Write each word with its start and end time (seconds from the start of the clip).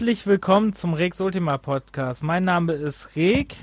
Herzlich 0.00 0.26
willkommen 0.26 0.72
zum 0.72 0.94
Rex 0.94 1.20
Ultima 1.20 1.58
Podcast. 1.58 2.22
Mein 2.22 2.44
Name 2.44 2.72
ist 2.72 3.16
Reg. 3.16 3.54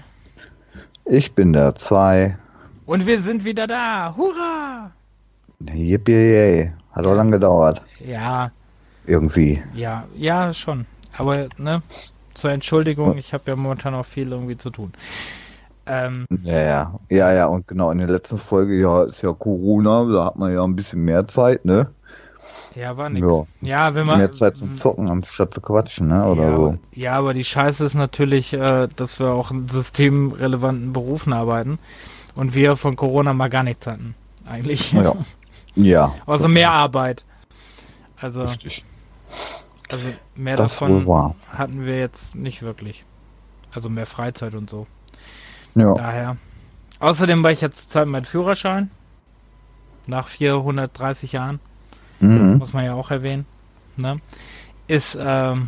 Ich 1.03 1.33
bin 1.33 1.51
der 1.51 1.73
2. 1.73 2.37
Und 2.85 3.07
wir 3.07 3.19
sind 3.21 3.43
wieder 3.43 3.65
da. 3.65 4.13
Hurra! 4.15 4.91
Yippie, 5.65 6.69
Hat 6.91 7.07
auch 7.07 7.15
lange 7.15 7.31
gedauert. 7.31 7.81
Ja. 8.05 8.51
Irgendwie. 9.07 9.63
Ja, 9.73 10.03
ja, 10.15 10.53
schon. 10.53 10.85
Aber, 11.17 11.47
ne, 11.57 11.81
zur 12.35 12.51
Entschuldigung, 12.51 13.17
ich 13.17 13.33
habe 13.33 13.45
ja 13.47 13.55
momentan 13.55 13.95
auch 13.95 14.05
viel 14.05 14.31
irgendwie 14.31 14.57
zu 14.57 14.69
tun. 14.69 14.93
Ähm, 15.87 16.27
ja, 16.43 16.59
ja, 16.59 16.99
ja, 17.09 17.33
ja, 17.33 17.45
und 17.47 17.67
genau, 17.67 17.89
in 17.89 17.97
der 17.97 18.09
letzten 18.09 18.37
Folge 18.37 18.79
ja 18.79 19.05
ist 19.05 19.23
ja 19.23 19.33
Corona, 19.33 20.05
da 20.05 20.25
hat 20.25 20.35
man 20.35 20.53
ja 20.53 20.61
ein 20.61 20.75
bisschen 20.75 21.03
mehr 21.03 21.27
Zeit, 21.27 21.65
ne? 21.65 21.89
Ja, 22.77 22.95
war 22.95 23.09
nix. 23.09 23.25
Ja, 23.25 23.45
ja 23.61 23.95
wenn 23.95 24.05
man. 24.05 24.19
Mehr 24.19 24.31
Zeit 24.31 24.57
zum 24.57 24.77
Zocken, 24.77 25.09
anstatt 25.09 25.53
zu 25.53 25.61
quatschen, 25.61 26.09
ne? 26.09 26.25
Oder 26.25 26.43
ja, 26.43 26.55
so. 26.55 26.77
Ja, 26.93 27.13
aber 27.13 27.33
die 27.33 27.43
Scheiße 27.43 27.83
ist 27.83 27.95
natürlich, 27.95 28.53
äh, 28.53 28.87
dass 28.95 29.19
wir 29.19 29.31
auch 29.31 29.49
in 29.49 29.67
systemrelevanten 29.67 30.93
Berufen 30.93 31.33
arbeiten 31.33 31.79
und 32.35 32.53
wir 32.53 32.75
von 32.75 32.95
Corona 32.95 33.33
mal 33.33 33.49
gar 33.49 33.63
nichts 33.63 33.87
hatten. 33.87 34.13
Eigentlich. 34.45 34.93
Ja. 34.93 35.15
ja. 35.75 36.15
also 36.27 36.47
mehr 36.47 36.71
Arbeit. 36.71 37.25
Also. 38.21 38.43
Richtig. 38.43 38.83
Also 39.89 40.05
mehr 40.35 40.57
das 40.57 40.73
davon 40.73 41.33
hatten 41.49 41.85
wir 41.85 41.97
jetzt 41.97 42.35
nicht 42.35 42.61
wirklich. 42.61 43.05
Also 43.73 43.89
mehr 43.89 44.05
Freizeit 44.05 44.53
und 44.53 44.69
so. 44.69 44.85
Ja. 45.75 45.93
Daher. 45.95 46.37
Außerdem 46.99 47.41
war 47.43 47.51
ich 47.51 47.61
jetzt 47.61 47.91
Zeit 47.91 48.07
mein 48.07 48.25
Führerschein. 48.25 48.91
Nach 50.07 50.27
430 50.27 51.31
Jahren. 51.33 51.59
Mhm. 52.19 52.57
Muss 52.57 52.73
man 52.73 52.85
ja 52.85 52.93
auch 52.93 53.11
erwähnen. 53.11 53.45
Ne? 53.95 54.19
Ist, 54.87 55.17
ähm, 55.19 55.67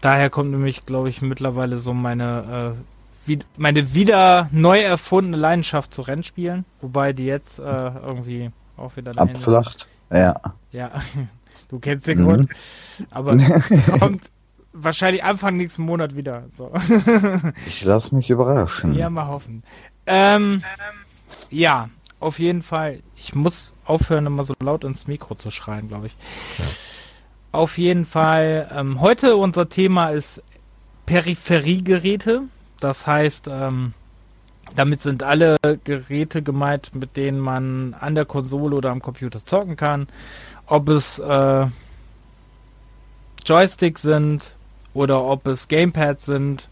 daher 0.00 0.30
kommt 0.30 0.50
nämlich, 0.50 0.86
glaube 0.86 1.08
ich, 1.08 1.22
mittlerweile 1.22 1.78
so 1.78 1.92
meine, 1.94 2.74
äh, 2.76 3.28
wie, 3.28 3.38
meine 3.56 3.94
wieder 3.94 4.48
neu 4.52 4.80
erfundene 4.80 5.36
Leidenschaft 5.36 5.92
zu 5.92 6.02
Rennspielen. 6.02 6.64
Wobei 6.80 7.12
die 7.12 7.26
jetzt 7.26 7.58
äh, 7.58 7.62
irgendwie 7.62 8.50
auch 8.76 8.96
wieder 8.96 9.12
dahin 9.12 9.36
Abflacht. 9.36 9.86
Ja. 10.10 10.40
Ja, 10.72 10.90
du 11.68 11.78
kennst 11.78 12.06
den 12.06 12.20
mhm. 12.20 12.24
Grund. 12.24 12.50
Aber 13.10 13.34
es 13.68 13.84
kommt 13.98 14.30
wahrscheinlich 14.72 15.24
Anfang 15.24 15.56
nächsten 15.56 15.82
Monat 15.82 16.16
wieder. 16.16 16.44
So. 16.50 16.72
ich 17.66 17.84
lasse 17.84 18.14
mich 18.14 18.30
überraschen. 18.30 18.94
Ja, 18.94 19.10
mal 19.10 19.26
hoffen. 19.26 19.62
Ähm, 20.06 20.62
ja, 21.50 21.88
auf 22.20 22.38
jeden 22.38 22.62
Fall. 22.62 23.00
Ich 23.16 23.34
muss 23.34 23.74
aufhören, 23.84 24.26
immer 24.26 24.44
so 24.44 24.54
laut 24.62 24.84
ins 24.84 25.06
Mikro 25.06 25.34
zu 25.34 25.50
schreien, 25.50 25.88
glaube 25.88 26.06
ich. 26.06 26.16
Ja. 26.58 26.64
Auf 27.52 27.78
jeden 27.78 28.04
Fall. 28.04 28.70
Ähm, 28.72 29.00
heute 29.00 29.36
unser 29.36 29.68
Thema 29.68 30.10
ist 30.10 30.42
Peripheriegeräte. 31.06 32.42
Das 32.78 33.06
heißt, 33.06 33.48
ähm, 33.50 33.94
damit 34.76 35.00
sind 35.00 35.22
alle 35.22 35.56
Geräte 35.82 36.42
gemeint, 36.42 36.94
mit 36.94 37.16
denen 37.16 37.40
man 37.40 37.94
an 37.98 38.14
der 38.14 38.24
Konsole 38.24 38.76
oder 38.76 38.90
am 38.90 39.02
Computer 39.02 39.44
zocken 39.44 39.76
kann. 39.76 40.06
Ob 40.66 40.88
es 40.88 41.18
äh, 41.18 41.66
Joysticks 43.44 44.02
sind 44.02 44.54
oder 44.94 45.24
ob 45.24 45.48
es 45.48 45.66
Gamepads 45.66 46.26
sind, 46.26 46.68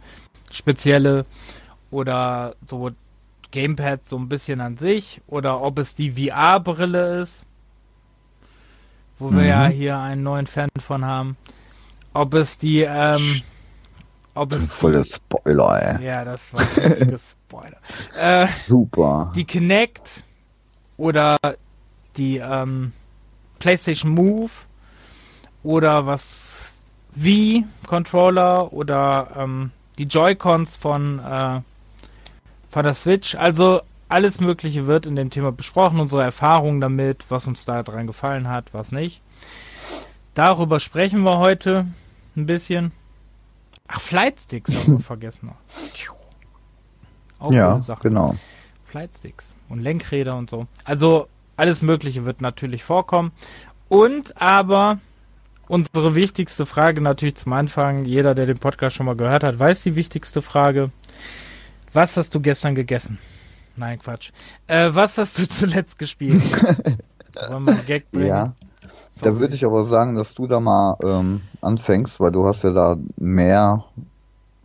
spezielle 0.53 1.27
oder 1.91 2.55
so 2.65 2.91
Gamepad 3.51 4.05
so 4.05 4.17
ein 4.17 4.29
bisschen 4.29 4.61
an 4.61 4.77
sich 4.77 5.21
oder 5.27 5.61
ob 5.63 5.79
es 5.79 5.95
die 5.95 6.11
VR-Brille 6.11 7.23
ist, 7.23 7.45
wo 9.19 9.33
wir 9.33 9.45
ja 9.45 9.69
mhm. 9.69 9.73
hier 9.73 9.99
einen 9.99 10.23
neuen 10.23 10.47
Fan 10.47 10.69
von 10.79 11.05
haben. 11.05 11.37
Ob 12.13 12.35
es 12.35 12.59
die, 12.59 12.81
ähm, 12.81 13.43
ob 14.35 14.53
es. 14.53 14.69
Voll 14.69 15.05
Spoiler, 15.05 15.99
ey. 16.01 16.07
Ja, 16.07 16.25
das 16.25 16.53
war 16.53 16.61
ein 16.61 16.93
richtiges 16.93 17.37
Spoiler. 17.49 17.79
Äh, 18.17 18.47
Super. 18.67 19.33
Die 19.35 19.45
Kinect 19.45 20.25
oder 20.97 21.39
die 22.17 22.39
ähm, 22.39 22.93
PlayStation 23.59 24.11
Move 24.13 24.51
oder 25.63 26.07
was 26.07 26.95
Wii 27.15 27.65
Controller 27.87 28.73
oder 28.73 29.29
ähm, 29.37 29.71
die 29.99 30.05
Joy-Cons 30.05 30.77
von 30.77 31.19
äh, 31.19 31.61
von 32.69 32.85
der 32.85 32.95
Switch. 32.95 33.35
Also 33.35 33.81
alles 34.09 34.41
Mögliche 34.41 34.87
wird 34.87 35.07
in 35.07 35.17
dem 35.17 35.31
Thema 35.31 35.53
besprochen, 35.53 36.01
unsere 36.01 36.23
Erfahrungen 36.23 36.81
damit, 36.81 37.25
was 37.29 37.47
uns 37.47 37.65
da 37.65 37.83
dran 37.83 38.07
gefallen 38.07 38.49
hat, 38.49 38.73
was 38.75 38.93
nicht. 38.93 39.23
Darüber 40.35 40.81
sprechen 40.81 41.23
wir 41.23 41.39
heute 41.39 41.87
ein 42.37 42.47
bisschen. 42.47 42.93
Ach, 43.87 44.01
Flightsticks 44.01 44.75
haben 44.75 44.99
wir 44.99 45.01
vergessen. 45.05 45.51
Auch 47.39 47.53
ja, 47.53 47.81
genau. 48.01 48.35
Flightsticks 48.87 49.55
und 49.69 49.81
Lenkräder 49.81 50.37
und 50.37 50.49
so. 50.51 50.67
Also 50.85 51.29
alles 51.57 51.83
Mögliche 51.83 52.25
wird 52.25 52.41
natürlich 52.41 52.85
vorkommen. 52.85 53.33
Und 53.89 54.41
aber 54.41 54.99
unsere 55.67 56.15
wichtigste 56.15 56.67
Frage 56.67 57.01
natürlich 57.01 57.37
zum 57.37 57.53
Anfang, 57.53 58.05
jeder, 58.05 58.35
der 58.35 58.47
den 58.47 58.59
Podcast 58.59 58.97
schon 58.97 59.07
mal 59.07 59.17
gehört 59.17 59.45
hat, 59.45 59.59
weiß 59.59 59.83
die 59.83 59.95
wichtigste 59.95 60.43
Frage. 60.43 60.91
Was 61.93 62.17
hast 62.17 62.35
du 62.35 62.41
gestern 62.41 62.75
gegessen? 62.75 63.19
Nein, 63.77 63.99
Quatsch. 63.99 64.31
Äh, 64.67 64.91
was 64.93 65.19
hast 65.19 65.39
du 65.39 65.49
zuletzt 65.49 65.99
gespielt? 65.99 66.43
Wollen 67.49 67.65
wir 67.65 67.73
einen 67.73 67.87
Gag 67.87 68.11
bringen? 68.11 68.27
Ja. 68.27 68.53
Sorry. 69.11 69.35
Da 69.35 69.41
würde 69.41 69.55
ich 69.55 69.65
aber 69.65 69.85
sagen, 69.85 70.17
dass 70.17 70.35
du 70.35 70.47
da 70.47 70.61
mal 70.61 70.97
ähm, 71.03 71.43
anfängst, 71.61 72.19
weil 72.21 72.33
du 72.33 72.47
hast 72.47 72.65
ja 72.65 72.71
da 72.73 72.97
mehr. 73.17 73.85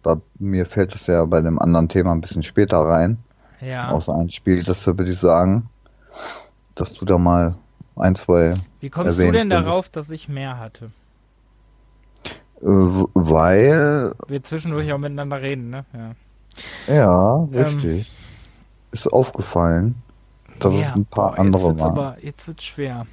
Bei 0.01 0.15
mir 0.39 0.65
fällt 0.65 0.95
es 0.95 1.07
ja 1.07 1.23
bei 1.25 1.41
dem 1.41 1.59
anderen 1.59 1.87
Thema 1.87 2.11
ein 2.11 2.21
bisschen 2.21 2.43
später 2.43 2.79
rein. 2.79 3.19
Ja. 3.61 3.89
Außer 3.89 4.13
ein 4.13 4.29
Spiel, 4.29 4.63
das 4.63 4.85
würde 4.85 5.11
ich 5.11 5.19
sagen, 5.19 5.69
dass 6.75 6.93
du 6.93 7.05
da 7.05 7.17
mal 7.17 7.55
ein, 7.95 8.15
zwei. 8.15 8.53
Wie 8.79 8.89
kommst 8.89 9.19
du 9.19 9.31
denn 9.31 9.49
darauf, 9.49 9.89
dass 9.89 10.09
ich 10.09 10.27
mehr 10.27 10.59
hatte? 10.59 10.91
Äh, 12.61 12.65
weil. 12.65 14.13
Wir 14.27 14.43
zwischendurch 14.43 14.91
auch 14.91 14.97
miteinander 14.97 15.41
reden, 15.41 15.69
ne? 15.69 15.85
Ja. 15.93 16.11
Ja, 16.87 17.47
ähm, 17.51 17.77
richtig. 17.77 17.99
Ähm, 17.99 18.05
ist 18.91 19.11
aufgefallen, 19.11 19.95
dass 20.59 20.73
ja, 20.73 20.81
es 20.81 20.95
ein 20.95 21.05
paar 21.05 21.31
boah, 21.31 21.39
andere 21.39 21.69
jetzt 21.69 21.79
waren. 21.79 21.91
Aber 21.91 22.17
jetzt 22.21 22.47
wird's 22.47 22.65
schwer. 22.65 23.05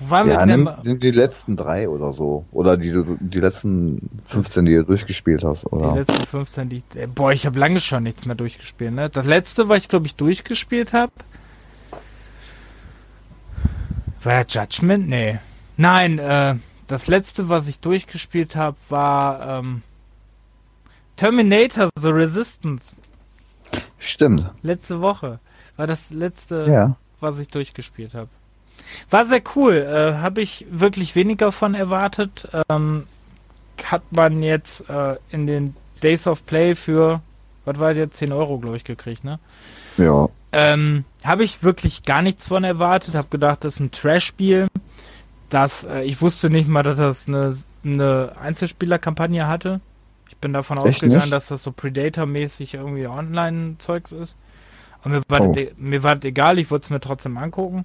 Wo 0.00 0.10
waren 0.10 0.28
ja, 0.28 0.40
wir 0.40 0.46
denn 0.46 0.68
nimm, 0.82 1.00
die 1.00 1.10
letzten 1.10 1.56
drei 1.56 1.88
oder 1.88 2.12
so. 2.12 2.46
Oder 2.52 2.76
die, 2.76 3.04
die 3.20 3.38
letzten 3.38 4.08
15, 4.24 4.64
die 4.64 4.74
du 4.76 4.84
durchgespielt 4.84 5.44
hast, 5.44 5.66
oder? 5.66 5.92
Die 5.92 5.98
letzten 5.98 6.26
15, 6.26 6.68
die. 6.68 6.82
Äh, 6.94 7.06
boah, 7.06 7.32
ich 7.32 7.44
habe 7.46 7.58
lange 7.58 7.80
schon 7.80 8.02
nichts 8.02 8.24
mehr 8.24 8.34
durchgespielt, 8.34 8.94
ne? 8.94 9.10
Das 9.10 9.26
letzte, 9.26 9.68
was 9.68 9.78
ich 9.78 9.88
glaube 9.88 10.06
ich 10.06 10.16
durchgespielt 10.16 10.92
habe. 10.94 11.12
War 14.22 14.32
ja 14.32 14.44
Judgment? 14.46 15.08
Nee. 15.08 15.38
Nein, 15.76 16.18
äh, 16.18 16.56
das 16.86 17.06
letzte, 17.06 17.48
was 17.48 17.68
ich 17.68 17.80
durchgespielt 17.80 18.56
habe, 18.56 18.76
war 18.88 19.60
ähm, 19.60 19.82
Terminator 21.20 21.90
The 21.96 22.08
Resistance. 22.08 22.96
Stimmt. 23.98 24.50
Letzte 24.62 25.02
Woche 25.02 25.38
war 25.76 25.86
das 25.86 26.08
letzte, 26.12 26.64
ja. 26.66 26.96
was 27.20 27.38
ich 27.38 27.48
durchgespielt 27.48 28.14
habe. 28.14 28.30
War 29.10 29.26
sehr 29.26 29.42
cool. 29.54 29.74
Äh, 29.74 30.14
habe 30.14 30.40
ich 30.40 30.64
wirklich 30.70 31.14
weniger 31.16 31.52
von 31.52 31.74
erwartet. 31.74 32.48
Ähm, 32.70 33.06
hat 33.84 34.00
man 34.12 34.42
jetzt 34.42 34.88
äh, 34.88 35.16
in 35.28 35.46
den 35.46 35.76
Days 36.02 36.26
of 36.26 36.46
Play 36.46 36.74
für, 36.74 37.20
was 37.66 37.78
war 37.78 37.94
jetzt, 37.94 38.16
10 38.16 38.32
Euro, 38.32 38.56
glaube 38.56 38.76
ich, 38.76 38.84
gekriegt, 38.84 39.22
ne? 39.22 39.38
Ja. 39.98 40.26
Ähm, 40.52 41.04
habe 41.22 41.44
ich 41.44 41.62
wirklich 41.62 42.04
gar 42.04 42.22
nichts 42.22 42.48
von 42.48 42.64
erwartet. 42.64 43.14
Habe 43.14 43.28
gedacht, 43.28 43.64
das 43.64 43.74
ist 43.74 43.80
ein 43.80 43.90
Trash-Spiel. 43.90 44.68
Das, 45.50 45.84
äh, 45.84 46.00
ich 46.00 46.22
wusste 46.22 46.48
nicht 46.48 46.66
mal, 46.66 46.82
dass 46.82 46.96
das 46.96 47.28
eine, 47.28 47.54
eine 47.84 48.32
Einzelspieler-Kampagne 48.40 49.46
hatte 49.46 49.82
bin 50.40 50.52
davon 50.52 50.78
Echt 50.78 50.86
ausgegangen, 50.86 51.22
nicht? 51.22 51.32
dass 51.32 51.48
das 51.48 51.62
so 51.62 51.72
Predator-mäßig 51.72 52.74
irgendwie 52.74 53.06
Online-Zeugs 53.06 54.12
ist. 54.12 54.36
Und 55.02 55.12
mir 55.12 55.22
war, 55.28 55.40
oh. 55.40 55.54
das, 55.54 55.68
mir 55.76 56.02
war 56.02 56.16
das 56.16 56.24
egal, 56.24 56.58
ich 56.58 56.70
wollte 56.70 56.84
es 56.84 56.90
mir 56.90 57.00
trotzdem 57.00 57.36
angucken. 57.38 57.84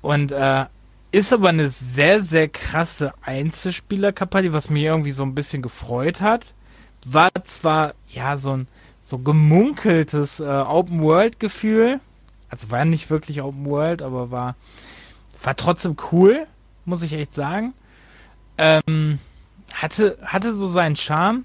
Und 0.00 0.32
äh, 0.32 0.66
ist 1.12 1.32
aber 1.32 1.50
eine 1.50 1.68
sehr, 1.68 2.20
sehr 2.20 2.48
krasse 2.48 3.12
Einzelspieler-Kampagne, 3.22 4.52
was 4.52 4.70
mir 4.70 4.90
irgendwie 4.90 5.12
so 5.12 5.22
ein 5.22 5.34
bisschen 5.34 5.62
gefreut 5.62 6.20
hat. 6.20 6.46
War 7.04 7.30
zwar, 7.44 7.94
ja, 8.08 8.38
so 8.38 8.56
ein 8.56 8.68
so 9.04 9.18
gemunkeltes 9.18 10.40
äh, 10.40 10.44
Open-World-Gefühl. 10.44 12.00
Also 12.48 12.70
war 12.70 12.84
nicht 12.84 13.10
wirklich 13.10 13.42
Open 13.42 13.66
World, 13.66 14.02
aber 14.02 14.30
war, 14.30 14.56
war 15.42 15.54
trotzdem 15.54 15.96
cool, 16.10 16.46
muss 16.84 17.02
ich 17.02 17.12
echt 17.12 17.32
sagen. 17.32 17.74
Ähm, 18.58 19.18
hatte, 19.74 20.18
hatte 20.22 20.52
so 20.52 20.68
seinen 20.68 20.96
Charme. 20.96 21.44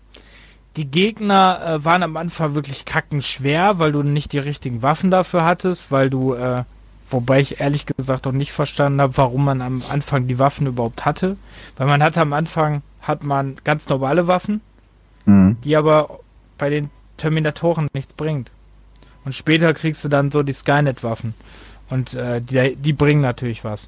Die 0.78 0.86
Gegner 0.86 1.60
äh, 1.66 1.86
waren 1.86 2.04
am 2.04 2.16
Anfang 2.18 2.54
wirklich 2.54 2.86
kackenschwer, 2.86 3.80
weil 3.80 3.92
du 3.92 4.04
nicht 4.04 4.32
die 4.32 4.40
richtigen 4.40 4.84
Waffen 4.84 5.10
dafür 5.10 5.44
hattest, 5.44 5.92
weil 5.92 6.12
du, 6.12 6.36
äh, 6.36 6.64
wobei 7.10 7.40
ich 7.40 7.60
ehrlich 7.60 7.88
gesagt 7.88 8.28
auch 8.28 8.32
nicht 8.32 8.52
verstanden 8.52 9.02
habe, 9.02 9.18
warum 9.18 9.44
man 9.44 9.62
am 9.62 9.82
Anfang 9.90 10.28
die 10.28 10.38
Waffen 10.38 10.68
überhaupt 10.68 11.04
hatte. 11.04 11.36
Weil 11.78 11.88
man 11.88 12.04
hatte 12.04 12.22
am 12.22 12.32
Anfang 12.32 12.84
hat 13.02 13.24
man 13.24 13.56
ganz 13.64 13.90
normale 13.90 14.28
Waffen, 14.28 14.62
mhm. 15.26 15.58
die 15.64 15.76
aber 15.76 16.20
bei 16.60 16.70
den 16.70 16.92
Terminatoren 17.18 17.88
nichts 17.94 18.14
bringt. 18.14 18.52
Und 19.26 19.34
später 19.34 19.74
kriegst 19.74 20.06
du 20.06 20.10
dann 20.10 20.30
so 20.30 20.44
die 20.44 20.54
Skynet-Waffen. 20.54 21.34
Und 21.90 22.14
äh, 22.14 22.40
die, 22.40 22.76
die 22.76 22.94
bringen 22.94 23.22
natürlich 23.22 23.64
was. 23.64 23.88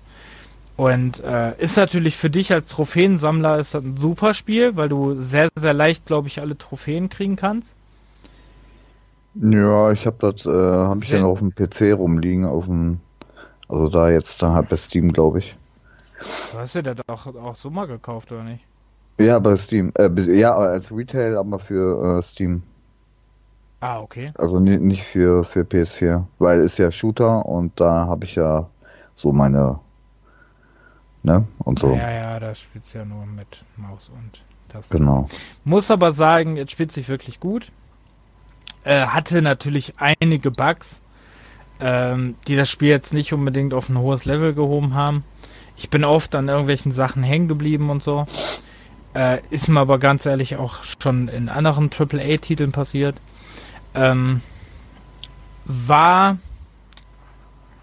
Und 0.80 1.22
äh, 1.26 1.58
ist 1.58 1.76
natürlich 1.76 2.16
für 2.16 2.30
dich 2.30 2.54
als 2.54 2.70
Trophäensammler 2.70 3.60
ist 3.60 3.74
das 3.74 3.84
ein 3.84 3.98
super 3.98 4.34
Spiel, 4.34 4.78
weil 4.78 4.88
du 4.88 5.20
sehr, 5.20 5.50
sehr 5.58 5.74
leicht, 5.74 6.06
glaube 6.06 6.30
ich, 6.30 6.40
alle 6.40 6.58
Trophäen 6.58 7.10
kriegen 7.10 7.36
kannst. 7.36 7.74
Ja, 9.34 9.92
ich 9.92 10.06
habe 10.06 10.16
das, 10.22 10.46
äh, 10.46 10.50
habe 10.50 11.04
ich 11.04 11.10
ja 11.10 11.20
noch 11.20 11.32
auf 11.32 11.40
dem 11.40 11.54
PC 11.54 11.92
rumliegen, 12.00 12.46
auf 12.46 12.64
dem, 12.64 13.02
also 13.68 13.90
da 13.90 14.10
jetzt 14.10 14.42
dann 14.42 14.54
halt 14.54 14.70
bei 14.70 14.78
Steam, 14.78 15.12
glaube 15.12 15.40
ich. 15.40 15.58
Du 16.54 16.58
hast 16.58 16.76
ja 16.76 16.82
das 16.82 16.96
auch, 17.10 17.28
auch 17.36 17.58
so 17.58 17.70
mal 17.70 17.86
gekauft, 17.86 18.32
oder 18.32 18.44
nicht? 18.44 18.64
Ja, 19.18 19.38
bei 19.40 19.58
Steam. 19.58 19.92
Äh, 19.96 20.10
ja, 20.34 20.56
als 20.56 20.90
Retail, 20.90 21.36
aber 21.36 21.60
für 21.60 22.20
äh, 22.20 22.24
Steam. 22.24 22.64
Ah, 23.82 24.00
okay. 24.00 24.32
Also 24.38 24.62
nicht 24.62 25.04
für, 25.04 25.44
für 25.44 25.64
PS4, 25.64 26.24
weil 26.38 26.62
ist 26.62 26.78
ja 26.78 26.90
Shooter 26.90 27.46
und 27.46 27.78
da 27.78 28.08
habe 28.08 28.24
ich 28.24 28.36
ja 28.36 28.70
so 29.18 29.34
meine 29.34 29.78
ne? 31.24 31.48
Und 31.60 31.80
so. 31.80 31.94
Ja, 31.96 32.12
ja, 32.12 32.40
da 32.40 32.56
spielt 32.56 32.84
es 32.84 32.94
ja 32.94 33.06
nur 33.06 33.26
mit 33.26 33.64
Maus 33.78 34.10
und 34.14 34.44
Taste. 34.70 34.98
Genau. 34.98 35.28
Muss 35.64 35.92
aber 35.92 36.14
sagen, 36.14 36.56
jetzt 36.56 36.72
spielt 36.72 36.92
sich 36.92 37.10
wirklich 37.10 37.40
gut. 37.40 37.72
Äh, 38.84 39.08
hatte 39.08 39.42
natürlich 39.42 39.96
einige 39.98 40.52
Bugs, 40.52 41.02
ähm, 41.82 42.36
die 42.48 42.56
das 42.56 42.70
Spiel 42.70 42.90
jetzt 42.90 43.14
nicht 43.14 43.34
unbedingt 43.34 43.74
auf 43.74 43.90
ein 43.90 43.98
hohes 43.98 44.26
Level 44.26 44.54
gehoben 44.54 44.94
haben. 44.94 45.24
Ich 45.76 45.90
bin 45.90 46.04
oft 46.04 46.36
an 46.36 46.48
irgendwelchen 46.48 46.92
Sachen 46.92 47.24
hängen 47.24 47.48
geblieben 47.48 47.90
und 47.90 48.04
so. 48.04 48.26
Äh, 49.14 49.40
ist 49.50 49.68
mir 49.68 49.80
aber 49.80 49.98
ganz 49.98 50.26
ehrlich 50.26 50.58
auch 50.58 50.84
schon 50.84 51.28
in 51.30 51.50
anderen 51.50 51.90
AAA-Titeln 51.90 52.72
passiert. 52.72 53.16
Ähm, 53.96 54.42
war 55.66 56.38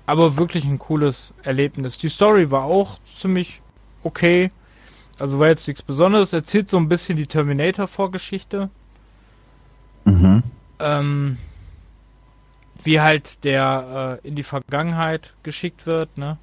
aber 0.06 0.36
wirklich 0.36 0.64
ein 0.64 0.78
cooles 0.78 1.34
Erlebnis. 1.42 1.98
Die 1.98 2.08
Story 2.08 2.50
war 2.50 2.64
auch 2.64 2.98
ziemlich 3.02 3.60
okay. 4.02 4.50
Also 5.18 5.38
war 5.38 5.48
jetzt 5.48 5.66
nichts 5.66 5.82
Besonderes. 5.82 6.32
Erzählt 6.32 6.68
so 6.68 6.76
ein 6.76 6.88
bisschen 6.88 7.16
die 7.16 7.26
Terminator-Vorgeschichte. 7.26 8.70
Mhm. 10.04 10.42
Ähm, 10.78 11.38
wie 12.84 13.00
halt 13.00 13.42
der 13.44 14.20
äh, 14.22 14.28
in 14.28 14.36
die 14.36 14.44
Vergangenheit 14.44 15.34
geschickt 15.42 15.86
wird, 15.86 16.16
ne? 16.16 16.38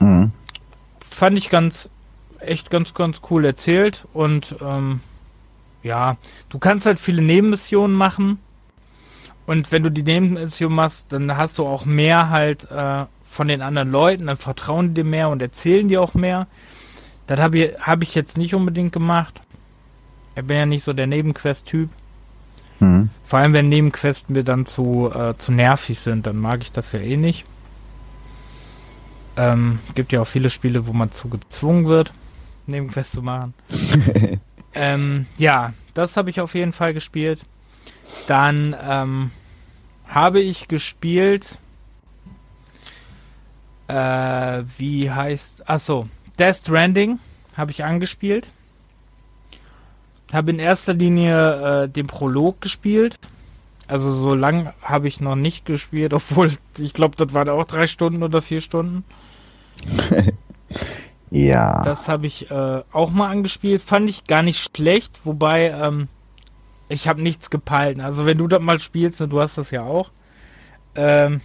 Mhm. 0.00 0.32
Fand 1.08 1.38
ich 1.38 1.48
ganz, 1.48 1.90
echt 2.38 2.70
ganz, 2.70 2.92
ganz 2.92 3.22
cool 3.30 3.44
erzählt 3.44 4.06
und 4.12 4.56
ähm, 4.60 5.00
ja, 5.82 6.16
du 6.50 6.58
kannst 6.58 6.86
halt 6.86 6.98
viele 6.98 7.22
Nebenmissionen 7.22 7.96
machen 7.96 8.38
und 9.48 9.72
wenn 9.72 9.82
du 9.82 9.90
die 9.90 10.02
Nebenmission 10.02 10.74
machst, 10.74 11.06
dann 11.08 11.34
hast 11.38 11.56
du 11.56 11.66
auch 11.66 11.86
mehr 11.86 12.28
halt 12.28 12.70
äh, 12.70 13.06
von 13.24 13.48
den 13.48 13.62
anderen 13.62 13.90
Leuten, 13.90 14.26
dann 14.26 14.36
vertrauen 14.36 14.88
die 14.88 15.02
dir 15.02 15.04
mehr 15.04 15.30
und 15.30 15.40
erzählen 15.40 15.88
dir 15.88 16.02
auch 16.02 16.12
mehr. 16.12 16.46
Das 17.26 17.40
habe 17.40 17.58
ich, 17.58 17.80
hab 17.80 18.02
ich 18.02 18.14
jetzt 18.14 18.36
nicht 18.36 18.54
unbedingt 18.54 18.92
gemacht. 18.92 19.40
Ich 20.36 20.44
bin 20.44 20.58
ja 20.58 20.66
nicht 20.66 20.84
so 20.84 20.92
der 20.92 21.06
Nebenquest-Typ. 21.06 21.88
Mhm. 22.80 23.08
Vor 23.24 23.38
allem, 23.38 23.54
wenn 23.54 23.70
Nebenquests 23.70 24.28
mir 24.28 24.44
dann 24.44 24.66
zu, 24.66 25.10
äh, 25.14 25.34
zu 25.38 25.50
nervig 25.50 25.98
sind, 25.98 26.26
dann 26.26 26.36
mag 26.36 26.60
ich 26.60 26.70
das 26.70 26.92
ja 26.92 27.00
eh 27.00 27.16
nicht. 27.16 27.46
Ähm, 29.38 29.78
gibt 29.94 30.12
ja 30.12 30.20
auch 30.20 30.26
viele 30.26 30.50
Spiele, 30.50 30.86
wo 30.86 30.92
man 30.92 31.10
zu 31.10 31.30
gezwungen 31.30 31.86
wird, 31.86 32.12
Nebenquests 32.66 33.14
zu 33.14 33.22
machen. 33.22 33.54
ähm, 34.74 35.24
ja, 35.38 35.72
das 35.94 36.18
habe 36.18 36.28
ich 36.28 36.38
auf 36.42 36.54
jeden 36.54 36.74
Fall 36.74 36.92
gespielt. 36.92 37.40
Dann 38.26 38.76
ähm, 38.86 39.30
habe 40.08 40.40
ich 40.40 40.68
gespielt. 40.68 41.58
Äh, 43.86 44.64
wie 44.76 45.10
heißt. 45.10 45.68
Achso, 45.68 46.06
Death 46.38 46.56
Stranding 46.56 47.18
habe 47.56 47.70
ich 47.70 47.84
angespielt. 47.84 48.52
Habe 50.32 50.50
in 50.50 50.58
erster 50.58 50.92
Linie 50.92 51.84
äh, 51.84 51.88
den 51.88 52.06
Prolog 52.06 52.60
gespielt. 52.60 53.18
Also 53.86 54.12
so 54.12 54.34
lang 54.34 54.74
habe 54.82 55.08
ich 55.08 55.20
noch 55.20 55.36
nicht 55.36 55.64
gespielt, 55.64 56.12
obwohl 56.14 56.50
ich 56.76 56.92
glaube, 56.92 57.16
das 57.16 57.32
waren 57.32 57.48
auch 57.48 57.64
drei 57.64 57.86
Stunden 57.86 58.22
oder 58.22 58.42
vier 58.42 58.60
Stunden. 58.60 59.04
ja. 61.30 61.82
Das 61.82 62.08
habe 62.08 62.26
ich 62.26 62.50
äh, 62.50 62.82
auch 62.92 63.10
mal 63.10 63.30
angespielt. 63.30 63.80
Fand 63.80 64.10
ich 64.10 64.24
gar 64.24 64.42
nicht 64.42 64.76
schlecht, 64.76 65.20
wobei 65.24 65.70
ähm, 65.70 66.08
ich 66.88 67.08
habe 67.08 67.22
nichts 67.22 67.50
gepeilt. 67.50 68.00
Also 68.00 68.26
wenn 68.26 68.38
du 68.38 68.48
das 68.48 68.60
mal 68.60 68.78
spielst, 68.78 69.20
und 69.20 69.30
du 69.30 69.40
hast 69.40 69.58
das 69.58 69.70
ja 69.70 69.82
auch. 69.82 70.10
Ähm, 70.94 71.40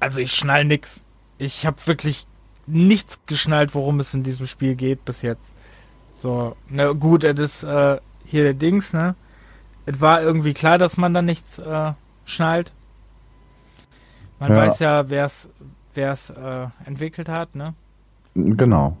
also 0.00 0.20
ich 0.20 0.32
schnall 0.32 0.64
nix. 0.64 1.02
Ich 1.38 1.66
habe 1.66 1.76
wirklich 1.86 2.26
nichts 2.66 3.20
geschnallt, 3.26 3.74
worum 3.74 4.00
es 4.00 4.14
in 4.14 4.22
diesem 4.22 4.46
Spiel 4.46 4.74
geht 4.74 5.04
bis 5.04 5.22
jetzt. 5.22 5.50
So, 6.14 6.56
na 6.68 6.92
gut, 6.92 7.24
es 7.24 7.38
ist 7.38 7.62
äh, 7.62 7.98
hier 8.24 8.42
der 8.42 8.54
Dings, 8.54 8.92
ne? 8.92 9.14
Es 9.84 10.00
war 10.00 10.22
irgendwie 10.22 10.54
klar, 10.54 10.78
dass 10.78 10.96
man 10.96 11.14
da 11.14 11.22
nichts 11.22 11.58
äh, 11.58 11.92
schnallt. 12.24 12.72
Man 14.40 14.50
ja. 14.50 14.56
weiß 14.56 14.78
ja, 14.80 15.08
wer 15.10 15.26
es 15.26 15.48
wer 15.94 16.12
es 16.12 16.30
äh, 16.30 16.66
entwickelt 16.84 17.28
hat, 17.28 17.54
ne? 17.54 17.74
Genau. 18.34 18.96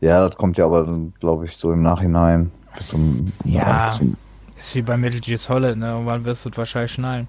Ja, 0.00 0.28
das 0.28 0.36
kommt 0.36 0.58
ja 0.58 0.64
aber, 0.64 0.86
glaube 1.20 1.46
ich, 1.46 1.56
so 1.58 1.72
im 1.72 1.82
Nachhinein. 1.82 2.52
Zum, 2.88 3.32
ja, 3.44 3.94
zum 3.96 4.16
ist 4.58 4.74
wie 4.74 4.82
bei 4.82 4.96
Metal 4.96 5.20
Gear 5.20 5.38
Solid, 5.38 5.76
ne? 5.76 5.90
Irgendwann 5.90 6.24
wirst 6.24 6.44
du 6.44 6.50
wahrscheinlich 6.54 6.92
schnallen. 6.92 7.28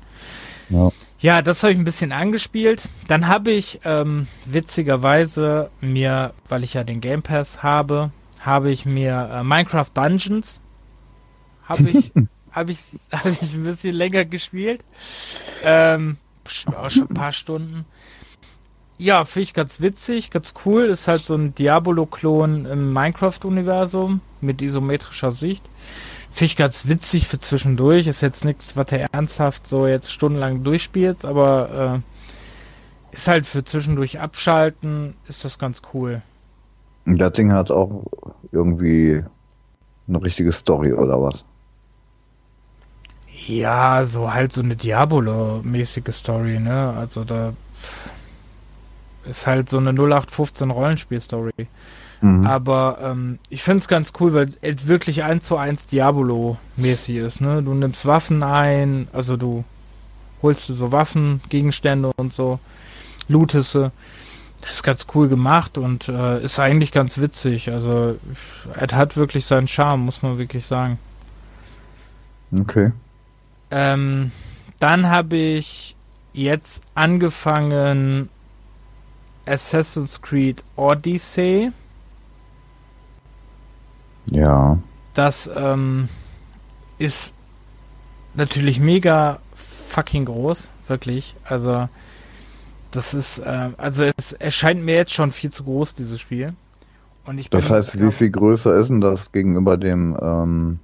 Ja. 0.69 0.91
Ja, 1.19 1.41
das 1.41 1.63
habe 1.63 1.73
ich 1.73 1.79
ein 1.79 1.83
bisschen 1.83 2.11
angespielt. 2.11 2.87
Dann 3.07 3.27
habe 3.27 3.51
ich 3.51 3.81
ähm, 3.83 4.27
witzigerweise 4.45 5.69
mir, 5.81 6.33
weil 6.47 6.63
ich 6.63 6.75
ja 6.75 6.83
den 6.83 7.01
Game 7.01 7.21
Pass 7.23 7.61
habe, 7.61 8.11
habe 8.41 8.71
ich 8.71 8.85
mir 8.85 9.29
äh, 9.33 9.43
Minecraft 9.43 9.87
Dungeons 9.93 10.61
habe 11.69 11.89
ich 11.89 12.11
habe 12.51 12.71
ich 12.71 12.79
habe 13.11 13.29
ich 13.29 13.53
ein 13.53 13.63
bisschen 13.63 13.95
länger 13.95 14.25
gespielt. 14.25 14.83
Ähm, 15.63 16.17
auch 16.75 16.89
schon 16.89 17.09
ein 17.09 17.13
paar 17.13 17.31
Stunden. 17.31 17.85
Ja, 18.99 19.23
finde 19.23 19.43
ich 19.43 19.53
ganz 19.53 19.79
witzig, 19.79 20.29
ganz 20.29 20.53
cool. 20.65 20.83
Ist 20.87 21.07
halt 21.07 21.21
so 21.21 21.33
ein 21.33 21.55
Diabolo-Klon 21.55 22.65
im 22.65 22.91
Minecraft-Universum 22.91 24.19
mit 24.41 24.61
isometrischer 24.61 25.31
Sicht. 25.31 25.63
Finde 26.29 26.45
ich 26.45 26.57
ganz 26.57 26.85
witzig 26.85 27.25
für 27.25 27.39
zwischendurch. 27.39 28.07
Ist 28.07 28.19
jetzt 28.19 28.43
nichts, 28.43 28.75
was 28.75 28.91
er 28.91 29.07
ernsthaft 29.13 29.65
so 29.67 29.87
jetzt 29.87 30.11
stundenlang 30.11 30.65
durchspielt, 30.65 31.23
aber 31.23 32.03
äh, 32.03 33.13
ist 33.13 33.29
halt 33.29 33.45
für 33.45 33.63
zwischendurch 33.63 34.19
abschalten, 34.19 35.15
ist 35.29 35.45
das 35.45 35.57
ganz 35.57 35.81
cool. 35.93 36.21
Das 37.05 37.31
Ding 37.31 37.53
hat 37.53 37.71
auch 37.71 38.03
irgendwie 38.51 39.23
eine 40.09 40.21
richtige 40.21 40.51
Story 40.51 40.91
oder 40.91 41.21
was? 41.21 41.45
Ja, 43.47 44.05
so 44.05 44.33
halt 44.33 44.51
so 44.51 44.61
eine 44.61 44.75
Diabolo-mäßige 44.75 46.13
Story, 46.13 46.59
ne? 46.59 46.93
Also 46.97 47.23
da 47.23 47.53
ist 49.29 49.47
halt 49.47 49.69
so 49.69 49.77
eine 49.77 49.91
0815 49.91 50.71
Rollenspiel-Story. 50.71 51.67
Mhm. 52.21 52.45
Aber 52.45 52.99
ähm, 53.01 53.39
ich 53.49 53.63
finde 53.63 53.79
es 53.79 53.87
ganz 53.87 54.11
cool, 54.19 54.33
weil 54.33 54.49
es 54.61 54.87
wirklich 54.87 55.23
eins 55.23 55.45
zu 55.45 55.57
eins 55.57 55.87
Diabolo-mäßig 55.87 57.17
ist. 57.17 57.41
Ne? 57.41 57.63
Du 57.63 57.73
nimmst 57.73 58.05
Waffen 58.05 58.43
ein, 58.43 59.07
also 59.13 59.37
du 59.37 59.63
holst 60.41 60.69
du 60.69 60.73
so 60.73 60.91
Waffen, 60.91 61.41
Gegenstände 61.49 62.11
und 62.17 62.33
so, 62.33 62.59
lootest 63.27 63.71
sie. 63.71 63.91
Das 64.61 64.71
ist 64.71 64.83
ganz 64.83 65.05
cool 65.15 65.29
gemacht 65.29 65.77
und 65.77 66.09
äh, 66.09 66.43
ist 66.43 66.59
eigentlich 66.59 66.91
ganz 66.91 67.17
witzig. 67.19 67.71
Also 67.71 68.17
es 68.75 68.93
hat 68.93 69.15
wirklich 69.15 69.45
seinen 69.45 69.69
Charme, 69.69 70.01
muss 70.03 70.21
man 70.21 70.37
wirklich 70.37 70.65
sagen. 70.65 70.99
Okay. 72.51 72.91
Ähm, 73.71 74.31
dann 74.79 75.09
habe 75.09 75.37
ich 75.37 75.95
jetzt 76.33 76.81
angefangen 76.93 78.27
Assassin's 79.49 80.21
Creed 80.21 80.63
Odyssey. 80.75 81.71
Ja. 84.27 84.77
Das 85.13 85.49
ähm, 85.55 86.07
ist 86.97 87.33
natürlich 88.35 88.79
mega 88.79 89.39
fucking 89.55 90.25
groß, 90.25 90.69
wirklich. 90.87 91.35
Also 91.43 91.89
das 92.91 93.13
ist, 93.13 93.39
äh, 93.39 93.71
also 93.77 94.05
es 94.17 94.33
erscheint 94.33 94.83
mir 94.83 94.95
jetzt 94.95 95.13
schon 95.13 95.31
viel 95.31 95.51
zu 95.51 95.63
groß, 95.63 95.95
dieses 95.95 96.19
Spiel. 96.19 96.53
Und 97.25 97.37
ich 97.37 97.49
das 97.49 97.65
bin, 97.65 97.75
heißt, 97.75 97.99
wie 97.99 98.11
viel 98.11 98.29
größer 98.29 98.75
ist 98.75 98.89
denn 98.89 99.01
das 99.01 99.31
gegenüber 99.31 99.77
dem, 99.77 100.17
ähm, 100.21 100.79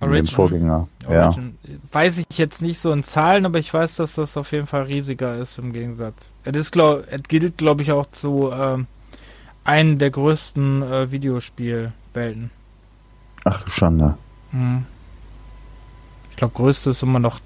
Origin, 0.00 0.24
dem 0.24 0.26
Vorgänger? 0.26 0.88
Origin. 1.06 1.58
Ja. 1.64 1.74
Weiß 1.92 2.18
ich 2.18 2.38
jetzt 2.38 2.62
nicht 2.62 2.78
so 2.78 2.92
in 2.92 3.02
Zahlen, 3.02 3.46
aber 3.46 3.58
ich 3.58 3.72
weiß, 3.72 3.96
dass 3.96 4.14
das 4.14 4.36
auf 4.36 4.52
jeden 4.52 4.66
Fall 4.66 4.82
riesiger 4.82 5.36
ist 5.36 5.58
im 5.58 5.72
Gegensatz. 5.72 6.30
Es, 6.44 6.56
ist, 6.56 6.72
glaub, 6.72 7.04
es 7.10 7.22
gilt, 7.24 7.58
glaube 7.58 7.82
ich, 7.82 7.92
auch 7.92 8.06
zu 8.10 8.52
ähm, 8.52 8.86
einen 9.64 9.98
der 9.98 10.10
größten 10.10 10.82
äh, 10.82 11.10
Videospielwelten. 11.10 12.50
Ach 13.44 13.62
du 13.64 13.70
Schande. 13.70 14.16
Mhm. 14.52 14.86
Ich 16.30 16.36
glaube, 16.36 16.54
größte 16.54 16.90
ist 16.90 17.02
immer 17.02 17.18
noch 17.18 17.40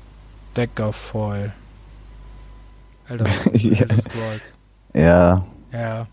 Deckerfoil. 0.57 1.53
Scrolls. 3.13 4.53
ja. 4.95 5.45
Ja. 5.73 6.07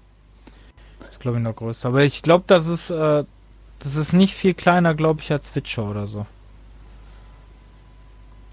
Das 0.99 1.09
ist, 1.11 1.19
glaube 1.19 1.37
ich, 1.37 1.43
noch 1.43 1.55
größer. 1.55 1.89
Aber 1.89 2.03
ich 2.03 2.21
glaube, 2.21 2.43
das 2.47 2.67
ist, 2.67 2.89
äh, 2.89 3.23
das 3.79 3.95
ist 3.95 4.13
nicht 4.13 4.33
viel 4.33 4.53
kleiner, 4.53 4.93
glaube 4.93 5.21
ich, 5.21 5.31
als 5.31 5.55
Witcher 5.55 5.89
oder 5.89 6.07
so. 6.07 6.25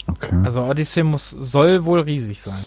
Okay. 0.06 0.34
Also 0.44 0.62
Odyssey 0.62 1.02
muss, 1.02 1.30
soll 1.30 1.84
wohl 1.84 2.00
riesig 2.00 2.40
sein. 2.40 2.64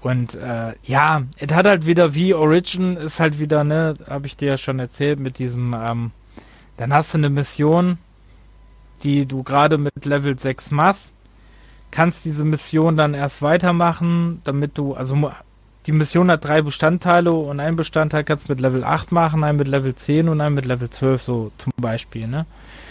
Und 0.00 0.34
äh, 0.34 0.74
ja, 0.84 1.22
es 1.38 1.52
hat 1.52 1.66
halt 1.66 1.86
wieder 1.86 2.14
wie 2.14 2.34
Origin, 2.34 2.96
ist 2.96 3.20
halt 3.20 3.38
wieder, 3.38 3.64
ne, 3.64 3.94
habe 4.06 4.26
ich 4.26 4.36
dir 4.36 4.48
ja 4.48 4.58
schon 4.58 4.78
erzählt, 4.78 5.18
mit 5.18 5.38
diesem, 5.38 5.74
ähm, 5.74 6.10
dann 6.76 6.92
hast 6.92 7.14
du 7.14 7.18
eine 7.18 7.30
Mission, 7.30 7.98
die 9.02 9.26
du 9.26 9.42
gerade 9.42 9.78
mit 9.78 10.04
Level 10.04 10.38
6 10.38 10.72
machst, 10.72 11.12
kannst 11.90 12.24
diese 12.24 12.44
Mission 12.44 12.96
dann 12.96 13.14
erst 13.14 13.40
weitermachen, 13.40 14.40
damit 14.44 14.76
du, 14.76 14.94
also 14.94 15.30
die 15.86 15.92
Mission 15.92 16.30
hat 16.30 16.44
drei 16.44 16.62
Bestandteile 16.62 17.32
und 17.32 17.60
ein 17.60 17.76
Bestandteil 17.76 18.24
kannst 18.24 18.48
du 18.48 18.52
mit 18.52 18.60
Level 18.60 18.84
8 18.84 19.12
machen, 19.12 19.44
einen 19.44 19.58
mit 19.58 19.68
Level 19.68 19.94
10 19.94 20.28
und 20.28 20.40
einen 20.40 20.54
mit 20.54 20.64
Level 20.64 20.88
12, 20.88 21.22
so 21.22 21.52
zum 21.58 21.72
Beispiel, 21.76 22.26
ne? 22.26 22.46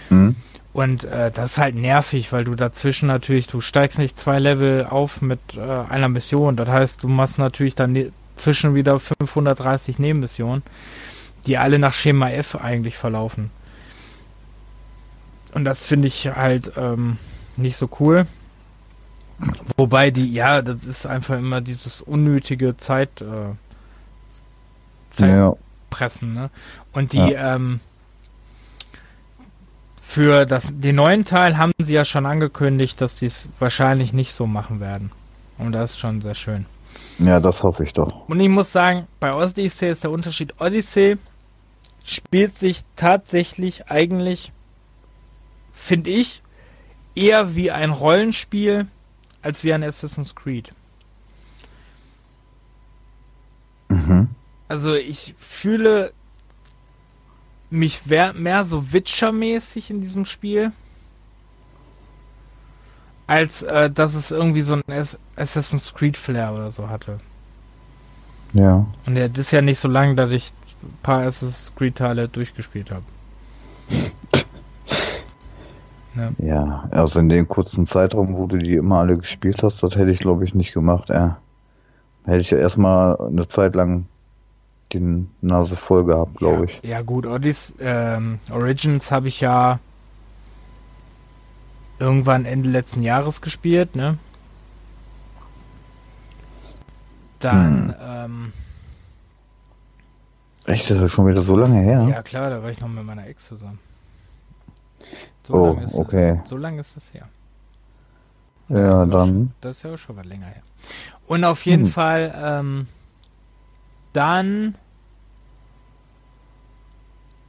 Mhm. 0.09 0.35
Und 0.73 1.03
äh, 1.03 1.29
das 1.31 1.53
ist 1.53 1.57
halt 1.59 1.75
nervig, 1.75 2.31
weil 2.31 2.45
du 2.45 2.55
dazwischen 2.55 3.07
natürlich, 3.07 3.45
du 3.45 3.61
steigst 3.61 3.99
nicht 3.99 4.17
zwei 4.17 4.39
Level 4.39 4.87
auf 4.89 5.21
mit 5.21 5.39
äh, 5.55 5.59
einer 5.61 6.09
Mission. 6.09 6.55
Das 6.55 6.67
heißt, 6.67 7.03
du 7.03 7.07
machst 7.07 7.37
natürlich 7.37 7.75
dann 7.75 8.11
zwischen 8.35 8.73
wieder 8.73 8.97
530 8.97 9.99
Nebenmissionen, 9.99 10.63
die 11.45 11.59
alle 11.59 11.77
nach 11.77 11.93
Schema 11.93 12.31
F 12.31 12.55
eigentlich 12.55 12.97
verlaufen. 12.97 13.51
Und 15.53 15.63
das 15.65 15.83
finde 15.83 16.07
ich 16.07 16.27
halt 16.27 16.71
ähm, 16.75 17.17
nicht 17.55 17.77
so 17.77 17.87
cool. 17.99 18.25
Wobei 19.77 20.11
die, 20.11 20.31
ja, 20.33 20.61
das 20.61 20.85
ist 20.85 21.05
einfach 21.05 21.37
immer 21.37 21.61
dieses 21.61 22.01
unnötige 22.01 22.77
Zeit, 22.77 23.21
äh, 23.21 23.55
Zeitpressen, 25.09 26.35
ja. 26.35 26.41
ne? 26.43 26.49
Und 26.93 27.13
die, 27.13 27.17
ja. 27.17 27.55
ähm, 27.55 27.79
für 30.01 30.45
das, 30.45 30.69
den 30.71 30.97
neuen 30.97 31.25
Teil 31.25 31.57
haben 31.57 31.71
sie 31.79 31.93
ja 31.93 32.05
schon 32.05 32.25
angekündigt, 32.25 33.01
dass 33.01 33.15
die 33.15 33.25
es 33.25 33.49
wahrscheinlich 33.59 34.13
nicht 34.13 34.33
so 34.33 34.45
machen 34.45 34.79
werden. 34.79 35.11
Und 35.57 35.71
das 35.71 35.91
ist 35.91 35.99
schon 35.99 36.21
sehr 36.21 36.35
schön. 36.35 36.65
Ja, 37.19 37.39
das 37.39 37.63
hoffe 37.63 37.83
ich 37.83 37.93
doch. 37.93 38.27
Und 38.27 38.39
ich 38.39 38.49
muss 38.49 38.71
sagen, 38.71 39.07
bei 39.19 39.33
Odyssey 39.33 39.89
ist 39.89 40.03
der 40.03 40.11
Unterschied, 40.11 40.59
Odyssey 40.59 41.17
spielt 42.05 42.57
sich 42.57 42.81
tatsächlich 42.95 43.89
eigentlich, 43.89 44.51
finde 45.71 46.09
ich, 46.09 46.41
eher 47.15 47.55
wie 47.55 47.71
ein 47.71 47.91
Rollenspiel 47.91 48.87
als 49.43 49.63
wie 49.63 49.73
ein 49.73 49.83
Assassin's 49.83 50.33
Creed. 50.33 50.71
Mhm. 53.89 54.29
Also 54.67 54.95
ich 54.95 55.35
fühle 55.37 56.13
mich 57.69 58.05
mehr 58.05 58.65
so 58.65 58.93
Witcher-mäßig 58.93 59.89
in 59.89 60.01
diesem 60.01 60.25
Spiel, 60.25 60.71
als 63.27 63.63
äh, 63.63 63.89
dass 63.89 64.13
es 64.13 64.31
irgendwie 64.31 64.61
so 64.61 64.75
ein 64.75 65.05
Assassin's 65.35 65.93
Creed 65.93 66.17
Flair 66.17 66.53
oder 66.53 66.71
so 66.71 66.89
hatte. 66.89 67.19
Ja. 68.53 68.85
Und 69.05 69.15
ja, 69.15 69.27
das 69.27 69.47
ist 69.47 69.51
ja 69.51 69.61
nicht 69.61 69.79
so 69.79 69.87
lange, 69.87 70.15
dass 70.15 70.31
ich 70.31 70.53
ein 70.83 70.97
paar 71.01 71.21
Assassin's 71.21 71.71
Creed 71.75 71.95
Teile 71.95 72.27
durchgespielt 72.27 72.91
habe. 72.91 73.03
Ja. 76.15 76.31
ja, 76.37 76.87
also 76.91 77.19
in 77.19 77.29
dem 77.29 77.47
kurzen 77.47 77.85
Zeitraum, 77.85 78.37
wo 78.37 78.45
du 78.47 78.57
die 78.57 78.75
immer 78.75 78.99
alle 78.99 79.17
gespielt 79.17 79.63
hast, 79.63 79.81
das 79.81 79.95
hätte 79.95 80.11
ich 80.11 80.19
glaube 80.19 80.45
ich 80.45 80.53
nicht 80.53 80.73
gemacht. 80.73 81.09
Ja. 81.09 81.37
Hätte 82.25 82.39
ich 82.39 82.51
ja 82.51 82.57
erstmal 82.57 83.19
eine 83.19 83.47
Zeit 83.47 83.75
lang 83.75 84.05
die 84.91 85.27
Nase 85.41 85.75
voll 85.75 86.05
gehabt, 86.05 86.35
glaube 86.37 86.65
ich. 86.65 86.79
Ja, 86.83 87.01
gut, 87.01 87.25
Odyssey, 87.25 87.75
ähm, 87.79 88.39
Origins 88.51 89.11
habe 89.11 89.27
ich 89.27 89.41
ja 89.41 89.79
irgendwann 91.99 92.45
Ende 92.45 92.69
letzten 92.69 93.01
Jahres 93.01 93.41
gespielt, 93.41 93.95
ne? 93.95 94.17
Dann, 97.39 97.89
hm. 97.89 97.95
ähm, 98.07 98.53
Echt, 100.65 100.89
das 100.89 100.99
ist 100.99 101.11
schon 101.11 101.27
wieder 101.27 101.41
so 101.41 101.57
lange 101.57 101.81
her? 101.81 102.07
Ja, 102.09 102.21
klar, 102.21 102.49
da 102.49 102.63
war 102.63 102.69
ich 102.69 102.79
noch 102.79 102.87
mit 102.87 103.03
meiner 103.03 103.27
Ex 103.27 103.45
zusammen. 103.45 103.79
So 105.43 105.53
oh, 105.53 105.65
lange 105.67 105.83
ist, 105.83 105.95
okay. 105.95 106.41
So 106.45 106.57
lange 106.57 106.79
ist 106.79 106.95
das 106.95 107.13
her. 107.13 107.27
Das 108.69 108.79
ja, 108.79 109.05
dann. 109.05 109.27
Schon, 109.27 109.51
das 109.61 109.77
ist 109.77 109.83
ja 109.83 109.93
auch 109.93 109.97
schon 109.97 110.15
mal 110.15 110.25
länger 110.25 110.47
her. 110.47 110.63
Und 111.27 111.43
auf 111.43 111.65
jeden 111.65 111.85
hm. 111.85 111.91
Fall, 111.91 112.33
ähm, 112.41 112.87
dann 114.13 114.75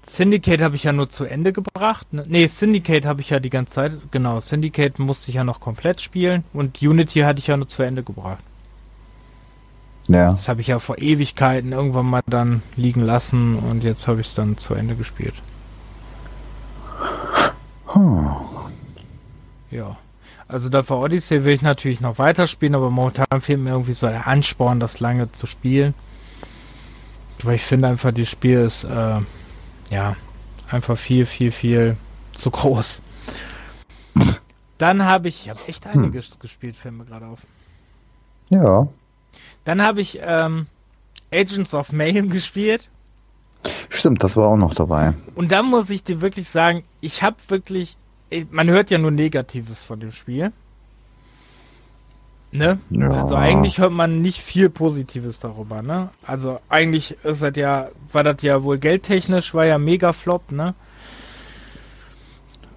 Syndicate 0.07 0.61
habe 0.61 0.77
ich 0.77 0.85
ja 0.85 0.93
nur 0.93 1.09
zu 1.09 1.25
Ende 1.25 1.53
gebracht. 1.53 2.13
Ne, 2.13 2.25
nee, 2.29 2.47
Syndicate 2.47 3.07
habe 3.07 3.21
ich 3.21 3.31
ja 3.31 3.41
die 3.41 3.51
ganze 3.51 3.75
Zeit. 3.75 3.93
Genau, 4.11 4.41
Syndicate 4.41 4.99
musste 4.99 5.31
ich 5.31 5.37
ja 5.37 5.45
noch 5.45 5.61
komplett 5.61 6.01
spielen 6.01 6.45
und 6.53 6.83
Unity 6.83 7.21
hatte 7.21 7.39
ich 7.39 7.47
ja 7.47 7.57
nur 7.57 7.69
zu 7.69 7.83
Ende 7.83 8.03
gebracht. 8.03 8.43
Ja. 10.09 10.33
Das 10.33 10.49
habe 10.49 10.61
ich 10.61 10.67
ja 10.67 10.79
vor 10.79 10.99
Ewigkeiten 10.99 11.73
irgendwann 11.73 12.07
mal 12.07 12.21
dann 12.27 12.63
liegen 12.77 13.01
lassen 13.01 13.57
und 13.57 13.85
jetzt 13.85 14.07
habe 14.07 14.21
ich 14.21 14.29
es 14.29 14.35
dann 14.35 14.59
zu 14.59 14.75
Ende 14.75 14.95
gespielt. 14.95 15.35
Hm. 17.95 18.31
Ja. 19.71 19.97
Also 20.47 20.69
da 20.69 20.83
für 20.83 20.97
Odyssey 20.97 21.45
will 21.45 21.55
ich 21.55 21.63
natürlich 21.63 22.01
noch 22.01 22.19
weiterspielen, 22.19 22.75
aber 22.75 22.91
momentan 22.91 23.41
fehlt 23.41 23.61
mir 23.61 23.71
irgendwie 23.71 23.95
so 23.95 24.07
der 24.07 24.27
Ansporn, 24.27 24.79
das 24.79 25.01
lange 25.01 25.33
zu 25.33 25.47
spielen. 25.47 25.95
Weil 27.43 27.57
ich 27.57 27.63
finde 27.63 27.89
einfach, 27.89 28.13
das 28.13 28.29
Spiel 28.29 28.61
ist 28.61 28.85
äh, 28.85 29.21
ja, 29.91 30.17
einfach 30.71 30.99
viel, 30.99 31.27
viel, 31.27 31.51
viel 31.51 31.97
zu 32.33 32.51
groß. 32.51 33.01
Dann 34.79 35.05
habe 35.05 35.29
ich, 35.29 35.45
ich 35.45 35.51
habe 35.51 35.61
echt 35.67 35.87
hm. 35.87 36.05
einiges 36.05 36.31
hm. 36.31 36.39
gespielt, 36.41 36.77
fällt 36.77 36.95
mir 36.95 37.05
gerade 37.05 37.27
auf. 37.27 37.41
Ja. 38.51 38.89
Dann 39.65 39.83
habe 39.83 40.01
ich 40.01 40.19
ähm, 40.21 40.67
Agents 41.33 41.75
of 41.75 41.93
Mayhem 41.93 42.31
gespielt. 42.31 42.91
Stimmt, 43.89 44.23
das 44.23 44.37
war 44.37 44.49
auch 44.49 44.57
noch 44.57 44.75
dabei. 44.75 45.15
Und 45.35 45.53
dann 45.53 45.67
muss 45.67 45.91
ich 45.91 46.05
dir 46.05 46.21
wirklich 46.21 46.49
sagen, 46.49 46.85
ich 47.01 47.23
habe 47.23 47.37
wirklich, 47.49 47.97
man 48.51 48.69
hört 48.69 48.91
ja 48.91 48.99
nur 48.99 49.11
Negatives 49.11 49.83
von 49.83 50.01
dem 50.01 50.11
Spiel. 50.11 50.53
Ne? 52.53 52.79
Ja. 52.91 53.11
Also 53.11 53.35
eigentlich 53.35 53.79
hört 53.79 53.93
man 53.93 54.23
nicht 54.23 54.41
viel 54.41 54.71
Positives 54.71 55.41
darüber, 55.41 55.83
ne? 55.83 56.11
Also 56.25 56.61
eigentlich 56.69 57.17
ist 57.25 57.43
das 57.43 57.57
ja, 57.57 57.89
war 58.13 58.23
das 58.23 58.43
ja 58.43 58.63
wohl 58.63 58.79
geldtechnisch, 58.79 59.55
war 59.55 59.65
ja 59.65 59.77
mega 59.77 60.13
Flop, 60.13 60.53
ne? 60.53 60.75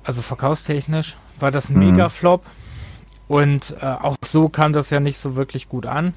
Also 0.03 0.23
verkaufstechnisch 0.23 1.17
war 1.37 1.51
das 1.51 1.69
ein 1.69 1.77
mhm. 1.77 1.91
mega 1.91 2.09
Flop. 2.09 2.43
Und 3.27 3.75
äh, 3.81 3.85
auch 3.85 4.15
so 4.25 4.49
kam 4.49 4.73
das 4.73 4.89
ja 4.89 4.99
nicht 4.99 5.19
so 5.19 5.35
wirklich 5.35 5.69
gut 5.69 5.85
an. 5.85 6.13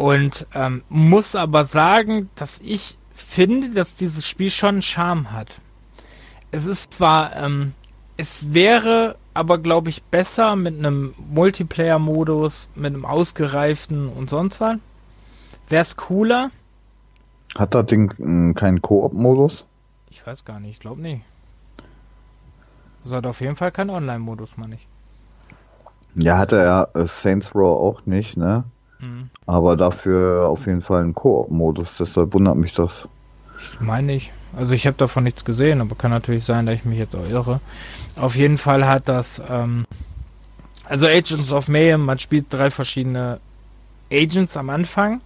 Und 0.00 0.46
ähm, 0.54 0.82
muss 0.88 1.36
aber 1.36 1.66
sagen, 1.66 2.30
dass 2.34 2.58
ich 2.60 2.96
finde, 3.12 3.68
dass 3.68 3.96
dieses 3.96 4.26
Spiel 4.26 4.48
schon 4.48 4.76
einen 4.76 4.82
Charme 4.82 5.30
hat. 5.30 5.60
Es 6.50 6.64
ist 6.64 6.94
zwar, 6.94 7.36
ähm, 7.36 7.74
es 8.16 8.54
wäre 8.54 9.16
aber, 9.34 9.58
glaube 9.58 9.90
ich, 9.90 10.02
besser 10.04 10.56
mit 10.56 10.78
einem 10.78 11.12
Multiplayer-Modus, 11.18 12.70
mit 12.76 12.94
einem 12.94 13.04
ausgereiften 13.04 14.08
und 14.08 14.30
sonst 14.30 14.58
was. 14.58 14.76
Wäre 15.68 15.82
es 15.82 15.98
cooler. 15.98 16.50
Hat 17.54 17.74
das 17.74 17.84
Ding 17.84 18.10
hm, 18.16 18.54
keinen 18.54 18.80
Koop-Modus? 18.80 19.66
Ich 20.08 20.26
weiß 20.26 20.46
gar 20.46 20.60
nicht, 20.60 20.70
ich 20.70 20.80
glaube 20.80 21.02
nicht. 21.02 21.24
Das 23.04 23.12
hat 23.12 23.26
auf 23.26 23.42
jeden 23.42 23.56
Fall 23.56 23.70
keinen 23.70 23.90
Online-Modus, 23.90 24.56
meine 24.56 24.76
ich. 24.76 24.86
Ja, 26.14 26.38
hatte 26.38 26.56
er 26.58 26.88
äh, 26.94 27.06
Saints 27.06 27.54
Row 27.54 27.78
auch 27.78 28.06
nicht, 28.06 28.38
ne? 28.38 28.64
Mhm. 29.00 29.30
Aber 29.46 29.76
dafür 29.76 30.48
auf 30.48 30.66
jeden 30.66 30.82
Fall 30.82 31.02
einen 31.02 31.14
Koop-Modus, 31.14 31.96
deshalb 31.98 32.34
wundert 32.34 32.56
mich 32.56 32.74
das. 32.74 33.08
Ich 33.74 33.80
meine 33.80 34.06
nicht. 34.06 34.32
Also 34.56 34.74
ich 34.74 34.86
habe 34.86 34.96
davon 34.96 35.24
nichts 35.24 35.44
gesehen, 35.44 35.80
aber 35.80 35.94
kann 35.94 36.10
natürlich 36.10 36.44
sein, 36.44 36.66
dass 36.66 36.74
ich 36.74 36.84
mich 36.84 36.98
jetzt 36.98 37.14
auch 37.14 37.28
irre. 37.28 37.60
Auf 38.16 38.34
jeden 38.36 38.58
Fall 38.58 38.86
hat 38.86 39.08
das, 39.08 39.40
ähm, 39.48 39.86
also 40.84 41.06
Agents 41.06 41.52
of 41.52 41.68
Mayhem, 41.68 42.04
man 42.04 42.18
spielt 42.18 42.46
drei 42.50 42.70
verschiedene 42.70 43.38
Agents 44.12 44.56
am 44.56 44.70
Anfang. 44.70 45.20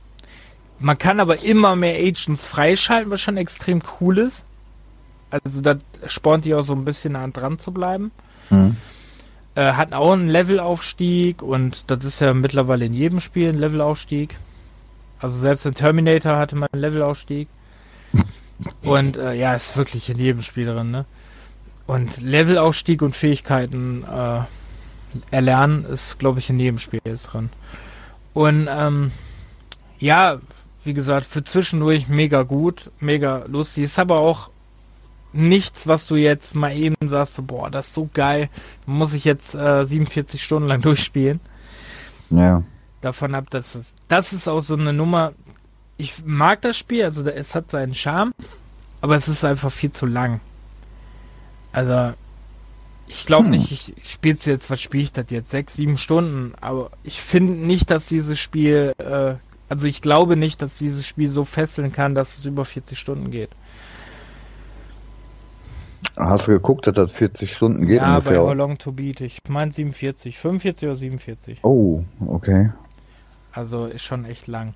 Man 0.78 0.98
kann 0.98 1.20
aber 1.20 1.42
immer 1.42 1.76
mehr 1.76 1.96
Agents 1.96 2.44
freischalten, 2.44 3.10
was 3.10 3.20
schon 3.20 3.36
extrem 3.36 3.80
cool 4.00 4.18
ist. 4.18 4.44
Also 5.30 5.62
das 5.62 5.78
spornt 6.06 6.44
die 6.44 6.54
auch 6.54 6.64
so 6.64 6.74
ein 6.74 6.84
bisschen 6.84 7.16
an 7.16 7.32
dran 7.32 7.58
zu 7.58 7.72
bleiben. 7.72 8.10
Mhm. 8.50 8.76
Äh, 9.56 9.72
hat 9.72 9.92
auch 9.92 10.12
einen 10.12 10.28
Levelaufstieg 10.28 11.42
und 11.42 11.90
das 11.90 12.04
ist 12.04 12.20
ja 12.20 12.34
mittlerweile 12.34 12.86
in 12.86 12.92
jedem 12.92 13.20
Spiel 13.20 13.48
ein 13.48 13.58
Levelaufstieg. 13.58 14.38
Also 15.20 15.38
selbst 15.38 15.64
in 15.64 15.74
Terminator 15.74 16.36
hatte 16.36 16.56
man 16.56 16.68
einen 16.72 16.82
Levelaufstieg. 16.82 17.48
Und 18.82 19.16
äh, 19.16 19.34
ja, 19.34 19.54
ist 19.54 19.76
wirklich 19.76 20.08
in 20.10 20.18
jedem 20.18 20.42
Spiel 20.42 20.66
drin, 20.66 20.90
ne? 20.90 21.06
Und 21.86 22.20
Levelaufstieg 22.20 23.02
und 23.02 23.14
Fähigkeiten 23.14 24.04
äh, 24.04 24.40
erlernen 25.30 25.84
ist, 25.84 26.18
glaube 26.18 26.38
ich, 26.38 26.48
in 26.50 26.58
jedem 26.58 26.78
Spiel 26.78 27.00
jetzt 27.04 27.24
drin. 27.24 27.50
Und 28.32 28.68
ähm, 28.70 29.10
ja, 29.98 30.40
wie 30.82 30.94
gesagt, 30.94 31.26
für 31.26 31.44
zwischendurch 31.44 32.08
mega 32.08 32.42
gut, 32.42 32.90
mega 33.00 33.44
lustig. 33.46 33.84
Ist 33.84 33.98
aber 33.98 34.18
auch 34.18 34.50
nichts, 35.34 35.86
was 35.86 36.06
du 36.06 36.16
jetzt 36.16 36.54
mal 36.54 36.74
eben 36.74 36.96
sagst, 37.04 37.44
boah, 37.46 37.70
das 37.70 37.88
ist 37.88 37.94
so 37.94 38.08
geil, 38.12 38.48
muss 38.86 39.14
ich 39.14 39.24
jetzt 39.24 39.54
äh, 39.54 39.84
47 39.84 40.42
Stunden 40.42 40.68
lang 40.68 40.80
durchspielen. 40.82 41.40
Ja. 42.30 42.62
Davon 43.00 43.34
ab, 43.34 43.50
dass 43.50 43.74
es, 43.74 43.94
das 44.08 44.32
ist 44.32 44.48
auch 44.48 44.62
so 44.62 44.74
eine 44.74 44.92
Nummer. 44.92 45.32
Ich 45.96 46.24
mag 46.24 46.62
das 46.62 46.76
Spiel, 46.76 47.04
also 47.04 47.24
es 47.26 47.54
hat 47.54 47.70
seinen 47.70 47.94
Charme, 47.94 48.32
aber 49.00 49.16
es 49.16 49.28
ist 49.28 49.44
einfach 49.44 49.70
viel 49.70 49.90
zu 49.90 50.06
lang. 50.06 50.40
Also, 51.72 52.14
ich 53.06 53.26
glaube 53.26 53.44
hm. 53.44 53.50
nicht, 53.50 53.70
ich 53.70 54.10
spiele 54.10 54.36
es 54.36 54.44
jetzt, 54.46 54.70
was 54.70 54.80
spiele 54.80 55.02
ich 55.02 55.12
das 55.12 55.26
jetzt? 55.28 55.50
Sechs, 55.50 55.74
sieben 55.74 55.98
Stunden, 55.98 56.54
aber 56.60 56.90
ich 57.02 57.20
finde 57.20 57.52
nicht, 57.52 57.90
dass 57.90 58.06
dieses 58.06 58.38
Spiel, 58.38 58.94
äh, 58.98 59.34
also 59.68 59.86
ich 59.86 60.00
glaube 60.00 60.36
nicht, 60.36 60.62
dass 60.62 60.78
dieses 60.78 61.06
Spiel 61.06 61.30
so 61.30 61.44
fesseln 61.44 61.92
kann, 61.92 62.14
dass 62.14 62.38
es 62.38 62.44
über 62.44 62.64
40 62.64 62.98
Stunden 62.98 63.30
geht. 63.30 63.50
Hast 66.16 66.46
du 66.46 66.52
geguckt, 66.52 66.86
dass 66.86 66.94
das 66.94 67.12
40 67.12 67.54
Stunden 67.54 67.86
geht? 67.86 68.00
Ja, 68.00 68.16
ungefähr? 68.18 68.40
bei 68.40 68.46
How 68.46 68.54
Long 68.54 68.78
to 68.78 68.92
Beat. 68.92 69.20
Ich 69.20 69.38
meine 69.48 69.70
47. 69.70 70.38
45 70.38 70.88
oder 70.88 70.96
47. 70.96 71.58
Oh, 71.62 72.04
okay. 72.26 72.70
Also 73.52 73.86
ist 73.86 74.02
schon 74.02 74.24
echt 74.24 74.46
lang. 74.46 74.74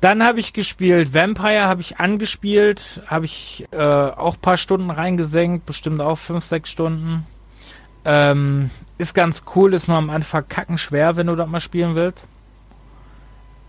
Dann 0.00 0.22
habe 0.22 0.38
ich 0.38 0.52
gespielt 0.52 1.14
Vampire, 1.14 1.62
habe 1.62 1.80
ich 1.80 1.98
angespielt, 1.98 3.00
habe 3.06 3.24
ich 3.24 3.66
äh, 3.70 3.78
auch 3.78 4.34
ein 4.34 4.40
paar 4.40 4.58
Stunden 4.58 4.90
reingesenkt, 4.90 5.64
bestimmt 5.64 6.02
auch 6.02 6.18
5, 6.18 6.44
6 6.44 6.68
Stunden. 6.68 7.26
Ähm, 8.04 8.70
ist 8.98 9.14
ganz 9.14 9.44
cool, 9.54 9.72
ist 9.72 9.88
nur 9.88 9.96
am 9.96 10.10
Anfang 10.10 10.46
kacken 10.46 10.76
schwer, 10.76 11.16
wenn 11.16 11.28
du 11.28 11.36
das 11.36 11.48
mal 11.48 11.60
spielen 11.60 11.94
willst. 11.94 12.28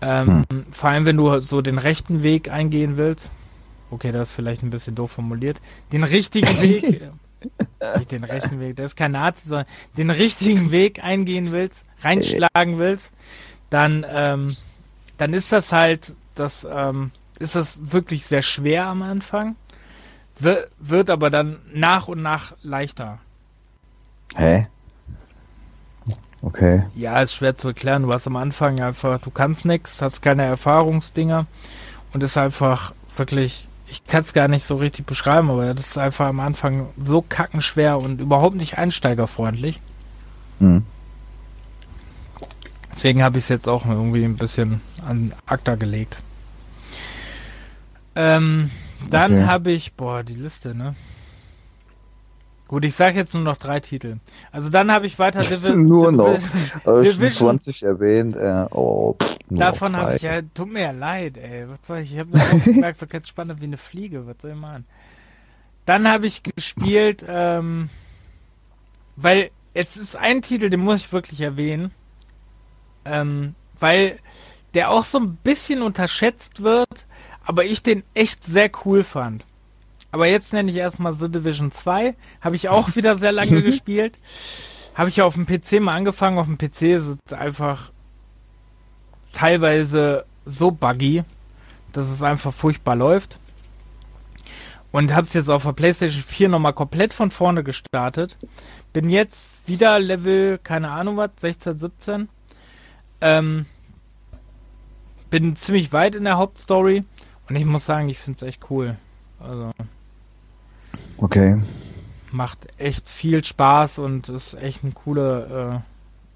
Ähm, 0.02 0.44
hm. 0.50 0.66
Vor 0.70 0.90
allem, 0.90 1.06
wenn 1.06 1.16
du 1.16 1.40
so 1.40 1.62
den 1.62 1.78
rechten 1.78 2.22
Weg 2.22 2.50
eingehen 2.50 2.98
willst. 2.98 3.30
Okay, 3.90 4.12
das 4.12 4.30
ist 4.30 4.34
vielleicht 4.34 4.62
ein 4.62 4.70
bisschen 4.70 4.94
doof 4.94 5.12
formuliert. 5.12 5.60
Den 5.92 6.02
richtigen 6.02 6.60
Weg, 6.60 7.02
nicht 7.98 8.12
den 8.12 8.24
rechten 8.24 8.60
Weg, 8.60 8.76
der 8.76 8.86
ist 8.86 8.96
kein 8.96 9.12
Nazi, 9.12 9.48
sondern 9.48 9.66
den 9.96 10.10
richtigen 10.10 10.70
Weg 10.70 11.02
eingehen 11.02 11.52
willst, 11.52 11.84
reinschlagen 12.00 12.78
willst, 12.78 13.14
dann, 13.70 14.04
ähm, 14.08 14.56
dann 15.18 15.32
ist 15.32 15.52
das 15.52 15.72
halt, 15.72 16.14
das, 16.34 16.66
ähm, 16.70 17.10
ist 17.38 17.54
das 17.54 17.92
wirklich 17.92 18.24
sehr 18.24 18.42
schwer 18.42 18.86
am 18.86 19.02
Anfang, 19.02 19.56
wird, 20.38 20.70
wird 20.78 21.10
aber 21.10 21.30
dann 21.30 21.58
nach 21.72 22.08
und 22.08 22.22
nach 22.22 22.54
leichter. 22.62 23.20
Hä? 24.34 24.66
Okay. 26.42 26.84
Ja, 26.94 27.20
ist 27.22 27.34
schwer 27.34 27.56
zu 27.56 27.68
erklären. 27.68 28.02
Du 28.02 28.12
hast 28.12 28.26
am 28.26 28.36
Anfang 28.36 28.80
einfach, 28.80 29.20
du 29.20 29.30
kannst 29.30 29.64
nichts, 29.64 30.00
hast 30.02 30.22
keine 30.22 30.44
Erfahrungsdinger 30.44 31.46
und 32.12 32.22
ist 32.22 32.36
einfach 32.38 32.92
wirklich 33.16 33.68
ich 33.88 34.04
kann 34.04 34.22
es 34.22 34.32
gar 34.32 34.48
nicht 34.48 34.64
so 34.64 34.76
richtig 34.76 35.06
beschreiben, 35.06 35.50
aber 35.50 35.72
das 35.74 35.88
ist 35.88 35.98
einfach 35.98 36.26
am 36.26 36.40
Anfang 36.40 36.88
so 37.02 37.22
kackenschwer 37.22 37.98
und 37.98 38.20
überhaupt 38.20 38.56
nicht 38.56 38.78
einsteigerfreundlich. 38.78 39.80
Mhm. 40.58 40.84
Deswegen 42.92 43.22
habe 43.22 43.38
ich 43.38 43.44
es 43.44 43.48
jetzt 43.48 43.68
auch 43.68 43.84
irgendwie 43.84 44.24
ein 44.24 44.36
bisschen 44.36 44.80
an 45.06 45.32
Akta 45.44 45.74
gelegt. 45.74 46.16
Ähm, 48.14 48.70
dann 49.10 49.34
okay. 49.34 49.44
habe 49.44 49.72
ich, 49.72 49.92
boah, 49.92 50.22
die 50.22 50.34
Liste, 50.34 50.74
ne? 50.74 50.94
Gut, 52.68 52.84
ich 52.84 52.96
sage 52.96 53.16
jetzt 53.16 53.32
nur 53.32 53.44
noch 53.44 53.56
drei 53.56 53.78
Titel. 53.78 54.16
Also 54.50 54.70
dann 54.70 54.90
habe 54.90 55.06
ich 55.06 55.18
weiter 55.18 55.44
Divi 55.48 55.76
Nur 55.76 56.10
noch. 56.10 56.36
Division 56.84 57.60
20 57.60 57.82
erwähnt. 57.84 58.36
Äh, 58.36 58.66
oh, 58.70 59.16
Davon 59.48 59.96
habe 59.96 60.16
ich 60.16 60.22
ja, 60.22 60.42
tut 60.42 60.72
mir 60.72 60.82
ja 60.82 60.90
leid, 60.90 61.36
ey. 61.36 61.68
Was 61.68 61.78
soll 61.86 61.98
ich? 61.98 62.12
Ich 62.12 62.18
habe 62.18 62.36
mir 62.36 62.60
gemerkt, 62.64 62.98
so 62.98 63.06
ganz 63.06 63.28
spannend 63.28 63.60
wie 63.60 63.66
eine 63.66 63.76
Fliege. 63.76 64.26
Was 64.26 64.36
soll 64.42 64.50
ich 64.50 64.56
machen? 64.56 64.84
Dann 65.84 66.10
habe 66.10 66.26
ich 66.26 66.42
gespielt, 66.42 67.24
ähm, 67.28 67.88
weil 69.14 69.50
es 69.72 69.96
ist 69.96 70.16
ein 70.16 70.42
Titel, 70.42 70.68
den 70.68 70.80
muss 70.80 71.00
ich 71.02 71.12
wirklich 71.12 71.40
erwähnen, 71.40 71.92
ähm, 73.04 73.54
weil 73.78 74.18
der 74.74 74.90
auch 74.90 75.04
so 75.04 75.18
ein 75.18 75.36
bisschen 75.36 75.82
unterschätzt 75.82 76.62
wird, 76.64 77.06
aber 77.44 77.64
ich 77.64 77.84
den 77.84 78.02
echt 78.14 78.42
sehr 78.42 78.70
cool 78.84 79.04
fand. 79.04 79.44
Aber 80.12 80.26
jetzt 80.26 80.52
nenne 80.52 80.70
ich 80.70 80.76
erstmal 80.76 81.14
The 81.14 81.30
Division 81.30 81.72
2. 81.72 82.14
Habe 82.40 82.56
ich 82.56 82.68
auch 82.68 82.96
wieder 82.96 83.18
sehr 83.18 83.32
lange 83.32 83.62
gespielt. 83.62 84.18
Habe 84.94 85.08
ich 85.08 85.16
ja 85.16 85.24
auf 85.24 85.34
dem 85.34 85.46
PC 85.46 85.80
mal 85.80 85.94
angefangen. 85.94 86.38
Auf 86.38 86.46
dem 86.46 86.58
PC 86.58 86.82
ist 86.82 87.18
es 87.26 87.32
einfach 87.32 87.90
teilweise 89.34 90.24
so 90.46 90.70
buggy, 90.70 91.22
dass 91.92 92.08
es 92.08 92.22
einfach 92.22 92.52
furchtbar 92.52 92.96
läuft. 92.96 93.38
Und 94.92 95.12
habe 95.12 95.26
es 95.26 95.34
jetzt 95.34 95.50
auf 95.50 95.64
der 95.64 95.72
PlayStation 95.72 96.22
4 96.22 96.48
nochmal 96.48 96.72
komplett 96.72 97.12
von 97.12 97.30
vorne 97.30 97.62
gestartet. 97.62 98.38
Bin 98.94 99.10
jetzt 99.10 99.68
wieder 99.68 99.98
Level, 99.98 100.58
keine 100.58 100.90
Ahnung 100.90 101.18
was, 101.18 101.30
16, 101.36 101.78
17. 101.78 102.28
Ähm, 103.20 103.66
bin 105.28 105.56
ziemlich 105.56 105.92
weit 105.92 106.14
in 106.14 106.24
der 106.24 106.38
Hauptstory. 106.38 107.04
Und 107.48 107.56
ich 107.56 107.66
muss 107.66 107.84
sagen, 107.84 108.08
ich 108.08 108.18
finde 108.18 108.36
es 108.36 108.42
echt 108.42 108.70
cool. 108.70 108.96
Also. 109.38 109.72
Okay. 111.18 111.60
Macht 112.30 112.66
echt 112.78 113.08
viel 113.08 113.44
Spaß 113.44 113.98
und 113.98 114.28
ist 114.28 114.54
echt 114.54 114.84
ein 114.84 114.94
cooler 114.94 115.82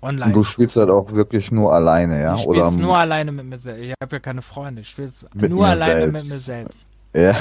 äh, 0.01 0.07
online 0.07 0.27
Und 0.27 0.37
du 0.37 0.43
spielst 0.43 0.77
halt 0.77 0.91
auch 0.91 1.13
wirklich 1.13 1.51
nur 1.51 1.73
alleine, 1.73 2.23
ja? 2.23 2.35
Ich 2.35 2.43
spiele 2.43 2.71
nur 2.73 2.97
alleine 2.97 3.33
mit 3.33 3.47
mir 3.47 3.59
selbst. 3.59 3.83
Ich 3.83 3.95
habe 4.03 4.17
ja 4.17 4.21
keine 4.21 4.43
Freunde. 4.43 4.81
Ich 4.81 4.89
spiele 4.89 5.11
nur 5.49 5.67
alleine 5.67 6.03
selbst. 6.03 6.13
mit 6.13 6.29
mir 6.29 6.39
selbst. 6.39 6.79
Ja. 7.13 7.37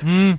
Hm. 0.00 0.38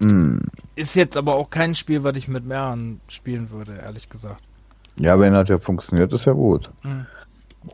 Hm. 0.00 0.42
Ist 0.74 0.96
jetzt 0.96 1.16
aber 1.16 1.36
auch 1.36 1.50
kein 1.50 1.74
Spiel, 1.74 2.04
was 2.04 2.16
ich 2.16 2.28
mit 2.28 2.44
mehreren 2.44 3.00
spielen 3.08 3.50
würde, 3.50 3.76
ehrlich 3.82 4.08
gesagt. 4.08 4.42
Ja, 4.96 5.18
wenn 5.18 5.32
das 5.32 5.48
ja 5.48 5.58
funktioniert, 5.58 6.12
ist 6.12 6.26
ja 6.26 6.32
gut. 6.32 6.68
Hm. 6.82 7.06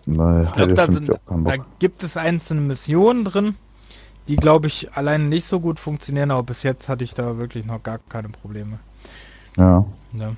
ich 0.07 0.53
glaube, 0.53 0.74
da, 0.74 0.87
da 0.87 1.55
gibt 1.79 2.03
es 2.03 2.16
einzelne 2.16 2.61
Missionen 2.61 3.24
drin, 3.24 3.57
die, 4.28 4.37
glaube 4.37 4.66
ich, 4.66 4.92
alleine 4.94 5.24
nicht 5.24 5.46
so 5.46 5.61
gut 5.61 5.80
funktionieren, 5.80 6.30
aber 6.30 6.44
bis 6.44 6.62
jetzt 6.62 6.88
hatte 6.88 7.04
ich 7.04 7.14
da 7.14 7.38
wirklich 7.38 7.64
noch 7.64 7.83
gar 7.83 7.98
keine 7.98 8.28
Probleme. 8.28 8.78
Ja. 9.56 9.85
ja. 10.12 10.33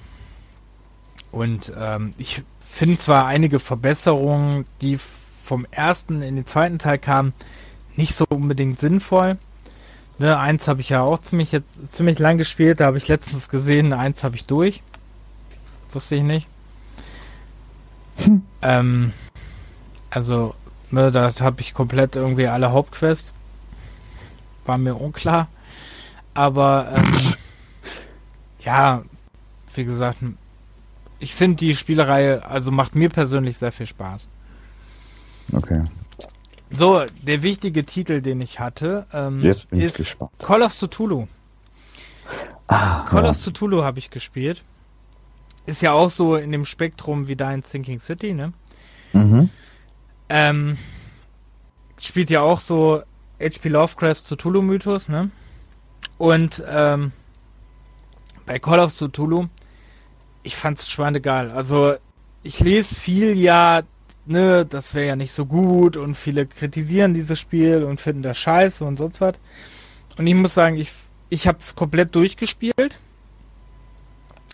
Und 1.30 1.72
ähm, 1.78 2.12
ich 2.18 2.42
finde 2.60 2.98
zwar 2.98 3.26
einige 3.26 3.58
Verbesserungen, 3.58 4.66
die 4.80 4.98
vom 4.98 5.66
ersten 5.70 6.22
in 6.22 6.36
den 6.36 6.46
zweiten 6.46 6.78
Teil 6.78 6.98
kamen, 6.98 7.32
nicht 7.96 8.14
so 8.14 8.24
unbedingt 8.28 8.78
sinnvoll. 8.78 9.38
Ne, 10.18 10.38
eins 10.38 10.68
habe 10.68 10.80
ich 10.80 10.90
ja 10.90 11.02
auch 11.02 11.18
ziemlich 11.18 11.52
jetzt 11.52 11.92
ziemlich 11.92 12.18
lang 12.18 12.38
gespielt, 12.38 12.80
da 12.80 12.86
habe 12.86 12.98
ich 12.98 13.08
letztens 13.08 13.48
gesehen, 13.48 13.92
eins 13.92 14.24
habe 14.24 14.36
ich 14.36 14.46
durch. 14.46 14.82
Wusste 15.90 16.16
ich 16.16 16.22
nicht. 16.22 16.46
Hm. 18.16 18.42
Ähm, 18.62 19.12
also, 20.10 20.54
ne, 20.90 21.10
da 21.10 21.32
habe 21.40 21.60
ich 21.60 21.74
komplett 21.74 22.16
irgendwie 22.16 22.46
alle 22.46 22.72
Hauptquests 22.72 23.32
war 24.64 24.78
mir 24.78 24.94
unklar. 24.94 25.48
Aber 26.34 26.92
ähm, 26.94 27.34
ja, 28.64 29.02
wie 29.74 29.84
gesagt, 29.84 30.18
ich 31.18 31.34
finde 31.34 31.56
die 31.56 31.74
Spielereihe, 31.74 32.44
also 32.44 32.70
macht 32.70 32.94
mir 32.94 33.08
persönlich 33.08 33.58
sehr 33.58 33.72
viel 33.72 33.86
Spaß. 33.86 34.26
Okay. 35.52 35.84
So, 36.70 37.02
der 37.22 37.42
wichtige 37.42 37.84
Titel, 37.84 38.22
den 38.22 38.40
ich 38.40 38.58
hatte, 38.58 39.06
ähm, 39.12 39.42
ist 39.70 40.16
Call 40.38 40.62
of 40.62 40.74
Cthulhu. 40.74 41.28
Ah, 42.66 43.04
Call 43.04 43.24
ja. 43.24 43.30
of 43.30 43.36
Cthulhu 43.36 43.82
habe 43.82 43.98
ich 43.98 44.08
gespielt. 44.10 44.64
Ist 45.66 45.82
ja 45.82 45.92
auch 45.92 46.10
so 46.10 46.36
in 46.36 46.50
dem 46.50 46.64
Spektrum 46.64 47.28
wie 47.28 47.36
dein 47.36 47.62
Thinking 47.62 48.00
City, 48.00 48.32
ne? 48.32 48.52
Mhm. 49.12 49.50
Ähm, 50.28 50.78
spielt 51.98 52.30
ja 52.30 52.40
auch 52.40 52.58
so 52.58 53.02
H.P. 53.42 53.68
Lovecrafts 53.68 54.28
Cthulhu-Mythos, 54.28 55.08
ne? 55.08 55.30
Und 56.18 56.62
ähm, 56.68 57.12
bei 58.46 58.58
Call 58.58 58.80
of 58.80 58.94
Cthulhu, 58.96 59.48
ich 60.42 60.56
fand's 60.56 60.88
schweinegeil. 60.88 61.50
Also, 61.50 61.94
ich 62.42 62.60
lese 62.60 62.94
viel 62.94 63.36
ja, 63.36 63.82
ne, 64.26 64.66
das 64.66 64.94
wäre 64.94 65.08
ja 65.08 65.16
nicht 65.16 65.32
so 65.32 65.46
gut 65.46 65.96
und 65.96 66.16
viele 66.16 66.46
kritisieren 66.46 67.14
dieses 67.14 67.38
Spiel 67.38 67.84
und 67.84 68.00
finden 68.00 68.22
das 68.22 68.38
scheiße 68.38 68.84
und 68.84 68.96
sonst 68.98 69.20
was. 69.20 69.34
Und 70.16 70.26
ich 70.26 70.34
muss 70.34 70.54
sagen, 70.54 70.76
ich, 70.76 70.92
ich 71.28 71.46
hab's 71.46 71.74
komplett 71.74 72.14
durchgespielt. 72.14 72.98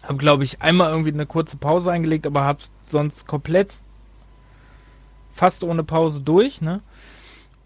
Hab, 0.03 0.19
glaube 0.19 0.45
ich, 0.45 0.63
einmal 0.63 0.91
irgendwie 0.91 1.13
eine 1.13 1.27
kurze 1.27 1.57
Pause 1.57 1.91
eingelegt, 1.91 2.27
aber 2.27 2.45
hab's 2.45 2.71
sonst 2.83 3.27
komplett 3.27 3.83
fast 5.33 5.65
ohne 5.65 5.85
Pause 5.85 6.21
durch, 6.21 6.61
ne? 6.61 6.81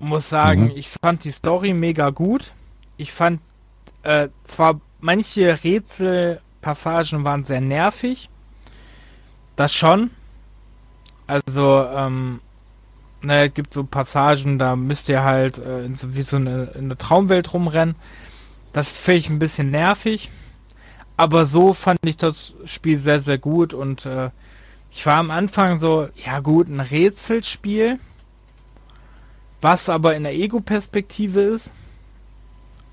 Muss 0.03 0.29
sagen, 0.29 0.65
mhm. 0.65 0.73
ich 0.75 0.89
fand 0.89 1.25
die 1.25 1.31
Story 1.31 1.73
mega 1.73 2.11
gut. 2.11 2.55
ich 2.97 3.13
fand 3.13 3.41
äh, 4.03 4.29
zwar 4.45 4.81
manche 5.01 5.63
Rätselpassagen 5.63 7.25
waren 7.25 7.45
sehr 7.45 7.61
nervig, 7.61 8.29
das 9.57 9.73
schon. 9.73 10.11
Also, 11.27 11.87
ähm, 11.95 12.41
ne, 13.23 13.47
es 13.47 13.55
gibt 13.55 13.73
so 13.73 13.85
Passagen, 13.85 14.59
da 14.59 14.77
müsst 14.77 15.09
ihr 15.09 15.23
halt 15.23 15.59
äh, 15.59 15.85
in 15.85 15.95
so, 15.95 16.15
wie 16.15 16.23
so 16.23 16.37
eine, 16.37 16.65
in 16.75 16.85
eine 16.87 16.99
Traumwelt 16.99 17.53
rumrennen. 17.53 17.95
Das 18.73 18.89
finde 18.89 19.19
ich 19.19 19.31
ein 19.31 19.39
bisschen 19.39 19.71
nervig. 19.71 20.31
Aber 21.17 21.47
so 21.47 21.73
fand 21.75 21.99
ich 22.05 22.17
das 22.17 22.55
Spiel 22.65 22.99
sehr, 22.99 23.21
sehr 23.21 23.39
gut 23.39 23.75
und 23.75 24.07
äh, 24.07 24.31
ich 24.91 25.07
war 25.07 25.17
am 25.19 25.31
Anfang 25.31 25.79
so, 25.79 26.09
ja 26.17 26.41
gut, 26.41 26.69
ein 26.69 26.81
Rätselspiel, 26.81 27.99
was 29.63 29.89
aber 29.89 30.15
in 30.15 30.25
der 30.25 30.35
Ego-Perspektive 30.35 31.41
ist. 31.41 31.73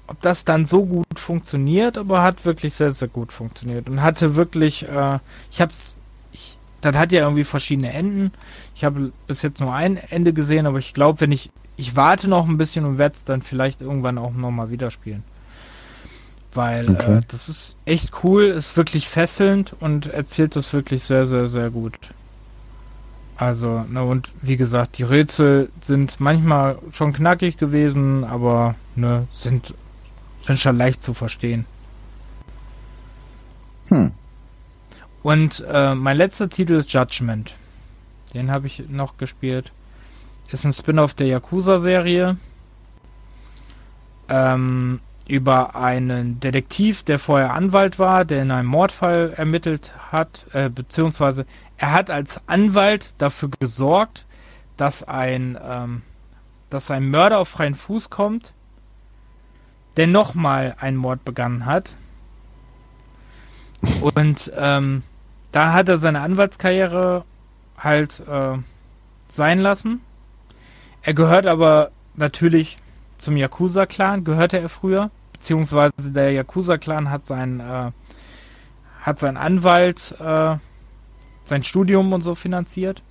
Ob 0.08 0.22
das 0.22 0.44
dann 0.46 0.66
so 0.66 0.86
gut 0.86 1.20
funktioniert, 1.20 1.98
aber 1.98 2.24
hat 2.24 2.44
wirklich 2.46 2.74
sehr, 2.74 2.94
sehr 2.94 3.10
gut 3.10 3.32
funktioniert 3.32 3.88
und 3.90 4.02
hatte 4.02 4.36
wirklich, 4.36 4.88
äh, 4.88 5.20
ich 5.52 5.62
hab's, 5.62 6.00
ich, 6.32 6.58
das 6.82 6.96
hat 6.96 7.12
ja 7.12 7.22
irgendwie 7.22 7.44
verschiedene 7.44 7.94
Enden. 7.94 8.32
Ich 8.76 8.84
habe 8.84 9.12
bis 9.28 9.44
jetzt 9.44 9.60
nur 9.60 9.74
ein 9.74 9.98
Ende 9.98 10.34
gesehen, 10.34 10.66
aber 10.66 10.80
ich 10.80 10.96
glaube, 10.96 11.22
wenn 11.22 11.32
ich, 11.32 11.52
ich 11.78 11.96
warte 11.96 12.28
noch 12.28 12.48
ein 12.48 12.58
bisschen 12.58 12.86
und 12.86 12.98
werde 12.98 13.16
es 13.16 13.24
dann 13.24 13.44
vielleicht 13.44 13.82
irgendwann 13.82 14.18
auch 14.18 14.34
nochmal 14.34 14.72
wieder 14.72 14.90
spielen. 14.90 15.24
Weil 16.54 16.90
okay. 16.90 17.18
äh, 17.18 17.22
das 17.28 17.48
ist 17.48 17.76
echt 17.86 18.24
cool, 18.24 18.46
ist 18.46 18.78
wirklich 18.78 19.08
fesselnd 19.08 19.76
und 19.80 20.08
erzählt 20.08 20.56
das 20.56 20.74
wirklich 20.74 21.04
sehr, 21.04 21.28
sehr, 21.28 21.50
sehr 21.50 21.70
gut. 21.70 21.94
Also, 23.40 23.86
ne, 23.90 24.04
und 24.04 24.34
wie 24.42 24.58
gesagt, 24.58 24.98
die 24.98 25.04
Rätsel 25.04 25.72
sind 25.80 26.20
manchmal 26.20 26.78
schon 26.92 27.14
knackig 27.14 27.56
gewesen, 27.56 28.26
aber 28.26 28.76
ne, 28.98 29.30
sind, 29.32 29.74
sind 30.40 30.60
schon 30.60 30.78
leicht 30.78 31.02
zu 31.02 31.14
verstehen. 31.14 31.64
Hm. 33.88 34.12
Und 35.24 35.66
äh, 35.72 35.96
mein 35.96 36.18
letzter 36.18 36.50
Titel 36.50 36.74
ist 36.74 36.92
Judgment. 36.92 37.56
Den 38.34 38.52
habe 38.52 38.68
ich 38.68 38.90
noch 38.90 39.16
gespielt. 39.16 39.72
Ist 40.52 40.66
ein 40.66 40.74
Spin-off 40.74 41.14
der 41.14 41.28
Yakuza-Serie. 41.28 42.36
Ähm, 44.28 45.00
über 45.30 45.76
einen 45.76 46.40
Detektiv, 46.40 47.04
der 47.04 47.20
vorher 47.20 47.54
Anwalt 47.54 48.00
war, 48.00 48.26
der 48.26 48.42
in 48.42 48.50
einem 48.50 48.68
Mordfall 48.68 49.32
ermittelt 49.38 49.94
hat, 50.12 50.48
äh, 50.54 50.70
beziehungsweise 50.70 51.46
er 51.78 51.92
hat 51.94 52.10
als 52.10 52.42
Anwalt 52.48 53.14
dafür 53.20 53.50
gesorgt, 53.60 54.26
dass 54.76 55.04
ein, 55.04 55.56
ähm, 55.64 56.02
dass 56.72 56.90
ein 56.90 57.10
Mörder 57.12 57.38
auf 57.38 57.48
freien 57.48 57.76
Fuß 57.76 58.10
kommt, 58.10 58.56
der 59.98 60.08
nochmal 60.08 60.76
einen 60.80 60.98
Mord 60.98 61.24
begangen 61.24 61.68
hat. 61.68 61.96
Und 64.02 64.52
ähm, 64.58 65.04
da 65.52 65.74
hat 65.74 65.90
er 65.90 66.00
seine 66.00 66.22
Anwaltskarriere 66.22 67.24
halt 67.78 68.22
äh, 68.28 68.58
sein 69.28 69.60
lassen. 69.60 70.02
Er 71.04 71.14
gehört 71.14 71.46
aber 71.46 71.92
natürlich 72.16 72.80
zum 73.20 73.38
Yakuza-Clan, 73.38 74.24
gehörte 74.24 74.60
er 74.60 74.70
früher 74.70 75.12
beziehungsweise 75.40 76.12
der 76.12 76.32
Yakuza-Clan 76.34 77.10
hat 77.10 77.26
seinen, 77.26 77.60
äh, 77.62 77.92
hat 79.02 79.20
seinen 79.20 79.38
Anwalt 79.38 80.16
äh, 80.20 80.58
sein 81.46 81.64
Studium 81.64 82.14
und 82.14 82.22
so 82.22 82.36
finanziert. 82.36 83.02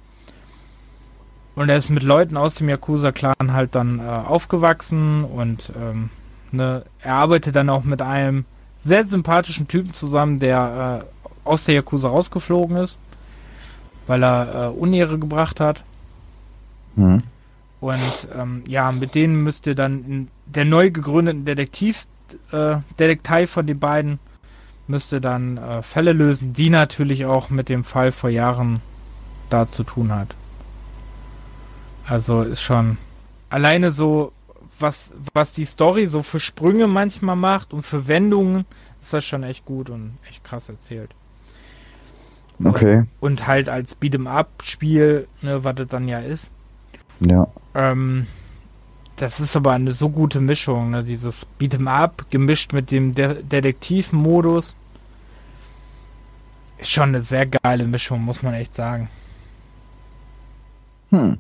Und 1.55 1.71
er 1.71 1.79
ist 1.79 1.91
mit 1.91 2.05
Leuten 2.05 2.37
aus 2.37 2.57
dem 2.57 2.69
Yakuza-Clan 2.69 3.53
halt 3.53 3.75
dann 3.75 3.99
äh, 3.99 4.03
aufgewachsen 4.03 5.25
und 5.25 5.73
ähm, 5.77 6.11
ne, 6.53 6.85
er 7.01 7.15
arbeitet 7.15 7.57
dann 7.57 7.71
auch 7.71 7.83
mit 7.83 8.01
einem 8.01 8.45
sehr 8.79 9.07
sympathischen 9.07 9.67
Typen 9.67 9.93
zusammen, 9.93 10.39
der 10.39 11.03
äh, 11.03 11.29
aus 11.49 11.65
der 11.65 11.77
Yakuza 11.77 12.09
rausgeflogen 12.09 12.77
ist, 12.77 12.99
weil 14.07 14.23
er 14.23 14.67
äh, 14.67 14.69
Unehre 14.69 15.19
gebracht 15.19 15.59
hat. 15.59 15.83
Mhm. 16.95 17.25
Und 17.81 18.29
ähm, 18.37 18.63
ja, 18.67 18.93
mit 18.93 19.15
denen 19.15 19.43
müsst 19.43 19.67
ihr 19.67 19.75
dann 19.75 20.05
in 20.05 20.29
der 20.47 20.65
neu 20.65 20.91
gegründeten 20.91 21.45
Detektiv 21.45 22.07
äh, 22.53 22.77
Detektei 22.99 23.47
von 23.47 23.67
den 23.67 23.79
beiden 23.79 24.19
müsste 24.87 25.21
dann 25.21 25.59
äh, 25.59 25.83
Fälle 25.83 26.13
lösen, 26.13 26.53
die 26.53 26.71
natürlich 26.71 27.27
auch 27.27 27.51
mit 27.51 27.69
dem 27.69 27.85
Fall 27.85 28.11
vor 28.13 28.31
Jahren 28.31 28.81
da 29.51 29.69
zu 29.69 29.85
tun 29.85 30.13
hat. 30.13 30.35
Also 32.07 32.43
ist 32.43 32.63
schon 32.63 32.97
alleine 33.51 33.93
so, 33.93 34.33
was, 34.79 35.13
was 35.35 35.53
die 35.53 35.67
Story 35.67 36.07
so 36.07 36.23
für 36.23 36.41
Sprünge 36.41 36.87
manchmal 36.87 37.37
macht 37.37 37.73
und 37.73 37.83
für 37.83 38.09
Wendungen, 38.09 38.65
ist 39.01 39.13
das 39.13 39.25
schon 39.25 39.43
echt 39.43 39.65
gut 39.65 39.91
und 39.91 40.17
echt 40.29 40.43
krass 40.43 40.69
erzählt. 40.69 41.11
Okay. 42.65 42.99
Und, 42.99 43.09
und 43.21 43.47
halt 43.47 43.69
als 43.69 43.97
Beat'em 44.01 44.27
Up-Spiel, 44.27 45.29
ne, 45.43 45.63
was 45.63 45.75
das 45.77 45.87
dann 45.89 46.09
ja 46.09 46.21
ist. 46.21 46.51
Ja. 47.21 47.47
Ähm, 47.75 48.27
das 49.19 49.41
ist 49.41 49.57
aber 49.57 49.73
eine 49.73 49.93
so 49.93 50.09
gute 50.09 50.41
Mischung, 50.41 50.91
ne? 50.91 51.05
Dieses 51.05 51.47
Beat'em 51.61 51.89
Up 51.89 52.27
gemischt 52.31 52.73
mit 52.73 52.91
dem 52.91 53.15
De 53.15 53.43
Detektivmodus. 53.43 54.75
Ist 56.79 56.91
schon 56.91 57.09
eine 57.09 57.23
sehr 57.23 57.47
geile 57.47 57.87
Mischung, 57.87 58.23
muss 58.23 58.43
man 58.43 58.55
echt 58.55 58.75
sagen. 58.75 59.09
Hm. 61.11 61.39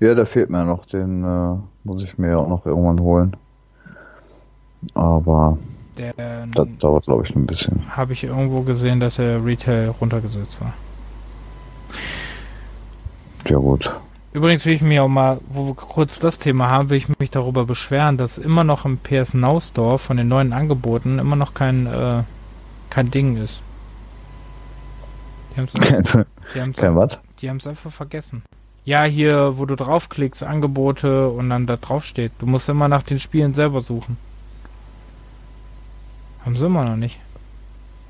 Ja, 0.00 0.14
da 0.14 0.26
fehlt 0.26 0.50
mir 0.50 0.64
noch. 0.64 0.84
Den 0.86 1.24
äh, 1.24 1.56
muss 1.84 2.02
ich 2.02 2.18
mir 2.18 2.38
auch 2.38 2.48
noch 2.48 2.66
irgendwann 2.66 3.00
holen. 3.00 3.36
Aber 4.94 5.56
der, 5.96 6.46
das 6.54 6.68
dauert, 6.78 7.04
glaube 7.04 7.26
ich, 7.26 7.34
ein 7.34 7.46
bisschen. 7.46 7.96
Habe 7.96 8.12
ich 8.12 8.24
irgendwo 8.24 8.60
gesehen, 8.60 9.00
dass 9.00 9.16
der 9.16 9.44
Retail 9.44 9.88
runtergesetzt 10.00 10.60
war. 10.60 10.74
Ja, 13.48 13.56
gut. 13.56 13.90
Übrigens 14.36 14.66
will 14.66 14.74
ich 14.74 14.82
mich 14.82 15.00
auch 15.00 15.08
mal, 15.08 15.40
wo 15.48 15.68
wir 15.68 15.74
kurz 15.74 16.18
das 16.18 16.38
Thema 16.38 16.68
haben, 16.68 16.90
will 16.90 16.98
ich 16.98 17.08
mich 17.18 17.30
darüber 17.30 17.64
beschweren, 17.64 18.18
dass 18.18 18.36
immer 18.36 18.64
noch 18.64 18.84
im 18.84 18.98
PS 18.98 19.32
Now 19.32 19.62
Store 19.62 19.98
von 19.98 20.18
den 20.18 20.28
neuen 20.28 20.52
Angeboten 20.52 21.18
immer 21.18 21.36
noch 21.36 21.54
kein, 21.54 21.86
äh, 21.86 22.22
kein 22.90 23.10
Ding 23.10 23.42
ist. 23.42 23.62
Die 25.54 25.60
haben 25.62 26.70
es 26.70 26.78
es 27.56 27.66
einfach 27.66 27.90
vergessen. 27.90 28.42
Ja, 28.84 29.04
hier, 29.04 29.56
wo 29.56 29.64
du 29.64 29.74
draufklickst, 29.74 30.42
Angebote 30.42 31.30
und 31.30 31.48
dann 31.48 31.66
da 31.66 31.78
drauf 31.78 32.04
steht. 32.04 32.32
Du 32.38 32.44
musst 32.44 32.68
immer 32.68 32.88
nach 32.88 33.04
den 33.04 33.18
Spielen 33.18 33.54
selber 33.54 33.80
suchen. 33.80 34.18
Haben 36.44 36.56
sie 36.56 36.66
immer 36.66 36.84
noch 36.84 36.96
nicht. 36.96 37.18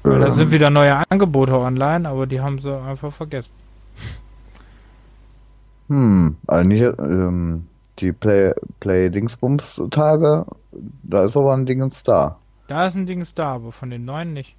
Weil 0.03 0.15
ähm. 0.15 0.23
da 0.23 0.33
sind 0.33 0.51
wieder 0.51 0.71
neue 0.71 1.09
Angebote 1.09 1.57
online, 1.57 2.09
aber 2.09 2.27
die 2.27 2.41
haben 2.41 2.59
sie 2.59 2.77
einfach 2.77 3.13
vergessen. 3.13 3.53
Hm, 5.89 6.37
eigentlich, 6.47 6.83
ähm, 6.99 7.67
die 7.99 8.13
Play, 8.13 8.53
Play 8.81 9.09
Dingsbums 9.11 9.81
Tage, 9.91 10.47
da 11.03 11.25
ist 11.25 11.37
aber 11.37 11.55
ein 11.55 11.67
Dingens 11.67 12.03
da. 12.03 12.37
Da 12.69 12.87
ist 12.87 12.97
ein 12.97 13.07
Dingens 13.07 13.35
da, 13.35 13.55
aber 13.55 13.73
von 13.73 13.91
den 13.91 14.05
neuen 14.05 14.33
nicht. 14.33 14.57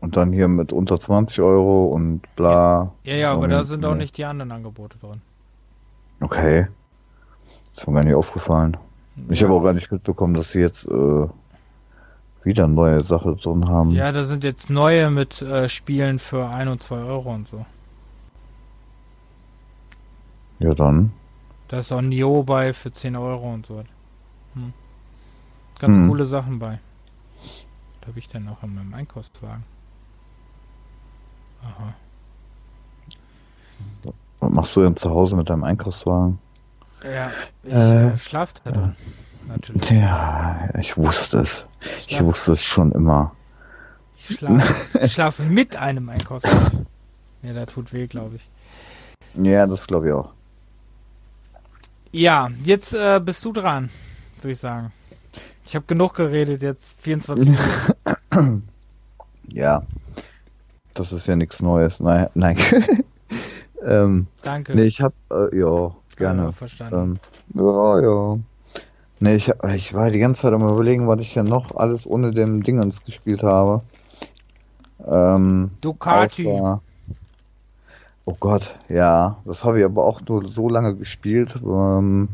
Und 0.00 0.16
dann 0.16 0.32
hier 0.32 0.48
mit 0.48 0.72
unter 0.72 0.98
20 0.98 1.40
Euro 1.40 1.86
und 1.86 2.22
bla. 2.36 2.92
Ja, 3.04 3.14
ja, 3.16 3.32
aber 3.32 3.48
da 3.48 3.64
sind 3.64 3.84
auch 3.84 3.96
nicht 3.96 4.16
die 4.16 4.24
anderen 4.24 4.52
Angebote 4.52 4.98
drin. 4.98 5.20
Okay. 6.20 6.68
Ist 7.76 7.86
mir 7.86 7.94
gar 7.94 8.04
nicht 8.04 8.14
aufgefallen. 8.14 8.76
Ja. 9.16 9.22
Ich 9.30 9.42
habe 9.42 9.52
auch 9.52 9.62
gar 9.62 9.72
nicht 9.72 9.90
mitbekommen, 9.90 10.34
dass 10.34 10.52
sie 10.52 10.60
jetzt 10.60 10.86
äh, 10.86 11.26
wieder 12.44 12.68
neue 12.68 13.02
Sachen 13.02 13.36
drin 13.36 13.68
haben. 13.68 13.90
Ja, 13.90 14.12
da 14.12 14.24
sind 14.24 14.44
jetzt 14.44 14.70
neue 14.70 15.10
mit 15.10 15.42
äh, 15.42 15.68
Spielen 15.68 16.18
für 16.18 16.48
1 16.48 16.70
und 16.70 16.82
2 16.82 16.96
Euro 16.96 17.34
und 17.34 17.48
so. 17.48 17.66
Ja, 20.58 20.74
dann. 20.74 21.12
Da 21.68 21.80
ist 21.80 21.92
auch 21.92 22.00
Nio 22.00 22.42
bei 22.42 22.72
für 22.72 22.90
10 22.90 23.16
Euro 23.16 23.52
und 23.52 23.66
so. 23.66 23.84
Hm. 24.54 24.72
Ganz 25.78 25.94
hm. 25.94 26.08
coole 26.08 26.24
Sachen 26.24 26.58
bei. 26.58 26.80
Da 28.00 28.08
habe 28.08 28.18
ich 28.18 28.28
dann 28.28 28.48
auch 28.48 28.62
in 28.62 28.74
meinem 28.74 28.94
Einkaufswagen. 28.94 29.64
Aha. 31.62 31.94
Was 34.40 34.52
machst 34.52 34.76
du 34.76 34.82
denn 34.82 34.96
zu 34.96 35.10
Hause 35.10 35.36
mit 35.36 35.50
deinem 35.50 35.64
Einkaufswagen? 35.64 36.38
Ja, 37.04 37.30
ich 37.62 37.72
äh, 37.72 38.08
äh 38.08 38.18
schlaf 38.18 38.54
da 38.64 38.70
drin. 38.70 38.94
Natürlich. 39.48 39.90
Ja, 39.90 40.68
ich 40.78 40.96
wusste 40.96 41.40
es. 41.40 41.64
Ich, 41.80 42.12
ich 42.12 42.22
wusste 42.22 42.52
es 42.52 42.62
schon 42.62 42.92
immer. 42.92 43.32
Ich 44.16 44.38
schlafe, 44.38 44.98
ich 45.00 45.12
schlafe 45.12 45.42
mit 45.44 45.76
einem 45.76 46.08
Einkaufswagen. 46.08 46.86
Ja, 47.42 47.52
da 47.52 47.66
tut 47.66 47.92
weh, 47.92 48.06
glaube 48.06 48.36
ich. 48.36 48.48
Ja, 49.34 49.66
das 49.66 49.86
glaube 49.86 50.08
ich 50.08 50.12
auch. 50.12 50.32
Ja, 52.12 52.48
jetzt 52.62 52.94
äh, 52.94 53.20
bist 53.22 53.44
du 53.44 53.52
dran, 53.52 53.90
würde 54.36 54.52
ich 54.52 54.58
sagen. 54.58 54.92
Ich 55.64 55.74
habe 55.74 55.84
genug 55.86 56.14
geredet, 56.14 56.62
jetzt 56.62 56.98
24 57.02 57.50
Minuten. 57.50 58.68
ja, 59.48 59.82
das 60.94 61.12
ist 61.12 61.26
ja 61.26 61.36
nichts 61.36 61.60
Neues. 61.60 62.00
Nein, 62.00 62.28
nein. 62.34 62.56
ähm, 63.84 64.26
Danke. 64.42 64.74
Nee, 64.74 64.84
ich 64.84 65.02
habe, 65.02 65.14
äh, 65.30 65.58
ja, 65.58 65.94
gerne. 66.16 66.44
Ja, 66.44 66.52
verstanden. 66.52 67.20
Ähm, 67.54 67.60
ja, 67.62 68.00
ja. 68.00 68.38
Ne, 69.20 69.34
ich, 69.34 69.52
ich 69.74 69.92
war 69.92 70.10
die 70.10 70.20
ganze 70.20 70.42
Zeit 70.42 70.54
am 70.54 70.66
überlegen, 70.66 71.08
was 71.08 71.20
ich 71.20 71.34
ja 71.34 71.42
noch 71.42 71.76
alles 71.76 72.06
ohne 72.06 72.30
dem 72.30 72.62
Dingens 72.62 73.04
gespielt 73.04 73.42
habe. 73.42 73.82
Ähm, 75.06 75.72
Ducati. 75.80 76.46
Außer, 76.46 76.80
oh 78.28 78.36
Gott, 78.38 78.78
ja. 78.90 79.38
Das 79.46 79.64
habe 79.64 79.78
ich 79.78 79.84
aber 79.86 80.04
auch 80.04 80.20
nur 80.28 80.50
so 80.50 80.68
lange 80.68 80.94
gespielt, 80.94 81.58
ähm, 81.64 82.28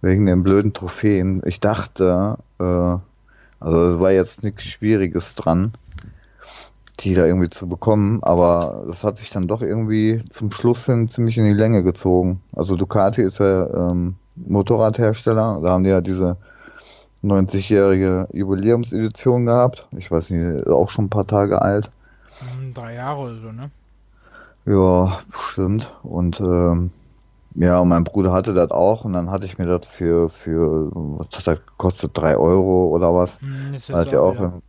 wegen 0.00 0.26
den 0.26 0.44
blöden 0.44 0.74
Trophäen. 0.74 1.42
Ich 1.44 1.58
dachte, 1.58 2.38
äh, 2.60 2.98
also 3.58 3.94
es 3.94 4.00
war 4.00 4.12
jetzt 4.12 4.44
nichts 4.44 4.62
Schwieriges 4.62 5.34
dran, 5.34 5.72
die 7.00 7.14
da 7.14 7.26
irgendwie 7.26 7.50
zu 7.50 7.68
bekommen, 7.68 8.22
aber 8.22 8.84
das 8.86 9.02
hat 9.02 9.18
sich 9.18 9.30
dann 9.30 9.48
doch 9.48 9.60
irgendwie 9.60 10.22
zum 10.30 10.52
Schluss 10.52 10.86
hin 10.86 11.08
ziemlich 11.08 11.36
in 11.36 11.46
die 11.46 11.52
Länge 11.52 11.82
gezogen. 11.82 12.40
Also 12.54 12.76
Ducati 12.76 13.22
ist 13.22 13.40
ja 13.40 13.90
ähm, 13.90 14.14
Motorradhersteller, 14.36 15.62
da 15.62 15.70
haben 15.70 15.82
die 15.82 15.90
ja 15.90 16.00
diese 16.00 16.36
90-jährige 17.24 18.28
Jubiläumsedition 18.32 19.46
gehabt. 19.46 19.88
Ich 19.96 20.12
weiß 20.12 20.30
nicht, 20.30 20.68
auch 20.68 20.90
schon 20.90 21.06
ein 21.06 21.10
paar 21.10 21.26
Tage 21.26 21.60
alt. 21.60 21.90
Hm, 22.38 22.72
drei 22.72 22.94
Jahre 22.94 23.22
oder 23.22 23.34
so, 23.40 23.50
ne? 23.50 23.70
Ja, 24.66 25.20
stimmt. 25.30 25.92
Und 26.02 26.40
ähm, 26.40 26.90
ja, 27.54 27.78
und 27.78 27.88
mein 27.88 28.04
Bruder 28.04 28.32
hatte 28.32 28.52
das 28.52 28.70
auch 28.70 29.04
und 29.04 29.14
dann 29.14 29.30
hatte 29.30 29.46
ich 29.46 29.56
mir 29.58 29.66
das 29.66 29.86
für, 29.86 30.28
für 30.28 30.90
was 30.92 31.28
hat 31.32 31.46
das 31.46 31.58
gekostet, 31.66 32.10
drei 32.14 32.36
Euro 32.36 32.88
oder 32.88 33.14
was. 33.14 33.40
Hm, 33.40 33.74
ist 33.74 33.88
jetzt 33.88 34.14
auch, 34.14 34.36
im, 34.38 34.62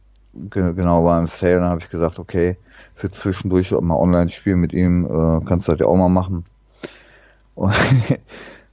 genau, 0.49 1.03
war 1.03 1.19
im 1.19 1.27
Sale, 1.27 1.59
dann 1.59 1.69
habe 1.69 1.81
ich 1.81 1.89
gesagt, 1.89 2.19
okay, 2.19 2.57
für 2.95 3.11
zwischendurch 3.11 3.71
mal 3.71 3.95
online 3.95 4.29
spielen 4.29 4.59
mit 4.59 4.71
ihm, 4.71 5.05
äh, 5.05 5.45
kannst 5.45 5.67
du 5.67 5.73
das 5.73 5.81
ja 5.81 5.87
auch 5.87 5.97
mal 5.97 6.09
machen. 6.09 6.45
Und 7.55 7.73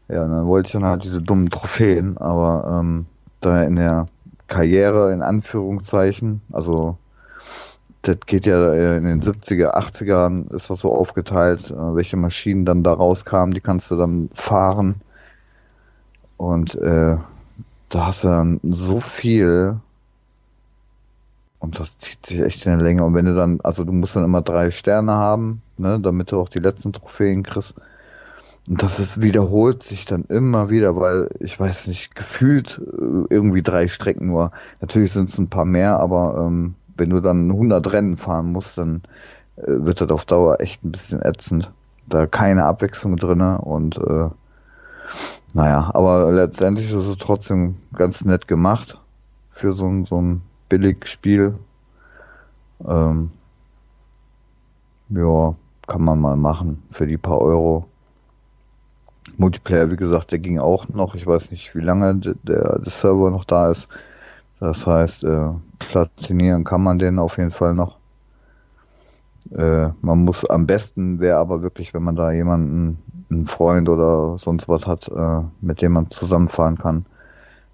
ja, 0.09 0.29
dann 0.29 0.47
wollte 0.47 0.67
ich 0.67 0.73
dann 0.73 0.85
halt 0.85 1.05
diese 1.05 1.23
dummen 1.23 1.51
Trophäen, 1.51 2.19
aber 2.19 2.81
ähm, 2.81 3.07
da 3.41 3.63
in 3.63 3.77
der 3.77 4.09
Karriere 4.47 5.13
in 5.13 5.23
Anführungszeichen, 5.23 6.43
also 6.53 6.99
das 8.05 8.21
geht 8.27 8.47
ja 8.47 8.73
äh, 8.73 8.99
in 8.99 9.05
den 9.05 9.23
70er, 9.23 9.75
80ern 9.75 10.55
ist 10.55 10.69
das 10.69 10.81
so 10.81 10.95
aufgeteilt, 10.95 11.71
äh, 11.71 11.95
welche 11.95 12.17
Maschinen 12.17 12.65
dann 12.65 12.85
da 12.85 12.93
rauskamen, 12.93 13.55
die 13.55 13.61
kannst 13.61 13.91
du 13.91 13.97
dann 13.97 14.29
fahren. 14.35 15.01
Und 16.37 16.75
äh, 16.75 17.17
da 17.89 18.07
hast 18.07 18.25
du 18.25 18.29
dann 18.29 18.61
so 18.63 19.01
viel 19.01 19.81
und 21.65 21.81
das 21.81 21.97
zieht 21.97 22.27
sich 22.27 22.41
echt 22.41 22.67
in 22.67 22.73
der 22.73 22.85
Länge. 22.85 23.05
Und 23.05 23.15
wenn 23.15 23.25
du 23.25 23.35
dann, 23.35 23.61
also 23.63 23.85
du 23.85 23.93
musst 23.93 24.15
dann 24.15 24.25
immer 24.25 24.43
drei 24.43 24.71
Sterne 24.71 25.13
haben, 25.13 25.63
ne, 25.79 25.99
damit 25.99 26.31
du 26.31 26.39
auch 26.39 26.51
die 26.51 26.59
letzten 26.59 26.93
Trophäen 26.93 27.43
kriegst. 27.43 27.75
Und 28.69 28.83
das 28.83 28.99
ist, 28.99 29.23
wiederholt 29.23 29.83
sich 29.83 30.05
dann 30.05 30.25
immer 30.25 30.69
wieder, 30.69 30.97
weil 30.97 31.31
ich 31.41 31.59
weiß 31.59 31.87
nicht, 31.87 32.15
gefühlt 32.15 32.79
äh, 32.79 33.25
irgendwie 33.31 33.63
drei 33.63 33.89
Strecken 33.89 34.27
nur. 34.27 34.53
Natürlich 34.83 35.13
sind 35.13 35.31
es 35.31 35.39
ein 35.39 35.49
paar 35.49 35.65
mehr, 35.65 35.99
aber 36.01 36.47
ähm, 36.47 36.75
wenn 36.97 37.11
du 37.11 37.21
dann 37.21 37.51
100 37.51 37.93
Rennen 37.93 38.17
fahren 38.17 38.53
musst, 38.53 38.79
dann 38.79 39.03
äh, 39.57 39.63
wird 39.67 40.01
das 40.01 40.11
auf 40.11 40.25
Dauer 40.25 40.61
echt 40.61 40.85
ein 40.85 40.93
bisschen 40.93 41.23
ätzend. 41.23 41.71
Da 42.07 42.27
keine 42.27 42.65
Abwechslung 42.65 43.17
drinne 43.17 43.59
und 43.59 43.97
äh, 43.97 44.29
naja, 45.53 45.91
aber 45.95 46.33
letztendlich 46.33 46.91
ist 46.91 47.07
es 47.07 47.19
trotzdem 47.19 47.77
ganz 47.95 48.25
nett 48.25 48.49
gemacht 48.49 48.99
für 49.49 49.75
so 49.75 49.87
ein, 49.87 50.05
so 50.05 50.21
ein 50.21 50.43
Billigspiel. 50.69 51.55
Ähm, 52.87 53.31
ja, 55.11 55.55
kann 55.87 56.03
man 56.03 56.21
mal 56.21 56.37
machen 56.37 56.83
für 56.91 57.07
die 57.07 57.17
paar 57.17 57.41
Euro. 57.41 57.87
Multiplayer, 59.37 59.91
wie 59.91 59.97
gesagt, 59.97 60.33
der 60.33 60.39
ging 60.39 60.59
auch 60.59 60.89
noch. 60.89 61.15
Ich 61.15 61.27
weiß 61.27 61.51
nicht, 61.51 61.75
wie 61.75 61.81
lange 61.81 62.17
der, 62.17 62.35
der 62.43 62.81
Server 62.91 63.31
noch 63.31 63.45
da 63.45 63.71
ist. 63.71 63.89
Das 64.61 64.87
heißt, 64.87 65.25
äh, 65.25 65.51
platinieren 65.89 66.65
kann 66.65 66.83
man 66.83 66.99
den 66.99 67.19
auf 67.19 67.39
jeden 67.39 67.51
Fall 67.51 67.75
noch. 67.75 67.99
Äh, 69.51 69.89
man 70.01 70.25
muss 70.25 70.45
am 70.47 70.67
besten 70.67 71.21
wäre 71.21 71.39
aber 71.39 71.63
wirklich, 71.63 71.93
wenn 71.95 72.03
man 72.03 72.17
da 72.17 72.33
jemanden, 72.33 72.99
einen 73.31 73.47
Freund 73.47 73.89
oder 73.89 74.39
sonst 74.39 74.69
was 74.69 74.87
hat, 74.87 75.09
äh, 75.09 75.41
mit 75.61 75.83
dem 75.83 75.93
man 75.93 76.11
zusammenfahren 76.11 76.77
kann. 76.77 77.05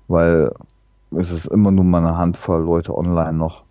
Weil 0.09 0.53
es 1.13 1.31
ist 1.31 1.47
immer 1.47 1.71
nur 1.71 1.85
mal 1.85 1.99
eine 1.99 2.17
Handvoll 2.17 2.63
Leute 2.63 2.97
online 2.97 3.35
noch. 3.35 3.63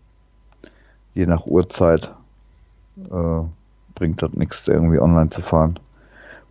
Je 1.13 1.25
nach 1.25 1.45
Uhrzeit 1.45 2.13
äh, 3.10 3.41
bringt 3.95 4.21
das 4.21 4.34
nichts, 4.34 4.67
irgendwie 4.67 4.99
online 4.99 5.30
zu 5.30 5.41
fahren. 5.41 5.80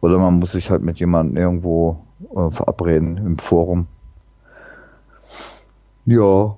Oder 0.01 0.18
man 0.18 0.38
muss 0.38 0.53
sich 0.53 0.70
halt 0.70 0.83
mit 0.83 0.98
jemandem 0.98 1.37
irgendwo 1.37 1.98
äh, 2.35 2.51
verabreden 2.51 3.16
im 3.18 3.38
Forum. 3.38 3.87
Ja, 6.07 6.57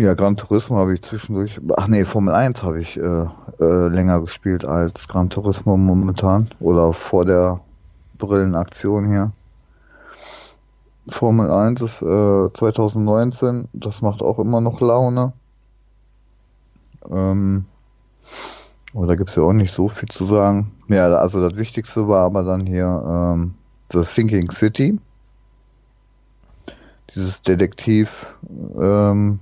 ja, 0.00 0.14
Gran 0.14 0.36
Turismo 0.36 0.76
habe 0.76 0.94
ich 0.94 1.02
zwischendurch. 1.02 1.60
Ach 1.76 1.86
nee, 1.86 2.06
Formel 2.06 2.34
1 2.34 2.62
habe 2.62 2.80
ich 2.80 2.96
äh, 2.96 3.26
äh, 3.60 3.88
länger 3.88 4.20
gespielt 4.20 4.64
als 4.64 5.06
Gran 5.06 5.28
Turismo 5.28 5.76
momentan. 5.76 6.48
Oder 6.58 6.94
vor 6.94 7.26
der 7.26 7.60
Brillenaktion 8.16 9.06
hier. 9.06 9.32
Formel 11.08 11.50
1 11.50 11.82
ist 11.82 12.00
äh, 12.02 12.52
2019, 12.54 13.68
das 13.74 14.00
macht 14.00 14.22
auch 14.22 14.38
immer 14.38 14.62
noch 14.62 14.80
Laune. 14.80 15.34
Ähm, 17.10 17.66
aber 18.94 19.06
da 19.06 19.16
gibt 19.16 19.30
es 19.30 19.36
ja 19.36 19.42
auch 19.42 19.52
nicht 19.52 19.74
so 19.74 19.88
viel 19.88 20.08
zu 20.08 20.24
sagen. 20.24 20.72
Ja, 20.88 21.14
also 21.14 21.46
das 21.46 21.58
Wichtigste 21.58 22.08
war 22.08 22.24
aber 22.24 22.42
dann 22.42 22.64
hier 22.66 22.86
ähm, 23.06 23.54
The 23.92 24.00
Thinking 24.02 24.50
City. 24.50 24.98
Dieses 27.14 27.42
Detektiv-Spielchen, 27.42 28.80
ähm, 28.80 29.40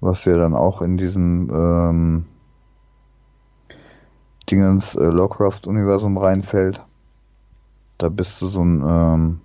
was 0.00 0.24
ja 0.24 0.36
dann 0.36 0.54
auch 0.54 0.82
in 0.82 0.96
diesem 0.96 1.50
ähm, 1.52 2.24
Dingens 4.50 4.94
äh, 4.94 5.04
Lovecraft-Universum 5.04 6.16
reinfällt. 6.16 6.80
Da 7.98 8.08
bist 8.08 8.40
du 8.40 8.48
so 8.48 8.62
ein, 8.62 8.82
ähm, 8.86 9.40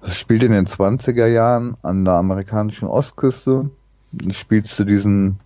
das 0.00 0.16
spielt 0.18 0.42
in 0.42 0.52
den 0.52 0.66
20er 0.66 1.26
Jahren 1.26 1.76
an 1.82 2.04
der 2.04 2.14
amerikanischen 2.14 2.88
Ostküste. 2.88 3.70
Da 4.12 4.32
spielst 4.32 4.78
du 4.78 4.84
diesen 4.84 5.40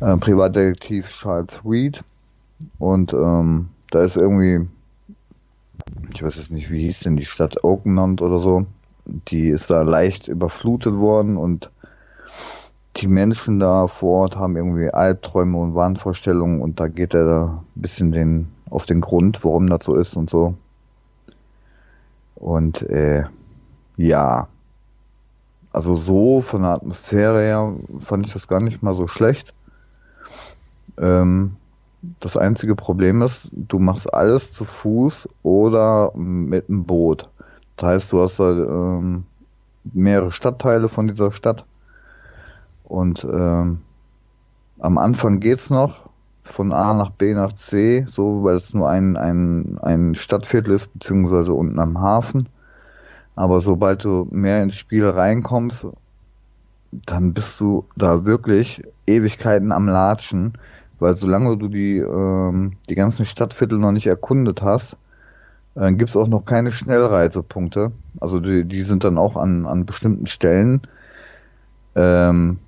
äh, 0.00 0.16
Privatdetektiv 0.16 1.08
Charles 1.10 1.60
Reed 1.64 2.02
und 2.78 3.12
ähm, 3.12 3.68
da 3.90 4.04
ist 4.04 4.16
irgendwie, 4.16 4.68
ich 6.14 6.22
weiß 6.22 6.36
jetzt 6.36 6.50
nicht, 6.50 6.70
wie 6.70 6.86
hieß 6.86 7.00
denn 7.00 7.16
die 7.16 7.24
Stadt 7.24 7.64
Oakland 7.64 8.22
oder 8.22 8.40
so, 8.40 8.66
die 9.28 9.48
ist 9.48 9.70
da 9.70 9.82
leicht 9.82 10.28
überflutet 10.28 10.94
worden 10.94 11.36
und 11.36 11.70
die 12.96 13.06
Menschen 13.06 13.60
da 13.60 13.86
vor 13.86 14.22
Ort 14.22 14.36
haben 14.36 14.56
irgendwie 14.56 14.90
Albträume 14.90 15.58
und 15.58 15.74
Wahnvorstellungen 15.74 16.60
und 16.60 16.80
da 16.80 16.88
geht 16.88 17.14
er 17.14 17.24
da 17.24 17.62
ein 17.76 17.82
bisschen 17.82 18.12
den, 18.12 18.48
auf 18.68 18.84
den 18.84 19.00
Grund, 19.00 19.44
warum 19.44 19.68
das 19.68 19.84
so 19.84 19.94
ist 19.94 20.16
und 20.16 20.28
so. 20.28 20.54
Und 22.34 22.82
äh, 22.82 23.24
ja, 23.96 24.48
also 25.72 25.96
so 25.96 26.40
von 26.40 26.62
der 26.62 26.72
Atmosphäre 26.72 27.40
her 27.40 27.74
fand 27.98 28.26
ich 28.26 28.32
das 28.32 28.48
gar 28.48 28.60
nicht 28.60 28.82
mal 28.82 28.96
so 28.96 29.06
schlecht. 29.06 29.54
Ähm, 30.98 31.56
das 32.20 32.36
einzige 32.36 32.74
Problem 32.74 33.22
ist, 33.22 33.48
du 33.52 33.78
machst 33.78 34.12
alles 34.12 34.52
zu 34.52 34.64
Fuß 34.64 35.28
oder 35.42 36.12
mit 36.14 36.68
dem 36.68 36.84
Boot. 36.84 37.28
Das 37.80 37.88
heißt, 37.88 38.12
du 38.12 38.22
hast 38.22 38.38
da 38.38 38.50
ähm, 38.50 39.24
mehrere 39.84 40.30
Stadtteile 40.30 40.88
von 40.88 41.08
dieser 41.08 41.32
Stadt. 41.32 41.64
Und 42.84 43.24
ähm, 43.24 43.80
am 44.78 44.98
Anfang 44.98 45.40
geht's 45.40 45.70
noch 45.70 46.08
von 46.42 46.72
A 46.72 46.94
nach 46.94 47.10
B 47.10 47.34
nach 47.34 47.54
C, 47.54 48.06
so 48.10 48.44
weil 48.44 48.56
es 48.56 48.74
nur 48.74 48.88
ein, 48.88 49.16
ein, 49.16 49.78
ein 49.82 50.14
Stadtviertel 50.14 50.74
ist, 50.74 50.92
beziehungsweise 50.92 51.52
unten 51.52 51.78
am 51.78 51.98
Hafen. 51.98 52.48
Aber 53.34 53.60
sobald 53.60 54.04
du 54.04 54.28
mehr 54.30 54.62
ins 54.62 54.76
Spiel 54.76 55.06
reinkommst, 55.08 55.86
dann 56.92 57.32
bist 57.32 57.58
du 57.60 57.84
da 57.96 58.24
wirklich 58.24 58.82
Ewigkeiten 59.06 59.72
am 59.72 59.88
Latschen 59.88 60.54
weil 61.00 61.16
solange 61.16 61.56
du 61.56 61.68
die, 61.68 61.98
ähm, 61.98 62.72
die 62.88 62.94
ganzen 62.94 63.24
Stadtviertel 63.24 63.78
noch 63.78 63.90
nicht 63.90 64.06
erkundet 64.06 64.62
hast, 64.62 64.96
äh, 65.80 65.92
gibt 65.92 66.10
es 66.10 66.16
auch 66.16 66.28
noch 66.28 66.44
keine 66.44 66.72
Schnellreisepunkte. 66.72 67.92
Also 68.20 68.38
die, 68.40 68.64
die 68.64 68.82
sind 68.82 69.02
dann 69.04 69.18
auch 69.18 69.36
an, 69.36 69.66
an 69.66 69.86
bestimmten 69.86 70.26
Stellen. 70.26 70.82
Ähm, 71.96 72.58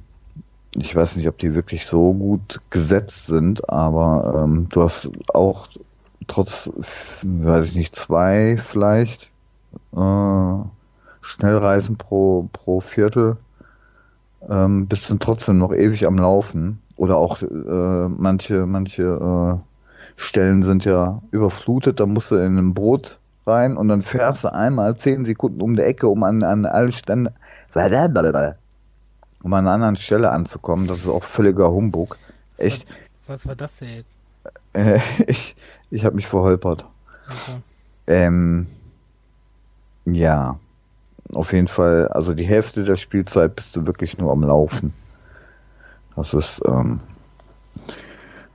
ich 0.74 0.96
weiß 0.96 1.16
nicht, 1.16 1.28
ob 1.28 1.38
die 1.38 1.54
wirklich 1.54 1.86
so 1.86 2.14
gut 2.14 2.60
gesetzt 2.70 3.26
sind, 3.26 3.68
aber 3.68 4.42
ähm, 4.42 4.68
du 4.70 4.82
hast 4.82 5.10
auch 5.34 5.68
trotz, 6.26 6.70
weiß 7.22 7.66
ich 7.66 7.74
nicht, 7.74 7.94
zwei 7.94 8.56
vielleicht 8.56 9.28
äh, 9.94 10.56
Schnellreisen 11.20 11.96
pro, 11.96 12.48
pro 12.52 12.80
Viertel, 12.80 13.36
ähm, 14.48 14.86
bist 14.86 15.10
dann 15.10 15.20
trotzdem 15.20 15.58
noch 15.58 15.72
ewig 15.72 16.06
am 16.06 16.18
Laufen. 16.18 16.78
Oder 16.96 17.16
auch 17.16 17.42
äh, 17.42 18.08
manche, 18.08 18.64
manche 18.66 19.02
äh, 19.02 19.71
Stellen 20.16 20.62
sind 20.62 20.84
ja 20.84 21.20
überflutet, 21.30 22.00
da 22.00 22.06
musst 22.06 22.30
du 22.30 22.36
in 22.36 22.58
einem 22.58 22.74
Boot 22.74 23.18
rein 23.46 23.76
und 23.76 23.88
dann 23.88 24.02
fährst 24.02 24.44
du 24.44 24.52
einmal 24.52 24.96
zehn 24.96 25.24
Sekunden 25.24 25.60
um 25.60 25.76
die 25.76 25.82
Ecke, 25.82 26.08
um 26.08 26.22
an, 26.22 26.42
an 26.42 26.66
alle 26.66 26.92
Stände, 26.92 27.32
um 27.74 27.80
an 27.80 29.66
einer 29.66 29.72
anderen 29.72 29.96
Stelle 29.96 30.30
anzukommen. 30.30 30.86
Das 30.86 30.98
ist 30.98 31.08
auch 31.08 31.24
völliger 31.24 31.70
Humbug. 31.70 32.18
Was 32.56 32.66
Echt. 32.66 32.88
War, 32.88 32.96
was 33.34 33.46
war 33.48 33.56
das 33.56 33.78
denn 33.78 33.88
jetzt? 33.96 34.16
Äh, 34.74 35.00
ich 35.26 35.56
ich 35.92 36.04
habe 36.06 36.16
mich 36.16 36.26
verholpert. 36.26 36.86
Okay. 37.28 37.58
Ähm, 38.06 38.66
ja, 40.06 40.58
auf 41.34 41.52
jeden 41.52 41.68
Fall, 41.68 42.08
also 42.08 42.32
die 42.34 42.46
Hälfte 42.46 42.84
der 42.84 42.96
Spielzeit 42.96 43.54
bist 43.54 43.76
du 43.76 43.86
wirklich 43.86 44.16
nur 44.16 44.32
am 44.32 44.42
Laufen. 44.42 44.94
Das 46.16 46.32
ist, 46.32 46.60
ähm, 46.66 47.00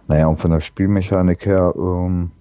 naja, 0.08 0.28
und 0.28 0.40
von 0.40 0.52
der 0.52 0.62
Spielmechanik 0.62 1.46
her, 1.46 1.74
ähm, 1.78 2.32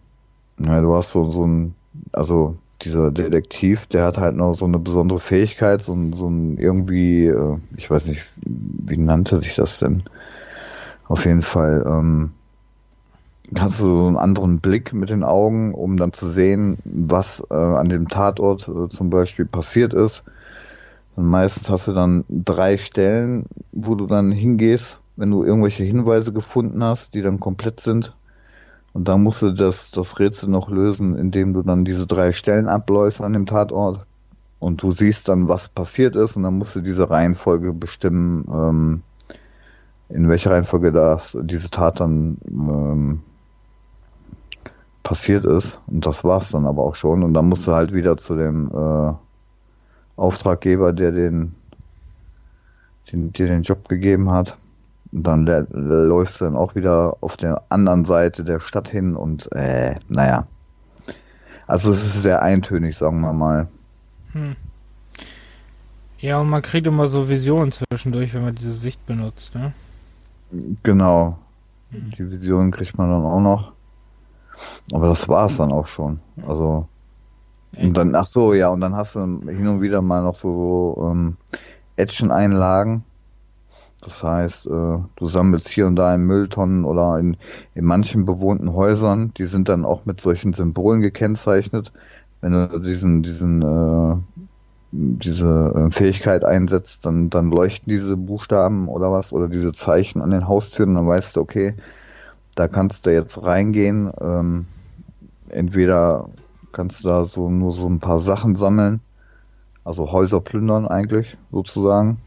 naja, 0.58 0.80
du 0.80 0.94
hast 0.94 1.12
so, 1.12 1.30
so 1.32 1.46
ein, 1.46 1.74
also 2.12 2.56
dieser 2.82 3.10
Detektiv, 3.10 3.86
der 3.86 4.04
hat 4.04 4.18
halt 4.18 4.36
noch 4.36 4.54
so 4.54 4.64
eine 4.64 4.78
besondere 4.78 5.20
Fähigkeit, 5.20 5.82
so 5.82 5.94
ein, 5.94 6.12
so 6.12 6.28
ein 6.28 6.58
irgendwie, 6.58 7.26
äh, 7.26 7.58
ich 7.76 7.90
weiß 7.90 8.06
nicht, 8.06 8.22
wie 8.44 8.98
nannte 8.98 9.40
sich 9.40 9.54
das 9.54 9.78
denn? 9.78 10.02
Auf 11.08 11.24
jeden 11.24 11.42
Fall, 11.42 11.84
ähm, 11.86 12.32
hast 13.58 13.80
du 13.80 13.84
so 13.84 14.06
einen 14.06 14.16
anderen 14.16 14.58
Blick 14.58 14.92
mit 14.92 15.10
den 15.10 15.22
Augen, 15.22 15.72
um 15.74 15.96
dann 15.96 16.12
zu 16.12 16.28
sehen, 16.28 16.78
was 16.84 17.42
äh, 17.50 17.54
an 17.54 17.88
dem 17.88 18.08
Tatort 18.08 18.68
äh, 18.68 18.88
zum 18.88 19.10
Beispiel 19.10 19.46
passiert 19.46 19.94
ist. 19.94 20.24
Und 21.14 21.26
meistens 21.26 21.70
hast 21.70 21.86
du 21.86 21.92
dann 21.92 22.24
drei 22.28 22.76
Stellen, 22.76 23.46
wo 23.72 23.94
du 23.94 24.06
dann 24.06 24.32
hingehst, 24.32 25.00
wenn 25.16 25.30
du 25.30 25.44
irgendwelche 25.44 25.84
Hinweise 25.84 26.32
gefunden 26.32 26.82
hast, 26.84 27.14
die 27.14 27.22
dann 27.22 27.40
komplett 27.40 27.80
sind. 27.80 28.14
Und 28.92 29.08
da 29.08 29.16
musst 29.16 29.42
du 29.42 29.50
das, 29.50 29.90
das 29.90 30.18
Rätsel 30.18 30.48
noch 30.48 30.70
lösen, 30.70 31.16
indem 31.16 31.52
du 31.52 31.62
dann 31.62 31.84
diese 31.84 32.06
drei 32.06 32.32
Stellen 32.32 32.68
abläufst 32.68 33.20
an 33.20 33.32
dem 33.32 33.46
Tatort. 33.46 34.06
Und 34.58 34.82
du 34.82 34.92
siehst 34.92 35.28
dann, 35.28 35.48
was 35.48 35.68
passiert 35.68 36.16
ist, 36.16 36.36
und 36.36 36.44
dann 36.44 36.58
musst 36.58 36.74
du 36.74 36.80
diese 36.80 37.10
Reihenfolge 37.10 37.72
bestimmen, 37.72 38.46
ähm, 38.50 39.02
in 40.08 40.28
welcher 40.28 40.52
Reihenfolge 40.52 40.92
das, 40.92 41.36
diese 41.42 41.68
Tat 41.68 42.00
dann 42.00 42.38
ähm, 42.48 43.20
passiert 45.02 45.44
ist. 45.44 45.80
Und 45.86 46.06
das 46.06 46.24
war's 46.24 46.50
dann 46.50 46.66
aber 46.66 46.82
auch 46.82 46.96
schon. 46.96 47.22
Und 47.22 47.34
dann 47.34 47.48
musst 47.48 47.66
du 47.66 47.72
halt 47.72 47.92
wieder 47.92 48.16
zu 48.16 48.34
dem 48.34 48.70
äh, 48.70 49.12
Auftraggeber, 50.16 50.92
der 50.92 51.12
den, 51.12 51.54
den, 53.12 53.32
dir 53.32 53.46
den 53.46 53.62
Job 53.62 53.88
gegeben 53.88 54.30
hat. 54.30 54.56
Und 55.16 55.22
dann 55.22 55.46
läufst 55.46 56.42
du 56.42 56.44
dann 56.44 56.56
auch 56.56 56.74
wieder 56.74 57.16
auf 57.22 57.38
der 57.38 57.62
anderen 57.70 58.04
Seite 58.04 58.44
der 58.44 58.60
Stadt 58.60 58.90
hin 58.90 59.16
und 59.16 59.50
äh, 59.52 59.94
naja. 60.08 60.46
Also 61.66 61.92
es 61.92 62.04
ist 62.04 62.22
sehr 62.22 62.42
eintönig, 62.42 62.98
sagen 62.98 63.22
wir 63.22 63.32
mal. 63.32 63.66
Hm. 64.32 64.56
Ja, 66.18 66.38
und 66.38 66.50
man 66.50 66.60
kriegt 66.60 66.86
immer 66.86 67.08
so 67.08 67.30
Visionen 67.30 67.72
zwischendurch, 67.72 68.34
wenn 68.34 68.44
man 68.44 68.54
diese 68.54 68.74
Sicht 68.74 69.06
benutzt, 69.06 69.54
ne? 69.54 69.72
Genau. 70.82 71.38
Hm. 71.92 72.10
Die 72.10 72.30
Visionen 72.30 72.70
kriegt 72.70 72.98
man 72.98 73.08
dann 73.08 73.24
auch 73.24 73.40
noch. 73.40 73.72
Aber 74.92 75.08
das 75.08 75.26
war 75.30 75.46
es 75.46 75.56
dann 75.56 75.72
auch 75.72 75.86
schon. 75.86 76.20
Also. 76.46 76.86
Und 77.78 77.94
dann, 77.94 78.14
ach 78.14 78.26
so, 78.26 78.52
ja, 78.52 78.68
und 78.68 78.82
dann 78.82 78.94
hast 78.94 79.14
du 79.14 79.20
hin 79.20 79.66
und 79.66 79.80
wieder 79.80 80.02
mal 80.02 80.22
noch 80.22 80.38
so, 80.38 80.94
so 80.96 81.10
ähm, 81.10 81.38
Action-Einlagen. 81.96 83.02
Das 84.06 84.22
heißt, 84.22 84.66
äh, 84.66 84.98
du 85.16 85.28
sammelst 85.28 85.68
hier 85.68 85.88
und 85.88 85.96
da 85.96 86.14
in 86.14 86.22
Mülltonnen 86.22 86.84
oder 86.84 87.18
in, 87.18 87.36
in 87.74 87.84
manchen 87.84 88.24
bewohnten 88.24 88.72
Häusern, 88.72 89.32
die 89.36 89.46
sind 89.46 89.68
dann 89.68 89.84
auch 89.84 90.06
mit 90.06 90.20
solchen 90.20 90.52
Symbolen 90.52 91.00
gekennzeichnet. 91.00 91.90
Wenn 92.40 92.52
du 92.52 92.78
diesen, 92.78 93.24
diesen, 93.24 93.62
äh, 93.62 94.16
diese 94.92 95.72
äh, 95.74 95.90
Fähigkeit 95.90 96.44
einsetzt, 96.44 97.04
dann, 97.04 97.30
dann 97.30 97.50
leuchten 97.50 97.90
diese 97.90 98.16
Buchstaben 98.16 98.86
oder 98.86 99.10
was 99.10 99.32
oder 99.32 99.48
diese 99.48 99.72
Zeichen 99.72 100.22
an 100.22 100.30
den 100.30 100.46
Haustüren, 100.46 100.94
dann 100.94 101.08
weißt 101.08 101.34
du, 101.34 101.40
okay, 101.40 101.74
da 102.54 102.68
kannst 102.68 103.06
du 103.06 103.12
jetzt 103.12 103.42
reingehen. 103.42 104.08
Ähm, 104.20 104.66
entweder 105.48 106.28
kannst 106.70 107.02
du 107.02 107.08
da 107.08 107.24
so 107.24 107.50
nur 107.50 107.74
so 107.74 107.88
ein 107.88 107.98
paar 107.98 108.20
Sachen 108.20 108.54
sammeln, 108.54 109.00
also 109.82 110.12
Häuser 110.12 110.40
plündern 110.40 110.86
eigentlich 110.86 111.36
sozusagen. 111.50 112.18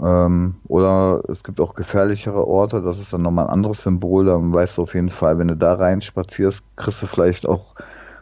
Ähm, 0.00 0.54
oder 0.68 1.22
es 1.28 1.42
gibt 1.42 1.60
auch 1.60 1.74
gefährlichere 1.74 2.46
Orte, 2.46 2.82
das 2.82 2.98
ist 2.98 3.12
dann 3.12 3.22
nochmal 3.22 3.46
ein 3.46 3.52
anderes 3.52 3.82
Symbol, 3.82 4.24
dann 4.24 4.52
weißt 4.52 4.78
du 4.78 4.82
auf 4.82 4.94
jeden 4.94 5.10
Fall, 5.10 5.38
wenn 5.38 5.48
du 5.48 5.56
da 5.56 5.74
rein 5.74 6.02
spazierst, 6.02 6.62
kriegst 6.76 7.02
du 7.02 7.06
vielleicht 7.06 7.46
auch 7.46 7.74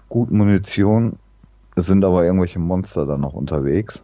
gut 0.09 0.31
Munition. 0.31 1.19
Es 1.77 1.87
sind 1.87 2.05
aber 2.05 2.25
irgendwelche 2.25 2.59
Monster 2.59 3.07
dann 3.07 3.21
noch 3.21 3.35
unterwegs. 3.35 4.03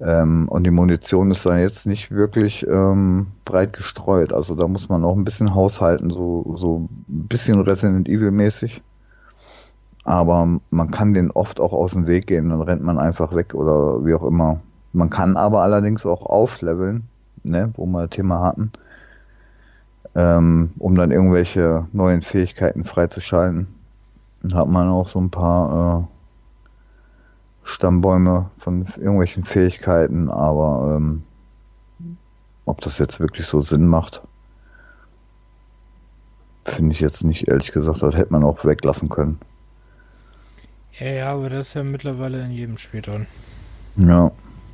Ähm, 0.00 0.48
und 0.48 0.64
die 0.64 0.70
Munition 0.70 1.30
ist 1.30 1.46
dann 1.46 1.60
jetzt 1.60 1.86
nicht 1.86 2.10
wirklich 2.10 2.66
ähm, 2.66 3.28
breit 3.44 3.72
gestreut. 3.72 4.32
Also 4.32 4.54
da 4.56 4.66
muss 4.66 4.88
man 4.88 5.04
auch 5.04 5.14
ein 5.14 5.24
bisschen 5.24 5.54
haushalten, 5.54 6.10
so, 6.10 6.56
so 6.58 6.88
ein 6.88 7.28
bisschen 7.28 7.60
Resident 7.60 8.08
Evil 8.08 8.32
mäßig. 8.32 8.82
Aber 10.04 10.58
man 10.70 10.90
kann 10.90 11.14
den 11.14 11.30
oft 11.30 11.60
auch 11.60 11.72
aus 11.72 11.92
dem 11.92 12.08
Weg 12.08 12.26
gehen, 12.26 12.50
dann 12.50 12.62
rennt 12.62 12.82
man 12.82 12.98
einfach 12.98 13.36
weg 13.36 13.54
oder 13.54 14.04
wie 14.04 14.14
auch 14.14 14.24
immer. 14.24 14.60
Man 14.92 15.10
kann 15.10 15.36
aber 15.36 15.62
allerdings 15.62 16.04
auch 16.04 16.26
aufleveln, 16.26 17.08
ne, 17.44 17.72
wo 17.76 17.86
wir 17.86 18.10
Thema 18.10 18.40
hatten, 18.40 18.72
ähm, 20.14 20.72
um 20.78 20.94
dann 20.94 21.10
irgendwelche 21.10 21.86
neuen 21.92 22.22
Fähigkeiten 22.22 22.84
freizuschalten. 22.84 23.68
Dann 24.42 24.58
hat 24.58 24.68
man 24.68 24.88
auch 24.88 25.08
so 25.08 25.20
ein 25.20 25.30
paar 25.30 26.08
äh, 27.64 27.68
Stammbäume 27.68 28.50
von 28.58 28.86
irgendwelchen 28.96 29.44
Fähigkeiten, 29.44 30.28
aber 30.28 30.96
ähm, 30.96 31.22
ob 32.66 32.80
das 32.80 32.98
jetzt 32.98 33.20
wirklich 33.20 33.46
so 33.46 33.60
Sinn 33.62 33.86
macht, 33.86 34.20
finde 36.64 36.92
ich 36.92 37.00
jetzt 37.00 37.24
nicht, 37.24 37.48
ehrlich 37.48 37.72
gesagt. 37.72 38.02
Das 38.02 38.14
hätte 38.14 38.32
man 38.32 38.44
auch 38.44 38.64
weglassen 38.64 39.08
können. 39.08 39.38
Ja, 40.98 41.06
ja, 41.06 41.32
aber 41.32 41.48
das 41.48 41.68
ist 41.68 41.74
ja 41.74 41.82
mittlerweile 41.82 42.44
in 42.44 42.50
jedem 42.50 42.76
Spiel 42.76 43.00
drin. 43.00 43.26
Ja. 43.96 44.30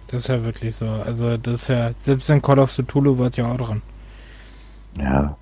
Das 0.08 0.20
ist 0.22 0.28
ja 0.28 0.42
wirklich 0.44 0.74
so. 0.74 0.88
Also, 0.88 1.36
das 1.36 1.54
ist 1.54 1.68
ja, 1.68 1.90
selbst 1.98 2.28
in 2.30 2.42
Call 2.42 2.58
of 2.58 2.74
Cthulhu 2.74 3.18
wird 3.18 3.36
ja 3.36 3.52
auch 3.52 3.56
drin. 3.56 3.82
Ja, 4.98 5.36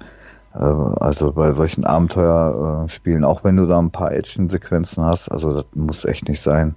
äh, 0.54 0.58
also 0.58 1.32
bei 1.32 1.52
solchen 1.52 1.84
Abenteuerspielen, 1.84 3.24
auch 3.24 3.44
wenn 3.44 3.56
du 3.56 3.66
da 3.66 3.78
ein 3.78 3.90
paar 3.90 4.12
Action-Sequenzen 4.12 5.04
hast, 5.04 5.30
also 5.30 5.52
das 5.52 5.66
muss 5.74 6.04
echt 6.04 6.28
nicht 6.28 6.42
sein. 6.42 6.74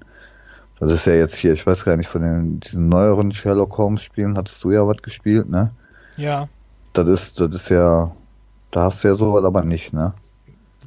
Das 0.80 0.92
ist 0.92 1.06
ja 1.06 1.14
jetzt 1.14 1.36
hier, 1.36 1.54
ich 1.54 1.66
weiß 1.66 1.84
gar 1.84 1.98
nicht, 1.98 2.10
von 2.10 2.22
den, 2.22 2.60
diesen 2.62 2.88
neueren 2.88 3.34
Sherlock 3.34 3.78
Holmes 3.78 4.02
Spielen 4.02 4.38
hattest 4.38 4.64
du 4.64 4.72
ja 4.72 4.88
was 4.88 5.02
gespielt, 5.02 5.50
ne? 5.50 5.72
Ja. 6.16 6.48
Das 6.94 7.08
ist, 7.08 7.40
das 7.40 7.52
ist 7.52 7.70
ja, 7.70 8.12
da 8.72 8.84
hast 8.84 9.04
du 9.04 9.10
ja 9.10 9.16
sowas 9.16 9.44
aber 9.44 9.64
nicht, 9.64 9.92
ne? 9.92 10.14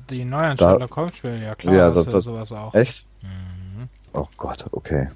Die 0.08 0.24
neuen 0.24 0.56
da, 0.56 0.70
Sherlock 0.70 0.96
Holmes 0.96 1.16
Spiele, 1.16 1.42
ja 1.42 1.54
klar, 1.54 1.74
ja, 1.74 1.90
das, 1.90 2.06
das, 2.06 2.24
sowas 2.24 2.50
auch. 2.52 2.74
Echt? 2.74 3.04
Mhm. 3.22 3.88
Oh 4.14 4.26
Gott, 4.36 4.64
okay. 4.72 5.08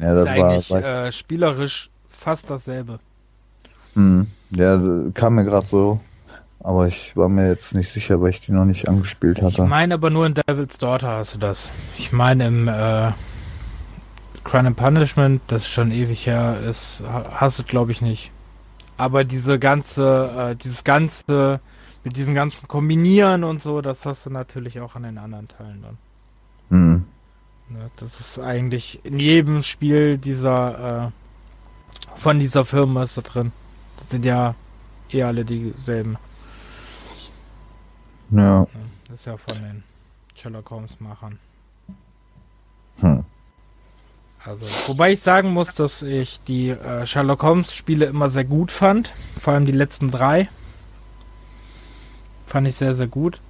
Ja, 0.00 0.12
das 0.12 0.20
ist 0.20 0.26
eigentlich 0.26 0.70
war, 0.70 0.84
äh, 0.84 1.12
spielerisch 1.12 1.90
fast 2.08 2.50
dasselbe. 2.50 2.98
Hm, 3.94 4.26
ja, 4.50 4.80
kam 5.14 5.34
mir 5.34 5.44
gerade 5.44 5.66
so, 5.66 6.00
aber 6.60 6.88
ich 6.88 7.16
war 7.16 7.28
mir 7.28 7.48
jetzt 7.48 7.74
nicht 7.74 7.92
sicher, 7.92 8.20
weil 8.20 8.30
ich 8.30 8.40
die 8.40 8.52
noch 8.52 8.64
nicht 8.64 8.88
angespielt 8.88 9.42
hatte. 9.42 9.62
Ich 9.62 9.68
meine 9.68 9.94
aber 9.94 10.10
nur 10.10 10.26
in 10.26 10.34
Devil's 10.34 10.78
Daughter 10.78 11.08
hast 11.08 11.34
du 11.34 11.38
das. 11.38 11.68
Ich 11.98 12.12
meine 12.12 12.46
im 12.46 12.68
äh, 12.68 13.10
Crime 14.44 14.68
and 14.68 14.76
Punishment, 14.76 15.42
das 15.48 15.68
schon 15.68 15.90
ewig 15.90 16.26
her 16.26 16.58
ist, 16.68 17.02
hast 17.34 17.58
du 17.58 17.64
glaube 17.64 17.92
ich 17.92 18.00
nicht. 18.00 18.30
Aber 18.96 19.24
diese 19.24 19.58
ganze, 19.58 20.50
äh, 20.52 20.56
dieses 20.56 20.84
ganze, 20.84 21.60
mit 22.04 22.16
diesem 22.16 22.34
ganzen 22.34 22.68
Kombinieren 22.68 23.44
und 23.44 23.60
so, 23.60 23.80
das 23.80 24.06
hast 24.06 24.26
du 24.26 24.30
natürlich 24.30 24.80
auch 24.80 24.94
an 24.94 25.02
den 25.02 25.18
anderen 25.18 25.48
Teilen 25.48 25.82
dann. 25.82 25.98
Mhm. 26.70 27.04
Ne, 27.72 27.90
das 27.96 28.20
ist 28.20 28.38
eigentlich 28.38 29.00
in 29.02 29.18
jedem 29.18 29.62
Spiel 29.62 30.18
dieser, 30.18 31.06
äh, 31.06 31.10
von 32.16 32.38
dieser 32.38 32.66
Firma 32.66 33.04
ist 33.04 33.16
da 33.16 33.22
drin. 33.22 33.50
Das 33.98 34.10
sind 34.10 34.26
ja 34.26 34.54
eh 35.10 35.22
alle 35.22 35.44
dieselben. 35.44 36.18
Ja. 38.30 38.66
Das 39.08 39.20
ist 39.20 39.26
ja 39.26 39.36
von 39.38 39.54
den 39.54 39.84
Sherlock 40.34 40.70
Holmes 40.70 41.00
Machern. 41.00 41.38
Hm. 43.00 43.24
Also, 44.44 44.66
wobei 44.86 45.12
ich 45.12 45.20
sagen 45.20 45.52
muss, 45.52 45.74
dass 45.74 46.02
ich 46.02 46.42
die 46.42 46.70
äh, 46.70 47.06
Sherlock 47.06 47.42
Holmes 47.42 47.72
Spiele 47.72 48.06
immer 48.06 48.28
sehr 48.28 48.44
gut 48.44 48.70
fand. 48.70 49.14
Vor 49.38 49.54
allem 49.54 49.64
die 49.64 49.72
letzten 49.72 50.10
drei. 50.10 50.48
Fand 52.44 52.68
ich 52.68 52.76
sehr, 52.76 52.94
sehr 52.94 53.06
gut. 53.06 53.40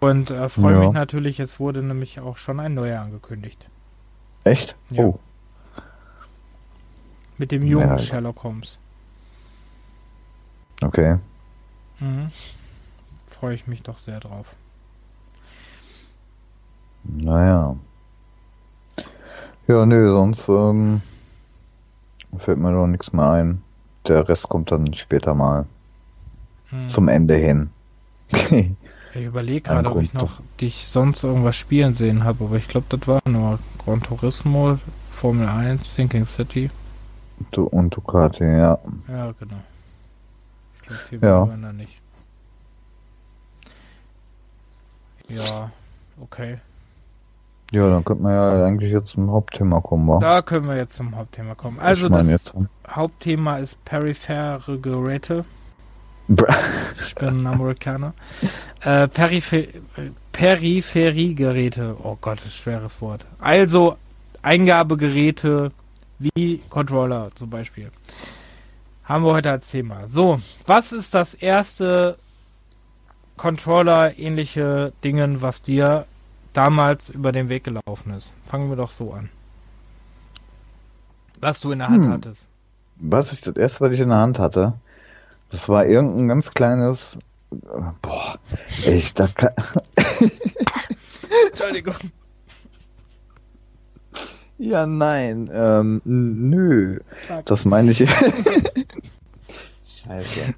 Und 0.00 0.30
äh, 0.30 0.48
freue 0.48 0.74
ja. 0.74 0.80
mich 0.80 0.92
natürlich, 0.92 1.40
es 1.40 1.58
wurde 1.58 1.82
nämlich 1.82 2.20
auch 2.20 2.36
schon 2.36 2.60
ein 2.60 2.74
neuer 2.74 3.00
angekündigt. 3.00 3.66
Echt? 4.44 4.76
Ja. 4.90 5.04
Oh. 5.04 5.18
Mit 7.38 7.52
dem 7.52 7.62
jungen 7.62 7.88
ja. 7.90 7.98
Sherlock 7.98 8.42
Holmes. 8.42 8.78
Okay. 10.82 11.18
Mhm. 12.00 12.30
Freue 13.26 13.54
ich 13.54 13.66
mich 13.66 13.82
doch 13.82 13.98
sehr 13.98 14.20
drauf. 14.20 14.56
Naja. 17.04 17.76
Ja, 19.66 19.86
nö, 19.86 20.12
sonst 20.12 20.48
ähm, 20.48 21.02
fällt 22.38 22.58
mir 22.58 22.72
doch 22.72 22.86
nichts 22.86 23.12
mehr 23.12 23.30
ein. 23.30 23.62
Der 24.06 24.28
Rest 24.28 24.48
kommt 24.48 24.70
dann 24.70 24.92
später 24.94 25.34
mal. 25.34 25.66
Hm. 26.70 26.88
Zum 26.88 27.08
Ende 27.08 27.34
hin. 27.34 27.70
ich 29.14 29.24
überlege 29.24 29.62
gerade, 29.62 29.90
ob 29.90 30.02
ich 30.02 30.12
noch 30.12 30.40
dich 30.60 30.86
sonst 30.86 31.24
irgendwas 31.24 31.56
spielen 31.56 31.94
sehen 31.94 32.24
habe, 32.24 32.44
aber 32.44 32.56
ich 32.56 32.68
glaube, 32.68 32.86
das 32.96 33.06
war 33.08 33.20
nur 33.26 33.58
Gran 33.84 34.00
Turismo, 34.00 34.78
Formel 35.12 35.48
1, 35.48 35.94
Thinking 35.94 36.26
City. 36.26 36.70
Du 37.52 37.64
und 37.64 37.94
Ducati, 37.94 38.44
ja. 38.44 38.78
Ja, 39.08 39.32
genau. 39.38 39.60
Ich 40.76 40.82
glaube, 40.86 41.02
viel 41.04 41.20
ja. 41.22 41.46
da 41.46 41.72
nicht. 41.72 42.00
Ja, 45.28 45.70
okay. 46.20 46.58
Ja, 47.70 47.90
dann 47.90 48.04
könnte 48.04 48.22
man 48.22 48.32
ja 48.32 48.64
eigentlich 48.64 48.90
jetzt 48.90 49.08
zum 49.08 49.30
Hauptthema 49.30 49.80
kommen, 49.80 50.08
wa? 50.08 50.18
Da 50.20 50.40
können 50.40 50.66
wir 50.66 50.76
jetzt 50.76 50.96
zum 50.96 51.14
Hauptthema 51.14 51.54
kommen. 51.54 51.78
Also 51.78 52.08
das 52.08 52.52
Hauptthema 52.88 53.58
ist 53.58 53.84
periphere 53.84 54.78
Geräte. 54.78 55.44
Ich 56.28 57.14
bin 57.14 57.46
Amerikaner. 57.46 58.12
Äh, 58.80 59.08
Peripher 59.08 59.64
Peripheriegeräte. 60.32 61.96
Oh 62.02 62.16
Gott, 62.20 62.38
das 62.38 62.46
ist 62.46 62.56
schweres 62.56 63.00
Wort. 63.00 63.24
Also 63.38 63.96
Eingabegeräte 64.42 65.72
wie 66.18 66.58
Controller 66.68 67.30
zum 67.34 67.50
Beispiel. 67.50 67.90
Haben 69.04 69.24
wir 69.24 69.32
heute 69.32 69.50
als 69.50 69.70
Thema. 69.70 70.06
So, 70.08 70.40
was 70.66 70.92
ist 70.92 71.14
das 71.14 71.34
erste 71.34 72.18
Controller-ähnliche 73.36 74.92
Dingen, 75.02 75.40
was 75.40 75.62
dir 75.62 76.06
damals 76.52 77.08
über 77.08 77.32
den 77.32 77.48
Weg 77.48 77.64
gelaufen 77.64 78.12
ist? 78.12 78.34
Fangen 78.44 78.68
wir 78.68 78.76
doch 78.76 78.90
so 78.90 79.12
an. 79.12 79.30
Was 81.40 81.60
du 81.60 81.72
in 81.72 81.78
der 81.78 81.88
Hand 81.88 82.04
hm. 82.04 82.12
hattest. 82.12 82.48
Was 82.96 83.32
ich 83.32 83.40
das 83.40 83.56
erste, 83.56 83.80
was 83.80 83.92
ich 83.92 84.00
in 84.00 84.08
der 84.08 84.18
Hand 84.18 84.38
hatte, 84.38 84.74
das 85.50 85.68
war 85.68 85.86
irgendein 85.86 86.28
ganz 86.28 86.50
kleines. 86.50 87.16
Boah, 88.02 88.38
ich 88.86 89.14
da 89.14 89.26
kann. 89.26 89.54
Entschuldigung. 91.46 91.94
Ja, 94.58 94.86
nein, 94.86 95.48
ähm, 95.52 96.02
nö. 96.04 96.98
Fuck. 97.26 97.46
Das 97.46 97.64
meine 97.64 97.92
ich. 97.92 97.98
Scheiße. 100.04 100.54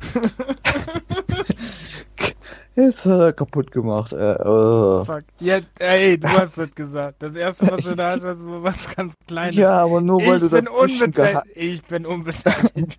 Jetzt 2.77 3.05
hat 3.05 3.21
er 3.21 3.33
kaputt 3.35 3.71
gemacht. 3.73 4.13
Äh, 4.13 4.37
oh. 4.43 5.05
Fuck. 5.05 5.25
Ja, 5.39 5.59
ey, 5.79 6.19
du 6.19 6.29
hast 6.29 6.57
das 6.57 6.75
gesagt. 6.75 7.23
Das 7.23 7.35
erste, 7.37 7.71
was 7.71 7.85
du 7.85 7.95
da 7.95 8.13
hast, 8.13 8.23
war 8.23 8.63
was 8.63 8.97
ganz 8.97 9.15
Kleines. 9.27 9.61
Ja, 9.61 9.83
aber 9.83 10.01
nur 10.01 10.21
weil 10.21 10.35
ich 10.35 10.41
du 10.41 10.49
bin 10.51 10.65
das 10.65 10.75
unbeteiligt. 10.75 11.47
Ich 11.55 11.85
bin 11.85 12.07
unbeteiligt. 12.07 12.99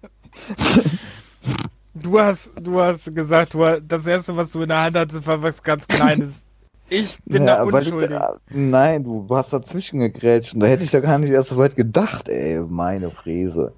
du 2.01 2.19
hast, 2.19 2.51
du 2.59 2.79
hast 2.79 3.13
gesagt, 3.13 3.53
du 3.53 3.65
hast, 3.65 3.83
das 3.87 4.05
erste, 4.05 4.35
was 4.35 4.51
du 4.51 4.61
in 4.61 4.69
der 4.69 4.83
Hand 4.83 4.97
hattest, 4.97 5.25
war 5.25 5.41
was 5.41 5.61
ganz 5.61 5.87
Kleines. 5.87 6.43
Ich 6.93 7.17
bin 7.23 7.47
ja, 7.47 7.55
da 7.55 7.63
unschuldig. 7.63 8.19
Ich, 8.49 8.55
nein, 8.57 9.05
du 9.05 9.25
hast 9.29 9.53
dazwischen 9.53 10.01
gegrätscht 10.01 10.53
und 10.53 10.59
da 10.59 10.67
hätte 10.67 10.83
ich 10.83 10.91
da 10.91 10.99
gar 10.99 11.19
nicht 11.19 11.29
erst 11.29 11.47
so 11.47 11.55
weit 11.55 11.77
gedacht, 11.77 12.27
ey, 12.27 12.59
meine 12.67 13.09
Fräse. 13.11 13.71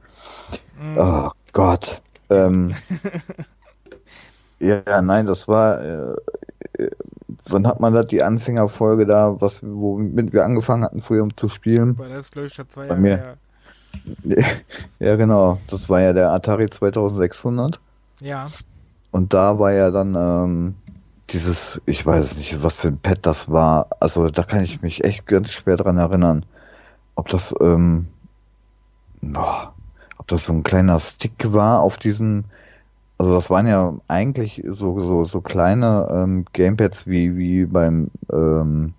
Mm. 0.81 0.97
Oh 0.97 1.29
Gott. 1.51 2.01
Ähm, 2.31 2.73
ja, 4.59 4.99
nein, 5.03 5.27
das 5.27 5.47
war, 5.47 5.79
äh, 5.79 6.15
äh, 6.79 6.89
wann 7.45 7.67
hat 7.67 7.79
man 7.79 7.93
da 7.93 8.01
die 8.01 8.23
Anfängerfolge 8.23 9.05
da, 9.05 9.39
was, 9.39 9.59
womit 9.61 10.33
wir 10.33 10.43
angefangen 10.43 10.83
hatten, 10.83 11.03
früher 11.03 11.21
um 11.21 11.37
zu 11.37 11.49
spielen? 11.49 11.95
Bei 11.95 12.09
das, 12.09 12.31
glaube 12.31 12.47
ich, 12.47 12.53
schon 12.55 12.67
zwei 12.67 12.87
Jahre 12.87 12.99
mir. 12.99 13.37
Ja, 14.99 15.15
genau. 15.15 15.59
Das 15.67 15.87
war 15.87 16.01
ja 16.01 16.13
der 16.13 16.31
Atari 16.31 16.67
2600. 16.67 17.79
Ja. 18.23 18.47
Und 19.11 19.33
da 19.33 19.59
war 19.59 19.73
ja 19.73 19.91
dann, 19.91 20.15
ähm, 20.15 20.75
dieses, 21.29 21.81
ich 21.85 22.05
weiß 22.05 22.37
nicht, 22.37 22.63
was 22.63 22.79
für 22.79 22.87
ein 22.87 22.97
Pad 22.97 23.19
das 23.23 23.51
war. 23.51 23.87
Also 23.99 24.29
da 24.29 24.43
kann 24.43 24.63
ich 24.63 24.81
mich 24.81 25.03
echt 25.03 25.27
ganz 25.27 25.51
schwer 25.51 25.75
dran 25.75 25.97
erinnern. 25.97 26.45
Ob 27.15 27.27
das, 27.27 27.53
ähm, 27.59 28.07
boah, 29.21 29.73
ob 30.17 30.27
das 30.27 30.45
so 30.45 30.53
ein 30.53 30.63
kleiner 30.63 31.01
Stick 31.01 31.33
war 31.51 31.81
auf 31.81 31.97
diesem, 31.97 32.45
also 33.17 33.33
das 33.35 33.49
waren 33.49 33.67
ja 33.67 33.93
eigentlich 34.07 34.63
so 34.69 34.97
so 35.03 35.25
so 35.25 35.41
kleine 35.41 36.07
ähm, 36.09 36.45
Gamepads 36.53 37.05
wie 37.05 37.37
wie 37.37 37.65
beim 37.65 38.09
ähm, 38.31 38.93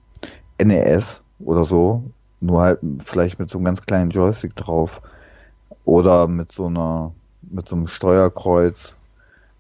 NES 0.63 1.23
oder 1.41 1.65
so, 1.65 2.05
nur 2.41 2.61
halt 2.61 2.79
vielleicht 3.05 3.39
mit 3.39 3.51
so 3.51 3.59
einem 3.59 3.65
ganz 3.65 3.83
kleinen 3.83 4.11
Joystick 4.11 4.55
drauf 4.55 5.01
oder 5.87 6.29
mit 6.29 6.53
so 6.53 6.67
einer 6.67 7.13
mit 7.43 7.69
so 7.69 7.77
einem 7.77 7.89
Steuerkreuz 7.89 8.95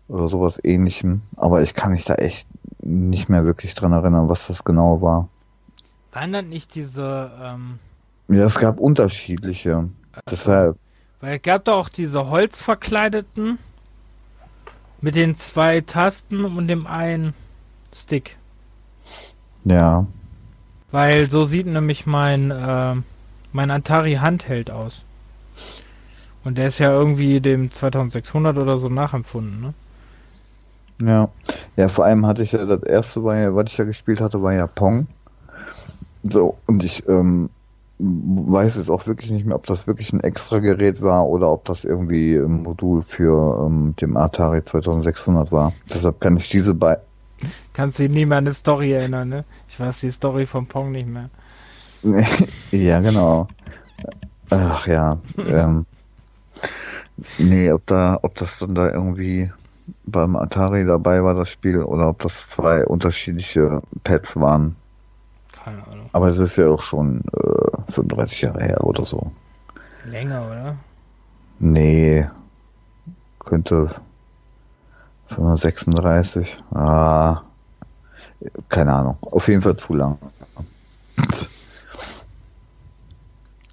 oder 0.09 0.28
sowas 0.28 0.59
ähnlichem, 0.62 1.22
aber 1.36 1.62
ich 1.62 1.74
kann 1.74 1.92
mich 1.92 2.05
da 2.05 2.14
echt 2.14 2.46
nicht 2.80 3.28
mehr 3.28 3.44
wirklich 3.44 3.74
dran 3.74 3.92
erinnern, 3.92 4.28
was 4.28 4.46
das 4.46 4.64
genau 4.64 5.00
war. 5.00 5.28
Waren 6.12 6.32
dann 6.32 6.48
nicht 6.48 6.74
diese 6.74 7.30
ähm 7.42 7.78
Ja, 8.28 8.44
es 8.44 8.55
gab 8.55 8.78
unterschiedliche. 8.78 9.88
Also, 10.12 10.22
deshalb. 10.30 10.76
Weil 11.20 11.36
es 11.36 11.42
gab 11.42 11.64
doch 11.64 11.78
auch 11.78 11.88
diese 11.88 12.28
holzverkleideten 12.28 13.59
mit 15.00 15.14
den 15.14 15.36
zwei 15.36 15.80
Tasten 15.80 16.44
und 16.44 16.68
dem 16.68 16.86
einen 16.86 17.34
Stick. 17.94 18.36
Ja. 19.64 20.07
Weil 20.90 21.30
so 21.30 21.44
sieht 21.44 21.66
nämlich 21.66 22.07
mein, 22.07 22.50
äh, 22.50 22.94
mein 23.52 23.70
Atari 23.70 24.14
Handheld 24.14 24.70
aus. 24.70 25.02
Und 26.44 26.59
der 26.59 26.68
ist 26.68 26.78
ja 26.78 26.92
irgendwie 26.92 27.40
dem 27.40 27.72
2600 27.72 28.59
oder 28.59 28.78
so 28.78 28.88
nachempfunden, 28.88 29.61
ne? 29.61 29.74
Ja. 31.01 31.28
Ja, 31.76 31.88
vor 31.88 32.05
allem 32.05 32.26
hatte 32.26 32.42
ich 32.42 32.53
ja 32.53 32.64
das 32.64 32.82
erste, 32.82 33.24
was 33.24 33.66
ich 33.66 33.76
ja 33.76 33.84
gespielt 33.84 34.20
hatte, 34.20 34.42
war 34.42 34.53
ja 34.53 34.66
Pong. 34.66 35.07
So, 36.22 36.57
und 36.66 36.82
ich 36.82 37.07
ähm, 37.09 37.51
weiß 37.99 38.76
jetzt 38.76 38.90
auch 38.90 39.07
wirklich 39.07 39.30
nicht 39.30 39.47
mehr, 39.47 39.57
ob 39.57 39.66
das 39.66 39.86
wirklich 39.86 40.12
ein 40.12 40.20
extra 40.20 40.59
Gerät 40.59 41.03
war 41.03 41.26
oder 41.26 41.51
ob 41.51 41.64
das 41.64 41.84
irgendwie 41.84 42.36
ein 42.36 42.62
Modul 42.62 43.03
für 43.03 43.66
ähm, 43.66 43.95
dem 44.01 44.16
Atari 44.16 44.64
2600 44.64 45.53
war. 45.53 45.72
Deshalb 45.92 46.20
kann 46.20 46.36
ich 46.36 46.49
diese 46.49 46.74
beiden. 46.74 47.03
Kannst 47.72 47.99
dich 47.99 48.11
nie 48.11 48.24
mehr 48.24 48.38
an 48.38 48.45
eine 48.45 48.55
Story 48.55 48.92
erinnern, 48.92 49.28
ne? 49.28 49.45
Ich 49.68 49.78
weiß 49.78 50.01
die 50.01 50.11
Story 50.11 50.47
von 50.47 50.66
Pong 50.66 50.92
nicht 50.92 51.09
mehr. 51.09 51.28
ja, 52.70 53.01
genau. 53.01 53.49
Ach 54.51 54.86
ja. 54.86 55.18
ähm, 55.47 55.86
nee, 57.38 57.70
ob 57.70 57.86
da, 57.86 58.18
ob 58.22 58.34
das 58.36 58.59
dann 58.59 58.74
da 58.74 58.90
irgendwie 58.90 59.51
beim 60.07 60.36
Atari 60.36 60.84
dabei 60.84 61.22
war, 61.22 61.34
das 61.34 61.48
Spiel, 61.48 61.82
oder 61.82 62.09
ob 62.09 62.20
das 62.20 62.48
zwei 62.48 62.84
unterschiedliche 62.84 63.82
Pads 64.02 64.36
waren. 64.36 64.76
Keine 65.64 65.86
Ahnung. 65.86 66.11
Aber 66.12 66.28
es 66.28 66.38
ist 66.38 66.57
ja 66.57 66.68
auch 66.68 66.82
schon 66.82 67.22
äh, 67.32 67.92
35 67.92 68.42
Jahre 68.42 68.62
her 68.62 68.84
oder 68.84 69.05
so. 69.05 69.32
Länger, 70.05 70.46
oder? 70.46 70.76
Nee. 71.59 72.26
Könnte 73.38 73.94
36. 75.30 76.57
Ah. 76.72 77.42
Keine 78.68 78.92
Ahnung. 78.92 79.16
Auf 79.22 79.48
jeden 79.48 79.62
Fall 79.62 79.76
zu 79.76 79.94
lang. 79.94 80.18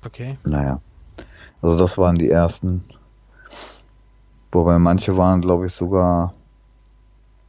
Okay. 0.06 0.38
Naja. 0.44 0.80
Also 1.62 1.78
das 1.78 1.98
waren 1.98 2.18
die 2.18 2.30
ersten. 2.30 2.84
Wobei 4.52 4.80
manche 4.80 5.18
waren, 5.18 5.42
glaube 5.42 5.68
ich, 5.68 5.74
sogar. 5.74 6.34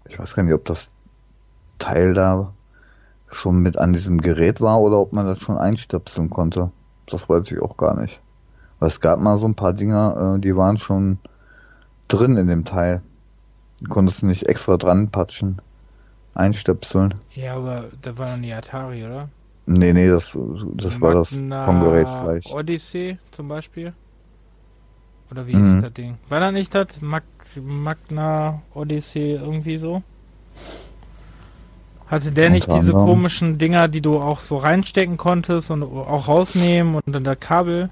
Ich 0.08 0.18
weiß 0.18 0.34
gar 0.34 0.42
nicht, 0.42 0.54
ob 0.54 0.64
das 0.64 0.90
Teil 1.78 2.14
da 2.14 2.52
schon 3.30 3.60
mit 3.60 3.78
an 3.78 3.92
diesem 3.92 4.20
Gerät 4.20 4.60
war 4.60 4.80
oder 4.80 4.98
ob 4.98 5.12
man 5.12 5.26
das 5.26 5.40
schon 5.40 5.56
einstöpseln 5.56 6.30
konnte. 6.30 6.70
Das 7.06 7.28
weiß 7.28 7.50
ich 7.50 7.60
auch 7.60 7.76
gar 7.76 7.98
nicht. 8.00 8.20
Weil 8.78 8.88
es 8.88 9.00
gab 9.00 9.20
mal 9.20 9.38
so 9.38 9.46
ein 9.46 9.54
paar 9.54 9.72
Dinger, 9.72 10.34
äh, 10.36 10.40
die 10.40 10.56
waren 10.56 10.78
schon 10.78 11.18
drin 12.08 12.36
in 12.36 12.46
dem 12.46 12.64
Teil. 12.64 13.02
Du 13.80 13.88
konntest 13.88 14.22
nicht 14.22 14.46
extra 14.46 14.76
dran 14.76 15.08
patschen. 15.08 15.60
Einstöpseln. 16.34 17.14
Ja, 17.30 17.56
aber 17.56 17.84
da 18.00 18.16
war 18.16 18.30
noch 18.30 18.38
nie 18.38 18.52
Atari, 18.52 19.04
oder? 19.04 19.28
Nee, 19.66 19.92
nee, 19.92 20.08
das, 20.08 20.24
das 20.76 21.00
war 21.00 21.14
das 21.14 21.28
vom 21.28 21.80
Gerät 21.84 22.08
vielleicht. 22.08 22.50
Odyssey 22.50 23.18
zum 23.30 23.48
Beispiel? 23.48 23.92
Oder 25.32 25.46
wie 25.46 25.54
mhm. 25.54 25.76
ist 25.76 25.82
das 25.82 25.92
Ding? 25.94 26.18
War 26.28 26.40
da 26.40 26.52
nicht 26.52 26.74
das? 26.74 27.00
Mag 27.00 27.22
Magna 27.56 28.60
Odyssey 28.74 29.32
irgendwie 29.32 29.78
so? 29.78 30.02
Hatte 32.06 32.32
der 32.32 32.50
nicht 32.50 32.70
diese 32.70 32.92
komischen 32.92 33.56
Dinger, 33.56 33.88
die 33.88 34.02
du 34.02 34.20
auch 34.20 34.40
so 34.40 34.58
reinstecken 34.58 35.16
konntest 35.16 35.70
und 35.70 35.82
auch 35.82 36.28
rausnehmen 36.28 36.96
und 36.96 37.14
dann 37.14 37.24
der 37.24 37.36
Kabel? 37.36 37.88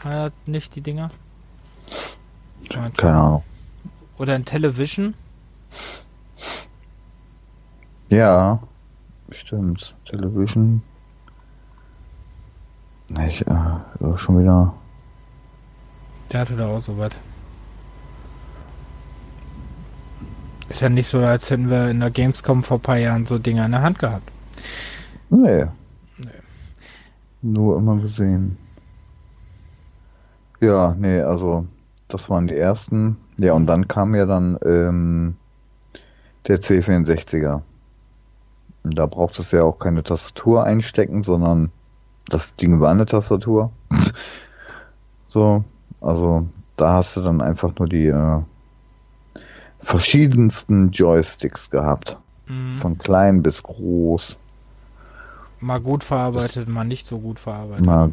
Hat 0.00 0.32
nicht 0.46 0.74
die 0.74 0.80
Dinger? 0.80 1.10
Keine 2.96 3.14
Ahnung. 3.14 3.42
Oder 4.18 4.34
ein 4.34 4.44
Television? 4.44 5.14
Ja, 8.08 8.58
stimmt. 9.30 9.94
Television. 10.06 10.82
Ich, 13.28 13.46
äh, 13.46 14.18
schon 14.18 14.40
wieder. 14.40 14.74
Der 16.32 16.40
hatte 16.40 16.56
da 16.56 16.66
auch 16.66 16.80
so 16.80 16.96
was. 16.96 17.12
Ist 20.70 20.80
ja 20.80 20.88
nicht 20.88 21.06
so, 21.06 21.18
als 21.18 21.50
hätten 21.50 21.68
wir 21.68 21.90
in 21.90 22.00
der 22.00 22.10
Gamescom 22.10 22.62
vor 22.62 22.78
ein 22.78 22.80
paar 22.80 22.96
Jahren 22.96 23.26
so 23.26 23.38
Dinge 23.38 23.64
in 23.66 23.72
der 23.72 23.82
Hand 23.82 23.98
gehabt. 23.98 24.30
Nee. 25.28 25.66
nee. 26.16 26.30
Nur 27.42 27.76
immer 27.76 27.96
gesehen. 27.96 28.56
Ja, 30.60 30.94
nee, 30.98 31.20
also 31.20 31.66
das 32.08 32.30
waren 32.30 32.46
die 32.46 32.56
ersten. 32.56 33.18
Ja, 33.38 33.52
und 33.52 33.66
dann 33.66 33.86
kam 33.88 34.14
ja 34.14 34.24
dann 34.24 34.58
ähm, 34.64 35.36
der 36.46 36.60
C64er. 36.60 37.60
Und 38.84 38.98
da 38.98 39.06
braucht 39.06 39.38
es 39.38 39.50
ja 39.50 39.62
auch 39.64 39.78
keine 39.78 40.02
Tastatur 40.02 40.64
einstecken, 40.64 41.22
sondern 41.22 41.70
das 42.26 42.54
Ding 42.56 42.80
war 42.80 42.90
eine 42.90 43.04
Tastatur. 43.04 43.70
so, 45.28 45.64
also 46.02 46.46
da 46.76 46.94
hast 46.94 47.16
du 47.16 47.22
dann 47.22 47.40
einfach 47.40 47.72
nur 47.78 47.88
die 47.88 48.06
äh, 48.06 48.40
verschiedensten 49.80 50.90
Joysticks 50.90 51.70
gehabt. 51.70 52.16
Mhm. 52.48 52.72
Von 52.72 52.98
klein 52.98 53.42
bis 53.42 53.62
groß. 53.62 54.36
Mal 55.60 55.80
gut 55.80 56.02
verarbeitet, 56.02 56.66
das, 56.66 56.74
mal 56.74 56.84
nicht 56.84 57.06
so 57.06 57.18
gut 57.18 57.38
verarbeitet. 57.38 57.86
Mal, 57.86 58.12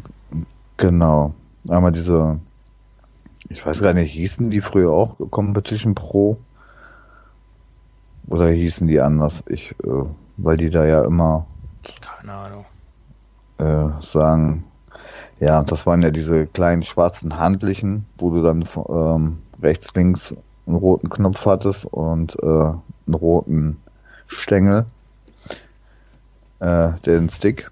genau. 0.76 1.34
Einmal 1.68 1.92
diese, 1.92 2.38
ich 3.48 3.64
weiß 3.66 3.80
gar 3.80 3.92
nicht, 3.92 4.12
hießen 4.12 4.50
die 4.50 4.60
früher 4.60 4.92
auch 4.92 5.16
Competition 5.30 5.94
Pro? 5.94 6.38
Oder 8.28 8.50
hießen 8.50 8.86
die 8.86 9.00
anders? 9.00 9.42
Ich, 9.48 9.72
äh, 9.82 10.04
weil 10.36 10.56
die 10.56 10.70
da 10.70 10.84
ja 10.84 11.04
immer. 11.04 11.46
Keine 12.00 12.32
Ahnung. 12.32 12.64
Äh, 13.58 14.00
sagen, 14.00 14.64
ja, 15.40 15.62
das 15.62 15.86
waren 15.86 16.02
ja 16.02 16.10
diese 16.10 16.46
kleinen 16.46 16.82
schwarzen 16.82 17.38
handlichen, 17.38 18.04
wo 18.18 18.30
du 18.30 18.42
dann 18.42 18.68
ähm, 18.88 19.38
rechts, 19.62 19.88
links 19.94 20.34
einen 20.66 20.76
roten 20.76 21.08
Knopf 21.08 21.46
hattest 21.46 21.86
und 21.86 22.36
äh, 22.42 22.46
einen 22.46 23.14
roten 23.14 23.78
Stängel, 24.26 24.84
äh, 26.60 26.90
den 27.06 27.30
Stick. 27.30 27.70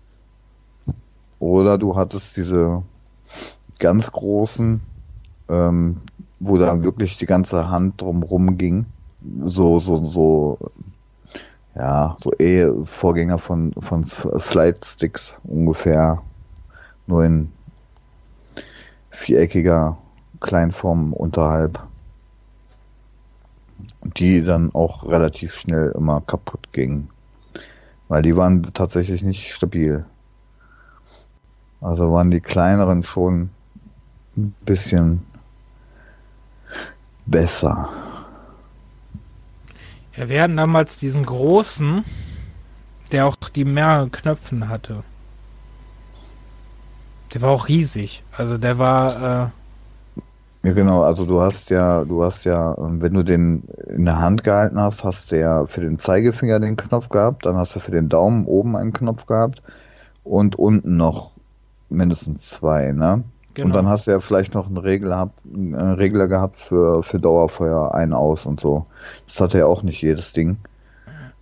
Oder 1.38 1.76
du 1.76 1.94
hattest 1.94 2.38
diese 2.38 2.82
ganz 3.78 4.10
großen, 4.10 4.80
ähm, 5.50 5.98
wo 6.40 6.56
dann 6.56 6.82
wirklich 6.82 7.18
die 7.18 7.26
ganze 7.26 7.68
Hand 7.68 8.00
drumrum 8.00 8.56
ging. 8.56 8.86
So, 9.44 9.78
so, 9.78 10.06
so, 10.06 10.58
ja, 11.76 12.16
so 12.22 12.32
eh 12.38 12.66
Vorgänger 12.86 13.38
von, 13.38 13.74
von 13.78 14.04
Slide 14.04 14.80
Sticks 14.84 15.36
ungefähr. 15.44 16.22
Nur 17.06 17.24
in 17.24 17.52
viereckiger 19.18 19.98
Kleinform 20.40 21.12
unterhalb 21.12 21.80
die 24.02 24.42
dann 24.42 24.74
auch 24.74 25.04
relativ 25.04 25.54
schnell 25.54 25.92
immer 25.96 26.20
kaputt 26.20 26.72
gingen. 26.72 27.10
Weil 28.08 28.22
die 28.22 28.36
waren 28.36 28.62
tatsächlich 28.72 29.22
nicht 29.22 29.52
stabil. 29.52 30.04
Also 31.80 32.12
waren 32.12 32.30
die 32.30 32.40
kleineren 32.40 33.02
schon 33.02 33.50
ein 34.36 34.54
bisschen 34.64 35.22
besser. 37.26 37.88
Ja, 40.16 40.28
wir 40.28 40.42
hatten 40.42 40.56
damals 40.56 40.98
diesen 40.98 41.24
großen, 41.24 42.04
der 43.12 43.26
auch 43.26 43.36
die 43.36 43.64
mehreren 43.64 44.10
Knöpfen 44.10 44.68
hatte. 44.68 45.04
Der 47.34 47.42
war 47.42 47.50
auch 47.50 47.68
riesig. 47.68 48.22
Also 48.36 48.58
der 48.58 48.78
war 48.78 49.46
äh, 49.46 49.48
ja, 50.64 50.72
genau. 50.72 51.02
Also 51.02 51.24
du 51.24 51.40
hast 51.40 51.70
ja, 51.70 52.04
du 52.04 52.24
hast 52.24 52.44
ja, 52.44 52.76
ähm, 52.78 53.00
wenn 53.00 53.14
du 53.14 53.22
den 53.22 53.62
in 53.86 54.04
der 54.04 54.18
Hand 54.18 54.42
gehalten 54.42 54.78
hast, 54.78 55.04
hast 55.04 55.30
du 55.30 55.38
ja 55.38 55.66
für 55.66 55.80
den 55.80 55.98
Zeigefinger 55.98 56.58
den 56.58 56.76
Knopf 56.76 57.08
gehabt, 57.08 57.46
dann 57.46 57.56
hast 57.56 57.76
du 57.76 57.80
für 57.80 57.92
den 57.92 58.08
Daumen 58.08 58.44
oben 58.46 58.76
einen 58.76 58.92
Knopf 58.92 59.26
gehabt 59.26 59.62
und 60.24 60.56
unten 60.56 60.96
noch 60.96 61.30
mindestens 61.88 62.50
zwei, 62.50 62.92
ne? 62.92 63.22
Genau. 63.54 63.68
Und 63.68 63.74
dann 63.74 63.88
hast 63.88 64.06
du 64.06 64.10
ja 64.10 64.20
vielleicht 64.20 64.54
noch 64.54 64.66
einen 64.66 64.76
Regler, 64.76 65.30
einen 65.52 65.74
Regler 65.74 66.28
gehabt 66.28 66.56
für, 66.56 67.02
für 67.02 67.18
Dauerfeuer 67.18 67.94
ein, 67.94 68.12
aus 68.12 68.46
und 68.46 68.60
so. 68.60 68.84
Das 69.26 69.40
hatte 69.40 69.58
ja 69.58 69.66
auch 69.66 69.82
nicht 69.82 70.02
jedes 70.02 70.32
Ding. 70.32 70.58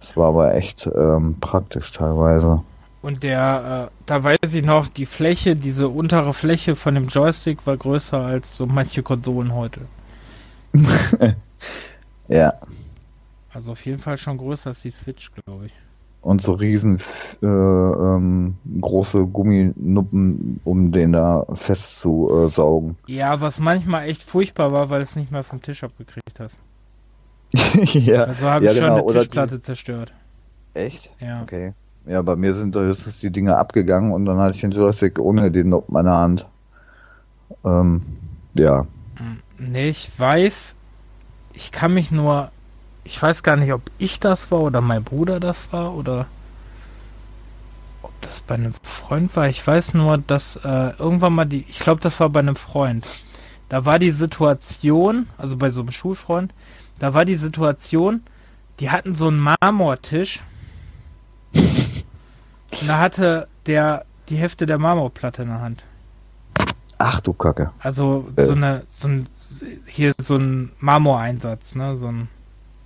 Das 0.01 0.17
war 0.17 0.29
aber 0.29 0.55
echt 0.55 0.89
ähm, 0.95 1.37
praktisch 1.41 1.93
teilweise. 1.93 2.63
Und 3.07 3.23
der, 3.23 3.89
äh, 3.89 3.97
da 4.07 4.25
weiß 4.25 4.53
ich 4.55 4.65
noch, 4.65 4.89
die 4.89 5.07
Fläche, 5.07 5.55
diese 5.55 5.89
untere 5.89 6.35
Fläche 6.35 6.75
von 6.75 6.97
dem 6.97 7.07
Joystick 7.07 7.65
war 7.65 7.77
größer 7.77 8.19
als 8.19 8.57
so 8.57 8.67
manche 8.67 9.05
Konsolen 9.05 9.55
heute. 9.55 9.83
ja. 12.27 12.53
Also 13.55 13.71
auf 13.71 13.87
jeden 13.87 14.01
Fall 14.01 14.19
schon 14.19 14.39
größer 14.39 14.71
als 14.71 14.83
die 14.83 14.91
Switch, 14.91 15.31
glaube 15.31 15.67
ich. 15.67 15.73
Und 16.21 16.43
so 16.43 16.55
riesen 16.55 17.01
äh, 17.43 17.47
ähm, 17.47 18.57
große 18.81 19.25
Gumminuppen, 19.25 20.61
um 20.65 20.91
den 20.91 21.13
da 21.13 21.47
festzusaugen. 21.55 22.97
Äh, 23.07 23.13
ja, 23.13 23.41
was 23.41 23.61
manchmal 23.61 24.09
echt 24.09 24.25
furchtbar 24.25 24.73
war, 24.73 24.91
weil 24.91 25.03
es 25.03 25.15
nicht 25.15 25.31
mehr 25.31 25.45
vom 25.45 25.63
Tisch 25.63 25.85
abgekriegt 25.85 26.41
hast. 26.41 26.59
ja. 27.85 28.25
Also 28.25 28.51
habe 28.51 28.65
ja, 28.65 28.73
ich 28.73 28.81
genau. 28.81 28.99
schon 28.99 29.09
eine 29.11 29.21
Tischplatte 29.21 29.55
die... 29.55 29.61
zerstört. 29.61 30.13
Echt? 30.75 31.09
Ja. 31.21 31.43
Okay. 31.43 31.73
Ja, 32.07 32.23
bei 32.23 32.37
mir 32.37 32.55
sind 32.55 32.75
da 32.77 32.81
höchstens 32.81 33.19
die 33.19 33.31
Dinge 33.31 33.57
abgegangen 33.57 34.13
und 34.13 34.27
dann 34.27 34.39
hatte 34.39 34.55
ich 34.55 34.61
den 34.61 34.71
Joystick 34.71 35.19
ohne 35.19 35.51
den 35.51 35.73
auf 35.73 35.89
meiner 35.89 36.17
Hand. 36.17 36.47
Ähm, 37.65 38.03
ja. 38.55 38.87
Nee, 39.59 39.89
ich 39.89 40.09
weiß, 40.19 40.75
ich 41.53 41.73
kann 41.73 41.95
mich 41.95 42.13
nur, 42.13 42.51
ich 43.03 43.21
weiß 43.21 43.43
gar 43.43 43.57
nicht, 43.57 43.73
ob 43.73 43.83
ich 43.99 44.21
das 44.21 44.51
war 44.51 44.61
oder 44.61 44.81
mein 44.81 45.03
Bruder 45.03 45.41
das 45.41 45.73
war 45.73 45.95
oder 45.95 46.27
ob 48.03 48.13
das 48.21 48.41
bei 48.41 48.55
einem 48.55 48.75
Freund 48.83 49.35
war. 49.35 49.49
Ich 49.49 49.67
weiß 49.67 49.95
nur, 49.95 50.19
dass 50.19 50.57
äh, 50.57 50.93
irgendwann 50.99 51.35
mal 51.35 51.45
die, 51.45 51.65
ich 51.69 51.81
glaube, 51.81 52.01
das 52.01 52.21
war 52.21 52.29
bei 52.29 52.41
einem 52.41 52.57
Freund. 52.57 53.05
Da 53.69 53.85
war 53.85 53.99
die 53.99 54.13
Situation, 54.13 55.29
also 55.39 55.57
bei 55.57 55.73
so 55.73 55.81
einem 55.81 55.91
Schulfreund, 55.91 56.55
da 57.01 57.15
war 57.15 57.25
die 57.25 57.35
Situation, 57.35 58.23
die 58.79 58.91
hatten 58.91 59.17
so 59.17 59.27
einen 59.27 59.41
Marmortisch 59.41 60.45
und 62.71 62.89
da 62.89 62.99
hatte 62.99 63.49
der 63.67 64.05
die 64.29 64.37
Hälfte 64.37 64.67
der 64.67 64.79
Marmorplatte 64.79 65.43
in 65.43 65.49
der 65.49 65.61
Hand. 65.61 65.85
Ach 66.99 67.21
du 67.21 67.33
Kacke. 67.33 67.71
Also 67.79 68.27
äh. 68.37 68.45
so 68.45 68.53
eine, 68.53 68.83
so 68.89 69.09
ein, 69.09 69.29
hier 69.87 70.13
so 70.19 70.37
ein 70.37 70.73
Marmoreinsatz, 70.81 71.75
ne? 71.75 71.97
So 71.97 72.09
ein, 72.09 72.29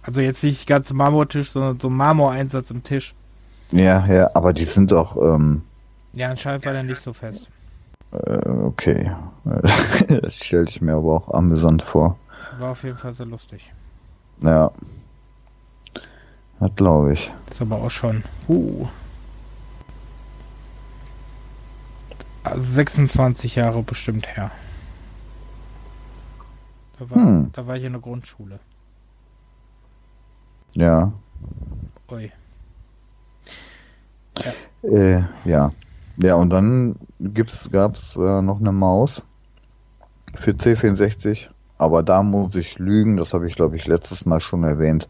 also 0.02 0.20
jetzt 0.20 0.42
nicht 0.42 0.66
ganz 0.66 0.92
Marmortisch, 0.92 1.52
sondern 1.52 1.78
so 1.78 1.88
ein 1.88 1.96
Marmoreinsatz 1.96 2.70
im 2.70 2.82
Tisch. 2.82 3.14
Ja, 3.70 4.04
ja, 4.06 4.30
aber 4.34 4.52
die 4.52 4.64
sind 4.64 4.90
doch, 4.90 5.16
ähm, 5.16 5.62
Ja, 6.12 6.30
anscheinend 6.30 6.64
war 6.66 6.72
der 6.72 6.82
nicht 6.82 7.00
so 7.00 7.12
fest. 7.12 7.48
Äh, 8.12 8.48
okay. 8.48 9.12
das 10.08 10.34
stelle 10.34 10.68
ich 10.68 10.80
mir 10.80 10.94
aber 10.94 11.14
auch 11.14 11.32
amüsant 11.32 11.82
vor. 11.82 12.16
War 12.58 12.72
auf 12.72 12.82
jeden 12.82 12.98
Fall 12.98 13.14
sehr 13.14 13.26
lustig. 13.26 13.72
Ja. 14.42 14.72
Das 16.58 16.70
glaube 16.74 17.14
ich. 17.14 17.30
Das 17.46 17.56
ist 17.56 17.62
aber 17.62 17.76
auch 17.76 17.90
schon. 17.90 18.24
Uh. 18.48 18.88
26 22.56 23.56
Jahre 23.56 23.82
bestimmt 23.82 24.26
her. 24.36 24.50
Da 26.98 27.10
war, 27.10 27.16
hm. 27.16 27.50
da 27.52 27.66
war 27.66 27.76
ich 27.76 27.84
in 27.84 27.92
der 27.92 28.00
Grundschule. 28.00 28.60
Ja. 30.72 31.12
Ui. 32.10 32.30
Ja. 34.38 34.88
Äh, 34.88 35.22
ja. 35.44 35.70
Ja, 36.16 36.34
und 36.34 36.50
dann 36.50 36.96
gab 37.72 37.94
es 37.94 38.16
äh, 38.16 38.42
noch 38.42 38.60
eine 38.60 38.72
Maus 38.72 39.22
für 40.34 40.52
C64. 40.52 41.48
Aber 41.78 42.02
da 42.02 42.22
muss 42.22 42.54
ich 42.56 42.78
lügen, 42.78 43.16
das 43.16 43.32
habe 43.32 43.48
ich 43.48 43.56
glaube 43.56 43.76
ich 43.76 43.86
letztes 43.86 44.26
Mal 44.26 44.40
schon 44.40 44.64
erwähnt. 44.64 45.08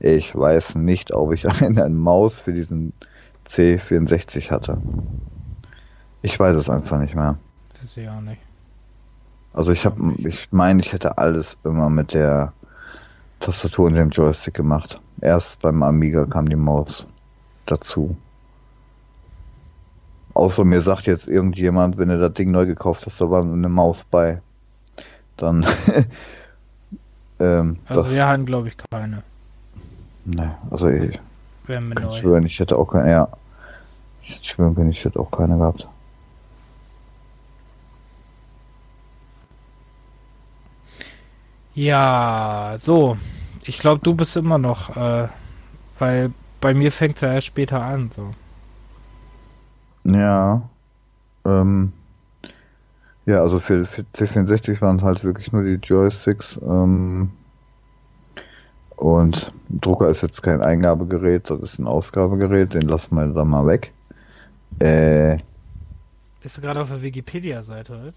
Ich 0.00 0.34
weiß 0.34 0.74
nicht, 0.74 1.12
ob 1.12 1.32
ich 1.32 1.46
eine 1.62 1.88
Maus 1.88 2.34
für 2.38 2.52
diesen 2.52 2.92
C64 3.48 4.50
hatte. 4.50 4.78
Ich 6.22 6.38
weiß 6.38 6.56
es 6.56 6.68
einfach 6.68 6.98
nicht 6.98 7.14
mehr. 7.14 7.36
Das 7.72 7.84
ist 7.84 7.96
ja 7.96 8.16
auch 8.16 8.20
nicht. 8.20 8.40
Also 9.52 9.72
ich 9.72 9.84
habe, 9.84 10.14
ich 10.18 10.48
meine, 10.52 10.80
ich 10.80 10.92
hätte 10.92 11.18
alles 11.18 11.56
immer 11.64 11.90
mit 11.90 12.12
der 12.12 12.52
Tastatur 13.40 13.86
und 13.86 13.94
dem 13.94 14.10
Joystick 14.10 14.54
gemacht. 14.54 15.00
Erst 15.20 15.60
beim 15.60 15.82
Amiga 15.82 16.24
kam 16.26 16.48
die 16.48 16.56
Maus 16.56 17.06
dazu. 17.66 18.16
Außer 20.34 20.64
mir 20.64 20.82
sagt 20.82 21.06
jetzt 21.06 21.26
irgendjemand, 21.26 21.98
wenn 21.98 22.08
du 22.08 22.18
das 22.18 22.32
Ding 22.34 22.50
neu 22.50 22.66
gekauft 22.66 23.06
hast, 23.06 23.20
da 23.20 23.30
war 23.30 23.42
eine 23.42 23.68
Maus 23.68 24.04
bei. 24.10 24.40
Dann. 25.36 25.66
ähm, 27.40 27.78
also 27.86 28.10
wir 28.10 28.26
hatten, 28.26 28.44
glaube 28.44 28.68
ich, 28.68 28.76
keine. 28.90 29.22
Ne, 30.24 30.54
also 30.70 30.88
ich 30.88 31.18
kann 31.66 31.88
neu. 31.88 32.10
schwören, 32.10 32.46
ich 32.46 32.58
hätte 32.60 32.76
auch 32.76 32.86
keine. 32.86 33.10
Ja. 33.10 33.28
Ich 34.22 34.36
hätte 34.36 34.44
schwören 34.44 34.74
können, 34.74 34.90
ich 34.92 35.04
hätte 35.04 35.18
auch 35.18 35.30
keine 35.30 35.56
gehabt. 35.56 35.88
Ja, 41.80 42.76
so. 42.78 43.16
Ich 43.64 43.78
glaube, 43.78 44.02
du 44.02 44.14
bist 44.14 44.36
immer 44.36 44.58
noch, 44.58 44.94
äh, 44.98 45.28
weil 45.98 46.30
bei 46.60 46.74
mir 46.74 46.92
fängt 46.92 47.14
es 47.14 47.22
ja 47.22 47.32
erst 47.32 47.46
später 47.46 47.80
an, 47.80 48.10
so. 48.10 48.34
Ja. 50.04 50.60
Ähm, 51.46 51.94
ja, 53.24 53.40
also 53.40 53.60
für, 53.60 53.86
für 53.86 54.04
C64 54.14 54.82
waren 54.82 54.98
es 54.98 55.02
halt 55.02 55.24
wirklich 55.24 55.52
nur 55.52 55.62
die 55.62 55.76
Joysticks. 55.82 56.58
Ähm, 56.62 57.30
und 58.96 59.50
Drucker 59.70 60.10
ist 60.10 60.20
jetzt 60.20 60.42
kein 60.42 60.60
Eingabegerät, 60.60 61.48
das 61.48 61.62
ist 61.62 61.78
ein 61.78 61.86
Ausgabegerät, 61.86 62.74
den 62.74 62.88
lassen 62.88 63.14
wir 63.14 63.26
dann 63.28 63.48
mal 63.48 63.66
weg. 63.66 63.90
Äh, 64.80 65.38
Bist 66.42 66.58
du 66.58 66.60
gerade 66.60 66.82
auf 66.82 66.90
der 66.90 67.00
Wikipedia-Seite, 67.00 67.92
oder? 67.94 68.12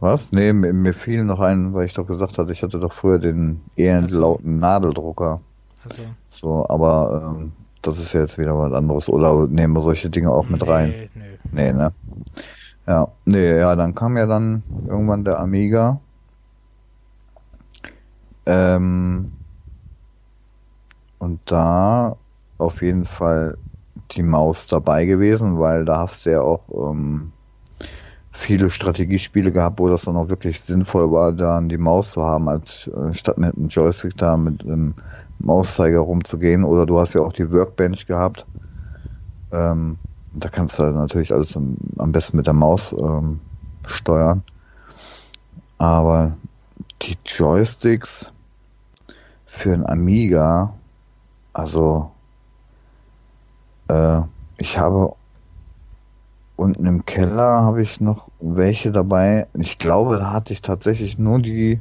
Was? 0.00 0.32
Nee, 0.32 0.52
mir, 0.54 0.72
mir, 0.72 0.94
fiel 0.94 1.24
noch 1.24 1.40
ein, 1.40 1.74
weil 1.74 1.86
ich 1.86 1.92
doch 1.92 2.06
gesagt 2.06 2.38
hatte, 2.38 2.52
ich 2.52 2.62
hatte 2.62 2.80
doch 2.80 2.92
früher 2.92 3.18
den 3.18 3.60
eher 3.76 4.08
so. 4.08 4.20
lauten 4.20 4.58
Nadeldrucker. 4.58 5.40
Also. 5.84 6.02
So, 6.30 6.66
aber 6.68 7.36
ähm, 7.38 7.52
das 7.82 7.98
ist 7.98 8.12
ja 8.14 8.20
jetzt 8.20 8.38
wieder 8.38 8.58
was 8.58 8.72
anderes. 8.72 9.08
Oder 9.08 9.46
nehmen 9.46 9.74
wir 9.74 9.82
solche 9.82 10.08
Dinge 10.08 10.30
auch 10.30 10.48
mit 10.48 10.62
nee, 10.62 10.70
rein? 10.70 11.10
Nee. 11.14 11.38
Nee, 11.52 11.72
ne? 11.72 11.92
Ja, 12.86 13.08
nee, 13.26 13.58
ja, 13.58 13.76
dann 13.76 13.94
kam 13.94 14.16
ja 14.16 14.26
dann 14.26 14.62
irgendwann 14.86 15.24
der 15.24 15.38
Amiga. 15.38 16.00
Ähm, 18.46 19.32
und 21.18 21.40
da 21.44 22.16
auf 22.56 22.80
jeden 22.82 23.04
Fall 23.04 23.58
die 24.12 24.22
Maus 24.22 24.66
dabei 24.66 25.04
gewesen, 25.04 25.58
weil 25.58 25.84
da 25.84 25.98
hast 25.98 26.24
du 26.24 26.30
ja 26.30 26.40
auch 26.40 26.90
ähm, 26.90 27.32
viele 28.40 28.70
Strategiespiele 28.70 29.52
gehabt, 29.52 29.78
wo 29.78 29.88
das 29.88 30.02
dann 30.02 30.16
auch 30.16 30.28
wirklich 30.28 30.60
sinnvoll 30.62 31.12
war, 31.12 31.32
dann 31.32 31.68
die 31.68 31.76
Maus 31.76 32.12
zu 32.12 32.24
haben, 32.24 32.48
als 32.48 32.88
äh, 32.88 33.12
statt 33.12 33.38
mit 33.38 33.54
einem 33.54 33.68
Joystick 33.68 34.16
da 34.16 34.36
mit 34.36 34.62
einem 34.64 34.94
Mauszeiger 35.38 36.00
rumzugehen. 36.00 36.64
Oder 36.64 36.86
du 36.86 36.98
hast 36.98 37.14
ja 37.14 37.20
auch 37.20 37.34
die 37.34 37.50
Workbench 37.52 38.06
gehabt. 38.06 38.46
Ähm, 39.52 39.98
da 40.32 40.48
kannst 40.48 40.78
du 40.78 40.84
natürlich 40.84 41.32
alles 41.32 41.54
am, 41.54 41.76
am 41.98 42.12
besten 42.12 42.38
mit 42.38 42.46
der 42.46 42.54
Maus 42.54 42.94
ähm, 42.98 43.40
steuern. 43.84 44.42
Aber 45.76 46.32
die 47.02 47.18
Joysticks 47.24 48.26
für 49.46 49.74
ein 49.74 49.84
Amiga, 49.86 50.72
also 51.52 52.10
äh, 53.88 54.20
ich 54.56 54.78
habe 54.78 55.14
unten 56.60 56.86
im 56.86 57.04
Keller 57.06 57.62
habe 57.62 57.82
ich 57.82 58.00
noch 58.00 58.28
welche 58.38 58.92
dabei. 58.92 59.48
Ich 59.54 59.78
glaube, 59.78 60.18
da 60.18 60.30
hatte 60.32 60.52
ich 60.52 60.60
tatsächlich 60.62 61.18
nur 61.18 61.40
die 61.40 61.80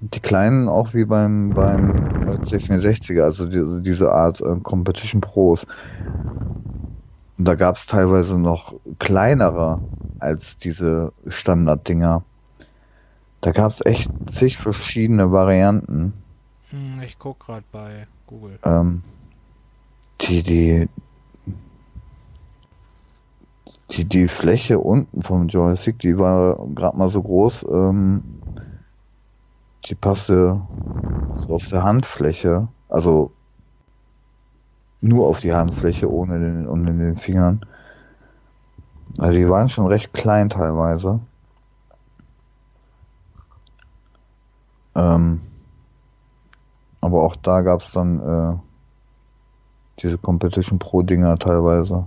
die 0.00 0.20
kleinen, 0.20 0.68
auch 0.68 0.94
wie 0.94 1.04
beim 1.04 1.52
beim 1.54 1.96
C64er, 2.24 3.22
also 3.22 3.46
die, 3.46 3.82
diese 3.82 4.12
Art 4.12 4.40
äh, 4.40 4.56
Competition 4.62 5.20
Pros. 5.20 5.66
Und 7.36 7.44
da 7.44 7.56
gab 7.56 7.76
es 7.76 7.86
teilweise 7.86 8.38
noch 8.38 8.74
kleinere 8.98 9.80
als 10.20 10.56
diese 10.58 11.12
Standarddinger. 11.26 12.22
Da 13.40 13.52
gab 13.52 13.72
es 13.72 13.84
echt 13.84 14.10
zig 14.30 14.56
verschiedene 14.56 15.32
Varianten. 15.32 16.12
Hm, 16.70 17.00
ich 17.02 17.18
guck 17.18 17.40
gerade 17.40 17.64
bei 17.72 18.06
Google. 18.26 18.58
Ähm, 18.64 19.02
die, 20.20 20.42
die, 20.42 20.88
die, 23.90 24.04
die 24.04 24.28
Fläche 24.28 24.78
unten 24.78 25.22
vom 25.22 25.48
Joystick, 25.48 25.98
die 26.00 26.18
war 26.18 26.56
gerade 26.74 26.96
mal 26.96 27.08
so 27.10 27.22
groß, 27.22 27.66
ähm, 27.70 28.40
die 29.86 29.94
passte 29.94 30.62
so 31.46 31.54
auf 31.54 31.68
der 31.68 31.82
Handfläche, 31.82 32.68
also 32.88 33.32
nur 35.00 35.28
auf 35.28 35.40
die 35.40 35.52
Handfläche, 35.52 36.10
ohne 36.10 36.38
den, 36.38 36.68
ohne 36.68 36.92
den 36.92 37.16
Fingern. 37.16 37.64
Also 39.18 39.38
die 39.38 39.48
waren 39.48 39.68
schon 39.68 39.86
recht 39.86 40.12
klein 40.12 40.50
teilweise. 40.50 41.20
Ähm, 44.94 45.40
aber 47.00 47.22
auch 47.22 47.36
da 47.36 47.62
gab 47.62 47.80
es 47.80 47.92
dann 47.92 48.20
äh, 48.20 48.58
diese 50.02 50.18
Competition 50.18 50.78
Pro 50.78 51.02
Dinger 51.02 51.38
teilweise. 51.38 52.06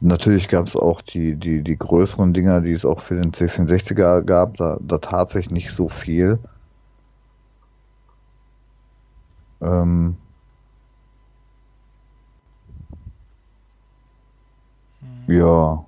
Natürlich 0.00 0.48
gab 0.48 0.66
es 0.68 0.76
auch 0.76 1.00
die, 1.02 1.36
die, 1.36 1.62
die 1.62 1.78
größeren 1.78 2.34
Dinger, 2.34 2.60
die 2.60 2.72
es 2.72 2.84
auch 2.84 3.00
für 3.00 3.14
den 3.16 3.32
C64er 3.32 4.22
gab. 4.22 4.56
Da, 4.56 4.78
da 4.80 4.98
tat 4.98 5.30
sich 5.30 5.50
nicht 5.50 5.70
so 5.72 5.88
viel. 5.88 6.38
Ähm 9.60 10.16
hm. 15.00 15.34
Ja, 15.34 15.86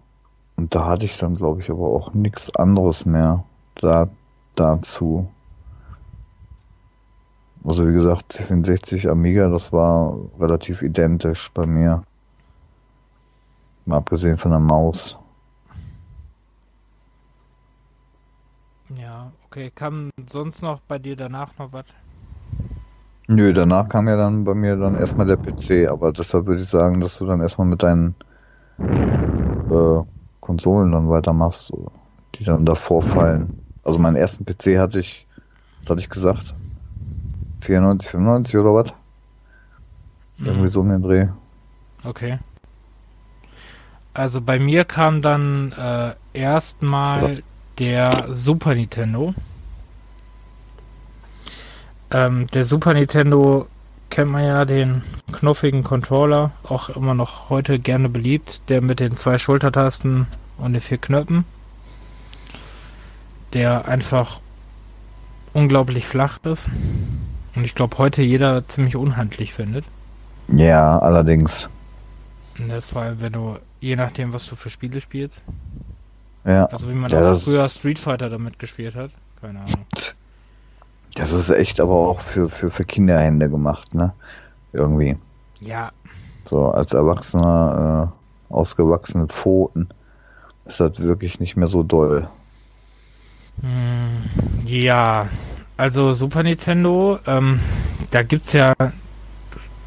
und 0.57 0.75
da 0.75 0.87
hatte 0.87 1.07
ich 1.07 1.19
dann, 1.19 1.37
glaube 1.37 1.63
ich, 1.63 1.71
aber 1.71 1.89
auch 1.89 2.15
nichts 2.15 2.55
anderes 2.57 3.07
mehr 3.07 3.45
da, 3.77 4.09
dazu. 4.57 5.29
Also 7.65 7.87
wie 7.87 7.93
gesagt, 7.93 8.33
C64 8.33 9.09
Amiga, 9.09 9.49
das 9.49 9.73
war 9.73 10.17
relativ 10.41 10.83
identisch 10.83 11.51
bei 11.55 11.67
mir. 11.67 12.08
Mal 13.89 13.97
abgesehen 13.97 14.36
von 14.36 14.51
der 14.51 14.61
Maus. 14.61 15.16
Ja, 18.95 19.32
okay. 19.47 19.72
Kam 19.74 20.11
sonst 20.28 20.61
noch 20.61 20.80
bei 20.80 20.99
dir 20.99 21.16
danach 21.16 21.57
noch 21.59 21.72
was? 21.72 21.86
Nö, 23.28 23.55
danach 23.55 23.89
kam 23.89 24.07
ja 24.07 24.16
dann 24.18 24.45
bei 24.45 24.53
mir 24.53 24.76
dann 24.76 24.95
erstmal 24.95 25.26
der 25.26 25.39
PC, 25.39 25.89
aber 25.91 26.12
deshalb 26.12 26.45
würde 26.45 26.62
ich 26.62 26.68
sagen, 26.68 27.01
dass 27.01 27.16
du 27.16 27.24
dann 27.24 27.41
erstmal 27.41 27.66
mit 27.66 27.82
deinen 27.82 28.14
äh, 28.78 30.03
Konsolen 30.41 30.93
dann 30.93 31.09
weitermachst, 31.09 31.72
die 32.34 32.45
dann 32.45 32.66
davor 32.66 33.01
fallen. 33.01 33.59
Also 33.84 33.99
meinen 33.99 34.16
ersten 34.16 34.45
PC 34.45 34.76
hatte 34.76 35.01
ich, 35.01 35.26
was 35.80 35.91
hatte 35.93 36.01
ich 36.01 36.11
gesagt? 36.11 36.55
94, 37.62 38.11
95 38.11 38.57
oder 38.59 38.74
was? 38.74 38.93
Irgendwie 40.36 40.68
mhm. 40.68 40.70
so 40.70 40.80
um 40.80 40.91
den 40.91 41.03
Dreh. 41.03 41.28
Okay. 42.05 42.39
Also 44.15 44.41
bei 44.41 44.59
mir 44.59 44.85
kam 44.85 45.23
dann 45.23 45.73
äh, 45.73 46.15
erstmal 46.33 47.43
der 47.79 48.27
Super 48.31 48.75
Nintendo. 48.75 49.35
Ähm, 52.11 52.47
der 52.49 52.65
Super 52.65 52.95
Nintendo 52.95 53.69
kennt 54.11 54.31
man 54.31 54.45
ja 54.45 54.65
den 54.65 55.03
knuffigen 55.33 55.85
Controller, 55.85 56.53
auch 56.65 56.89
immer 56.89 57.15
noch 57.15 57.51
heute 57.51 57.79
gerne 57.79 58.09
beliebt, 58.09 58.63
der 58.69 58.81
mit 58.81 59.01
den 59.01 59.17
zwei 59.17 59.39
Schultertasten 59.39 60.27
und 60.57 60.73
den 60.73 60.81
vier 60.81 60.99
Knöpfen, 60.99 61.45
der 63.53 63.87
einfach 63.87 64.41
unglaublich 65.53 66.07
flach 66.07 66.39
ist 66.45 66.69
und 67.55 67.65
ich 67.65 67.75
glaube 67.75 67.99
heute 67.99 68.23
jeder 68.23 68.67
ziemlich 68.69 68.97
unhandlich 68.97 69.53
findet. 69.53 69.85
Ja, 70.49 70.99
allerdings. 70.99 71.69
Ne, 72.59 72.83
vor 72.83 73.03
allem 73.03 73.21
wenn 73.21 73.33
du 73.33 73.59
Je 73.81 73.95
nachdem, 73.97 74.33
was 74.33 74.47
du 74.47 74.57
für 74.57 74.71
Spiele 74.71 75.01
spielst. 75.01 75.41
Ja. 76.45 76.67
Also 76.67 76.89
wie 76.89 76.95
man 76.95 77.11
ja, 77.11 77.33
auch 77.33 77.41
früher 77.41 77.69
Street 77.69 77.99
Fighter 77.99 78.29
damit 78.29 78.59
gespielt 78.59 78.95
hat. 78.95 79.11
Keine 79.41 79.61
Ahnung. 79.61 79.87
Das 81.15 81.33
ist 81.33 81.51
echt 81.51 81.81
aber 81.81 81.95
auch 81.95 82.21
für, 82.21 82.49
für, 82.49 82.71
für 82.71 82.85
Kinderhände 82.85 83.51
gemacht, 83.51 83.93
ne? 83.93 84.13
Irgendwie. 84.73 85.17
Ja. 85.59 85.91
So, 86.45 86.69
als 86.69 86.93
Erwachsener, 86.93 88.13
äh, 88.51 88.55
ausgewachsene 88.55 89.27
Pfoten 89.27 89.89
ist 90.67 90.79
das 90.79 91.01
wirklich 91.01 91.41
nicht 91.41 91.57
mehr 91.57 91.67
so 91.67 91.83
doll. 91.83 92.29
Hm, 93.63 94.67
ja, 94.67 95.29
also 95.77 96.15
Super 96.15 96.45
Nintendo, 96.45 97.19
ähm, 97.27 97.59
da 98.11 98.23
gibt's 98.23 98.53
ja, 98.53 98.75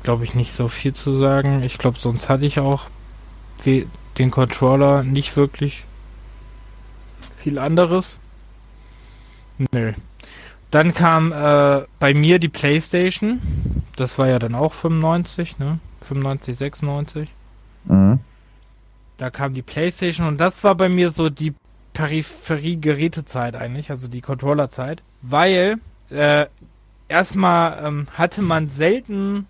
glaube 0.04 0.24
ich, 0.24 0.34
nicht 0.34 0.54
so 0.54 0.68
viel 0.68 0.94
zu 0.94 1.18
sagen. 1.18 1.64
Ich 1.64 1.78
glaube, 1.78 2.00
sonst 2.00 2.30
hatte 2.30 2.46
ich 2.46 2.60
auch 2.60 2.86
den 3.66 4.32
Controller 4.32 5.04
nicht 5.04 5.36
wirklich 5.36 5.86
viel 7.38 7.60
anderes. 7.60 8.20
Nö. 9.72 9.94
Dann 10.72 10.94
kam 10.94 11.32
äh, 11.32 11.82
bei 12.00 12.14
mir 12.14 12.40
die 12.40 12.50
Playstation. 12.50 13.42
Das 13.96 14.18
war 14.18 14.28
ja 14.28 14.40
dann 14.40 14.56
auch 14.56 14.74
95, 14.74 15.60
ne? 15.60 15.80
95, 16.02 16.58
96. 16.58 17.30
Mhm. 17.86 18.20
Da 19.18 19.30
kam 19.30 19.54
die 19.54 19.62
Playstation 19.62 20.28
und 20.28 20.40
das 20.40 20.64
war 20.64 20.76
bei 20.76 20.90
mir 20.90 21.12
so 21.12 21.30
die 21.30 21.54
Peripherie-Gerätezeit 21.94 23.56
eigentlich, 23.56 23.92
also 23.92 24.08
die 24.08 24.22
Controllerzeit. 24.22 25.04
Weil 25.22 25.76
äh, 26.10 26.46
erstmal 27.08 27.86
ähm, 27.86 28.08
hatte 28.14 28.42
man 28.42 28.70
selten, 28.70 29.48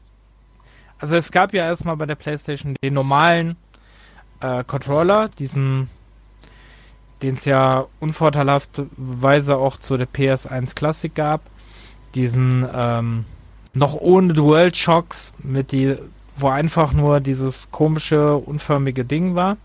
also 1.02 1.16
es 1.16 1.32
gab 1.32 1.54
ja 1.54 1.66
erstmal 1.66 1.98
bei 1.98 2.06
der 2.06 2.16
Playstation 2.16 2.76
den 2.82 2.94
normalen 2.94 3.58
äh, 4.40 4.64
Controller, 4.64 5.30
diesen 5.40 5.90
den 7.22 7.36
es 7.36 7.46
ja 7.46 7.86
unvorteilhafterweise 8.00 9.58
auch 9.58 9.78
zu 9.78 9.98
der 9.98 10.08
PS1 10.08 10.76
Classic 10.76 11.14
gab. 11.14 11.42
Diesen 12.16 12.68
ähm, 12.74 13.26
noch 13.74 13.96
ohne 13.96 14.34
Dual 14.34 14.74
Shocks 14.74 15.34
mit 15.40 15.72
die, 15.72 15.98
wo 16.36 16.48
einfach 16.50 16.94
nur 16.94 17.20
dieses 17.20 17.70
komische 17.72 18.36
unförmige 18.36 19.06
Ding 19.06 19.36
war. 19.36 19.58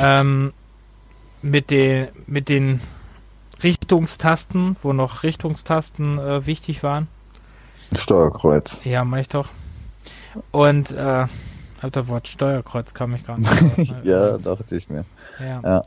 Ähm, 0.00 0.52
mit 1.42 1.70
den 1.70 2.08
mit 2.26 2.48
den 2.48 2.80
Richtungstasten, 3.62 4.76
wo 4.82 4.92
noch 4.92 5.22
Richtungstasten 5.22 6.18
äh, 6.18 6.46
wichtig 6.46 6.82
waren. 6.82 7.08
Steuerkreuz. 7.94 8.76
Ja, 8.84 9.04
mach 9.04 9.18
ich 9.18 9.28
doch. 9.28 9.48
Und 10.50 10.92
äh, 10.92 11.26
hab 11.82 11.92
das 11.92 12.08
Wort 12.08 12.28
Steuerkreuz 12.28 12.94
kam 12.94 13.14
ich 13.14 13.24
gerade 13.24 13.42
nicht. 13.42 13.94
ja, 14.04 14.36
dachte 14.38 14.76
ich 14.76 14.88
mir. 14.88 15.04
Ja. 15.38 15.60
ja. 15.62 15.82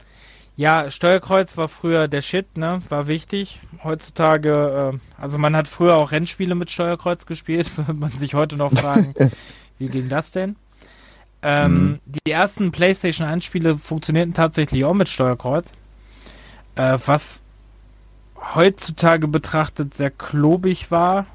Ja, 0.56 0.92
Steuerkreuz 0.92 1.58
war 1.58 1.68
früher 1.68 2.08
der 2.08 2.22
Shit, 2.22 2.58
ne? 2.58 2.84
War 2.90 3.08
wichtig. 3.08 3.60
Heutzutage, 3.84 4.94
äh, 4.94 5.22
also 5.22 5.40
man 5.40 5.56
hat 5.56 5.68
früher 5.68 5.96
auch 5.96 6.12
Rennspiele 6.12 6.54
mit 6.54 6.70
Steuerkreuz 6.70 7.26
gespielt, 7.26 7.76
würde 7.78 7.94
man 7.94 8.12
sich 8.12 8.36
heute 8.36 8.56
noch 8.56 8.72
fragen, 8.72 9.16
wie 9.80 9.88
ging 9.88 10.10
das 10.10 10.30
denn? 10.30 10.56
Ähm, 11.42 11.74
mhm. 11.74 12.00
Die 12.06 12.32
ersten 12.32 12.72
PlayStation 12.72 13.28
1 13.28 13.44
Spiele 13.44 13.78
funktionierten 13.78 14.36
tatsächlich 14.36 14.86
auch 14.86 14.94
mit 14.94 15.10
Steuerkreuz, 15.10 15.72
äh, 16.76 17.00
was 17.04 17.42
heutzutage 18.54 19.28
betrachtet 19.28 19.96
sehr 19.96 20.12
klobig 20.12 20.92
war 20.92 21.26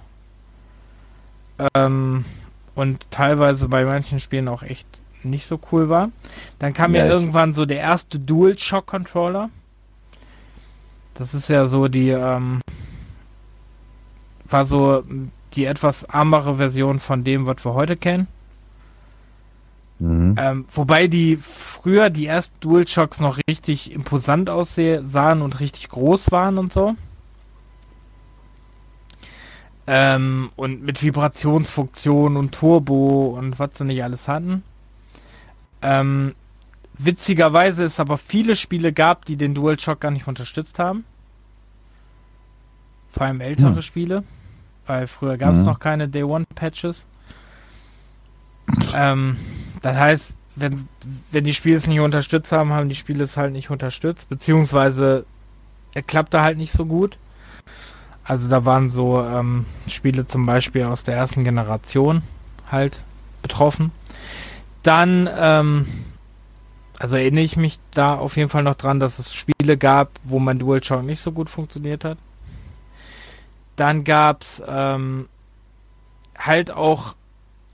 ähm, 1.75 2.25
und 2.79 3.11
teilweise 3.11 3.69
bei 3.69 3.85
manchen 3.85 4.21
Spielen 4.21 4.49
auch 4.49 4.63
echt 4.63 4.87
nicht 5.23 5.47
so 5.47 5.59
cool 5.73 5.89
war. 5.89 6.11
Dann 6.59 6.75
kam 6.75 6.95
ja, 6.95 7.05
ja 7.05 7.11
irgendwann 7.11 7.53
so 7.53 7.65
der 7.65 7.81
erste 7.81 8.19
Dual 8.19 8.57
Shock 8.59 8.87
Controller. 8.87 9.51
Das 11.15 11.35
ist 11.35 11.49
ja 11.49 11.67
so 11.67 11.89
die, 11.89 12.11
ähm, 12.11 12.61
war 14.47 14.65
so 14.65 15.03
die 15.55 15.65
etwas 15.65 16.09
armere 16.09 16.57
Version 16.57 17.01
von 17.01 17.25
dem, 17.25 17.47
was 17.47 17.65
wir 17.65 17.75
heute 17.75 17.97
kennen. 17.97 18.29
Mhm. 19.99 20.37
Ähm, 20.39 20.65
wobei 20.73 21.09
die 21.09 21.37
früher 21.37 22.11
die 22.11 22.27
ersten 22.27 22.61
DualShocks 22.61 23.19
noch 23.21 23.39
richtig 23.49 23.93
imposant 23.93 24.49
aussahen 24.49 25.43
und 25.43 25.59
richtig 25.61 25.89
groß 25.89 26.31
waren 26.31 26.59
und 26.59 26.73
so. 26.73 26.95
Ähm, 29.91 30.51
und 30.57 30.83
mit 30.83 31.03
Vibrationsfunktion 31.03 32.37
und 32.37 32.53
Turbo 32.53 33.35
und 33.39 33.59
was 33.59 33.71
sie 33.75 33.85
nicht 33.85 34.05
alles 34.05 34.29
hatten. 34.29 34.63
Ähm, 35.81 36.35
witzigerweise 36.99 37.85
es 37.85 37.99
aber 37.99 38.19
viele 38.19 38.55
Spiele 38.55 38.93
gab, 38.93 39.25
die 39.25 39.37
den 39.37 39.55
DualShock 39.55 40.01
gar 40.01 40.11
nicht 40.11 40.29
unterstützt 40.29 40.79
haben. 40.79 41.05
Vor 43.13 43.27
allem 43.27 43.41
ältere 43.41 43.77
hm. 43.77 43.83
Spiele, 43.83 44.25
weil 44.87 45.07
früher 45.07 45.39
gab 45.39 45.53
es 45.53 45.61
hm. 45.61 45.65
noch 45.65 45.81
keine 45.81 46.07
Day 46.07 46.23
One 46.23 46.45
Patches. 46.55 47.07
Ähm, 48.95 49.39
das 49.81 49.97
heißt, 49.97 50.37
wenn, 50.57 50.87
wenn 51.31 51.45
die 51.45 51.55
Spiele 51.55 51.77
es 51.77 51.87
nicht 51.87 52.01
unterstützt 52.01 52.53
haben, 52.53 52.73
haben 52.73 52.91
die 52.91 52.95
Spiele 52.95 53.25
es 53.25 53.39
halt 53.39 53.53
nicht 53.53 53.71
unterstützt, 53.71 54.29
beziehungsweise 54.29 55.25
er 55.95 56.03
klappte 56.03 56.43
halt 56.43 56.59
nicht 56.59 56.73
so 56.73 56.85
gut. 56.85 57.17
Also 58.29 58.51
da 58.51 58.67
waren 58.67 58.91
so 58.91 59.23
ähm, 59.23 59.65
Spiele 59.87 60.27
zum 60.27 60.45
Beispiel 60.45 60.85
aus 60.85 61.03
der 61.03 61.17
ersten 61.17 61.45
Generation 61.45 62.23
halt 62.71 63.03
betroffen. 63.41 63.91
Dann, 64.83 65.31
ähm, 65.35 65.87
also 66.99 67.17
erinnere 67.17 67.45
ich 67.45 67.57
mich 67.57 67.81
da 67.91 68.15
auf 68.15 68.37
jeden 68.37 68.51
Fall 68.51 68.63
noch 68.63 68.75
dran, 68.75 69.01
dass 69.01 69.19
es 69.19 69.35
Spiele 69.35 69.79
gab, 69.79 70.11
wo 70.25 70.41
mein 70.41 70.59
DualShock 70.59 71.03
nicht 71.03 71.21
so 71.21 71.33
gut 71.33 71.49
funktioniert 71.49 72.05
hat. 72.05 72.19
Dann 73.77 74.05
gab 74.05 74.43
es 74.43 74.63
ähm, 74.69 75.27
halt 76.37 76.71
auch 76.71 77.15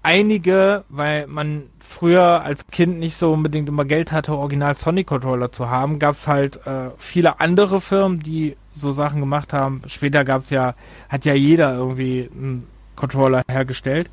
einige, 0.05 0.85
weil 0.89 1.27
man 1.27 1.65
früher 1.81 2.43
als 2.43 2.69
Kind 2.69 3.01
nicht 3.01 3.17
so 3.17 3.33
unbedingt 3.33 3.69
immer 3.69 3.85
Geld 3.85 4.13
hatte, 4.13 4.37
Original 4.37 4.77
Sonic 4.77 5.09
Controller 5.09 5.51
zu 5.51 5.69
haben, 5.69 5.99
gab 5.99 6.13
es 6.13 6.29
halt 6.29 6.65
äh, 6.65 6.91
viele 6.97 7.41
andere 7.41 7.81
Firmen, 7.81 8.21
die 8.21 8.57
so 8.75 8.93
Sachen 8.93 9.21
gemacht 9.21 9.53
haben. 9.53 9.83
Später 9.87 10.25
gab 10.25 10.43
es 10.43 10.51
ja, 10.51 10.75
hat 11.09 11.25
ja 11.25 11.35
jeder 11.35 11.75
irgendwie 11.75 12.29
einen 12.35 12.67
Controller 12.97 13.43
hergestellt. 13.49 14.11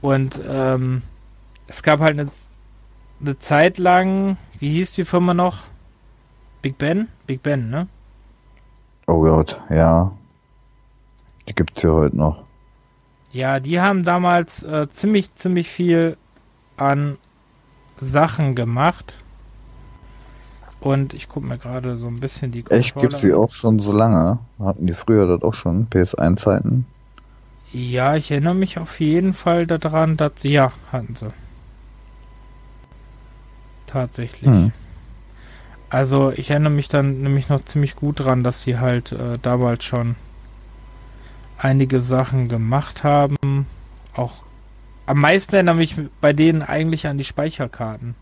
Und 0.00 0.40
ähm, 0.46 1.02
es 1.66 1.82
gab 1.82 2.00
halt 2.00 2.18
eine, 2.18 2.28
eine 3.20 3.38
Zeit 3.38 3.78
lang, 3.78 4.36
wie 4.58 4.70
hieß 4.70 4.92
die 4.92 5.04
Firma 5.04 5.32
noch? 5.32 5.60
Big 6.60 6.76
Ben? 6.76 7.08
Big 7.26 7.42
Ben, 7.42 7.70
ne? 7.70 7.88
Oh 9.06 9.20
Gott, 9.20 9.60
ja. 9.70 10.12
Die 11.48 11.54
gibt's 11.54 11.82
ja 11.82 11.90
heute 11.90 12.16
noch. 12.16 12.44
Ja, 13.30 13.60
die 13.60 13.80
haben 13.80 14.04
damals 14.04 14.62
äh, 14.62 14.88
ziemlich, 14.90 15.34
ziemlich 15.34 15.68
viel 15.68 16.16
an 16.76 17.16
Sachen 17.98 18.54
gemacht. 18.54 19.21
Und 20.82 21.14
ich 21.14 21.28
gucke 21.28 21.46
mir 21.46 21.58
gerade 21.58 21.96
so 21.96 22.08
ein 22.08 22.18
bisschen 22.18 22.50
die 22.50 22.62
Controller 22.62 22.80
Echt, 22.80 22.94
gibt's 22.96 23.20
die 23.20 23.32
auch 23.32 23.52
schon 23.52 23.78
so 23.78 23.92
lange? 23.92 24.40
Hatten 24.58 24.86
die 24.88 24.94
früher 24.94 25.28
das 25.28 25.42
auch 25.42 25.54
schon, 25.54 25.86
PS1-Zeiten? 25.88 26.86
Ja, 27.72 28.16
ich 28.16 28.32
erinnere 28.32 28.56
mich 28.56 28.78
auf 28.78 28.98
jeden 28.98 29.32
Fall 29.32 29.66
daran, 29.66 30.16
dass 30.16 30.32
sie, 30.36 30.50
ja, 30.50 30.72
hatten 30.90 31.14
sie. 31.14 31.32
Tatsächlich. 33.86 34.50
Hm. 34.50 34.72
Also 35.88 36.32
ich 36.32 36.50
erinnere 36.50 36.72
mich 36.72 36.88
dann 36.88 37.20
nämlich 37.20 37.48
noch 37.48 37.64
ziemlich 37.64 37.94
gut 37.94 38.18
dran, 38.18 38.42
dass 38.42 38.62
sie 38.62 38.78
halt 38.78 39.12
äh, 39.12 39.38
damals 39.40 39.84
schon 39.84 40.16
einige 41.58 42.00
Sachen 42.00 42.48
gemacht 42.48 43.04
haben. 43.04 43.36
Auch 44.14 44.42
am 45.06 45.20
meisten 45.20 45.54
erinnere 45.54 45.76
mich 45.76 45.94
bei 46.20 46.32
denen 46.32 46.62
eigentlich 46.62 47.06
an 47.06 47.18
die 47.18 47.24
Speicherkarten. 47.24 48.16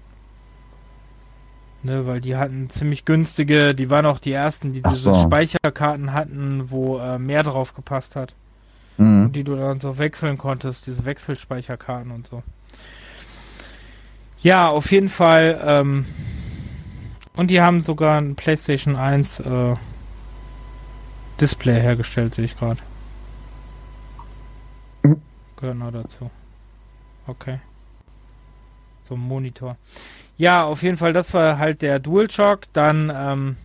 Ne, 1.83 2.07
weil 2.07 2.21
die 2.21 2.37
hatten 2.37 2.69
ziemlich 2.69 3.07
günstige, 3.07 3.75
die 3.75 3.89
waren 3.89 4.05
auch 4.05 4.19
die 4.19 4.33
ersten, 4.33 4.75
die 4.75 4.83
diese 4.83 4.97
so. 4.97 5.23
Speicherkarten 5.23 6.13
hatten, 6.13 6.71
wo 6.71 6.99
äh, 6.99 7.19
mehr 7.19 7.43
drauf 7.43 7.75
gepasst 7.75 8.17
hat. 8.17 8.35
Mhm. 8.99 9.33
Die 9.33 9.45
du 9.45 9.57
dann 9.57 9.81
so 9.81 9.97
wechseln 9.97 10.37
konntest, 10.37 10.87
diese 10.87 11.07
Wechselspeicherkarten 11.07 12.11
und 12.11 12.27
so. 12.27 12.43
Ja, 14.43 14.69
auf 14.69 14.93
jeden 14.93 15.09
Fall. 15.09 15.59
Ähm, 15.65 16.05
und 17.35 17.49
die 17.49 17.63
haben 17.63 17.81
sogar 17.81 18.21
ein 18.21 18.35
PlayStation 18.35 18.97
1 18.97 19.41
äh, 19.41 19.75
Display 21.41 21.81
hergestellt, 21.81 22.35
sehe 22.35 22.45
ich 22.45 22.59
gerade. 22.59 22.81
Mhm. 25.03 25.23
Gehört 25.57 25.79
noch 25.79 25.93
dazu. 25.93 26.31
Okay. 27.27 27.61
So 29.09 29.15
ein 29.15 29.21
Monitor. 29.21 29.77
Ja, 30.41 30.65
auf 30.65 30.83
jeden 30.83 30.97
Fall, 30.97 31.13
das 31.13 31.35
war 31.35 31.59
halt 31.59 31.83
der 31.83 31.99
DualShock. 31.99 32.61
Dann, 32.73 33.13
ähm, 33.15 33.57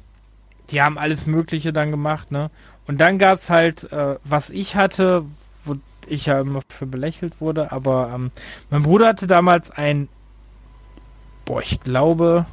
die 0.71 0.81
haben 0.81 0.97
alles 0.97 1.25
Mögliche 1.25 1.71
dann 1.71 1.89
gemacht, 1.89 2.33
ne? 2.33 2.51
Und 2.85 2.99
dann 2.99 3.17
gab 3.17 3.37
es 3.37 3.49
halt, 3.49 3.89
äh, 3.93 4.17
was 4.25 4.49
ich 4.49 4.75
hatte, 4.75 5.23
wo 5.63 5.77
ich 6.05 6.25
ja 6.25 6.41
immer 6.41 6.59
für 6.67 6.85
belächelt 6.85 7.39
wurde, 7.39 7.71
aber 7.71 8.11
ähm, 8.13 8.29
mein 8.71 8.83
Bruder 8.83 9.07
hatte 9.07 9.25
damals 9.25 9.71
ein 9.71 10.09
boah, 11.45 11.61
ich 11.61 11.79
glaube, 11.79 12.45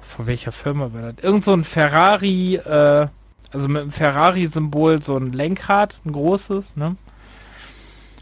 von 0.00 0.26
welcher 0.26 0.52
Firma 0.52 0.90
war 0.94 1.12
das? 1.12 1.22
Irgend 1.22 1.44
so 1.44 1.52
ein 1.52 1.64
Ferrari, 1.64 2.54
äh, 2.54 3.08
also 3.52 3.68
mit 3.68 3.82
einem 3.82 3.90
Ferrari-Symbol, 3.90 5.02
so 5.02 5.18
ein 5.18 5.34
Lenkrad, 5.34 6.00
ein 6.06 6.12
großes, 6.12 6.76
ne? 6.76 6.96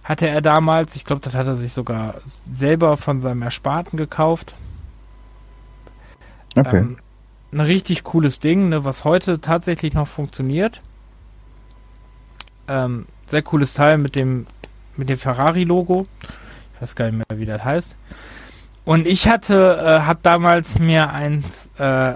Hatte 0.05 0.29
er 0.29 0.43
damals, 0.43 0.97
ich 0.97 1.05
glaube, 1.05 1.23
das 1.23 1.35
hat 1.35 1.47
er 1.47 1.57
sich 1.57 1.73
sogar 1.73 2.17
selber 2.27 2.97
von 2.97 3.21
seinem 3.21 3.43
Ersparten 3.43 3.97
gekauft. 3.97 4.55
Okay. 6.55 6.79
Ähm, 6.79 6.99
ein 7.53 7.61
richtig 7.61 8.05
cooles 8.05 8.41
Ding, 8.41 8.69
ne, 8.69 8.85
was 8.85 9.05
heute 9.05 9.41
tatsächlich 9.41 9.95
noch 9.95 10.09
funktioniert. 10.09 10.83
Ähm, 12.69 13.07
sehr 13.27 13.43
cooles 13.43 13.75
Teil 13.75 13.99
mit 13.99 14.15
dem, 14.15 14.47
mit 14.97 15.09
dem 15.09 15.19
Ferrari-Logo. 15.19 16.07
Ich 16.75 16.83
weiß 16.83 16.97
gar 16.97 17.11
nicht 17.11 17.29
mehr, 17.29 17.39
wie 17.39 17.47
das 17.47 17.65
heißt. 17.65 17.97
Und 18.85 19.07
ich 19.07 19.29
hatte, 19.29 19.79
äh, 19.83 20.07
hab 20.07 20.23
damals 20.23 20.79
mir 20.79 21.11
eins, 21.11 21.71
äh, 21.79 22.15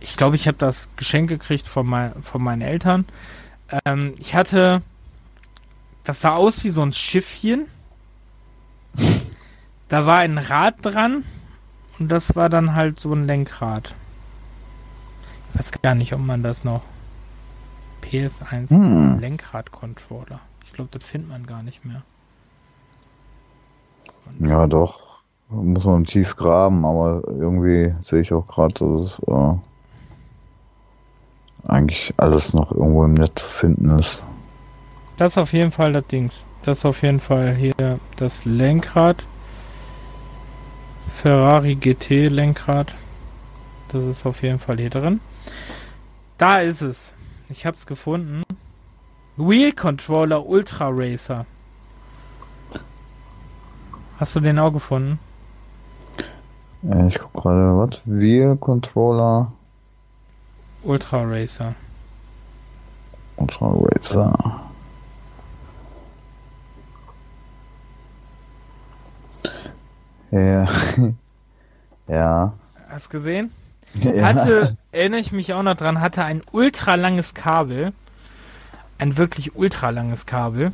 ich 0.00 0.16
glaube, 0.16 0.36
ich 0.36 0.46
habe 0.46 0.58
das 0.58 0.88
Geschenk 0.96 1.28
gekriegt 1.28 1.66
von, 1.66 1.86
mein, 1.86 2.12
von 2.22 2.42
meinen 2.42 2.62
Eltern. 2.62 3.06
Ähm, 3.84 4.14
ich 4.18 4.34
hatte, 4.34 4.82
das 6.08 6.22
sah 6.22 6.36
aus 6.36 6.64
wie 6.64 6.70
so 6.70 6.80
ein 6.80 6.94
Schiffchen. 6.94 7.66
Da 9.88 10.06
war 10.06 10.20
ein 10.20 10.38
Rad 10.38 10.76
dran 10.80 11.22
und 11.98 12.10
das 12.10 12.34
war 12.34 12.48
dann 12.48 12.74
halt 12.74 12.98
so 12.98 13.12
ein 13.12 13.26
Lenkrad. 13.26 13.94
Ich 15.50 15.58
weiß 15.58 15.82
gar 15.82 15.94
nicht, 15.94 16.14
ob 16.14 16.20
man 16.20 16.42
das 16.42 16.64
noch. 16.64 16.80
PS1 18.02 18.70
hm. 18.70 19.18
Lenkrad-Controller. 19.18 20.40
Ich 20.64 20.72
glaube, 20.72 20.88
das 20.92 21.04
findet 21.04 21.28
man 21.28 21.44
gar 21.44 21.62
nicht 21.62 21.84
mehr. 21.84 22.02
Ja, 24.40 24.66
doch. 24.66 25.20
muss 25.50 25.84
man 25.84 26.06
tief 26.06 26.36
graben, 26.36 26.86
aber 26.86 27.22
irgendwie 27.26 27.94
sehe 28.06 28.22
ich 28.22 28.32
auch 28.32 28.46
gerade, 28.46 28.72
dass 28.72 29.02
es 29.02 29.18
äh, 29.28 29.56
eigentlich 31.70 32.14
alles 32.16 32.54
noch 32.54 32.72
irgendwo 32.72 33.04
im 33.04 33.12
Netz 33.12 33.42
zu 33.42 33.46
finden 33.48 33.98
ist. 33.98 34.22
Das 35.18 35.32
ist 35.32 35.38
auf 35.38 35.52
jeden 35.52 35.72
Fall 35.72 35.92
das 35.92 36.06
Dings. 36.06 36.44
Das 36.62 36.78
ist 36.78 36.84
auf 36.84 37.02
jeden 37.02 37.18
Fall 37.18 37.56
hier 37.56 37.98
das 38.16 38.44
Lenkrad. 38.44 39.26
Ferrari 41.12 41.74
GT 41.74 42.28
Lenkrad. 42.28 42.94
Das 43.88 44.04
ist 44.04 44.24
auf 44.24 44.42
jeden 44.42 44.60
Fall 44.60 44.78
hier 44.78 44.90
drin. 44.90 45.20
Da 46.38 46.60
ist 46.60 46.82
es. 46.82 47.12
Ich 47.48 47.66
habe 47.66 47.76
es 47.76 47.84
gefunden. 47.84 48.44
Wheel 49.36 49.72
Controller 49.72 50.46
Ultra 50.46 50.88
Racer. 50.92 51.46
Hast 54.20 54.36
du 54.36 54.40
den 54.40 54.58
auch 54.60 54.72
gefunden? 54.72 55.18
Äh, 56.88 57.08
ich 57.08 57.18
guck 57.18 57.42
gerade, 57.42 57.76
was? 57.76 58.00
Wheel 58.04 58.56
Controller 58.56 59.50
Ultra 60.84 61.24
Racer. 61.24 61.74
Ultra 63.36 63.72
Racer. 63.74 64.67
Ja. 70.30 70.68
ja. 72.08 72.52
Hast 72.88 73.10
gesehen? 73.10 73.50
Ja. 73.94 74.26
Hatte, 74.26 74.76
erinnere 74.92 75.20
ich 75.20 75.32
mich 75.32 75.54
auch 75.54 75.62
noch 75.62 75.76
dran, 75.76 76.00
hatte 76.00 76.24
ein 76.24 76.42
ultra 76.52 76.94
langes 76.94 77.34
Kabel. 77.34 77.92
Ein 78.98 79.16
wirklich 79.16 79.56
ultra 79.56 79.90
langes 79.90 80.26
Kabel. 80.26 80.72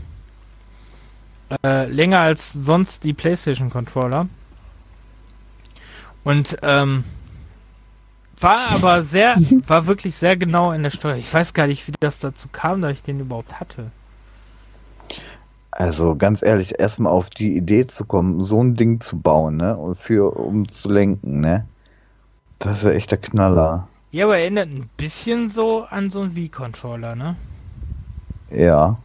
Äh, 1.63 1.87
länger 1.87 2.21
als 2.21 2.53
sonst 2.53 3.05
die 3.05 3.13
PlayStation 3.13 3.71
Controller. 3.71 4.29
Und 6.25 6.57
ähm, 6.63 7.05
war 8.41 8.71
aber 8.71 9.03
sehr, 9.03 9.37
war 9.67 9.87
wirklich 9.87 10.17
sehr 10.17 10.37
genau 10.37 10.73
in 10.73 10.83
der 10.83 10.91
Steuer. 10.91 11.17
Ich 11.17 11.33
weiß 11.33 11.55
gar 11.55 11.67
nicht, 11.67 11.87
wie 11.87 11.93
das 12.01 12.19
dazu 12.19 12.49
kam, 12.51 12.81
dass 12.81 12.93
ich 12.93 13.03
den 13.03 13.21
überhaupt 13.21 13.61
hatte. 13.61 13.91
Also 15.77 16.15
ganz 16.15 16.41
ehrlich, 16.41 16.79
erstmal 16.79 17.13
auf 17.13 17.31
die 17.31 17.57
Idee 17.57 17.85
zu 17.85 18.05
kommen, 18.05 18.45
so 18.45 18.63
ein 18.63 18.77
Ding 18.77 19.01
zu 19.01 19.19
bauen, 19.19 19.57
ne? 19.57 19.77
Und 19.77 19.99
für 19.99 20.39
um 20.39 20.69
zu 20.69 20.89
lenken, 20.89 21.41
ne? 21.41 21.67
Das 22.61 22.79
ist 22.79 22.85
ja 22.85 22.91
echt 22.93 23.11
der 23.11 23.19
Knaller. 23.19 23.89
Ja, 24.13 24.27
aber 24.27 24.39
erinnert 24.39 24.69
ein 24.69 24.89
bisschen 24.97 25.49
so 25.49 25.83
an 25.83 26.13
so 26.13 26.21
einen 26.21 26.37
Wii-Controller, 26.37 27.17
ne? 27.17 27.35
Ja. 28.53 28.97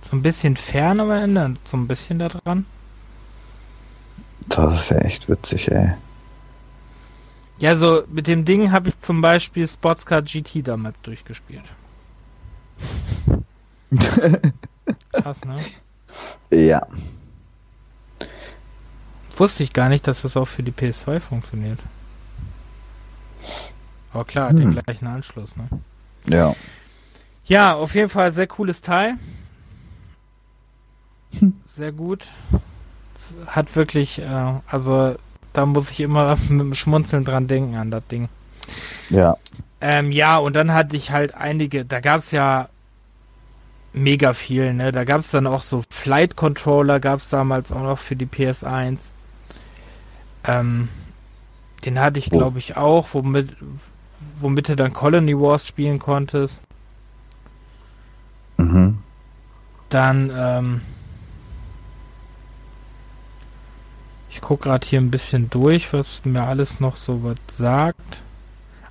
So 0.00 0.16
ein 0.16 0.22
bisschen 0.22 0.56
fern, 0.56 0.98
aber 0.98 1.16
erinnert 1.16 1.58
so 1.64 1.76
ein 1.76 1.86
bisschen 1.86 2.18
daran. 2.18 2.64
Das 4.48 4.80
ist 4.80 4.90
ja 4.90 4.96
echt 5.00 5.28
witzig, 5.28 5.70
ey. 5.70 5.90
Ja, 7.58 7.76
so 7.76 8.02
mit 8.10 8.28
dem 8.28 8.46
Ding 8.46 8.72
habe 8.72 8.88
ich 8.88 8.98
zum 8.98 9.20
Beispiel 9.20 9.68
Sportscar 9.68 10.22
GT 10.22 10.66
damals 10.66 11.02
durchgespielt. 11.02 11.64
Krass, 15.12 15.38
ne? 15.44 15.64
Ja. 16.50 16.86
Wusste 19.36 19.62
ich 19.62 19.72
gar 19.72 19.88
nicht, 19.88 20.06
dass 20.06 20.22
das 20.22 20.36
auch 20.36 20.46
für 20.46 20.62
die 20.62 20.72
PS2 20.72 21.20
funktioniert. 21.20 21.78
Aber 24.12 24.24
klar, 24.24 24.50
hm. 24.50 24.58
den 24.58 24.70
gleichen 24.70 25.06
Anschluss, 25.06 25.50
ne? 25.56 25.68
Ja. 26.26 26.54
Ja, 27.44 27.74
auf 27.74 27.94
jeden 27.94 28.08
Fall 28.08 28.32
sehr 28.32 28.46
cooles 28.46 28.80
Teil. 28.80 29.14
Sehr 31.64 31.92
gut. 31.92 32.30
Hat 33.46 33.74
wirklich, 33.76 34.20
äh, 34.20 34.52
also 34.66 35.16
da 35.52 35.66
muss 35.66 35.90
ich 35.90 36.00
immer 36.00 36.36
mit 36.48 36.60
dem 36.60 36.74
Schmunzeln 36.74 37.24
dran 37.24 37.46
denken 37.46 37.76
an 37.76 37.90
das 37.90 38.06
Ding. 38.10 38.28
Ja. 39.10 39.36
Ähm, 39.80 40.10
ja, 40.10 40.36
und 40.38 40.54
dann 40.56 40.74
hatte 40.74 40.96
ich 40.96 41.12
halt 41.12 41.34
einige, 41.34 41.84
da 41.84 42.00
gab 42.00 42.18
es 42.18 42.32
ja 42.32 42.68
mega 44.02 44.34
viel, 44.34 44.74
ne? 44.74 44.92
Da 44.92 45.04
gab 45.04 45.20
es 45.20 45.30
dann 45.30 45.46
auch 45.46 45.62
so 45.62 45.84
Flight 45.90 46.36
Controller, 46.36 47.00
gab 47.00 47.20
es 47.20 47.28
damals 47.28 47.72
auch 47.72 47.82
noch 47.82 47.98
für 47.98 48.16
die 48.16 48.26
PS1. 48.26 49.06
Ähm, 50.44 50.88
den 51.84 52.00
hatte 52.00 52.18
ich, 52.18 52.30
glaube 52.30 52.58
ich, 52.58 52.76
auch, 52.76 53.08
womit, 53.12 53.54
womit 54.40 54.68
du 54.68 54.76
dann 54.76 54.92
Colony 54.92 55.38
Wars 55.38 55.66
spielen 55.66 55.98
konntest. 55.98 56.60
Mhm. 58.56 58.98
Dann, 59.88 60.30
ähm, 60.34 60.80
ich 64.30 64.40
gucke 64.40 64.64
gerade 64.68 64.86
hier 64.86 65.00
ein 65.00 65.10
bisschen 65.10 65.50
durch, 65.50 65.92
was 65.92 66.24
mir 66.24 66.42
alles 66.42 66.80
noch 66.80 66.96
so 66.96 67.22
was 67.22 67.36
sagt. 67.48 68.20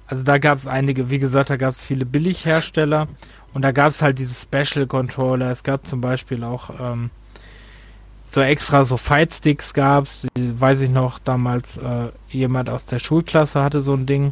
Also 0.08 0.24
da 0.24 0.38
gab 0.38 0.58
es 0.58 0.68
einige, 0.68 1.10
wie 1.10 1.20
gesagt, 1.20 1.50
da 1.50 1.58
gab 1.58 1.72
es 1.72 1.84
viele 1.84 2.06
Billighersteller 2.06 3.08
und 3.58 3.64
da 3.64 3.72
gab 3.72 3.90
es 3.90 4.04
halt 4.04 4.20
diese 4.20 4.36
Special 4.36 4.86
Controller. 4.86 5.50
Es 5.50 5.64
gab 5.64 5.88
zum 5.88 6.00
Beispiel 6.00 6.44
auch 6.44 6.70
ähm, 6.80 7.10
so 8.24 8.40
extra 8.40 8.86
so 8.86 8.98
Fight 8.98 9.34
Sticks 9.34 9.74
gab's, 9.74 10.28
weiß 10.38 10.82
ich 10.82 10.92
noch, 10.92 11.18
damals 11.18 11.78
äh, 11.78 12.12
jemand 12.30 12.70
aus 12.70 12.86
der 12.86 13.00
Schulklasse 13.00 13.64
hatte 13.64 13.82
so 13.82 13.96
ein 13.96 14.06
Ding. 14.06 14.32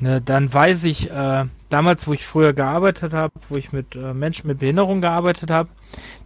Ne, 0.00 0.20
dann 0.20 0.52
weiß 0.52 0.82
ich, 0.82 1.08
äh, 1.08 1.44
damals, 1.70 2.08
wo 2.08 2.14
ich 2.14 2.26
früher 2.26 2.52
gearbeitet 2.52 3.12
habe, 3.12 3.34
wo 3.48 3.54
ich 3.54 3.72
mit 3.72 3.94
äh, 3.94 4.12
Menschen 4.12 4.48
mit 4.48 4.58
Behinderung 4.58 5.02
gearbeitet 5.02 5.52
habe, 5.52 5.68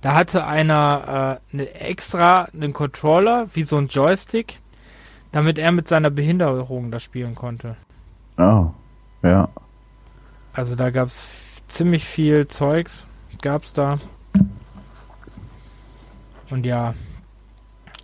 da 0.01 0.15
hatte 0.15 0.47
einer 0.47 1.41
äh, 1.53 1.57
ne 1.57 1.75
extra 1.75 2.49
einen 2.55 2.73
Controller, 2.73 3.47
wie 3.53 3.65
so 3.65 3.77
ein 3.77 3.89
Joystick, 3.89 4.59
damit 5.33 5.59
er 5.59 5.71
mit 5.71 5.87
seiner 5.87 6.09
Behinderung 6.09 6.91
da 6.91 6.99
spielen 6.99 7.35
konnte. 7.35 7.77
Oh, 8.39 8.71
ja. 9.23 9.51
Also 10.57 10.75
da 10.75 10.89
gab 10.89 11.09
es 11.09 11.63
ziemlich 11.69 12.07
viel 12.07 12.49
Zeugs, 12.49 13.07
gab's 13.43 13.75
da. 13.75 13.99
Und 16.49 16.65
ja, 16.65 16.95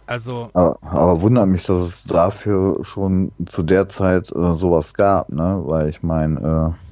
also. 0.06 0.50
Aber, 0.52 0.76
aber, 0.82 1.22
wundert 1.22 1.48
mich, 1.48 1.64
dass 1.64 1.88
es 1.88 2.04
dafür 2.04 2.84
schon 2.84 3.32
zu 3.46 3.62
der 3.62 3.88
Zeit 3.88 4.30
äh, 4.32 4.56
sowas 4.56 4.92
gab, 4.92 5.30
ne? 5.30 5.62
Weil 5.64 5.88
ich 5.88 6.02
meine, 6.02 6.74
äh, 6.74 6.82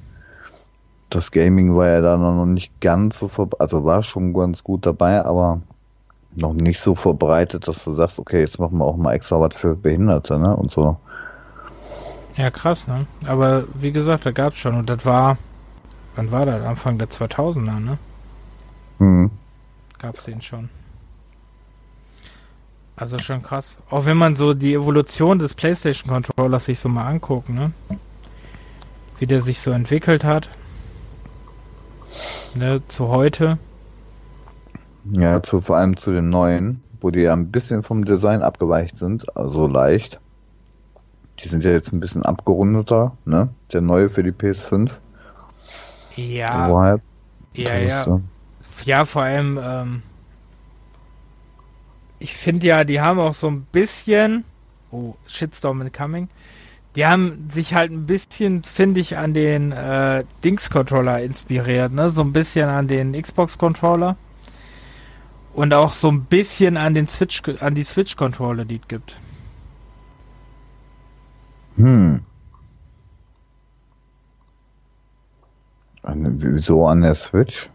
das 1.11 1.29
Gaming 1.29 1.75
war 1.75 1.89
ja 1.89 2.01
da 2.01 2.17
noch 2.17 2.47
nicht 2.47 2.71
ganz 2.81 3.19
so 3.19 3.27
verbreitet, 3.27 3.61
also 3.61 3.85
war 3.85 4.01
schon 4.01 4.33
ganz 4.33 4.63
gut 4.63 4.87
dabei, 4.87 5.23
aber 5.23 5.61
noch 6.35 6.53
nicht 6.53 6.79
so 6.79 6.95
verbreitet, 6.95 7.67
dass 7.67 7.83
du 7.83 7.93
sagst, 7.93 8.17
okay, 8.17 8.39
jetzt 8.39 8.57
machen 8.57 8.79
wir 8.79 8.85
auch 8.85 8.97
mal 8.97 9.13
extra 9.13 9.39
was 9.39 9.55
für 9.55 9.75
Behinderte, 9.75 10.39
ne? 10.39 10.55
Und 10.55 10.71
so. 10.71 10.97
Ja, 12.35 12.49
krass, 12.49 12.87
ne? 12.87 13.05
Aber 13.27 13.65
wie 13.75 13.91
gesagt, 13.91 14.25
da 14.25 14.31
gab's 14.31 14.57
schon 14.57 14.73
und 14.73 14.89
das 14.89 15.05
war, 15.05 15.37
wann 16.15 16.31
war 16.31 16.45
das? 16.45 16.65
Anfang 16.65 16.97
der 16.97 17.09
2000er, 17.09 17.79
ne? 17.79 17.97
Mhm. 18.99 19.31
Gab's 19.99 20.25
den 20.25 20.41
schon. 20.41 20.69
Also 22.95 23.17
schon 23.17 23.41
krass. 23.41 23.77
Auch 23.89 24.05
wenn 24.05 24.17
man 24.17 24.35
so 24.35 24.53
die 24.53 24.73
Evolution 24.73 25.39
des 25.39 25.53
PlayStation 25.53 26.11
Controllers 26.11 26.65
sich 26.65 26.79
so 26.79 26.89
mal 26.89 27.07
anguckt, 27.07 27.49
ne? 27.49 27.71
Wie 29.17 29.25
der 29.25 29.41
sich 29.41 29.59
so 29.59 29.71
entwickelt 29.71 30.23
hat. 30.23 30.49
Ne, 32.55 32.81
zu 32.87 33.07
heute. 33.07 33.57
Ja, 35.05 35.41
zu, 35.41 35.61
vor 35.61 35.77
allem 35.77 35.97
zu 35.97 36.11
den 36.11 36.29
neuen, 36.29 36.83
wo 36.99 37.09
die 37.09 37.21
ja 37.21 37.33
ein 37.33 37.49
bisschen 37.49 37.81
vom 37.81 38.05
Design 38.05 38.41
abgeweicht 38.41 38.97
sind, 38.97 39.35
also 39.35 39.67
leicht. 39.67 40.19
Die 41.43 41.47
sind 41.47 41.63
ja 41.63 41.71
jetzt 41.71 41.91
ein 41.91 41.99
bisschen 41.99 42.23
abgerundeter, 42.23 43.17
ne? 43.25 43.49
Der 43.73 43.81
neue 43.81 44.09
für 44.09 44.21
die 44.21 44.31
PS5. 44.31 44.91
Ja. 46.15 46.67
Oberhalb. 46.67 47.01
Ja, 47.53 47.75
ja. 47.77 48.19
Ja, 48.85 49.05
vor 49.05 49.23
allem, 49.23 49.59
ähm, 49.61 50.01
ich 52.19 52.33
finde 52.33 52.67
ja, 52.67 52.83
die 52.83 53.01
haben 53.01 53.19
auch 53.19 53.35
so 53.35 53.47
ein 53.47 53.63
bisschen, 53.71 54.43
oh, 54.91 55.15
Shitstorm 55.27 55.81
incoming, 55.81 56.29
die 56.95 57.05
haben 57.05 57.47
sich 57.49 57.73
halt 57.73 57.91
ein 57.91 58.05
bisschen, 58.05 58.63
finde 58.63 58.99
ich, 58.99 59.17
an 59.17 59.33
den 59.33 59.71
äh, 59.71 60.23
Dings-Controller 60.43 61.21
inspiriert, 61.21 61.93
ne? 61.93 62.09
So 62.09 62.21
ein 62.21 62.33
bisschen 62.33 62.67
an 62.67 62.87
den 62.87 63.19
Xbox-Controller. 63.19 64.17
Und 65.53 65.73
auch 65.73 65.93
so 65.93 66.09
ein 66.09 66.25
bisschen 66.25 66.77
an 66.77 66.93
den 66.93 67.07
Switch, 67.07 67.41
an 67.59 67.75
die 67.75 67.83
Switch-Controller, 67.83 68.65
die 68.65 68.77
es 68.77 68.87
gibt. 68.87 69.15
Hm. 71.75 72.21
An, 76.03 76.41
wieso 76.41 76.85
an 76.87 77.01
der 77.01 77.15
Switch? 77.15 77.69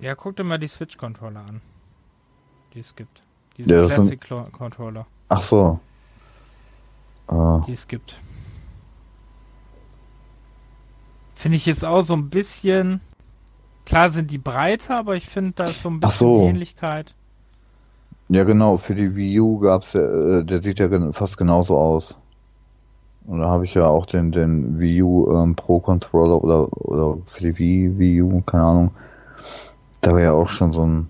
Ja, 0.00 0.14
guck 0.14 0.36
dir 0.36 0.44
mal 0.44 0.58
die 0.58 0.68
Switch-Controller 0.68 1.40
an. 1.40 1.60
Die 2.74 2.80
es 2.80 2.94
gibt. 2.94 3.22
Diese 3.56 3.74
ja, 3.74 3.82
Classic-Controller. 3.82 5.06
Ach 5.28 5.42
so. 5.42 5.80
Ah. 7.26 7.60
Die 7.66 7.72
es 7.72 7.86
gibt. 7.86 8.20
Finde 11.34 11.56
ich 11.56 11.66
jetzt 11.66 11.84
auch 11.84 12.02
so 12.02 12.14
ein 12.14 12.30
bisschen. 12.30 13.00
Klar 13.84 14.10
sind 14.10 14.30
die 14.30 14.38
breiter, 14.38 14.98
aber 14.98 15.16
ich 15.16 15.26
finde 15.26 15.52
da 15.56 15.68
ist 15.68 15.82
so 15.82 15.88
ein 15.88 16.00
bisschen 16.00 16.18
so. 16.18 16.42
Ähnlichkeit. 16.42 17.14
Ja, 18.28 18.44
genau, 18.44 18.76
für 18.76 18.94
die 18.94 19.16
Wii 19.16 19.40
U 19.40 19.58
gab's 19.58 19.94
ja, 19.94 20.00
äh, 20.00 20.44
der 20.44 20.62
sieht 20.62 20.78
ja 20.78 21.12
fast 21.12 21.38
genauso 21.38 21.78
aus. 21.78 22.16
Und 23.28 23.40
da 23.40 23.50
habe 23.50 23.66
ich 23.66 23.74
ja 23.74 23.86
auch 23.86 24.06
den, 24.06 24.32
den 24.32 24.80
Wii 24.80 25.02
U 25.02 25.30
ähm, 25.30 25.54
Pro 25.54 25.80
Controller 25.80 26.42
oder, 26.42 26.72
oder 26.72 27.18
für 27.26 27.42
die 27.42 27.58
Wii, 27.58 27.98
Wii 27.98 28.22
U, 28.22 28.40
keine 28.40 28.64
Ahnung. 28.64 28.90
Da 30.00 30.12
war 30.12 30.20
ja 30.22 30.32
auch 30.32 30.48
schon 30.48 30.72
so 30.72 30.82
ein, 30.82 31.08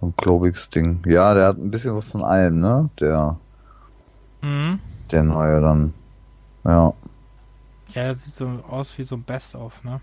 so 0.00 0.06
ein 0.06 0.16
klobiges 0.16 0.70
Ding. 0.70 1.02
Ja, 1.04 1.34
der 1.34 1.48
hat 1.48 1.58
ein 1.58 1.70
bisschen 1.70 1.94
was 1.94 2.06
von 2.06 2.24
allem, 2.24 2.60
ne? 2.60 2.88
Der, 2.98 3.36
mhm. 4.40 4.78
der 5.10 5.22
neue 5.22 5.60
dann. 5.60 5.92
Ja. 6.64 6.94
Ja, 7.92 8.04
der 8.04 8.14
sieht 8.14 8.34
so 8.34 8.48
aus 8.70 8.96
wie 8.96 9.04
so 9.04 9.16
ein 9.16 9.22
Best-of, 9.22 9.84
ne? 9.84 10.00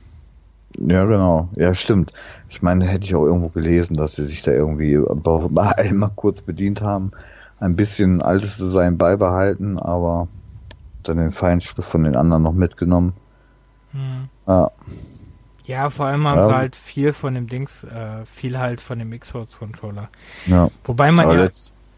Ja, 0.78 1.06
genau. 1.06 1.50
Ja, 1.56 1.74
stimmt. 1.74 2.14
Ich 2.50 2.62
meine, 2.62 2.86
hätte 2.86 3.06
ich 3.06 3.16
auch 3.16 3.26
irgendwo 3.26 3.50
gelesen, 3.50 3.98
dass 3.98 4.16
sie 4.16 4.28
sich 4.28 4.44
da 4.44 4.52
irgendwie 4.52 4.96
bei 5.50 5.92
kurz 6.16 6.44
bedient 6.44 6.82
haben. 6.82 7.14
Ein 7.60 7.76
bisschen 7.76 8.22
altes 8.22 8.58
Design 8.58 9.00
beibehalten, 9.00 9.80
aber 9.80 10.28
dann 11.08 11.18
den 11.18 11.32
Feinschliff 11.32 11.86
von 11.86 12.04
den 12.04 12.16
anderen 12.16 12.44
noch 12.44 12.54
mitgenommen. 12.54 13.14
Hm. 13.92 14.30
Ja. 14.48 14.72
Ja, 15.66 15.90
vor 15.90 16.08
allem 16.08 16.28
haben 16.28 16.40
ja. 16.40 16.48
sie 16.48 16.56
halt 16.56 16.76
viel 16.76 17.14
von 17.14 17.36
dem 17.36 17.48
Dings, 17.48 17.84
äh, 17.84 18.26
viel 18.26 18.58
halt 18.58 18.82
von 18.82 19.00
dem 19.00 19.18
Xbox-Controller. 19.18 20.10
Ja. 20.48 20.70
Wobei 20.84 21.12
man 21.12 21.26
Aber 21.26 21.44
ja 21.46 21.50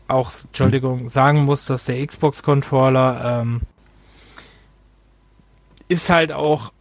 auch, 0.08 0.32
Entschuldigung, 0.46 1.10
sagen 1.10 1.46
muss, 1.46 1.66
dass 1.66 1.86
der 1.86 2.06
Xbox-Controller 2.06 3.42
ähm, 3.42 3.62
ist 5.88 6.10
halt 6.10 6.32
auch 6.32 6.72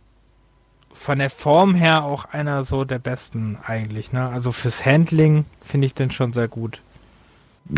von 0.92 1.18
der 1.18 1.30
Form 1.30 1.74
her 1.74 2.04
auch 2.04 2.26
einer 2.26 2.62
so 2.62 2.84
der 2.84 2.98
besten 2.98 3.58
eigentlich, 3.64 4.12
ne? 4.12 4.28
Also 4.28 4.52
fürs 4.52 4.86
Handling 4.86 5.46
finde 5.60 5.86
ich 5.86 5.94
den 5.94 6.10
schon 6.10 6.32
sehr 6.32 6.48
gut. 6.48 6.82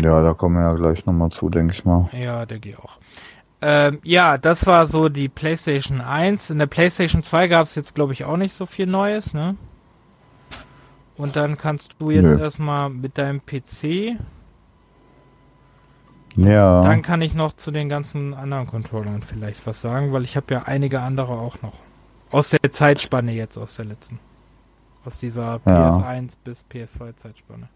Ja, 0.01 0.21
da 0.21 0.33
kommen 0.33 0.55
wir 0.55 0.63
ja 0.63 0.73
gleich 0.73 1.05
nochmal 1.05 1.29
zu, 1.29 1.49
denke 1.49 1.73
ich 1.73 1.85
mal. 1.85 2.09
Ja, 2.11 2.45
denke 2.45 2.69
ich 2.69 2.79
auch. 2.79 2.97
Ähm, 3.61 3.99
ja, 4.03 4.37
das 4.37 4.65
war 4.65 4.87
so 4.87 5.09
die 5.09 5.29
PlayStation 5.29 6.01
1. 6.01 6.49
In 6.49 6.59
der 6.59 6.67
PlayStation 6.67 7.23
2 7.23 7.47
gab 7.47 7.67
es 7.67 7.75
jetzt, 7.75 7.95
glaube 7.95 8.13
ich, 8.13 8.25
auch 8.25 8.37
nicht 8.37 8.53
so 8.53 8.65
viel 8.65 8.85
Neues, 8.85 9.33
ne? 9.33 9.55
Und 11.17 11.35
dann 11.35 11.57
kannst 11.57 11.95
du 11.99 12.11
jetzt 12.11 12.23
Nö. 12.23 12.39
erstmal 12.39 12.89
mit 12.89 13.17
deinem 13.17 13.41
PC. 13.45 14.17
Ja. 16.35 16.81
Dann 16.81 17.01
kann 17.01 17.21
ich 17.21 17.33
noch 17.33 17.53
zu 17.53 17.71
den 17.71 17.87
ganzen 17.87 18.33
anderen 18.33 18.67
Controllern 18.67 19.21
vielleicht 19.21 19.65
was 19.65 19.79
sagen, 19.79 20.11
weil 20.11 20.25
ich 20.25 20.35
habe 20.35 20.53
ja 20.53 20.63
einige 20.63 20.99
andere 20.99 21.33
auch 21.33 21.61
noch. 21.61 21.73
Aus 22.31 22.49
der 22.49 22.71
Zeitspanne 22.71 23.31
jetzt, 23.31 23.57
aus 23.57 23.77
der 23.77 23.85
letzten. 23.85 24.19
Aus 25.05 25.17
dieser 25.17 25.61
ja. 25.65 25.89
PS1 25.89 26.35
bis 26.43 26.65
PS2 26.69 27.15
Zeitspanne. 27.15 27.69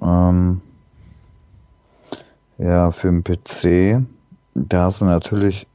Ähm. 0.00 0.62
Ja, 2.58 2.90
für 2.90 3.08
den 3.08 3.24
PC, 3.24 4.06
da 4.54 4.84
hast 4.84 5.00
du 5.00 5.06
natürlich 5.06 5.66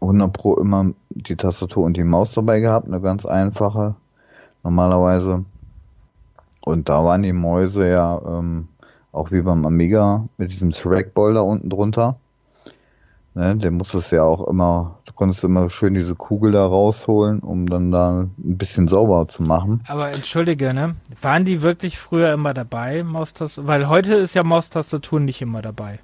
100 0.00 0.32
Pro 0.32 0.56
immer 0.56 0.92
die 1.10 1.36
Tastatur 1.36 1.84
und 1.84 1.96
die 1.96 2.04
Maus 2.04 2.32
dabei 2.34 2.60
gehabt, 2.60 2.86
eine 2.86 3.00
ganz 3.00 3.26
einfache, 3.26 3.96
normalerweise. 4.62 5.44
Und 6.60 6.88
da 6.88 7.04
waren 7.04 7.22
die 7.22 7.32
Mäuse 7.32 7.88
ja 7.88 8.20
ähm, 8.26 8.68
auch 9.12 9.30
wie 9.32 9.40
beim 9.40 9.66
Amiga 9.66 10.28
mit 10.36 10.52
diesem 10.52 10.72
Trackball 10.72 11.34
da 11.34 11.40
unten 11.40 11.70
drunter. 11.70 12.18
Ne, 13.34 13.56
der 13.56 13.70
musstest 13.70 14.12
ja 14.12 14.22
auch 14.22 14.46
immer, 14.46 14.98
du 15.16 15.18
konntest 15.18 15.44
immer 15.44 15.70
schön 15.70 15.94
diese 15.94 16.14
Kugel 16.14 16.52
da 16.52 16.66
rausholen, 16.66 17.40
um 17.40 17.66
dann 17.66 17.90
da 17.90 18.20
ein 18.20 18.34
bisschen 18.36 18.86
sauber 18.86 19.26
zu 19.28 19.42
machen. 19.42 19.82
Aber 19.88 20.12
entschuldige, 20.12 20.74
ne? 20.74 20.96
Waren 21.22 21.46
die 21.46 21.62
wirklich 21.62 21.98
früher 21.98 22.34
immer 22.34 22.52
dabei, 22.52 23.02
Maustastatur? 23.02 23.66
Weil 23.66 23.88
heute 23.88 24.14
ist 24.14 24.34
ja 24.34 24.44
Maustastatur 24.44 25.20
nicht 25.20 25.40
immer 25.40 25.62
dabei. 25.62 26.00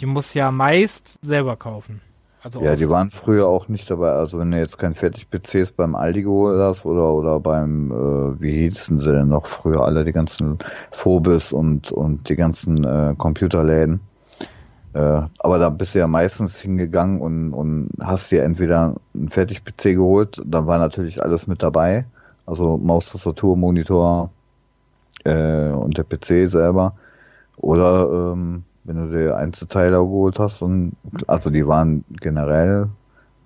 Die 0.00 0.06
muss 0.06 0.32
ja 0.32 0.50
meist 0.50 1.22
selber 1.22 1.56
kaufen. 1.56 2.00
Also 2.42 2.62
ja, 2.62 2.72
oft. 2.72 2.80
die 2.80 2.88
waren 2.88 3.10
früher 3.10 3.46
auch 3.46 3.68
nicht 3.68 3.90
dabei. 3.90 4.12
Also 4.12 4.38
wenn 4.38 4.50
du 4.50 4.58
jetzt 4.58 4.78
kein 4.78 4.94
Fertig-PCs 4.94 5.72
beim 5.72 5.94
Aldi 5.94 6.22
geholt 6.22 6.58
hast 6.60 6.86
oder, 6.86 7.12
oder 7.12 7.40
beim, 7.40 7.90
äh, 7.90 8.40
wie 8.40 8.52
hießen 8.52 9.00
sie 9.00 9.12
denn 9.12 9.28
noch 9.28 9.46
früher 9.46 9.82
alle, 9.82 10.02
die 10.04 10.12
ganzen 10.12 10.58
Phobis 10.92 11.52
und, 11.52 11.92
und 11.92 12.26
die 12.28 12.36
ganzen 12.36 12.84
äh, 12.84 13.14
Computerläden 13.18 14.00
äh, 14.94 15.22
aber 15.40 15.58
da 15.58 15.70
bist 15.70 15.94
du 15.94 15.98
ja 15.98 16.06
meistens 16.06 16.60
hingegangen 16.60 17.20
und, 17.20 17.52
und 17.52 17.90
hast 18.00 18.30
dir 18.30 18.44
entweder 18.44 18.94
einen 19.12 19.28
Fertig-PC 19.28 19.94
geholt, 19.94 20.40
dann 20.44 20.68
war 20.68 20.78
natürlich 20.78 21.20
alles 21.20 21.48
mit 21.48 21.62
dabei. 21.64 22.06
Also 22.46 22.78
Maus, 22.78 23.10
Tastatur, 23.10 23.56
Monitor 23.56 24.30
äh, 25.24 25.70
und 25.70 25.98
der 25.98 26.04
PC 26.04 26.48
selber. 26.48 26.94
Oder 27.56 28.32
ähm, 28.32 28.62
wenn 28.84 29.10
du 29.10 29.18
dir 29.18 29.36
Einzelteile 29.36 29.96
geholt 29.96 30.38
hast, 30.38 30.62
und, 30.62 30.92
also 31.26 31.50
die 31.50 31.66
waren 31.66 32.04
generell 32.20 32.88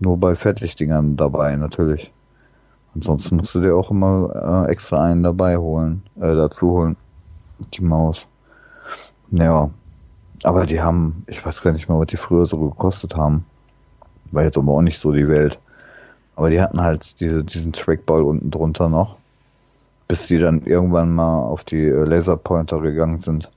nur 0.00 0.18
bei 0.18 0.36
Fertigdingern 0.36 1.16
dabei 1.16 1.56
natürlich. 1.56 2.12
Ansonsten 2.94 3.36
musst 3.36 3.54
du 3.54 3.60
dir 3.60 3.74
auch 3.74 3.90
immer 3.90 4.66
äh, 4.66 4.70
extra 4.70 5.02
einen 5.02 5.22
dabei 5.22 5.56
holen, 5.56 6.02
äh, 6.16 6.34
dazu 6.34 6.72
holen. 6.72 6.96
Die 7.72 7.82
Maus. 7.82 8.26
Ja. 9.30 9.70
Aber 10.42 10.66
die 10.66 10.80
haben, 10.80 11.24
ich 11.26 11.44
weiß 11.44 11.62
gar 11.62 11.72
nicht 11.72 11.88
mehr, 11.88 11.98
was 11.98 12.06
die 12.06 12.16
früher 12.16 12.46
so 12.46 12.58
gekostet 12.58 13.16
haben. 13.16 13.44
War 14.30 14.44
jetzt 14.44 14.58
aber 14.58 14.72
auch 14.72 14.82
nicht 14.82 15.00
so 15.00 15.12
die 15.12 15.28
Welt. 15.28 15.58
Aber 16.36 16.50
die 16.50 16.60
hatten 16.60 16.80
halt 16.80 17.14
diese, 17.18 17.42
diesen 17.44 17.72
Trackball 17.72 18.22
unten 18.22 18.50
drunter 18.50 18.88
noch. 18.88 19.16
Bis 20.06 20.26
die 20.26 20.38
dann 20.38 20.62
irgendwann 20.62 21.14
mal 21.14 21.42
auf 21.42 21.64
die 21.64 21.84
äh, 21.84 22.04
Laserpointer 22.04 22.80
gegangen 22.80 23.20
sind. 23.20 23.50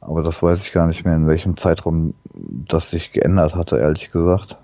Aber 0.00 0.22
das 0.22 0.42
weiß 0.42 0.60
ich 0.60 0.72
gar 0.72 0.86
nicht 0.86 1.04
mehr, 1.04 1.14
in 1.14 1.28
welchem 1.28 1.56
Zeitraum 1.56 2.14
das 2.34 2.90
sich 2.90 3.12
geändert 3.12 3.54
hatte, 3.54 3.78
ehrlich 3.78 4.10
gesagt. 4.10 4.56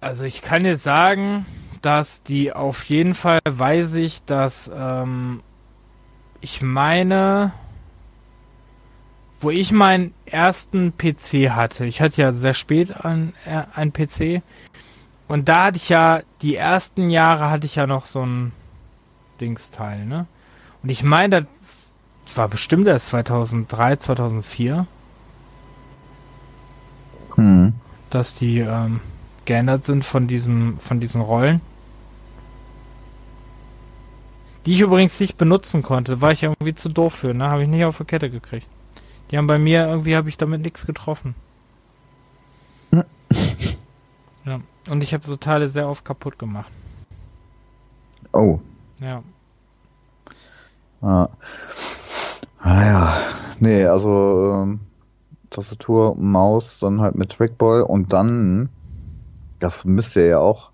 Also 0.00 0.24
ich 0.24 0.40
kann 0.40 0.64
dir 0.64 0.78
sagen, 0.78 1.44
dass 1.82 2.22
die 2.22 2.52
auf 2.52 2.84
jeden 2.84 3.14
Fall 3.14 3.40
weiß 3.48 3.96
ich, 3.96 4.24
dass 4.24 4.70
ähm, 4.74 5.42
ich 6.40 6.62
meine, 6.62 7.52
wo 9.42 9.50
ich 9.50 9.72
meinen 9.72 10.14
ersten 10.24 10.96
PC 10.96 11.50
hatte. 11.50 11.84
Ich 11.84 12.00
hatte 12.00 12.22
ja 12.22 12.32
sehr 12.32 12.54
spät 12.54 13.04
einen, 13.04 13.34
äh, 13.44 13.64
einen 13.74 13.92
PC. 13.92 14.40
Und 15.26 15.48
da 15.48 15.64
hatte 15.64 15.76
ich 15.76 15.88
ja, 15.88 16.20
die 16.42 16.54
ersten 16.56 17.10
Jahre 17.10 17.50
hatte 17.50 17.66
ich 17.66 17.74
ja 17.74 17.86
noch 17.86 18.06
so 18.06 18.24
ein 18.24 18.52
Dingsteil, 19.40 20.06
ne? 20.06 20.26
Und 20.82 20.90
ich 20.90 21.02
meine, 21.02 21.46
das 22.26 22.36
war 22.36 22.48
bestimmt 22.48 22.86
erst 22.86 23.06
2003, 23.06 23.96
2004. 23.96 24.86
Hm. 27.34 27.72
Dass 28.10 28.34
die 28.34 28.60
ähm, 28.60 29.00
geändert 29.44 29.84
sind 29.84 30.04
von 30.04 30.28
diesem, 30.28 30.78
von 30.78 31.00
diesen 31.00 31.20
Rollen. 31.20 31.60
Die 34.66 34.74
ich 34.74 34.80
übrigens 34.80 35.18
nicht 35.18 35.36
benutzen 35.36 35.82
konnte. 35.82 36.20
War 36.20 36.30
ich 36.30 36.44
irgendwie 36.44 36.74
zu 36.74 36.88
doof 36.88 37.14
für, 37.14 37.34
ne? 37.34 37.50
Habe 37.50 37.62
ich 37.62 37.68
nicht 37.68 37.84
auf 37.84 37.96
der 37.96 38.06
Kette 38.06 38.30
gekriegt. 38.30 38.68
Die 39.32 39.38
haben 39.38 39.46
bei 39.46 39.58
mir, 39.58 39.88
irgendwie 39.88 40.14
habe 40.14 40.28
ich 40.28 40.36
damit 40.36 40.60
nichts 40.60 40.86
getroffen. 40.86 41.34
ja. 42.92 44.60
Und 44.90 45.02
ich 45.02 45.14
habe 45.14 45.24
so 45.24 45.36
Teile 45.36 45.68
sehr 45.70 45.88
oft 45.88 46.04
kaputt 46.04 46.38
gemacht. 46.38 46.70
Oh. 48.34 48.60
Ja. 49.00 49.22
Ah. 51.00 51.28
Naja, 52.62 53.16
nee, 53.58 53.86
also 53.86 54.52
ähm, 54.62 54.80
Tastatur, 55.48 56.14
Maus, 56.16 56.76
dann 56.78 57.00
halt 57.00 57.14
mit 57.14 57.30
Trackball 57.30 57.82
und 57.82 58.12
dann, 58.12 58.68
das 59.60 59.84
müsste 59.84 60.20
ja 60.20 60.38
auch, 60.38 60.70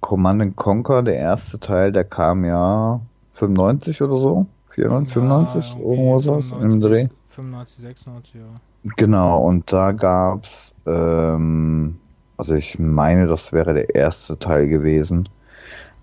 Command 0.00 0.56
Conquer, 0.56 1.02
der 1.02 1.16
erste 1.16 1.58
Teil, 1.60 1.92
der 1.92 2.04
kam 2.04 2.44
ja 2.44 3.00
95 3.32 4.02
oder 4.02 4.18
so, 4.18 4.46
94, 4.70 5.14
ja, 5.14 5.20
95, 5.22 5.76
irgendwo 5.78 6.18
sowas 6.18 6.52
im 6.60 6.80
Dreh. 6.80 7.08
95, 7.36 7.82
96, 7.82 8.34
ja. 8.40 8.92
Genau, 8.96 9.44
und 9.44 9.70
da 9.70 9.92
gab's, 9.92 10.72
ähm, 10.86 11.98
also 12.36 12.54
ich 12.54 12.78
meine, 12.78 13.26
das 13.26 13.52
wäre 13.52 13.74
der 13.74 13.94
erste 13.94 14.38
Teil 14.38 14.68
gewesen. 14.68 15.28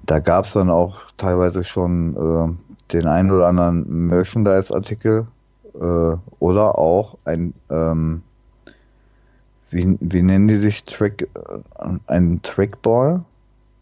Da 0.05 0.19
gab's 0.19 0.53
dann 0.53 0.69
auch 0.69 0.99
teilweise 1.17 1.63
schon 1.63 2.15
äh, 2.15 2.93
den 2.93 3.07
einen 3.07 3.31
oder 3.31 3.47
anderen 3.47 4.07
Merchandise-Artikel 4.07 5.27
äh, 5.73 6.17
oder 6.39 6.77
auch 6.77 7.17
ein, 7.25 7.53
ähm, 7.69 8.21
wie, 9.71 9.97
wie 9.99 10.21
nennen 10.21 10.47
die 10.47 10.59
sich, 10.59 10.83
Track, 10.83 11.23
äh, 11.23 11.27
ein 12.07 12.41
Trackball 12.43 13.23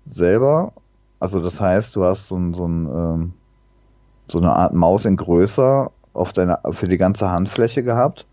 selber. 0.10 0.72
Also 1.20 1.42
das 1.42 1.60
heißt, 1.60 1.96
du 1.96 2.06
hast 2.06 2.30
so, 2.30 2.36
ein, 2.38 2.54
so, 2.54 2.66
ein, 2.66 2.86
ähm, 2.86 3.34
so 4.30 4.38
eine 4.38 4.56
Art 4.56 4.74
Maus 4.74 5.04
in 5.06 5.18
größer 5.18 5.92
auf 6.14 6.34
deiner, 6.34 6.60
für 6.72 6.88
die 6.88 6.98
ganze 6.98 7.30
Handfläche 7.30 7.84
gehabt. 7.84 8.26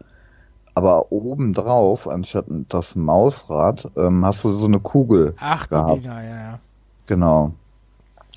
Aber 0.75 1.11
oben 1.11 1.55
drauf, 1.55 2.09
anstatt 2.09 2.47
das 2.69 2.95
Mausrad, 2.95 3.91
ähm, 3.97 4.25
hast 4.25 4.45
du 4.45 4.55
so 4.57 4.67
eine 4.67 4.79
Kugel 4.79 5.35
Ach, 5.41 5.69
gehabt. 5.69 5.97
die 5.97 6.01
Dinger, 6.01 6.23
ja, 6.23 6.37
ja. 6.37 6.59
Genau. 7.07 7.53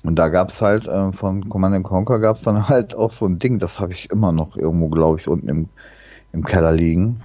Und 0.02 0.16
da 0.16 0.28
gab 0.28 0.50
es 0.50 0.60
halt 0.60 0.88
äh, 0.88 1.12
von 1.12 1.48
Command 1.48 1.84
Conquer 1.84 2.18
gab 2.18 2.38
es 2.38 2.42
dann 2.42 2.68
halt 2.68 2.94
auch 2.94 3.12
so 3.12 3.26
ein 3.26 3.38
Ding, 3.38 3.58
das 3.58 3.78
habe 3.80 3.92
ich 3.92 4.10
immer 4.10 4.32
noch 4.32 4.56
irgendwo, 4.56 4.88
glaube 4.88 5.20
ich, 5.20 5.28
unten 5.28 5.48
im, 5.48 5.68
im 6.32 6.44
Keller 6.44 6.72
liegen. 6.72 7.20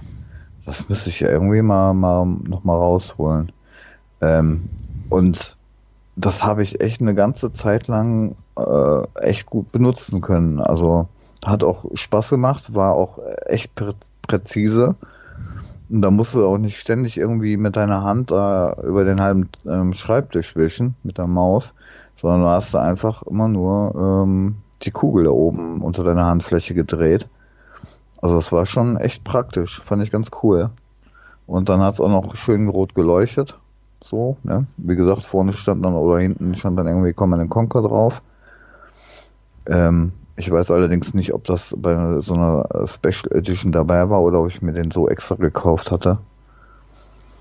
Das 0.64 0.88
müsste 0.88 1.10
ich 1.10 1.20
ja 1.20 1.30
irgendwie 1.30 1.62
mal, 1.62 1.94
mal 1.94 2.24
noch 2.26 2.62
mal 2.62 2.76
rausholen. 2.76 3.50
Ähm, 4.20 4.68
und 5.08 5.56
das 6.14 6.44
habe 6.44 6.62
ich 6.62 6.80
echt 6.80 7.00
eine 7.00 7.14
ganze 7.14 7.52
Zeit 7.52 7.88
lang 7.88 8.36
äh, 8.56 9.02
echt 9.20 9.46
gut 9.46 9.72
benutzen 9.72 10.20
können. 10.20 10.60
Also 10.60 11.08
hat 11.44 11.62
auch 11.62 11.84
Spaß 11.94 12.30
gemacht, 12.30 12.74
war 12.74 12.94
auch 12.94 13.18
echt 13.46 13.74
prä 13.74 13.92
präzise. 14.26 14.94
Und 15.88 16.02
da 16.02 16.10
musst 16.10 16.34
du 16.34 16.46
auch 16.46 16.58
nicht 16.58 16.78
ständig 16.78 17.16
irgendwie 17.16 17.56
mit 17.56 17.76
deiner 17.76 18.02
Hand 18.02 18.30
äh, 18.30 18.86
über 18.86 19.04
den 19.04 19.22
halben 19.22 19.48
ähm, 19.66 19.94
Schreibtisch 19.94 20.54
wischen 20.54 20.94
mit 21.02 21.16
der 21.16 21.26
Maus, 21.26 21.72
sondern 22.16 22.42
du 22.42 22.48
hast 22.48 22.74
da 22.74 22.82
einfach 22.82 23.22
immer 23.22 23.48
nur 23.48 23.94
ähm, 23.94 24.56
die 24.82 24.90
Kugel 24.90 25.24
da 25.24 25.30
oben 25.30 25.80
unter 25.80 26.04
deiner 26.04 26.26
Handfläche 26.26 26.74
gedreht. 26.74 27.26
Also 28.20 28.36
das 28.36 28.52
war 28.52 28.66
schon 28.66 28.96
echt 28.98 29.24
praktisch, 29.24 29.80
fand 29.82 30.02
ich 30.02 30.10
ganz 30.10 30.28
cool. 30.42 30.70
Und 31.46 31.70
dann 31.70 31.80
hat 31.80 31.94
es 31.94 32.00
auch 32.00 32.10
noch 32.10 32.36
schön 32.36 32.68
rot 32.68 32.94
geleuchtet. 32.94 33.56
So, 34.04 34.36
ne? 34.42 34.66
Wie 34.76 34.96
gesagt, 34.96 35.26
vorne 35.26 35.52
stand 35.52 35.84
dann 35.84 35.94
oder 35.94 36.20
hinten 36.20 36.54
stand 36.54 36.78
dann 36.78 36.86
irgendwie 36.86 37.14
Command 37.14 37.48
Conquer 37.48 37.82
drauf. 37.82 38.22
Ähm, 39.66 40.12
ich 40.38 40.50
weiß 40.50 40.70
allerdings 40.70 41.14
nicht, 41.14 41.34
ob 41.34 41.44
das 41.44 41.74
bei 41.76 42.20
so 42.20 42.34
einer 42.34 42.86
Special 42.86 43.32
Edition 43.32 43.72
dabei 43.72 44.08
war 44.08 44.22
oder 44.22 44.40
ob 44.40 44.48
ich 44.48 44.62
mir 44.62 44.72
den 44.72 44.92
so 44.92 45.08
extra 45.08 45.34
gekauft 45.34 45.90
hatte. 45.90 46.18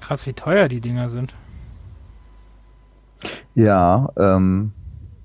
Krass, 0.01 0.25
wie 0.25 0.33
teuer 0.33 0.67
die 0.67 0.81
Dinger 0.81 1.07
sind. 1.09 1.35
Ja, 3.53 4.09
ähm, 4.17 4.71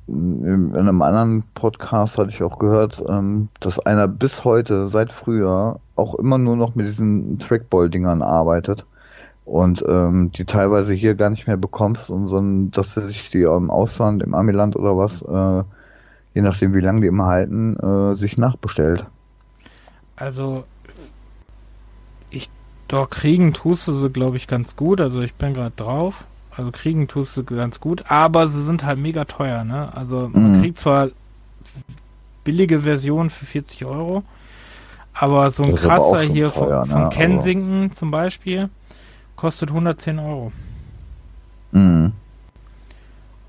in 0.06 0.76
einem 0.76 1.00
anderen 1.00 1.44
Podcast 1.54 2.18
hatte 2.18 2.30
ich 2.30 2.42
auch 2.42 2.58
gehört, 2.58 3.02
ähm, 3.08 3.48
dass 3.60 3.78
einer 3.78 4.06
bis 4.06 4.44
heute, 4.44 4.88
seit 4.88 5.12
früher, 5.12 5.80
auch 5.96 6.14
immer 6.16 6.36
nur 6.36 6.56
noch 6.56 6.74
mit 6.74 6.88
diesen 6.88 7.38
Trackball-Dingern 7.38 8.20
arbeitet 8.20 8.84
und 9.46 9.82
ähm, 9.88 10.30
die 10.32 10.44
teilweise 10.44 10.92
hier 10.92 11.14
gar 11.14 11.30
nicht 11.30 11.46
mehr 11.46 11.56
bekommst, 11.56 12.10
und, 12.10 12.28
sondern 12.28 12.70
dass 12.72 12.96
er 12.96 13.06
sich 13.06 13.30
die 13.30 13.42
im 13.42 13.70
Ausland, 13.70 14.22
im 14.22 14.34
Amiland 14.34 14.76
oder 14.76 14.96
was, 14.98 15.22
äh, 15.22 15.64
je 16.34 16.42
nachdem 16.42 16.74
wie 16.74 16.80
lange 16.80 17.00
die 17.00 17.06
immer 17.06 17.26
halten, 17.26 17.76
äh, 17.76 18.16
sich 18.16 18.38
nachbestellt. 18.38 19.06
Also 20.16 20.64
ich 22.30 22.50
doch 22.88 23.10
kriegen 23.10 23.52
tust 23.52 23.88
du 23.88 23.92
sie 23.92 24.10
glaube 24.10 24.36
ich 24.36 24.46
ganz 24.46 24.76
gut, 24.76 25.00
also 25.00 25.20
ich 25.20 25.34
bin 25.34 25.54
gerade 25.54 25.74
drauf. 25.76 26.26
Also 26.54 26.70
kriegen 26.70 27.08
tust 27.08 27.36
du 27.36 27.44
ganz 27.44 27.80
gut, 27.80 28.04
aber 28.10 28.48
sie 28.48 28.62
sind 28.62 28.84
halt 28.84 28.98
mega 28.98 29.24
teuer, 29.24 29.64
ne? 29.64 29.88
Also 29.94 30.28
man 30.32 30.58
mhm. 30.58 30.60
kriegt 30.60 30.78
zwar 30.78 31.08
billige 32.44 32.80
Versionen 32.80 33.30
für 33.30 33.46
40 33.46 33.86
Euro, 33.86 34.22
aber 35.14 35.50
so 35.50 35.62
ein 35.62 35.74
krasser 35.74 36.20
hier 36.20 36.50
teuer, 36.50 36.84
von, 36.84 36.90
von 36.90 37.02
ne? 37.04 37.10
Kensington 37.10 37.84
aber... 37.84 37.94
zum 37.94 38.10
Beispiel 38.10 38.68
kostet 39.36 39.70
110 39.70 40.18
Euro. 40.18 40.52
Mhm. 41.72 42.12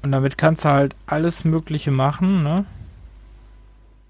Und 0.03 0.11
damit 0.11 0.37
kannst 0.37 0.65
du 0.65 0.69
halt 0.69 0.95
alles 1.05 1.45
Mögliche 1.45 1.89
machen, 1.89 2.43
ne? 2.43 2.65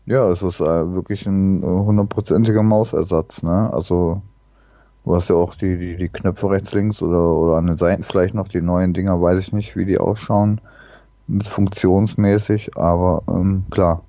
Ja, 0.06 0.30
es 0.32 0.42
ist 0.42 0.60
äh, 0.60 0.94
wirklich 0.94 1.26
ein 1.28 1.62
äh, 1.62 1.66
hundertprozentiger 1.66 2.64
Mausersatz, 2.64 3.44
ne? 3.44 3.72
Also 3.72 4.22
du 5.06 5.16
hast 5.16 5.30
ja 5.30 5.36
auch 5.36 5.56
die, 5.56 5.78
die, 5.78 5.96
die 5.96 6.10
Knöpfe 6.10 6.50
rechts, 6.50 6.74
links 6.74 7.02
oder, 7.02 7.24
oder 7.24 7.58
an 7.58 7.68
den 7.68 7.78
Seiten 7.78 8.04
vielleicht 8.04 8.34
noch 8.34 8.48
die 8.48 8.62
neuen 8.62 8.94
Dinger, 8.94 9.22
weiß 9.22 9.38
ich 9.40 9.54
nicht, 9.54 9.76
wie 9.76 9.86
die 9.86 10.00
ausschauen, 10.00 10.60
mit 11.28 11.48
funktionsmäßig, 11.48 12.76
aber 12.76 13.22
ähm, 13.28 13.66
klar. 13.70 14.02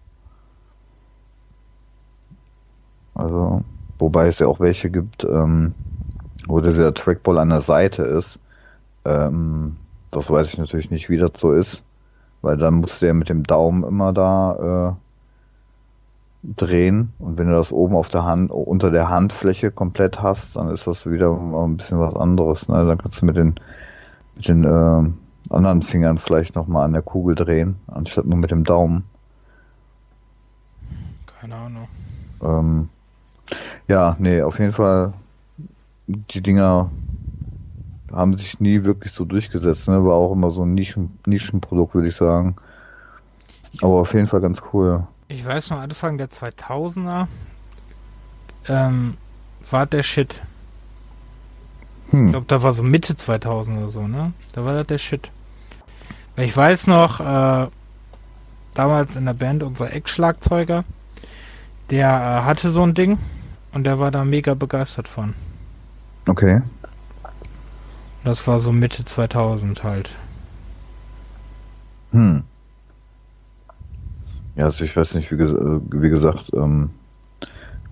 Also, 3.14 3.62
wobei 3.98 4.28
es 4.28 4.38
ja 4.38 4.46
auch 4.46 4.58
welche 4.58 4.90
gibt, 4.90 5.22
ähm, 5.24 5.74
wo 6.46 6.60
dieser 6.60 6.94
Trackball 6.94 7.38
an 7.38 7.50
der 7.50 7.60
Seite 7.60 8.02
ist. 8.02 8.38
Ähm, 9.04 9.76
das 10.14 10.30
weiß 10.30 10.48
ich 10.48 10.58
natürlich 10.58 10.90
nicht, 10.90 11.08
wie 11.10 11.18
das 11.18 11.32
so 11.36 11.52
ist, 11.52 11.82
weil 12.42 12.56
dann 12.56 12.74
musst 12.74 13.02
du 13.02 13.06
ja 13.06 13.14
mit 13.14 13.28
dem 13.28 13.44
Daumen 13.44 13.84
immer 13.84 14.12
da 14.12 14.96
äh, 14.96 16.52
drehen 16.56 17.12
und 17.18 17.38
wenn 17.38 17.48
du 17.48 17.54
das 17.54 17.72
oben 17.72 17.96
auf 17.96 18.08
der 18.08 18.24
Hand 18.24 18.50
unter 18.50 18.90
der 18.90 19.08
Handfläche 19.08 19.70
komplett 19.70 20.20
hast, 20.22 20.56
dann 20.56 20.70
ist 20.70 20.86
das 20.86 21.06
wieder 21.06 21.30
ein 21.30 21.76
bisschen 21.76 21.98
was 21.98 22.14
anderes. 22.14 22.68
Ne? 22.68 22.84
Dann 22.84 22.98
kannst 22.98 23.22
du 23.22 23.26
mit 23.26 23.36
den 23.36 23.54
mit 24.36 24.48
den 24.48 24.64
äh, 24.64 25.10
anderen 25.50 25.82
Fingern 25.82 26.18
vielleicht 26.18 26.54
nochmal 26.54 26.84
an 26.84 26.92
der 26.92 27.02
Kugel 27.02 27.34
drehen, 27.34 27.76
anstatt 27.86 28.26
nur 28.26 28.38
mit 28.38 28.50
dem 28.50 28.64
Daumen. 28.64 29.04
Keine 31.40 31.54
Ahnung. 31.54 31.88
Ähm, 32.42 32.88
ja, 33.88 34.16
nee, 34.18 34.42
auf 34.42 34.58
jeden 34.58 34.72
Fall 34.72 35.12
die 36.06 36.40
Dinger 36.40 36.90
haben 38.14 38.36
sich 38.36 38.60
nie 38.60 38.84
wirklich 38.84 39.12
so 39.12 39.24
durchgesetzt. 39.24 39.88
Ne? 39.88 40.04
War 40.04 40.14
auch 40.14 40.32
immer 40.32 40.50
so 40.52 40.62
ein 40.62 40.74
Nischen, 40.74 41.18
Nischenprodukt, 41.26 41.94
würde 41.94 42.08
ich 42.08 42.16
sagen. 42.16 42.56
Aber 43.80 43.94
auf 44.00 44.14
jeden 44.14 44.26
Fall 44.26 44.40
ganz 44.40 44.62
cool. 44.72 45.06
Ich 45.28 45.44
weiß 45.44 45.70
noch, 45.70 45.78
Anfang 45.78 46.18
der 46.18 46.30
2000er 46.30 47.26
ähm, 48.68 49.16
war 49.70 49.86
der 49.86 50.02
Shit. 50.02 50.40
Hm. 52.10 52.26
Ich 52.26 52.32
glaube, 52.32 52.46
da 52.46 52.62
war 52.62 52.74
so 52.74 52.82
Mitte 52.82 53.16
2000 53.16 53.78
oder 53.78 53.90
so, 53.90 54.06
ne? 54.06 54.32
Da 54.52 54.64
war 54.64 54.74
das 54.74 54.86
der 54.86 54.98
Shit. 54.98 55.30
Weil 56.36 56.46
ich 56.46 56.56
weiß 56.56 56.86
noch, 56.86 57.20
äh, 57.20 57.68
damals 58.74 59.16
in 59.16 59.24
der 59.24 59.34
Band 59.34 59.62
unser 59.62 59.92
Ex-Schlagzeuger, 59.92 60.84
der 61.90 62.08
äh, 62.08 62.44
hatte 62.44 62.70
so 62.70 62.82
ein 62.82 62.94
Ding 62.94 63.18
und 63.72 63.84
der 63.84 63.98
war 63.98 64.10
da 64.10 64.24
mega 64.24 64.54
begeistert 64.54 65.08
von. 65.08 65.34
Okay. 66.26 66.62
Das 68.24 68.48
war 68.48 68.58
so 68.58 68.72
Mitte 68.72 69.04
2000 69.04 69.84
halt. 69.84 70.16
Hm. 72.12 72.42
Ja, 74.56 74.64
also 74.64 74.84
ich 74.84 74.96
weiß 74.96 75.14
nicht, 75.14 75.30
wie, 75.30 75.38
wie 75.38 76.08
gesagt, 76.08 76.50
ähm, 76.54 76.90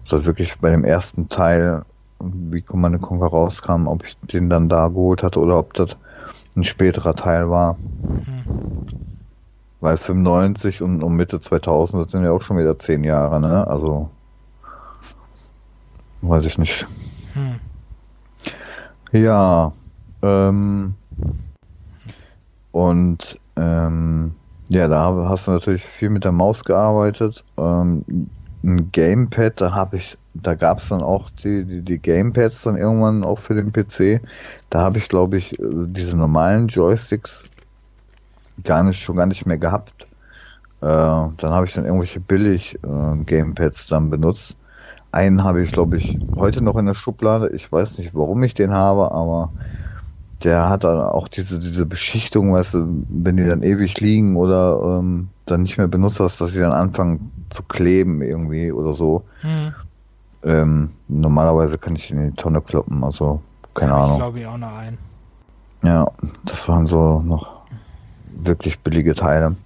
das 0.09 0.25
wirklich 0.25 0.59
bei 0.59 0.71
dem 0.71 0.85
ersten 0.85 1.29
Teil, 1.29 1.85
wie 2.19 2.65
meine 2.73 2.99
Conquer 2.99 3.27
rauskam, 3.27 3.87
ob 3.87 4.05
ich 4.05 4.17
den 4.33 4.49
dann 4.49 4.69
da 4.69 4.89
geholt 4.89 5.23
hatte 5.23 5.39
oder 5.39 5.59
ob 5.59 5.75
das 5.75 5.91
ein 6.57 6.65
späterer 6.65 7.15
Teil 7.15 7.51
war. 7.51 7.77
Hm. 8.03 8.87
Weil 9.81 9.97
95 9.99 10.81
und 10.81 11.03
um 11.03 11.17
Mitte 11.17 11.41
2000, 11.41 12.05
das 12.05 12.13
sind 12.13 12.25
ja 12.25 12.31
auch 12.31 12.43
schon 12.43 12.57
wieder 12.57 12.79
zehn 12.79 13.05
Jahre, 13.05 13.41
ne? 13.41 13.67
Also, 13.67 14.09
weiß 16.23 16.45
ich 16.45 16.57
nicht. 16.57 16.87
Hm. 17.35 17.59
Ja, 19.11 19.73
ähm, 20.23 20.95
und 22.73 23.39
ähm, 23.57 24.33
ja, 24.69 24.89
da 24.89 25.29
hast 25.29 25.47
du 25.47 25.51
natürlich 25.51 25.85
viel 25.85 26.09
mit 26.11 26.25
der 26.25 26.33
Maus 26.33 26.65
gearbeitet. 26.65 27.45
Ähm, 27.59 28.31
ein 28.65 28.91
Gamepad, 28.93 29.61
da 29.61 29.73
habe 29.75 29.97
ich, 29.99 30.17
da 30.35 30.55
gab 30.55 30.79
es 30.79 30.89
dann 30.89 31.03
auch 31.03 31.31
die, 31.31 31.65
die, 31.65 31.83
die 31.83 31.99
Gamepads 31.99 32.63
dann 32.63 32.77
irgendwann 32.77 33.25
auch 33.25 33.39
für 33.39 33.55
den 33.55 33.73
PC. 33.73 34.21
Da 34.71 34.81
habe 34.81 34.99
ich, 34.99 35.09
glaube 35.09 35.39
ich, 35.39 35.53
diese 35.59 36.17
normalen 36.17 36.69
Joysticks 36.69 37.45
gar 38.65 38.83
nicht, 38.83 39.03
schon 39.03 39.17
gar 39.17 39.27
nicht 39.27 39.47
mehr 39.47 39.59
gehabt. 39.59 40.09
Äh, 40.81 40.87
dann 40.87 41.37
habe 41.53 41.67
ich 41.67 41.75
dann 41.75 41.85
irgendwelche 41.85 42.21
billig 42.21 42.77
äh, 42.85 43.25
Gamepads 43.25 43.87
dann 43.89 44.11
benutzt. 44.11 44.57
Einen 45.13 45.45
habe 45.45 45.63
ich, 45.63 45.73
glaube 45.73 45.99
ich, 45.99 46.19
heute 46.37 46.63
noch 46.63 46.77
in 46.77 46.87
der 46.87 46.95
Schublade. 46.95 47.51
Ich 47.51 47.71
weiß 47.71 47.99
nicht, 47.99 48.15
warum 48.15 48.43
ich 48.43 48.55
den 48.55 48.73
habe, 48.73 49.13
aber 49.13 49.53
der 50.45 50.69
hat 50.69 50.85
dann 50.85 51.01
auch 51.01 51.29
diese, 51.29 51.59
diese 51.59 51.87
Beschichtung, 51.87 52.53
weißt 52.53 52.75
du, 52.75 53.05
wenn 53.09 53.37
die 53.37 53.47
dann 53.47 53.63
ewig 53.63 54.01
liegen 54.01 54.37
oder 54.37 54.99
ähm, 54.99 55.29
dann 55.47 55.63
nicht 55.63 55.79
mehr 55.79 55.89
benutzt 55.89 56.21
hast, 56.21 56.41
dass 56.41 56.53
sie 56.53 56.61
dann 56.61 56.73
anfangen 56.73 57.31
zu 57.51 57.63
kleben 57.63 58.23
irgendwie 58.23 58.73
oder 58.73 58.95
so. 58.95 59.25
Mhm. 59.43 59.75
Ähm, 60.45 60.91
normalerweise 61.09 61.79
kann 61.79 61.97
ich 61.97 62.11
in 62.11 62.31
die 62.31 62.37
Tonne 62.37 62.61
kloppen, 62.61 63.05
also 63.05 63.41
keine 63.75 63.93
ja, 63.93 63.99
Ahnung. 63.99 64.13
Ich 64.13 64.19
glaube 64.19 64.41
ich 64.41 64.47
auch 64.47 64.59
noch 64.59 64.77
ein. 64.77 64.99
Ja, 65.83 66.07
das 66.45 66.69
waren 66.69 66.87
so 66.87 67.21
noch 67.21 67.63
wirklich 68.27 68.81
billige 68.81 69.15
Teile. 69.15 69.57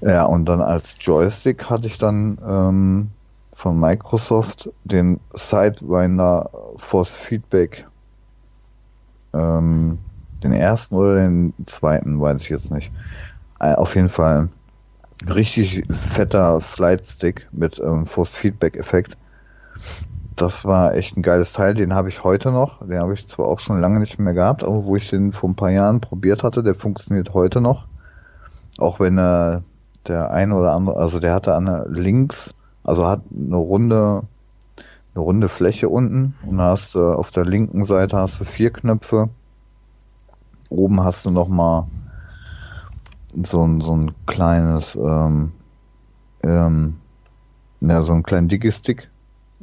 Ja, 0.00 0.24
und 0.24 0.46
dann 0.46 0.60
als 0.60 0.94
Joystick 1.00 1.70
hatte 1.70 1.86
ich 1.86 1.98
dann 1.98 2.38
ähm, 2.44 3.10
von 3.54 3.78
Microsoft 3.78 4.70
den 4.84 5.20
Sidewinder 5.32 6.50
Force 6.76 7.10
Feedback. 7.10 7.86
Ähm, 9.32 9.98
den 10.44 10.52
ersten 10.52 10.94
oder 10.94 11.16
den 11.16 11.54
zweiten, 11.66 12.20
weiß 12.20 12.42
ich 12.42 12.48
jetzt 12.48 12.70
nicht. 12.70 12.90
Äh, 13.60 13.74
auf 13.74 13.94
jeden 13.94 14.08
Fall 14.08 14.48
richtig 15.28 15.84
fetter 15.90 16.60
Flight 16.60 17.06
Stick 17.06 17.48
mit 17.52 17.78
ähm, 17.78 18.06
Force 18.06 18.34
Feedback 18.34 18.76
Effekt. 18.76 19.16
Das 20.36 20.64
war 20.64 20.94
echt 20.94 21.16
ein 21.16 21.22
geiles 21.22 21.52
Teil, 21.52 21.74
den 21.74 21.94
habe 21.94 22.08
ich 22.08 22.24
heute 22.24 22.50
noch. 22.50 22.86
Den 22.86 22.98
habe 22.98 23.14
ich 23.14 23.28
zwar 23.28 23.46
auch 23.46 23.60
schon 23.60 23.80
lange 23.80 24.00
nicht 24.00 24.18
mehr 24.18 24.32
gehabt, 24.32 24.64
aber 24.64 24.84
wo 24.84 24.96
ich 24.96 25.08
den 25.10 25.32
vor 25.32 25.50
ein 25.50 25.56
paar 25.56 25.70
Jahren 25.70 26.00
probiert 26.00 26.42
hatte, 26.42 26.62
der 26.62 26.74
funktioniert 26.74 27.34
heute 27.34 27.60
noch. 27.60 27.86
Auch 28.78 28.98
wenn 28.98 29.18
er 29.18 29.62
der 30.08 30.30
eine 30.30 30.56
oder 30.56 30.72
andere, 30.72 30.96
also 30.96 31.20
der 31.20 31.34
hatte 31.34 31.54
eine 31.54 31.86
links, 31.88 32.54
also 32.82 33.06
hat 33.06 33.20
eine 33.30 33.56
runde, 33.56 34.22
eine 35.14 35.22
runde 35.22 35.48
Fläche 35.48 35.88
unten 35.88 36.34
und 36.46 36.60
hast 36.60 36.94
du 36.94 37.12
auf 37.12 37.30
der 37.30 37.44
linken 37.44 37.84
Seite 37.84 38.16
hast 38.16 38.40
du 38.40 38.44
vier 38.44 38.70
Knöpfe. 38.70 39.28
Oben 40.72 41.02
hast 41.02 41.24
du 41.24 41.30
noch 41.30 41.48
mal 41.48 41.86
so 43.44 43.66
ein, 43.66 43.80
so 43.80 43.94
ein 43.94 44.12
kleines, 44.26 44.94
ähm, 44.94 45.52
ähm, 46.42 46.96
ja, 47.80 48.02
so 48.02 48.12
einen 48.12 48.22
kleinen 48.22 48.48
Digistick 48.48 49.10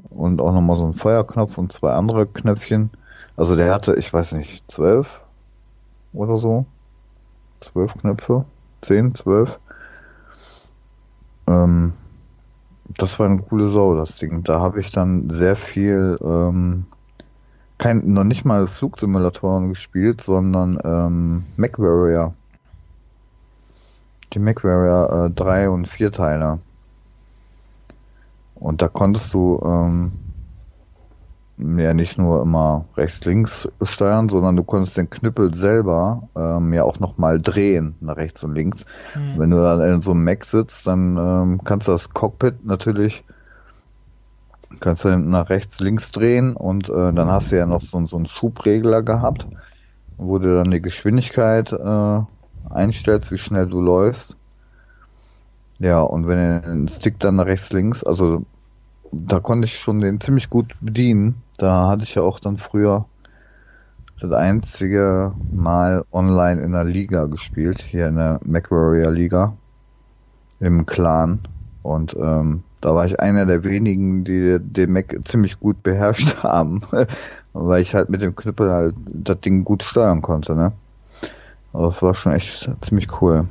und 0.09 0.41
auch 0.41 0.53
nochmal 0.53 0.77
so 0.77 0.85
ein 0.85 0.93
Feuerknopf 0.93 1.57
und 1.57 1.71
zwei 1.73 1.93
andere 1.93 2.27
Knöpfchen. 2.27 2.91
Also 3.35 3.55
der 3.55 3.73
hatte, 3.73 3.95
ich 3.95 4.11
weiß 4.11 4.33
nicht, 4.33 4.63
zwölf 4.71 5.21
oder 6.13 6.37
so. 6.37 6.65
Zwölf 7.59 7.93
Knöpfe. 7.95 8.45
Zehn, 8.81 9.13
zwölf. 9.15 9.59
Ähm, 11.47 11.93
das 12.97 13.19
war 13.19 13.25
eine 13.27 13.41
coole 13.41 13.69
Sau, 13.69 13.95
das 13.95 14.17
Ding. 14.17 14.43
Da 14.43 14.59
habe 14.59 14.79
ich 14.79 14.91
dann 14.91 15.29
sehr 15.29 15.55
viel, 15.55 16.17
ähm, 16.21 16.85
kein, 17.79 18.13
noch 18.13 18.25
nicht 18.25 18.45
mal 18.45 18.67
Flugsimulatoren 18.67 19.69
gespielt, 19.69 20.21
sondern 20.21 20.79
ähm, 20.83 21.45
MacWarrior. 21.55 22.35
Die 24.33 24.39
MacWarrior 24.39 25.25
äh, 25.25 25.29
3 25.31 25.69
und 25.69 25.87
4 25.87 26.11
Teile. 26.11 26.59
Und 28.53 28.81
da 28.81 28.89
konntest 28.89 29.33
du 29.33 29.61
ähm, 29.63 30.11
ja 31.57 31.93
nicht 31.93 32.17
nur 32.17 32.41
immer 32.41 32.85
rechts-links 32.97 33.69
steuern, 33.83 34.27
sondern 34.29 34.57
du 34.57 34.63
konntest 34.63 34.97
den 34.97 35.09
Knüppel 35.09 35.53
selber 35.55 36.27
ähm, 36.35 36.73
ja 36.73 36.83
auch 36.83 36.99
nochmal 36.99 37.41
drehen 37.41 37.95
nach 38.01 38.17
rechts 38.17 38.43
und 38.43 38.53
links. 38.53 38.85
Mhm. 39.15 39.39
Wenn 39.39 39.49
du 39.51 39.63
dann 39.63 39.81
in 39.81 40.01
so 40.01 40.11
einem 40.11 40.25
Mac 40.25 40.45
sitzt, 40.45 40.85
dann 40.85 41.17
ähm, 41.17 41.61
kannst 41.63 41.87
du 41.87 41.93
das 41.93 42.09
Cockpit 42.09 42.65
natürlich 42.65 43.23
kannst 44.79 45.03
du 45.03 45.17
nach 45.17 45.49
rechts, 45.49 45.79
links 45.79 46.11
drehen 46.11 46.55
und 46.55 46.89
äh, 46.89 47.13
dann 47.13 47.27
hast 47.27 47.51
du 47.51 47.57
ja 47.57 47.65
noch 47.65 47.81
so, 47.81 48.05
so 48.05 48.15
einen 48.15 48.27
Schubregler 48.27 49.01
gehabt, 49.01 49.45
wo 50.17 50.37
du 50.37 50.57
dann 50.57 50.71
die 50.71 50.81
Geschwindigkeit 50.81 51.71
äh, 51.71 52.21
einstellst, 52.69 53.31
wie 53.31 53.37
schnell 53.37 53.67
du 53.67 53.81
läufst. 53.81 54.35
Ja, 55.79 56.01
und 56.01 56.27
wenn 56.27 56.61
du 56.61 56.67
den 56.67 56.87
Stick 56.89 57.19
dann 57.19 57.37
nach 57.37 57.45
rechts, 57.45 57.71
links, 57.71 58.03
also 58.03 58.45
da 59.11 59.39
konnte 59.39 59.65
ich 59.65 59.79
schon 59.79 60.01
den 60.01 60.19
ziemlich 60.19 60.49
gut 60.49 60.75
bedienen. 60.81 61.41
Da 61.57 61.87
hatte 61.87 62.03
ich 62.03 62.15
ja 62.15 62.21
auch 62.21 62.39
dann 62.39 62.57
früher 62.57 63.05
das 64.19 64.31
einzige 64.31 65.33
Mal 65.51 66.03
online 66.11 66.61
in 66.61 66.73
der 66.73 66.83
Liga 66.83 67.25
gespielt, 67.25 67.81
hier 67.81 68.07
in 68.07 68.15
der 68.17 68.39
MacWarrior 68.43 69.11
Liga, 69.11 69.53
im 70.59 70.85
Clan. 70.85 71.39
Und 71.81 72.15
ähm, 72.19 72.63
da 72.81 72.95
war 72.95 73.05
ich 73.05 73.19
einer 73.19 73.45
der 73.45 73.63
wenigen, 73.63 74.23
die 74.23 74.57
den 74.59 74.93
Mac 74.93 75.15
ziemlich 75.25 75.59
gut 75.59 75.83
beherrscht 75.83 76.37
haben, 76.43 76.81
weil 77.53 77.81
ich 77.81 77.93
halt 77.93 78.09
mit 78.09 78.21
dem 78.21 78.35
Knüppel 78.35 78.71
halt 78.71 78.95
das 79.05 79.39
Ding 79.41 79.63
gut 79.63 79.83
steuern 79.83 80.21
konnte, 80.21 80.55
ne? 80.55 80.73
Aber 81.73 81.87
das 81.87 82.01
war 82.01 82.15
schon 82.15 82.33
echt 82.33 82.69
ziemlich 82.81 83.21
cool. 83.21 83.47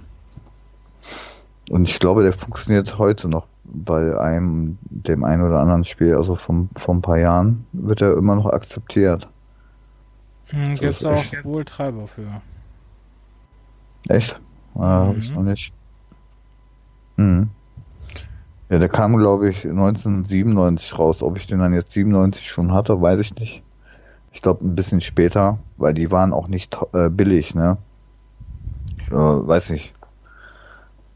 Und 1.71 1.89
ich 1.89 1.99
glaube, 1.99 2.23
der 2.23 2.33
funktioniert 2.33 2.99
heute 2.99 3.29
noch 3.29 3.47
bei 3.65 4.19
einem, 4.19 4.79
dem 4.83 5.25
einen 5.25 5.43
oder 5.43 5.61
anderen 5.61 5.85
Spiel, 5.85 6.17
also 6.17 6.35
vom, 6.35 6.71
vor 6.75 6.95
ein 6.95 7.03
paar 7.03 7.19
Jahren, 7.19 7.67
wird 7.73 8.01
er 8.01 8.17
immer 8.17 8.35
noch 8.35 8.47
akzeptiert. 8.47 9.29
Hm, 10.47 10.73
Gibt 10.75 10.85
es 10.85 11.05
auch 11.05 11.19
echt. 11.19 11.45
wohl 11.45 11.65
Treiber 11.65 12.07
für. 12.07 12.41
Echt? 14.09 14.41
Ah, 14.75 15.05
mhm. 15.05 15.09
Hab 15.09 15.17
ich 15.19 15.31
noch 15.31 15.43
nicht. 15.43 15.73
Mhm. 17.17 17.51
Ja, 18.71 18.79
der 18.79 18.89
kam, 18.89 19.17
glaube 19.17 19.49
ich, 19.49 19.65
1997 19.65 20.99
raus. 20.99 21.23
Ob 21.23 21.37
ich 21.39 21.47
den 21.47 21.59
dann 21.59 21.73
jetzt 21.73 21.93
97 21.93 22.49
schon 22.49 22.73
hatte, 22.73 23.01
weiß 23.01 23.21
ich 23.21 23.35
nicht. 23.35 23.63
Ich 24.33 24.43
glaube, 24.43 24.65
ein 24.65 24.75
bisschen 24.75 25.01
später, 25.01 25.59
weil 25.79 25.95
die 25.95 26.11
waren 26.11 26.33
auch 26.33 26.49
nicht 26.49 26.77
äh, 26.93 27.09
billig, 27.09 27.55
ne? 27.55 27.79
Ich 28.99 29.09
äh, 29.09 29.15
weiß 29.15 29.71
nicht. 29.71 29.95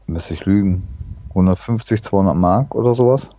Müsste 0.07 0.33
ich 0.33 0.45
lügen. 0.45 0.87
150, 1.29 2.03
200 2.03 2.35
Mark 2.35 2.75
oder 2.75 2.95
sowas? 2.95 3.29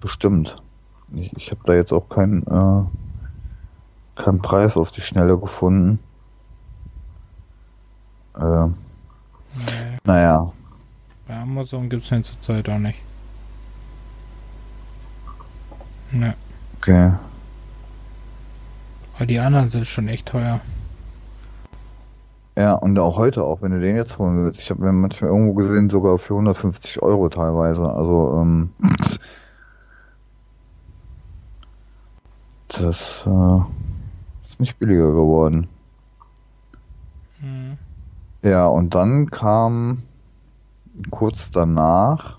Bestimmt. 0.00 0.56
Ich, 1.14 1.36
ich 1.36 1.50
habe 1.50 1.60
da 1.64 1.74
jetzt 1.74 1.92
auch 1.92 2.08
keinen 2.08 2.42
äh, 2.46 2.84
keinen 4.20 4.42
Preis 4.42 4.76
auf 4.76 4.90
die 4.90 5.00
Schnelle 5.00 5.38
gefunden. 5.38 6.00
Äh, 8.36 8.66
nee. 8.66 9.98
Naja. 10.04 10.52
Bei 11.30 11.36
Amazon 11.36 11.88
gibt 11.88 12.02
es 12.02 12.08
den 12.08 12.24
zurzeit 12.24 12.68
auch 12.68 12.80
nicht. 12.80 12.98
Ne. 16.10 16.34
Okay. 16.76 17.12
Aber 19.14 19.26
die 19.26 19.38
anderen 19.38 19.70
sind 19.70 19.86
schon 19.86 20.08
echt 20.08 20.26
teuer. 20.26 20.60
Ja, 22.56 22.74
und 22.74 22.98
auch 22.98 23.16
heute 23.16 23.44
auch, 23.44 23.62
wenn 23.62 23.70
du 23.70 23.80
den 23.80 23.94
jetzt 23.94 24.18
holen 24.18 24.44
willst. 24.44 24.58
Ich 24.58 24.70
habe 24.70 24.82
mir 24.82 24.90
manchmal 24.90 25.30
irgendwo 25.30 25.54
gesehen, 25.54 25.88
sogar 25.88 26.18
für 26.18 26.34
150 26.34 27.00
Euro 27.00 27.28
teilweise. 27.28 27.88
Also, 27.88 28.36
ähm, 28.40 28.70
das 32.66 33.22
äh, 33.24 34.48
ist 34.48 34.58
nicht 34.58 34.80
billiger 34.80 35.12
geworden. 35.12 35.68
Mhm. 37.40 37.78
Ja, 38.42 38.66
und 38.66 38.96
dann 38.96 39.30
kam 39.30 40.02
kurz 41.10 41.50
danach, 41.50 42.38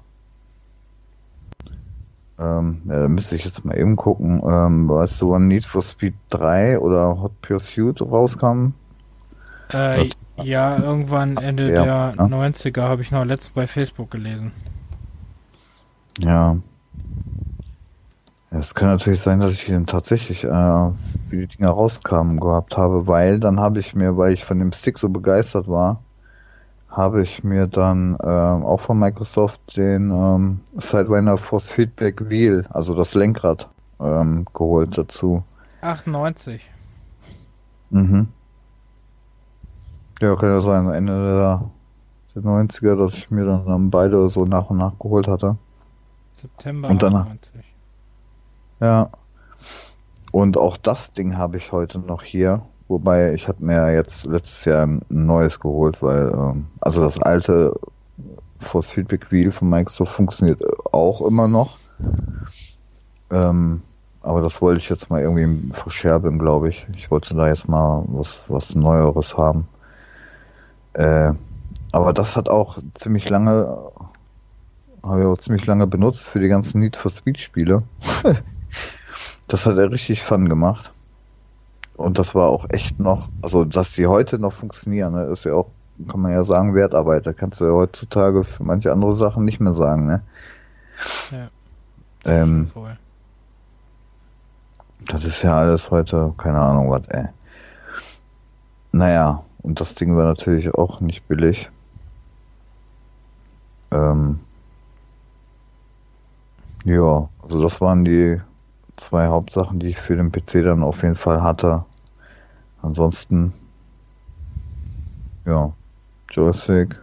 ähm, 2.41 2.81
ja, 2.85 3.01
da 3.01 3.07
müsste 3.07 3.35
ich 3.35 3.45
jetzt 3.45 3.63
mal 3.63 3.77
eben 3.77 3.95
gucken, 3.95 4.41
ähm, 4.43 4.89
weißt 4.89 5.21
du, 5.21 5.31
wann 5.31 5.47
Need 5.47 5.65
for 5.65 5.83
Speed 5.83 6.15
3 6.31 6.79
oder 6.79 7.21
Hot 7.21 7.39
Pursuit 7.41 8.01
rauskam? 8.01 8.73
Äh, 9.71 10.09
ja, 10.41 10.77
irgendwann 10.77 11.37
Ende 11.37 11.71
ja, 11.71 11.83
der 11.83 12.13
ja. 12.17 12.25
90er 12.25 12.81
habe 12.81 13.03
ich 13.03 13.11
noch 13.11 13.23
letztens 13.25 13.53
bei 13.53 13.67
Facebook 13.67 14.09
gelesen. 14.09 14.51
Ja. 16.19 16.57
Es 18.49 18.73
kann 18.73 18.89
natürlich 18.89 19.21
sein, 19.21 19.39
dass 19.39 19.53
ich 19.53 19.69
ihn 19.69 19.85
tatsächlich, 19.85 20.43
äh, 20.43 20.47
wie 21.29 21.37
die 21.37 21.47
Dinger 21.47 21.69
rauskamen, 21.69 22.39
gehabt 22.39 22.75
habe, 22.75 23.07
weil 23.07 23.39
dann 23.39 23.59
habe 23.59 23.79
ich 23.79 23.93
mir, 23.93 24.17
weil 24.17 24.33
ich 24.33 24.43
von 24.43 24.59
dem 24.59 24.73
Stick 24.73 24.97
so 24.97 25.07
begeistert 25.09 25.67
war, 25.67 26.01
habe 26.91 27.23
ich 27.23 27.43
mir 27.43 27.67
dann 27.67 28.17
äh, 28.21 28.27
auch 28.27 28.81
von 28.81 28.99
Microsoft 28.99 29.77
den 29.77 30.11
ähm, 30.11 30.59
Sidewinder 30.77 31.37
Force 31.37 31.63
Feedback 31.63 32.29
Wheel, 32.29 32.65
also 32.69 32.93
das 32.93 33.13
Lenkrad, 33.13 33.69
ähm, 33.99 34.45
geholt 34.53 34.97
dazu. 34.97 35.43
98. 35.81 36.69
Mhm. 37.91 38.27
Ja, 40.19 40.35
kann 40.35 40.49
ja 40.49 40.61
sein, 40.61 40.89
Ende 40.89 41.13
der, 41.13 41.71
der 42.35 42.43
90er, 42.43 42.95
dass 42.95 43.15
ich 43.15 43.31
mir 43.31 43.45
dann, 43.45 43.65
dann 43.65 43.89
beide 43.89 44.29
so 44.29 44.45
nach 44.45 44.69
und 44.69 44.77
nach 44.77 44.99
geholt 44.99 45.27
hatte. 45.27 45.57
September 46.35 46.89
und 46.89 47.01
dann, 47.01 47.13
90. 47.13 47.51
Ja. 48.81 49.09
Und 50.31 50.57
auch 50.57 50.77
das 50.77 51.13
Ding 51.13 51.37
habe 51.37 51.57
ich 51.57 51.71
heute 51.71 51.99
noch 51.99 52.23
hier. 52.23 52.61
Wobei 52.91 53.33
ich 53.33 53.47
habe 53.47 53.63
mir 53.63 53.93
jetzt 53.93 54.25
letztes 54.25 54.65
Jahr 54.65 54.85
ein 54.85 55.01
neues 55.07 55.61
geholt, 55.61 56.01
weil 56.01 56.29
ähm, 56.33 56.67
also 56.81 57.01
das 57.01 57.17
alte 57.21 57.73
Force 58.59 58.87
Feedback 58.87 59.31
Wheel 59.31 59.53
von 59.53 59.69
Microsoft 59.69 60.11
funktioniert 60.11 60.61
auch 60.91 61.21
immer 61.21 61.47
noch. 61.47 61.77
Ähm, 63.29 63.81
aber 64.21 64.41
das 64.41 64.61
wollte 64.61 64.81
ich 64.81 64.89
jetzt 64.89 65.09
mal 65.09 65.21
irgendwie 65.21 65.71
verscherben, 65.71 66.37
glaube 66.37 66.67
ich. 66.67 66.85
Ich 66.97 67.09
wollte 67.09 67.33
da 67.33 67.47
jetzt 67.47 67.69
mal 67.69 68.03
was, 68.07 68.41
was 68.49 68.75
Neueres 68.75 69.37
haben. 69.37 69.69
Äh, 70.91 71.31
aber 71.93 72.11
das 72.11 72.35
hat 72.35 72.49
auch 72.49 72.77
ziemlich 72.95 73.29
lange, 73.29 73.89
habe 75.01 75.21
ich 75.21 75.25
auch 75.27 75.37
ziemlich 75.37 75.65
lange 75.65 75.87
benutzt 75.87 76.23
für 76.23 76.41
die 76.41 76.49
ganzen 76.49 76.81
Need 76.81 76.97
for 76.97 77.09
Speed 77.09 77.39
Spiele. 77.39 77.83
das 79.47 79.65
hat 79.65 79.77
er 79.77 79.91
richtig 79.91 80.23
Fun 80.23 80.49
gemacht. 80.49 80.91
Und 82.01 82.17
das 82.17 82.35
war 82.35 82.49
auch 82.49 82.65
echt 82.69 82.99
noch, 82.99 83.29
also 83.41 83.65
dass 83.65 83.93
die 83.93 84.07
heute 84.07 84.39
noch 84.39 84.53
funktionieren, 84.53 85.13
ne, 85.13 85.25
ist 85.25 85.45
ja 85.45 85.53
auch, 85.53 85.69
kann 86.07 86.21
man 86.21 86.31
ja 86.31 86.43
sagen, 86.43 86.75
Wertarbeit. 86.75 87.25
Da 87.25 87.33
kannst 87.33 87.59
du 87.59 87.65
ja 87.65 87.71
heutzutage 87.71 88.43
für 88.43 88.63
manche 88.63 88.91
andere 88.91 89.15
Sachen 89.15 89.45
nicht 89.45 89.59
mehr 89.59 89.73
sagen, 89.73 90.07
ne? 90.07 90.21
Ja. 91.31 91.49
Ähm, 92.25 92.67
voll. 92.67 92.97
Das 95.07 95.23
ist 95.23 95.41
ja 95.41 95.57
alles 95.57 95.89
heute, 95.89 96.33
keine 96.37 96.59
Ahnung 96.59 96.91
was, 96.91 97.07
ey. 97.07 97.25
Naja, 98.91 99.43
und 99.63 99.79
das 99.79 99.95
Ding 99.95 100.15
war 100.15 100.25
natürlich 100.25 100.73
auch 100.73 100.99
nicht 100.99 101.27
billig. 101.27 101.69
Ähm, 103.91 104.39
ja, 106.83 107.29
also 107.43 107.61
das 107.61 107.81
waren 107.81 108.05
die 108.05 108.39
zwei 108.97 109.27
Hauptsachen, 109.27 109.79
die 109.79 109.89
ich 109.89 109.99
für 109.99 110.15
den 110.15 110.31
PC 110.31 110.63
dann 110.63 110.83
auf 110.83 111.03
jeden 111.03 111.15
Fall 111.15 111.41
hatte. 111.41 111.85
Ansonsten, 112.81 113.53
ja, 115.45 115.71
Joystick, 116.29 116.99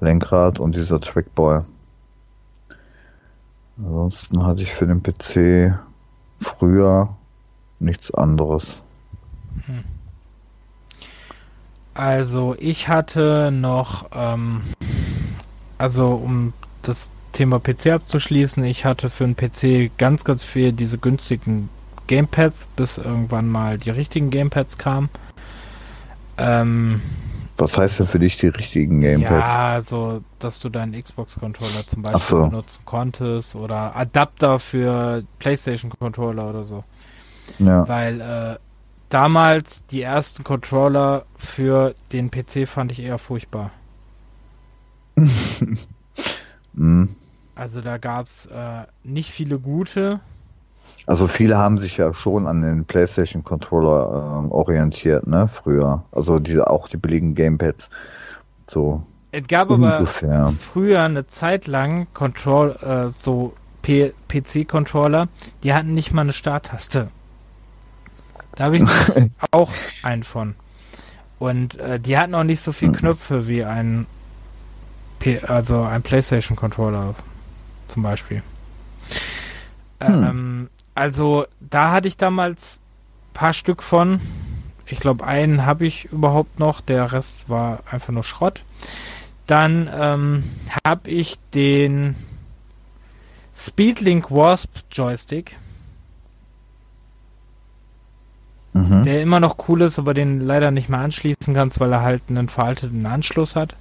Lenkrad 0.00 0.58
und 0.58 0.74
dieser 0.74 1.00
Trackball. 1.00 1.64
Ansonsten 3.78 4.44
hatte 4.44 4.62
ich 4.62 4.72
für 4.72 4.86
den 4.86 5.02
PC 5.02 5.78
früher 6.40 7.16
nichts 7.78 8.12
anderes. 8.12 8.82
Hm. 9.66 9.84
Also 11.94 12.56
ich 12.58 12.88
hatte 12.88 13.50
noch, 13.52 14.06
ähm, 14.12 14.62
also 15.78 16.10
um 16.10 16.52
das 16.82 17.10
Thema 17.32 17.58
PC 17.60 17.88
abzuschließen, 17.88 18.64
ich 18.64 18.84
hatte 18.84 19.10
für 19.10 19.26
den 19.26 19.36
PC 19.36 19.90
ganz, 19.98 20.24
ganz 20.24 20.42
viel 20.42 20.72
diese 20.72 20.98
günstigen 20.98 21.68
Gamepads, 22.06 22.68
bis 22.76 22.98
irgendwann 22.98 23.48
mal 23.48 23.78
die 23.78 23.90
richtigen 23.90 24.30
Gamepads 24.30 24.78
kamen. 24.78 25.08
Ähm, 26.38 27.00
Was 27.56 27.76
heißt 27.76 28.00
denn 28.00 28.06
für 28.06 28.18
dich 28.18 28.36
die 28.36 28.48
richtigen 28.48 29.00
Gamepads? 29.00 29.44
Ja, 29.44 29.80
so, 29.82 30.22
dass 30.38 30.58
du 30.58 30.68
deinen 30.68 31.00
Xbox-Controller 31.00 31.86
zum 31.86 32.02
Beispiel 32.02 32.22
so. 32.22 32.48
benutzen 32.48 32.82
konntest 32.84 33.54
oder 33.54 33.94
Adapter 33.96 34.58
für 34.58 35.22
PlayStation-Controller 35.38 36.48
oder 36.48 36.64
so. 36.64 36.84
Ja. 37.58 37.86
Weil 37.88 38.20
äh, 38.20 38.58
damals 39.08 39.84
die 39.86 40.02
ersten 40.02 40.42
Controller 40.44 41.26
für 41.36 41.94
den 42.12 42.30
PC 42.30 42.66
fand 42.66 42.92
ich 42.92 43.02
eher 43.02 43.18
furchtbar. 43.18 43.70
mm. 46.72 47.04
Also 47.54 47.80
da 47.82 47.98
gab 47.98 48.26
es 48.26 48.46
äh, 48.46 48.86
nicht 49.04 49.30
viele 49.30 49.58
gute. 49.58 50.20
Also 51.06 51.26
viele 51.26 51.58
haben 51.58 51.78
sich 51.78 51.96
ja 51.96 52.14
schon 52.14 52.46
an 52.46 52.62
den 52.62 52.84
PlayStation 52.84 53.42
Controller 53.42 54.46
äh, 54.46 54.52
orientiert, 54.52 55.26
ne, 55.26 55.48
früher. 55.48 56.04
Also 56.12 56.38
diese 56.38 56.70
auch 56.70 56.88
die 56.88 56.96
billigen 56.96 57.34
Gamepads. 57.34 57.90
So. 58.68 59.02
Es 59.32 59.46
gab 59.48 59.70
ungefähr. 59.70 60.40
aber 60.40 60.50
früher 60.52 61.02
eine 61.02 61.26
Zeit 61.26 61.66
lang 61.66 62.06
Control, 62.14 62.76
äh, 62.82 63.08
so 63.08 63.54
PC-Controller, 63.82 65.28
die 65.62 65.74
hatten 65.74 65.94
nicht 65.94 66.12
mal 66.12 66.22
eine 66.22 66.32
Starttaste. 66.32 67.08
Da 68.54 68.64
habe 68.64 68.76
ich 68.76 68.84
auch 69.50 69.72
einen 70.02 70.22
von. 70.22 70.54
Und 71.38 71.80
äh, 71.80 71.98
die 71.98 72.16
hatten 72.16 72.34
auch 72.34 72.44
nicht 72.44 72.60
so 72.60 72.70
viele 72.70 72.92
hm. 72.92 72.98
Knöpfe 72.98 73.48
wie 73.48 73.64
ein 73.64 74.06
P 75.18 75.40
also 75.40 75.82
ein 75.82 76.02
PlayStation 76.02 76.56
Controller 76.56 77.14
zum 77.88 78.02
Beispiel. 78.02 78.42
Hm. 80.00 80.24
Ähm, 80.24 80.68
also 80.94 81.46
da 81.60 81.92
hatte 81.92 82.08
ich 82.08 82.16
damals 82.16 82.80
ein 83.30 83.34
paar 83.34 83.52
Stück 83.52 83.82
von. 83.82 84.20
Ich 84.86 85.00
glaube, 85.00 85.26
einen 85.26 85.64
habe 85.64 85.86
ich 85.86 86.06
überhaupt 86.06 86.58
noch, 86.58 86.80
der 86.80 87.12
Rest 87.12 87.48
war 87.48 87.80
einfach 87.90 88.12
nur 88.12 88.24
Schrott. 88.24 88.62
Dann 89.46 89.90
ähm, 89.92 90.44
habe 90.86 91.10
ich 91.10 91.36
den 91.54 92.14
Speedlink 93.54 94.30
Wasp 94.30 94.70
Joystick. 94.90 95.56
Mhm. 98.74 99.02
Der 99.04 99.22
immer 99.22 99.40
noch 99.40 99.68
cool 99.68 99.82
ist, 99.82 99.98
aber 99.98 100.14
den 100.14 100.40
leider 100.40 100.70
nicht 100.70 100.88
mehr 100.88 101.00
anschließen 101.00 101.54
kannst, 101.54 101.80
weil 101.80 101.92
er 101.92 102.02
halt 102.02 102.22
einen 102.28 102.48
veralteten 102.48 103.04
Anschluss 103.04 103.56
hat. 103.56 103.74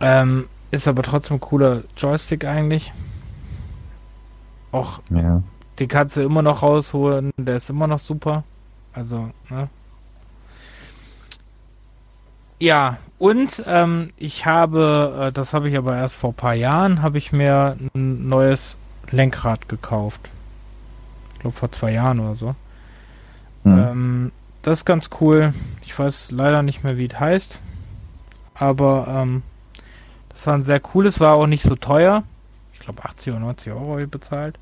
Ähm, 0.00 0.48
ist 0.70 0.88
aber 0.88 1.02
trotzdem 1.02 1.36
ein 1.36 1.40
cooler 1.40 1.82
Joystick 1.96 2.44
eigentlich. 2.44 2.92
Auch 4.72 5.00
ja. 5.10 5.42
die 5.78 5.88
Katze 5.88 6.22
immer 6.22 6.42
noch 6.42 6.62
rausholen, 6.62 7.30
der 7.36 7.56
ist 7.56 7.70
immer 7.70 7.86
noch 7.86 7.98
super. 7.98 8.44
Also, 8.92 9.30
ne? 9.48 9.68
Ja, 12.58 12.98
und 13.18 13.62
ähm, 13.66 14.10
ich 14.18 14.44
habe, 14.44 15.28
äh, 15.28 15.32
das 15.32 15.54
habe 15.54 15.68
ich 15.68 15.76
aber 15.76 15.96
erst 15.96 16.16
vor 16.16 16.30
ein 16.30 16.34
paar 16.34 16.54
Jahren, 16.54 17.00
habe 17.00 17.18
ich 17.18 17.32
mir 17.32 17.76
ein 17.94 18.28
neues 18.28 18.76
Lenkrad 19.10 19.68
gekauft. 19.68 20.30
Ich 21.34 21.40
glaube 21.40 21.56
vor 21.56 21.72
zwei 21.72 21.92
Jahren 21.92 22.20
oder 22.20 22.36
so. 22.36 22.54
Mhm. 23.64 23.78
Ähm, 23.78 24.32
das 24.62 24.80
ist 24.80 24.84
ganz 24.84 25.08
cool. 25.20 25.54
Ich 25.82 25.98
weiß 25.98 26.32
leider 26.32 26.62
nicht 26.62 26.84
mehr, 26.84 26.98
wie 26.98 27.06
es 27.06 27.18
heißt. 27.18 27.60
Aber 28.54 29.06
ähm, 29.08 29.42
das 30.28 30.46
war 30.46 30.54
ein 30.54 30.62
sehr 30.62 30.80
cooles, 30.80 31.18
war 31.18 31.34
auch 31.34 31.46
nicht 31.46 31.62
so 31.62 31.76
teuer. 31.76 32.24
Ich 32.80 32.86
glaube 32.86 33.04
80 33.04 33.34
oder 33.34 33.40
90 33.40 33.72
Euro 33.72 34.06
bezahlt. 34.06 34.58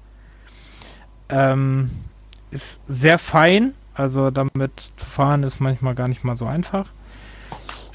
Ähm, 1.31 1.90
ist 2.51 2.82
sehr 2.89 3.19
fein, 3.19 3.74
also 3.95 4.31
damit 4.31 4.93
zu 4.97 5.07
fahren 5.07 5.45
ist 5.45 5.61
manchmal 5.61 5.95
gar 5.95 6.09
nicht 6.09 6.24
mal 6.24 6.36
so 6.36 6.47
einfach. 6.47 6.89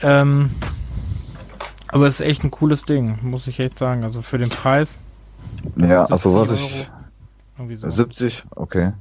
Ähm, 0.01 0.51
aber 1.89 2.07
es 2.07 2.19
ist 2.19 2.25
echt 2.25 2.43
ein 2.43 2.51
cooles 2.51 2.85
Ding, 2.85 3.19
muss 3.21 3.47
ich 3.47 3.59
echt 3.59 3.77
sagen. 3.77 4.03
Also 4.03 4.21
für 4.21 4.37
den 4.37 4.49
Preis. 4.49 4.99
Ja, 5.75 6.05
also 6.05 6.47
was 6.47 6.59
ich. 6.59 7.79
So. 7.79 7.91
70, 7.91 8.43
okay. 8.55 8.93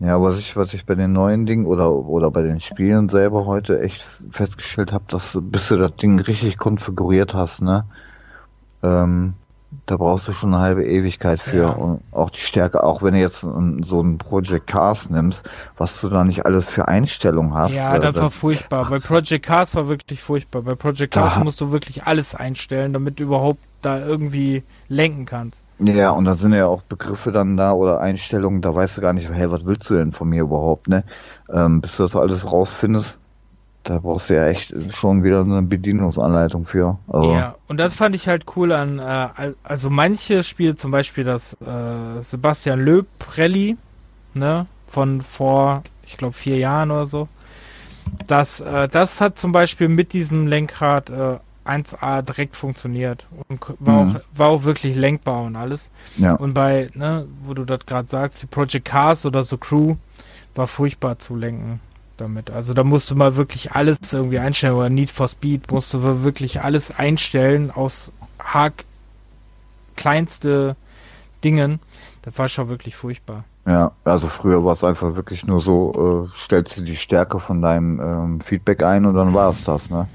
Ja, 0.00 0.20
was 0.20 0.38
ich, 0.38 0.56
was 0.56 0.72
ich 0.72 0.86
bei 0.86 0.94
den 0.94 1.12
neuen 1.12 1.44
Dingen 1.44 1.66
oder, 1.66 1.92
oder 1.92 2.30
bei 2.30 2.42
den 2.42 2.60
Spielen 2.60 3.10
selber 3.10 3.44
heute 3.44 3.80
echt 3.80 4.02
festgestellt 4.30 4.92
habe, 4.92 5.04
dass 5.08 5.36
bis 5.38 5.68
du 5.68 5.76
das 5.76 5.94
Ding 5.96 6.18
richtig 6.18 6.56
konfiguriert 6.56 7.34
hast, 7.34 7.60
ne, 7.60 7.84
ähm, 8.82 9.34
da 9.86 9.96
brauchst 9.96 10.26
du 10.26 10.32
schon 10.32 10.52
eine 10.52 10.62
halbe 10.62 10.84
Ewigkeit 10.84 11.40
für. 11.40 11.62
Ja. 11.62 11.68
Und 11.70 12.00
auch 12.12 12.30
die 12.30 12.40
Stärke, 12.40 12.82
auch 12.82 13.02
wenn 13.02 13.14
du 13.14 13.20
jetzt 13.20 13.40
so 13.40 14.00
ein 14.00 14.18
Project 14.18 14.66
Cars 14.66 15.10
nimmst, 15.10 15.42
was 15.76 16.00
du 16.00 16.08
da 16.08 16.24
nicht 16.24 16.44
alles 16.44 16.68
für 16.68 16.88
Einstellungen 16.88 17.54
hast. 17.54 17.72
Ja, 17.72 17.98
das, 17.98 18.14
das 18.14 18.22
war 18.22 18.30
furchtbar. 18.30 18.88
Bei 18.90 18.98
Project 18.98 19.46
Cars 19.46 19.74
war 19.76 19.88
wirklich 19.88 20.20
furchtbar. 20.20 20.62
Bei 20.62 20.74
Project 20.74 21.14
Cars 21.14 21.36
musst 21.36 21.60
du 21.60 21.72
wirklich 21.72 22.04
alles 22.04 22.34
einstellen, 22.34 22.92
damit 22.92 23.20
du 23.20 23.24
überhaupt 23.24 23.60
da 23.82 23.98
irgendwie 23.98 24.62
lenken 24.88 25.26
kannst. 25.26 25.60
Ja, 25.78 26.10
und 26.10 26.26
da 26.26 26.34
sind 26.34 26.52
ja 26.52 26.66
auch 26.66 26.82
Begriffe 26.82 27.32
dann 27.32 27.56
da 27.56 27.72
oder 27.72 28.00
Einstellungen, 28.00 28.60
da 28.60 28.74
weißt 28.74 28.98
du 28.98 29.00
gar 29.00 29.14
nicht, 29.14 29.30
hey, 29.30 29.50
was 29.50 29.64
willst 29.64 29.88
du 29.88 29.94
denn 29.94 30.12
von 30.12 30.28
mir 30.28 30.42
überhaupt, 30.42 30.88
ne? 30.88 31.04
Ähm, 31.50 31.80
bis 31.80 31.96
du 31.96 32.02
das 32.02 32.14
alles 32.14 32.52
rausfindest, 32.52 33.18
da 33.84 33.98
brauchst 33.98 34.28
du 34.28 34.34
ja 34.34 34.46
echt 34.48 34.74
schon 34.94 35.24
wieder 35.24 35.40
eine 35.40 35.62
Bedienungsanleitung 35.62 36.66
für. 36.66 36.98
Also. 37.08 37.32
Ja, 37.32 37.56
und 37.66 37.78
das 37.78 37.94
fand 37.94 38.14
ich 38.14 38.28
halt 38.28 38.44
cool 38.56 38.72
an, 38.72 38.98
äh, 38.98 39.52
also 39.62 39.88
manche 39.88 40.42
Spiele, 40.42 40.76
zum 40.76 40.90
Beispiel 40.90 41.24
das 41.24 41.54
äh, 41.54 42.22
Sebastian 42.22 42.80
Löb 42.80 43.06
Rally, 43.36 43.76
ne, 44.34 44.66
von 44.86 45.22
vor, 45.22 45.82
ich 46.04 46.16
glaube, 46.16 46.34
vier 46.34 46.58
Jahren 46.58 46.90
oder 46.90 47.06
so. 47.06 47.28
Das, 48.26 48.60
äh, 48.60 48.88
das 48.88 49.20
hat 49.20 49.38
zum 49.38 49.52
Beispiel 49.52 49.88
mit 49.88 50.12
diesem 50.12 50.46
Lenkrad 50.46 51.08
äh, 51.10 51.38
1A 51.64 52.22
direkt 52.22 52.56
funktioniert 52.56 53.26
und 53.48 53.60
war, 53.78 54.04
mhm. 54.04 54.16
auch, 54.16 54.20
war 54.34 54.48
auch 54.48 54.64
wirklich 54.64 54.94
lenkbar 54.94 55.42
und 55.42 55.56
alles. 55.56 55.90
Ja. 56.16 56.34
Und 56.34 56.52
bei, 56.52 56.90
ne, 56.94 57.26
wo 57.44 57.54
du 57.54 57.64
das 57.64 57.86
gerade 57.86 58.08
sagst, 58.08 58.42
die 58.42 58.46
Project 58.46 58.84
Cars 58.84 59.24
oder 59.24 59.44
so 59.44 59.56
Crew 59.56 59.96
war 60.54 60.66
furchtbar 60.66 61.18
zu 61.18 61.36
lenken 61.36 61.80
damit. 62.20 62.50
Also 62.50 62.74
da 62.74 62.84
musst 62.84 63.10
du 63.10 63.16
mal 63.16 63.36
wirklich 63.36 63.72
alles 63.72 64.12
irgendwie 64.12 64.38
einstellen 64.38 64.74
oder 64.74 64.90
Need 64.90 65.10
for 65.10 65.28
Speed 65.28 65.70
musst 65.72 65.94
du 65.94 66.22
wirklich 66.22 66.62
alles 66.62 66.90
einstellen 66.90 67.70
aus 67.70 68.12
Hack 68.38 68.84
kleinste 69.96 70.76
Dingen. 71.44 71.80
Das 72.22 72.38
war 72.38 72.48
schon 72.48 72.68
wirklich 72.68 72.96
furchtbar. 72.96 73.44
Ja, 73.66 73.92
also 74.04 74.26
früher 74.26 74.64
war 74.64 74.72
es 74.72 74.82
einfach 74.82 75.14
wirklich 75.14 75.44
nur 75.44 75.60
so, 75.60 76.28
äh, 76.32 76.38
stellst 76.38 76.76
du 76.76 76.82
die 76.82 76.96
Stärke 76.96 77.40
von 77.40 77.60
deinem 77.60 78.00
ähm, 78.00 78.40
Feedback 78.40 78.82
ein 78.82 79.04
und 79.04 79.14
dann 79.14 79.34
war 79.34 79.52
es 79.52 79.64
das, 79.64 79.88
ne? 79.90 80.08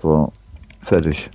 So, 0.00 0.32
fertig. 0.80 1.30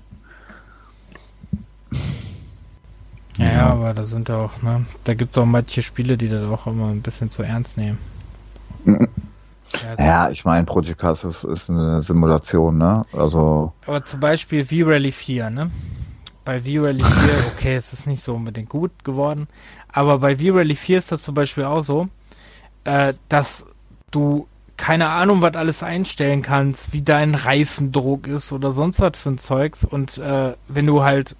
Ja, 3.37 3.45
ja, 3.45 3.67
aber 3.67 3.93
da 3.93 4.05
sind 4.05 4.29
ja 4.29 4.37
auch, 4.37 4.61
ne? 4.61 4.85
Da 5.03 5.13
gibt 5.15 5.35
es 5.35 5.41
auch 5.41 5.45
manche 5.45 5.81
Spiele, 5.81 6.17
die 6.17 6.29
das 6.29 6.45
auch 6.49 6.67
immer 6.67 6.89
ein 6.89 7.01
bisschen 7.01 7.29
zu 7.31 7.43
ernst 7.43 7.77
nehmen. 7.77 7.97
Ja, 9.97 10.03
ja 10.03 10.29
ich 10.29 10.45
meine, 10.45 10.65
Project 10.65 10.99
Cars 10.99 11.23
ist, 11.23 11.43
ist 11.43 11.69
eine 11.69 12.01
Simulation, 12.01 12.77
ne? 12.77 13.05
Also. 13.13 13.73
Aber 13.85 14.03
zum 14.03 14.19
Beispiel 14.19 14.65
V-Rally 14.65 15.11
4, 15.11 15.49
ne? 15.49 15.71
Bei 16.45 16.61
V-Rally 16.61 17.03
4, 17.03 17.13
okay, 17.53 17.75
es 17.75 17.93
ist 17.93 18.07
nicht 18.07 18.23
so 18.23 18.35
unbedingt 18.35 18.69
gut 18.69 19.03
geworden, 19.03 19.47
aber 19.89 20.19
bei 20.19 20.37
V-Rally 20.37 20.75
4 20.75 20.97
ist 20.97 21.11
das 21.11 21.23
zum 21.23 21.35
Beispiel 21.35 21.65
auch 21.65 21.81
so, 21.81 22.05
äh, 22.85 23.13
dass 23.29 23.65
du 24.11 24.47
keine 24.77 25.09
Ahnung, 25.09 25.41
was 25.41 25.55
alles 25.55 25.83
einstellen 25.83 26.43
kannst, 26.43 26.93
wie 26.93 27.01
dein 27.01 27.35
Reifendruck 27.35 28.27
ist 28.27 28.51
oder 28.51 28.71
sonst 28.71 28.99
was 28.99 29.17
für 29.17 29.29
ein 29.29 29.37
Zeugs. 29.39 29.83
Und 29.83 30.19
äh, 30.19 30.53
wenn 30.67 30.85
du 30.85 31.03
halt, 31.03 31.35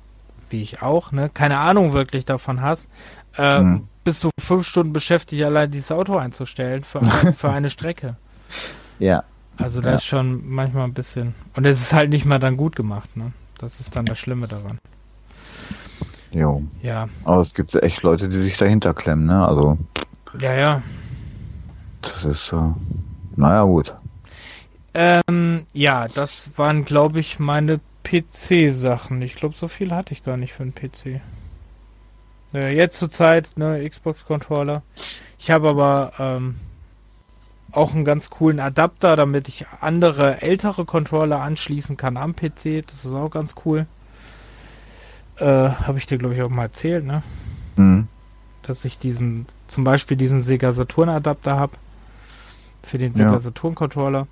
wie 0.50 0.62
ich 0.62 0.82
auch, 0.82 1.12
ne, 1.12 1.30
keine 1.32 1.60
Ahnung 1.60 1.94
wirklich 1.94 2.26
davon 2.26 2.62
hast, 2.62 2.88
äh, 3.38 3.60
hm. 3.60 3.88
Bist 4.08 4.24
du 4.24 4.30
fünf 4.40 4.66
Stunden 4.66 4.94
beschäftigt, 4.94 5.44
allein 5.44 5.70
dieses 5.70 5.92
Auto 5.92 6.16
einzustellen 6.16 6.86
für, 6.86 7.02
ein, 7.02 7.34
für 7.36 7.50
eine 7.50 7.70
Strecke. 7.70 8.16
Ja. 9.00 9.26
Also 9.58 9.82
da 9.82 9.90
ja. 9.90 9.96
ist 9.96 10.06
schon 10.06 10.48
manchmal 10.48 10.86
ein 10.86 10.94
bisschen. 10.94 11.36
Und 11.58 11.66
es 11.66 11.82
ist 11.82 11.92
halt 11.92 12.10
nicht 12.10 12.24
mal 12.24 12.40
dann 12.40 12.56
gut 12.56 12.78
gemacht, 12.78 13.18
ne? 13.18 13.34
Das 13.58 13.82
ist 13.82 13.98
dann 13.98 14.06
das 14.06 14.18
Schlimme 14.18 14.48
daran. 14.48 14.80
Jo. 16.32 16.64
Ja. 16.82 17.10
Aber 17.26 17.42
es 17.42 17.54
gibt 17.54 17.76
echt 17.76 18.02
Leute, 18.02 18.30
die 18.30 18.40
sich 18.40 18.56
dahinter 18.56 18.94
klemmen, 18.94 19.26
ne? 19.26 19.46
Also. 19.46 19.78
Ja, 20.40 20.54
ja. 20.54 20.84
Das 22.02 22.24
ist. 22.24 22.54
Äh 22.54 22.64
naja, 23.36 23.64
gut. 23.64 23.94
Ähm, 24.94 25.66
ja, 25.74 26.08
das 26.08 26.58
waren, 26.58 26.86
glaube 26.86 27.20
ich, 27.20 27.40
meine 27.40 27.82
PC-Sachen. 28.06 29.22
Ich 29.22 29.36
glaube, 29.36 29.54
so 29.54 29.68
viel 29.68 29.92
hatte 29.94 30.14
ich 30.14 30.24
gar 30.24 30.38
nicht 30.38 30.54
für 30.54 30.64
einen 30.64 30.74
PC. 30.74 31.20
Naja, 32.54 32.70
jetzt 32.70 32.98
zur 32.98 33.10
Zeit, 33.10 33.52
ne, 33.56 33.88
Xbox-Controller. 33.88 34.82
Ich 35.38 35.52
habe 35.52 35.70
aber 35.70 36.14
ähm, 36.20 36.56
auch 37.72 37.94
einen 37.94 38.06
ganz 38.06 38.30
coolen 38.30 38.60
Adapter, 38.60 39.16
damit 39.16 39.48
ich 39.48 39.66
andere 39.82 40.42
ältere 40.42 40.86
Controller 40.86 41.42
anschließen 41.42 41.98
kann 41.98 42.18
am 42.18 42.36
PC. 42.36 42.86
Das 42.88 43.06
ist 43.06 43.14
auch 43.14 43.30
ganz 43.30 43.56
cool. 43.66 43.86
Äh, 45.38 45.46
habe 45.46 45.98
ich 45.98 46.06
dir, 46.08 46.18
glaube 46.18 46.34
ich, 46.34 46.42
auch 46.42 46.50
mal 46.50 46.64
erzählt, 46.64 47.06
ne? 47.06 47.22
Mhm. 47.76 48.08
Dass 48.64 48.86
ich 48.86 48.98
diesen, 48.98 49.46
zum 49.68 49.84
Beispiel 49.84 50.18
diesen 50.18 50.42
Sega 50.42 50.74
Saturn 50.74 51.10
Adapter 51.10 51.58
habe. 51.58 51.74
Für 52.84 52.98
den 52.98 53.14
Sega 53.14 53.34
ja. 53.34 53.40
Saturn 53.40 53.76
Controller. 53.76 54.28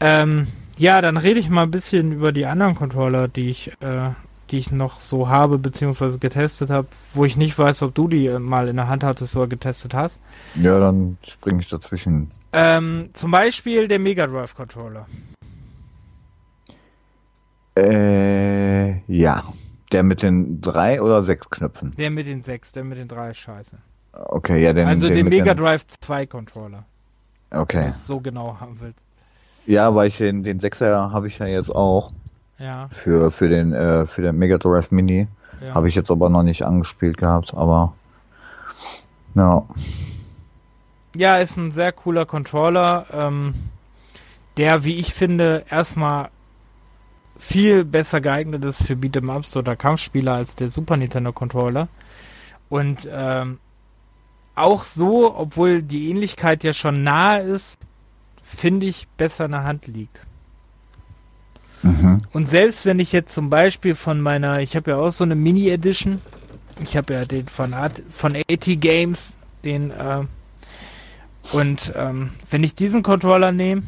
Ähm, 0.00 0.48
ja, 0.76 1.00
dann 1.00 1.16
rede 1.16 1.40
ich 1.40 1.48
mal 1.48 1.62
ein 1.62 1.70
bisschen 1.70 2.12
über 2.12 2.32
die 2.32 2.46
anderen 2.46 2.74
Controller, 2.74 3.28
die 3.28 3.50
ich, 3.50 3.72
äh, 3.80 4.10
die 4.50 4.58
ich 4.58 4.70
noch 4.70 5.00
so 5.00 5.28
habe, 5.28 5.58
beziehungsweise 5.58 6.18
getestet 6.18 6.70
habe, 6.70 6.88
wo 7.14 7.24
ich 7.24 7.36
nicht 7.36 7.58
weiß, 7.58 7.82
ob 7.82 7.94
du 7.94 8.08
die 8.08 8.28
mal 8.38 8.68
in 8.68 8.76
der 8.76 8.88
Hand 8.88 9.04
hattest 9.04 9.36
oder 9.36 9.46
getestet 9.46 9.94
hast. 9.94 10.18
Ja, 10.56 10.78
dann 10.78 11.18
springe 11.26 11.62
ich 11.62 11.68
dazwischen. 11.68 12.30
Ähm, 12.52 13.10
zum 13.12 13.30
Beispiel 13.30 13.88
der 13.88 13.98
Mega 13.98 14.26
Drive 14.26 14.54
Controller. 14.54 15.06
Äh, 17.76 19.00
ja. 19.06 19.44
Der 19.92 20.02
mit 20.02 20.22
den 20.22 20.60
drei 20.60 21.00
oder 21.00 21.22
sechs 21.22 21.48
Knöpfen? 21.48 21.94
Der 21.96 22.10
mit 22.10 22.26
den 22.26 22.42
sechs, 22.42 22.72
der 22.72 22.84
mit 22.84 22.98
den 22.98 23.08
drei 23.08 23.30
ist 23.30 23.38
scheiße. 23.38 23.78
Okay, 24.12 24.62
ja, 24.62 24.72
den, 24.72 24.86
Also 24.86 25.08
den, 25.08 25.16
den 25.16 25.28
Mega 25.28 25.54
Drive 25.54 25.86
2 25.86 26.26
Controller. 26.26 26.84
Okay. 27.50 27.78
Wenn 27.78 27.84
du 27.84 27.90
es 27.90 28.06
so 28.06 28.20
genau 28.20 28.58
haben 28.60 28.78
willst. 28.80 29.04
Ja, 29.66 29.94
weil 29.94 30.08
ich 30.08 30.16
den, 30.16 30.42
den 30.42 30.60
6er 30.60 31.12
habe 31.12 31.28
ich 31.28 31.38
ja 31.38 31.46
jetzt 31.46 31.70
auch. 31.74 32.12
Ja. 32.58 32.88
Für, 32.90 33.30
für 33.30 33.48
den, 33.48 33.72
äh, 33.72 34.06
für 34.06 34.22
den 34.22 34.36
Mega 34.36 34.58
Drive 34.58 34.90
Mini. 34.90 35.28
Ja. 35.60 35.74
Habe 35.74 35.88
ich 35.88 35.94
jetzt 35.94 36.10
aber 36.10 36.28
noch 36.28 36.42
nicht 36.42 36.64
angespielt 36.64 37.16
gehabt, 37.16 37.54
aber 37.54 37.94
ja. 39.34 39.64
Ja, 41.14 41.36
ist 41.38 41.56
ein 41.56 41.72
sehr 41.72 41.92
cooler 41.92 42.26
Controller, 42.26 43.06
ähm, 43.12 43.54
der, 44.56 44.84
wie 44.84 44.98
ich 44.98 45.14
finde, 45.14 45.64
erstmal 45.70 46.30
viel 47.38 47.84
besser 47.84 48.20
geeignet 48.20 48.64
ist 48.64 48.82
für 48.82 48.94
Beat'em-Ups 48.94 49.56
oder 49.56 49.76
Kampfspieler 49.76 50.34
als 50.34 50.56
der 50.56 50.70
Super 50.70 50.96
Nintendo 50.96 51.32
Controller. 51.32 51.88
Und 52.68 53.08
ähm, 53.10 53.58
auch 54.56 54.82
so, 54.82 55.36
obwohl 55.36 55.82
die 55.82 56.10
Ähnlichkeit 56.10 56.64
ja 56.64 56.72
schon 56.72 57.04
nahe 57.04 57.40
ist, 57.42 57.78
finde 58.42 58.86
ich, 58.86 59.06
besser 59.16 59.44
in 59.44 59.52
der 59.52 59.64
Hand 59.64 59.86
liegt. 59.86 60.26
Mhm. 61.82 62.18
Und 62.32 62.48
selbst 62.48 62.84
wenn 62.86 62.98
ich 62.98 63.12
jetzt 63.12 63.32
zum 63.32 63.50
Beispiel 63.50 63.94
von 63.94 64.20
meiner, 64.20 64.60
ich 64.60 64.76
habe 64.76 64.92
ja 64.92 64.96
auch 64.96 65.12
so 65.12 65.24
eine 65.24 65.34
Mini-Edition, 65.34 66.20
ich 66.82 66.96
habe 66.96 67.14
ja 67.14 67.24
den 67.24 67.48
von, 67.48 67.74
Art, 67.74 68.02
von 68.08 68.36
AT 68.36 68.66
Games, 68.80 69.36
den, 69.64 69.90
äh, 69.90 70.24
und 71.52 71.92
ähm, 71.96 72.30
wenn 72.50 72.64
ich 72.64 72.74
diesen 72.74 73.02
Controller 73.02 73.52
nehme, 73.52 73.82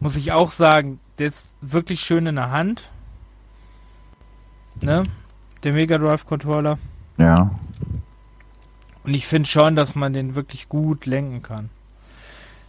muss 0.00 0.16
ich 0.16 0.32
auch 0.32 0.50
sagen, 0.50 1.00
der 1.18 1.28
ist 1.28 1.56
wirklich 1.60 2.00
schön 2.00 2.26
in 2.26 2.36
der 2.36 2.50
Hand. 2.50 2.90
Ne? 4.80 5.02
Der 5.64 5.72
Mega 5.72 5.98
Drive 5.98 6.24
Controller. 6.24 6.78
Ja. 7.18 7.50
Und 9.02 9.14
ich 9.14 9.26
finde 9.26 9.48
schon, 9.48 9.74
dass 9.74 9.94
man 9.94 10.12
den 10.12 10.34
wirklich 10.34 10.68
gut 10.68 11.06
lenken 11.06 11.42
kann. 11.42 11.70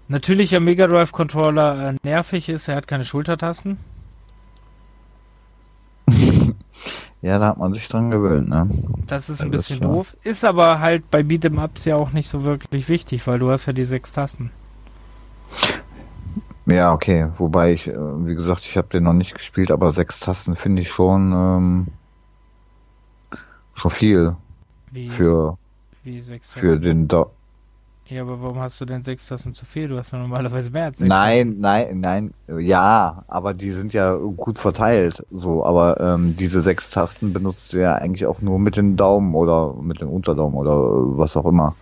Natürlich 0.10 0.50
der 0.50 0.60
Mega 0.60 0.88
Drive 0.88 1.12
Controller 1.12 1.90
äh, 1.90 1.96
nervig 2.04 2.50
ist, 2.50 2.68
er 2.68 2.76
hat 2.76 2.88
keine 2.88 3.06
Schultertasten. 3.06 3.78
ja, 7.22 7.38
da 7.38 7.50
hat 7.50 7.60
man 7.60 7.74
sich 7.74 7.88
dran 7.88 8.10
gewöhnt, 8.10 8.50
ne? 8.50 8.68
Das 9.06 9.30
ist 9.30 9.40
ein 9.40 9.52
das 9.52 9.68
bisschen 9.68 9.84
ist 9.84 9.86
doof. 9.86 10.18
Ist 10.24 10.44
aber 10.44 10.80
halt 10.80 11.12
bei 11.12 11.22
Beat'em 11.22 11.64
Ups 11.64 11.86
ja 11.86 11.96
auch 11.96 12.12
nicht 12.12 12.28
so 12.28 12.44
wirklich 12.44 12.90
wichtig, 12.90 13.28
weil 13.28 13.38
du 13.38 13.52
hast 13.52 13.68
ja 13.68 13.74
die 13.74 13.84
sechs 13.84 14.12
Tasten. 14.12 14.50
Ja, 16.66 16.92
okay. 16.92 17.28
Wobei 17.38 17.74
ich, 17.74 17.88
äh, 17.88 17.94
wie 17.96 18.34
gesagt, 18.34 18.64
ich 18.66 18.78
habe 18.78 18.88
den 18.88 19.04
noch 19.04 19.14
nicht 19.14 19.36
gespielt, 19.36 19.70
aber 19.70 19.92
sechs 19.92 20.20
Tasten 20.20 20.56
finde 20.56 20.82
ich 20.82 20.90
schon 20.90 21.32
ähm, 21.34 21.88
schon 23.76 23.92
viel 23.92 24.36
wie, 24.90 25.08
für 25.08 25.58
wie 26.04 26.24
für 26.42 26.80
den 26.80 27.08
Do 27.08 27.32
ja, 28.10 28.22
aber 28.24 28.42
warum 28.42 28.60
hast 28.60 28.82
du 28.82 28.86
denn 28.86 29.04
sechs 29.04 29.28
Tassen 29.28 29.54
zu 29.54 29.66
viel? 29.66 29.88
Du 29.88 29.98
hast 29.98 30.12
ja 30.12 30.20
normalerweise 30.20 30.72
mehr 30.72 30.86
als 30.86 31.00
sechs 31.00 31.10
Nein, 31.10 31.48
Tassen. 31.48 31.60
nein, 31.62 32.00
nein, 32.00 32.34
ja, 32.60 33.24
aber 33.28 33.54
die 33.54 33.72
sind 33.72 33.94
ja 33.94 34.16
gut 34.16 34.60
verteilt, 34.60 35.26
so, 35.32 35.66
aber 35.66 36.00
ähm, 36.00 36.36
diese 36.38 36.62
sechs 36.62 36.90
Tasten 36.90 37.34
benutzt 37.34 37.74
du 37.74 37.78
ja 37.82 37.96
eigentlich 37.96 38.26
auch 38.26 38.42
nur 38.42 38.60
mit 38.60 38.76
den 38.76 38.98
Daumen 38.98 39.36
oder 39.36 39.74
mit 39.82 40.02
dem 40.02 40.10
Unterdaumen 40.10 40.58
oder 40.58 40.76
was 41.18 41.38
auch 41.38 41.46
immer. 41.46 41.76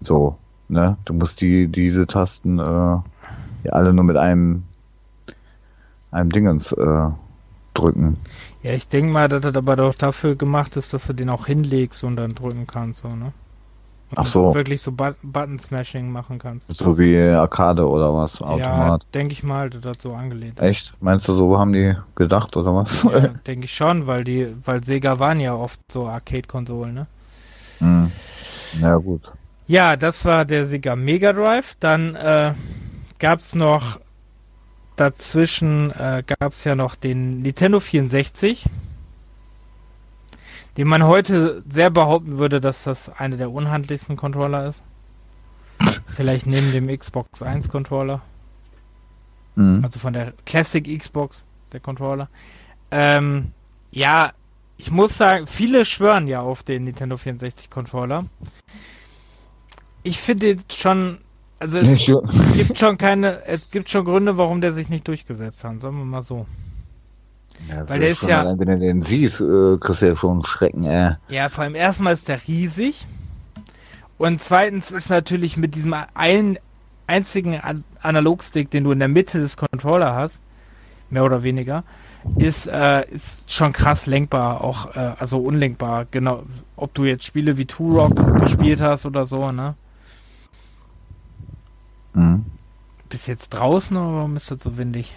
So, 0.00 0.36
ne? 0.68 0.96
Du 1.04 1.14
musst 1.14 1.40
die, 1.40 1.68
diese 1.68 2.06
Tasten 2.06 2.58
äh, 2.58 2.62
ja 2.62 3.72
alle 3.72 3.92
nur 3.92 4.04
mit 4.04 4.16
einem 4.16 4.64
einem 6.10 6.30
Dingens 6.30 6.72
äh, 6.72 7.08
drücken. 7.74 8.16
Ja, 8.62 8.72
ich 8.72 8.88
denke 8.88 9.12
mal, 9.12 9.28
dass 9.28 9.42
das 9.42 9.54
aber 9.54 9.76
doch 9.76 9.94
dafür 9.94 10.34
gemacht 10.34 10.76
ist, 10.76 10.94
dass 10.94 11.06
du 11.06 11.12
den 11.12 11.28
auch 11.28 11.46
hinlegst 11.46 12.04
und 12.04 12.16
dann 12.16 12.34
drücken 12.34 12.66
kannst, 12.66 13.00
so, 13.00 13.08
ne? 13.08 13.32
Ach 14.14 14.26
so. 14.26 14.54
wirklich 14.54 14.80
so 14.80 14.92
Button-Smashing 14.92 16.10
machen 16.10 16.38
kannst. 16.38 16.74
So 16.76 16.98
wie 16.98 17.18
Arcade 17.18 17.86
oder 17.86 18.14
was? 18.14 18.40
Automat. 18.40 18.60
Ja, 19.02 19.08
denke 19.12 19.32
ich 19.32 19.42
mal, 19.42 19.68
dass 19.68 19.80
das 19.80 19.96
so 20.00 20.14
angelehnt 20.14 20.60
ist. 20.60 20.64
Echt? 20.64 20.94
Meinst 21.00 21.26
du, 21.26 21.34
so 21.34 21.58
haben 21.58 21.72
die 21.72 21.96
gedacht 22.14 22.56
oder 22.56 22.74
was? 22.74 23.02
Ja, 23.02 23.28
denke 23.46 23.64
ich 23.64 23.74
schon, 23.74 24.06
weil 24.06 24.22
die, 24.22 24.54
weil 24.64 24.84
Sega 24.84 25.18
waren 25.18 25.40
ja 25.40 25.54
oft 25.54 25.80
so 25.90 26.06
Arcade-Konsolen, 26.06 26.94
ne? 26.94 27.06
Hm. 27.78 28.12
Ja, 28.80 28.96
gut. 28.96 29.22
Ja, 29.66 29.96
das 29.96 30.24
war 30.24 30.44
der 30.44 30.66
Sega 30.66 30.94
Mega 30.94 31.32
Drive. 31.32 31.76
Dann 31.80 32.14
äh, 32.14 32.54
gab's 33.18 33.54
noch 33.56 33.98
dazwischen 34.94 35.90
äh, 35.90 36.22
gab's 36.26 36.64
ja 36.64 36.74
noch 36.74 36.94
den 36.94 37.42
Nintendo 37.42 37.80
64 37.80 38.64
den 40.76 40.88
man 40.88 41.04
heute 41.04 41.62
sehr 41.68 41.90
behaupten 41.90 42.38
würde, 42.38 42.60
dass 42.60 42.84
das 42.84 43.08
eine 43.08 43.36
der 43.36 43.50
unhandlichsten 43.50 44.16
Controller 44.16 44.68
ist. 44.68 44.82
Vielleicht 46.06 46.46
neben 46.46 46.72
dem 46.72 46.88
Xbox 46.88 47.42
1 47.42 47.68
Controller. 47.68 48.22
Mhm. 49.54 49.82
Also 49.84 49.98
von 49.98 50.12
der 50.12 50.32
Classic 50.44 50.98
Xbox, 50.98 51.44
der 51.72 51.80
Controller. 51.80 52.28
Ähm, 52.90 53.52
ja, 53.90 54.32
ich 54.78 54.90
muss 54.90 55.16
sagen, 55.16 55.46
viele 55.46 55.84
schwören 55.84 56.26
ja 56.26 56.40
auf 56.40 56.62
den 56.62 56.84
Nintendo 56.84 57.16
64 57.16 57.70
Controller. 57.70 58.26
Ich 60.02 60.18
finde 60.18 60.56
schon, 60.70 61.18
also 61.58 61.78
es 61.78 62.06
gibt 62.54 62.78
schon 62.78 62.98
keine, 62.98 63.44
es 63.46 63.70
gibt 63.70 63.90
schon 63.90 64.04
Gründe, 64.04 64.36
warum 64.36 64.60
der 64.60 64.72
sich 64.72 64.88
nicht 64.88 65.08
durchgesetzt 65.08 65.64
hat, 65.64 65.80
sagen 65.80 65.98
wir 65.98 66.04
mal 66.04 66.22
so. 66.22 66.46
Ja, 67.68 67.88
Weil 67.88 68.00
der 68.00 68.10
ist 68.10 68.22
ja. 68.22 68.40
Allein, 68.40 68.58
wenn 68.58 68.68
du 68.68 68.78
den 68.78 69.02
siehst, 69.02 69.40
äh, 69.40 69.76
kriegst 69.78 70.02
du 70.02 70.06
ja 70.06 70.16
schon 70.16 70.44
Schrecken, 70.44 70.84
äh. 70.84 71.16
Ja, 71.28 71.48
vor 71.48 71.64
allem 71.64 71.74
erstmal 71.74 72.14
ist 72.14 72.28
der 72.28 72.46
riesig. 72.46 73.06
Und 74.18 74.40
zweitens 74.40 74.90
ist 74.90 75.10
natürlich 75.10 75.56
mit 75.56 75.74
diesem 75.74 75.94
einen 76.14 76.58
einzigen 77.06 77.60
An 77.60 77.84
Analogstick, 78.00 78.70
den 78.70 78.84
du 78.84 78.92
in 78.92 79.00
der 79.00 79.08
Mitte 79.08 79.40
des 79.40 79.56
Controller 79.56 80.14
hast, 80.14 80.40
mehr 81.10 81.24
oder 81.24 81.42
weniger, 81.42 81.82
ist, 82.38 82.66
äh, 82.66 83.08
ist 83.10 83.50
schon 83.50 83.72
krass 83.72 84.06
lenkbar, 84.06 84.62
auch, 84.62 84.94
äh, 84.94 85.12
also 85.18 85.38
unlenkbar, 85.38 86.06
genau. 86.10 86.44
Ob 86.76 86.94
du 86.94 87.04
jetzt 87.04 87.24
Spiele 87.24 87.56
wie 87.56 87.66
Turok 87.66 88.40
gespielt 88.40 88.80
hast 88.80 89.06
oder 89.06 89.26
so, 89.26 89.50
ne? 89.50 89.74
Mhm. 92.14 92.44
Bist 93.08 93.28
jetzt 93.28 93.50
draußen 93.50 93.96
oder 93.96 94.16
warum 94.16 94.36
ist 94.36 94.50
das 94.50 94.62
so 94.62 94.76
windig? 94.76 95.16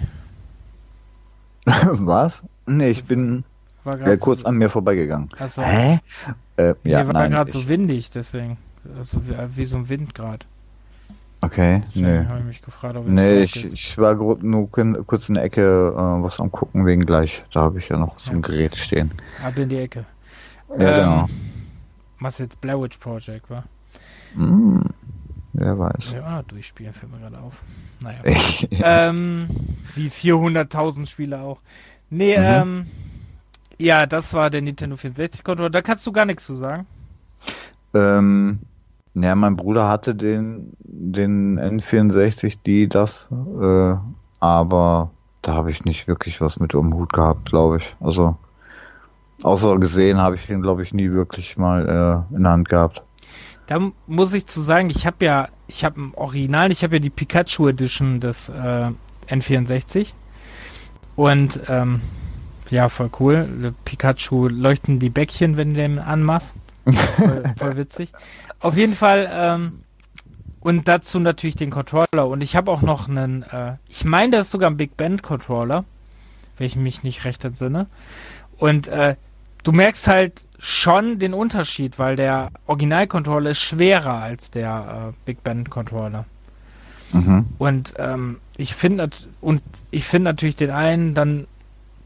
Was? 2.06 2.42
Nee, 2.66 2.92
ich 2.92 3.04
bin 3.04 3.44
ja, 3.86 4.18
kurz 4.18 4.42
so 4.42 4.48
an 4.48 4.56
mir 4.58 4.70
vorbeigegangen. 4.70 5.30
Also, 5.38 5.64
Hä? 5.64 6.00
Äh, 6.58 6.74
ja, 6.84 7.04
mir 7.04 7.14
war 7.14 7.30
gerade 7.30 7.52
so 7.52 7.68
windig, 7.68 8.12
deswegen. 8.12 8.58
Also 8.98 9.20
wie, 9.28 9.36
wie 9.58 9.66
so 9.66 9.78
ein 9.78 9.90
Wind 9.90 10.16
gerade. 10.16 10.46
Okay, 11.42 11.82
deswegen 11.88 12.06
nee. 12.06 12.26
habe 12.26 12.40
ich 12.40 12.46
mich 12.46 12.62
gefragt, 12.62 12.98
ob 12.98 13.08
Nee, 13.08 13.42
ich, 13.42 13.56
ich 13.56 13.98
war 13.98 14.16
nur 14.16 14.70
kurz 14.70 15.30
in 15.30 15.36
der 15.36 15.44
Ecke 15.46 15.94
äh, 15.96 16.24
was 16.24 16.40
am 16.40 16.52
gucken 16.52 16.86
wegen 16.86 17.06
gleich. 17.06 17.44
Da 17.54 17.62
habe 17.62 17.80
ich 17.80 17.88
ja 17.88 17.98
noch 17.98 18.20
so 18.20 18.32
ein 18.32 18.42
Gerät 18.42 18.76
stehen. 18.76 19.12
Ab 19.44 19.58
in 19.58 19.70
die 19.70 19.78
Ecke. 19.78 20.06
Ja, 20.70 20.76
genau. 20.76 20.90
ähm, 20.90 20.96
genau. 20.96 21.30
Was 22.20 22.40
jetzt 22.40 22.60
Blair 22.60 22.82
Witch 22.82 22.98
Project 22.98 23.50
war? 23.50 23.64
Mm. 24.36 24.82
Wer 25.60 25.78
weiß. 25.78 26.12
Ja, 26.14 26.42
durchspielen 26.44 26.94
fällt 26.94 27.12
mir 27.12 27.20
gerade 27.20 27.38
auf. 27.38 27.64
Naja. 28.00 28.20
ähm, 28.72 29.48
wie 29.94 30.08
400.000 30.08 31.06
Spiele 31.06 31.42
auch. 31.42 31.60
Nee, 32.10 32.38
mhm. 32.38 32.44
ähm, 32.46 32.88
ja, 33.78 34.06
das 34.06 34.34
war 34.34 34.50
der 34.50 34.62
Nintendo 34.62 34.96
64 34.96 35.44
Controller. 35.44 35.70
Da 35.70 35.82
kannst 35.82 36.08
du 36.08 36.14
gar 36.14 36.24
nichts 36.24 36.46
zu 36.46 36.56
sagen. 36.56 36.88
Ähm, 37.94 38.60
Ja, 39.16 39.36
mein 39.36 39.58
Bruder 39.58 39.90
hatte 39.90 40.16
den, 40.16 40.72
den 40.80 41.60
N64, 41.60 42.60
die 42.66 42.88
das, 42.88 43.28
äh, 43.32 43.96
aber 44.40 45.12
da 45.42 45.54
habe 45.56 45.72
ich 45.72 45.84
nicht 45.84 46.08
wirklich 46.08 46.40
was 46.40 46.60
mit 46.60 46.74
um 46.74 46.94
Hut 46.94 47.12
gehabt, 47.12 47.50
glaube 47.50 47.78
ich. 47.80 47.96
Also 48.00 48.38
außer 49.44 49.78
gesehen 49.80 50.20
habe 50.20 50.36
ich 50.36 50.46
den, 50.48 50.62
glaube 50.62 50.84
ich, 50.84 50.94
nie 50.94 51.12
wirklich 51.12 51.58
mal 51.58 52.26
äh, 52.32 52.36
in 52.36 52.44
der 52.44 52.52
Hand 52.54 52.70
gehabt. 52.70 53.02
Da 53.70 53.92
muss 54.08 54.34
ich 54.34 54.48
zu 54.48 54.62
sagen, 54.62 54.90
ich 54.90 55.06
habe 55.06 55.24
ja, 55.24 55.48
ich 55.68 55.86
habe 55.86 56.00
im 56.00 56.16
Original, 56.16 56.72
ich 56.72 56.84
habe 56.84 56.96
ja 56.96 57.00
die 57.00 57.12
Pikachu 57.12 57.68
Edition 57.68 58.20
des 58.20 58.50
äh, 58.50 58.90
N64 59.30 60.14
und 61.16 61.60
ähm, 61.70 62.02
ja, 62.72 62.90
voll 62.90 63.12
cool. 63.20 63.76
Pikachu 63.86 64.48
leuchten 64.48 64.98
die 64.98 65.12
Bäckchen, 65.12 65.56
wenn 65.56 65.76
du 65.76 65.82
den 65.82 66.00
anmachst. 66.00 66.54
Voll, 66.84 67.44
voll 67.58 67.78
witzig. 67.78 68.12
Auf 68.60 68.76
jeden 68.76 68.94
Fall, 68.94 69.30
ähm, 69.32 69.84
und 70.62 70.88
dazu 70.88 71.20
natürlich 71.20 71.56
den 71.56 71.70
Controller. 71.70 72.28
Und 72.28 72.42
ich 72.42 72.56
habe 72.56 72.72
auch 72.72 72.82
noch 72.82 73.08
einen, 73.08 73.44
äh, 73.44 73.76
ich 73.88 74.04
meine, 74.04 74.38
das 74.38 74.48
ist 74.48 74.52
sogar 74.52 74.72
ein 74.72 74.78
Big 74.78 74.98
Band 74.98 75.22
Controller, 75.22 75.86
wenn 76.58 76.66
ich 76.66 76.76
mich 76.76 77.04
nicht 77.04 77.24
recht 77.24 77.46
entsinne. 77.46 77.86
Und 78.58 78.88
äh, 78.88 79.16
du 79.64 79.72
merkst 79.72 80.08
halt 80.08 80.46
schon 80.60 81.20
den 81.20 81.34
Unterschied, 81.34 82.00
weil 82.00 82.16
der 82.16 82.50
Original-Controller 82.68 83.52
ist 83.52 83.60
schwerer 83.60 84.16
als 84.16 84.52
der 84.52 85.12
äh, 85.12 85.14
Big 85.26 85.44
Band 85.44 85.70
Controller. 85.70 86.26
Mhm. 87.14 87.48
Und 87.58 87.94
ähm, 87.98 88.40
ich 88.58 88.76
finde 88.76 89.10
und 89.42 89.62
ich 89.90 90.06
finde 90.06 90.26
natürlich 90.26 90.56
den 90.56 90.70
einen 90.70 91.14
dann 91.14 91.48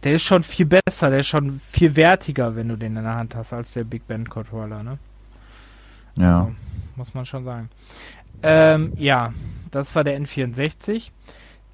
der 0.03 0.15
ist 0.15 0.23
schon 0.23 0.43
viel 0.43 0.65
besser, 0.65 1.09
der 1.09 1.19
ist 1.19 1.27
schon 1.27 1.51
viel 1.51 1.95
wertiger, 1.95 2.55
wenn 2.55 2.67
du 2.67 2.75
den 2.75 2.97
in 2.97 3.03
der 3.03 3.15
Hand 3.15 3.35
hast, 3.35 3.53
als 3.53 3.73
der 3.73 3.85
Big 3.85 4.05
Band 4.07 4.29
Controller, 4.29 4.83
ne? 4.83 4.97
Ja. 6.15 6.39
Also, 6.39 6.53
muss 6.95 7.13
man 7.13 7.25
schon 7.25 7.45
sagen. 7.45 7.69
Ähm, 8.43 8.93
ja, 8.97 9.33
das 9.71 9.95
war 9.95 10.03
der 10.03 10.19
N64. 10.19 11.11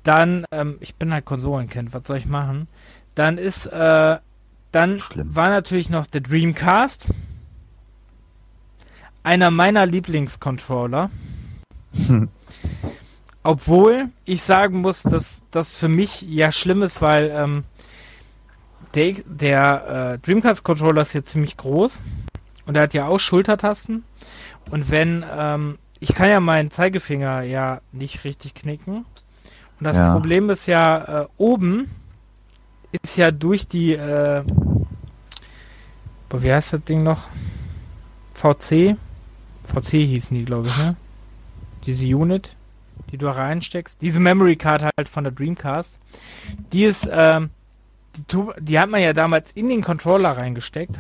Dann, 0.04 0.46
ähm, 0.52 0.78
ich 0.80 0.96
bin 0.96 1.12
halt 1.12 1.26
Konsolenkind, 1.26 1.94
was 1.94 2.04
soll 2.06 2.18
ich 2.18 2.26
machen? 2.26 2.68
Dann 3.16 3.38
ist, 3.38 3.66
äh, 3.66 4.18
dann 4.72 5.02
Schlimm. 5.12 5.36
war 5.36 5.50
natürlich 5.50 5.90
noch 5.90 6.06
der 6.06 6.22
Dreamcast. 6.22 7.12
Einer 9.24 9.52
meiner 9.52 9.86
Lieblingscontroller. 9.86 11.10
Hm. 11.94 12.30
Obwohl 13.44 14.10
ich 14.26 14.44
sagen 14.44 14.82
muss, 14.82 15.02
dass 15.04 15.44
das 15.52 15.74
für 15.74 15.88
mich 15.88 16.22
ja 16.22 16.52
schlimm 16.52 16.84
ist, 16.84 17.02
weil 17.02 17.32
ähm, 17.34 17.64
der, 18.94 19.14
der 19.26 20.14
äh, 20.14 20.20
Dreamcast 20.20 20.64
Controller 20.64 21.02
ist 21.02 21.14
jetzt 21.14 21.32
ziemlich 21.32 21.58
groß 21.58 22.02
und 22.66 22.76
er 22.76 22.84
hat 22.84 22.94
ja 22.94 23.08
auch 23.08 23.20
Schultertasten. 23.20 24.04
Und 24.70 24.92
wenn, 24.92 25.26
ähm, 25.36 25.80
ich 26.00 26.14
kann 26.14 26.30
ja 26.30 26.40
meinen 26.40 26.72
Zeigefinger 26.72 27.42
ja 27.42 27.82
nicht 27.92 28.24
richtig 28.24 28.54
knicken. 28.54 29.06
Und 29.80 29.84
das 29.84 29.98
ja. 29.98 30.12
Problem 30.14 30.50
ist 30.50 30.68
ja, 30.68 31.24
äh, 31.24 31.28
oben 31.38 31.90
ist 32.92 33.18
ja 33.18 33.32
durch 33.32 33.68
die, 33.68 33.94
äh, 33.94 34.44
wie 36.32 36.54
heißt 36.54 36.74
das 36.74 36.84
Ding 36.84 37.04
noch? 37.04 37.24
VC? 38.34 38.98
VC 39.64 39.92
hießen 39.92 40.36
die, 40.36 40.46
glaube 40.46 40.68
ich, 40.68 40.78
ne? 40.78 40.96
Diese 41.86 42.08
Unit, 42.08 42.56
die 43.12 43.18
du 43.18 43.28
reinsteckst. 43.28 44.02
Diese 44.02 44.20
Memory 44.20 44.56
Card 44.56 44.84
halt 44.98 45.10
von 45.10 45.24
der 45.24 45.32
Dreamcast. 45.32 45.98
Die 46.72 46.86
ist, 46.86 47.10
ähm, 47.12 47.50
die, 48.32 48.38
die 48.60 48.80
hat 48.80 48.90
man 48.90 49.02
ja 49.02 49.14
damals 49.14 49.52
in 49.52 49.70
den 49.70 49.82
Controller 49.82 50.38
reingesteckt. 50.38 50.98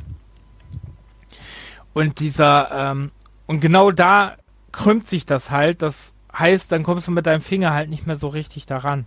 Und 1.93 2.19
dieser, 2.19 2.69
ähm, 2.71 3.11
und 3.47 3.61
genau 3.61 3.91
da 3.91 4.35
krümmt 4.71 5.07
sich 5.07 5.25
das 5.25 5.51
halt. 5.51 5.81
Das 5.81 6.13
heißt, 6.37 6.71
dann 6.71 6.83
kommst 6.83 7.07
du 7.07 7.11
mit 7.11 7.25
deinem 7.25 7.41
Finger 7.41 7.73
halt 7.73 7.89
nicht 7.89 8.05
mehr 8.05 8.17
so 8.17 8.27
richtig 8.27 8.65
daran. 8.65 9.05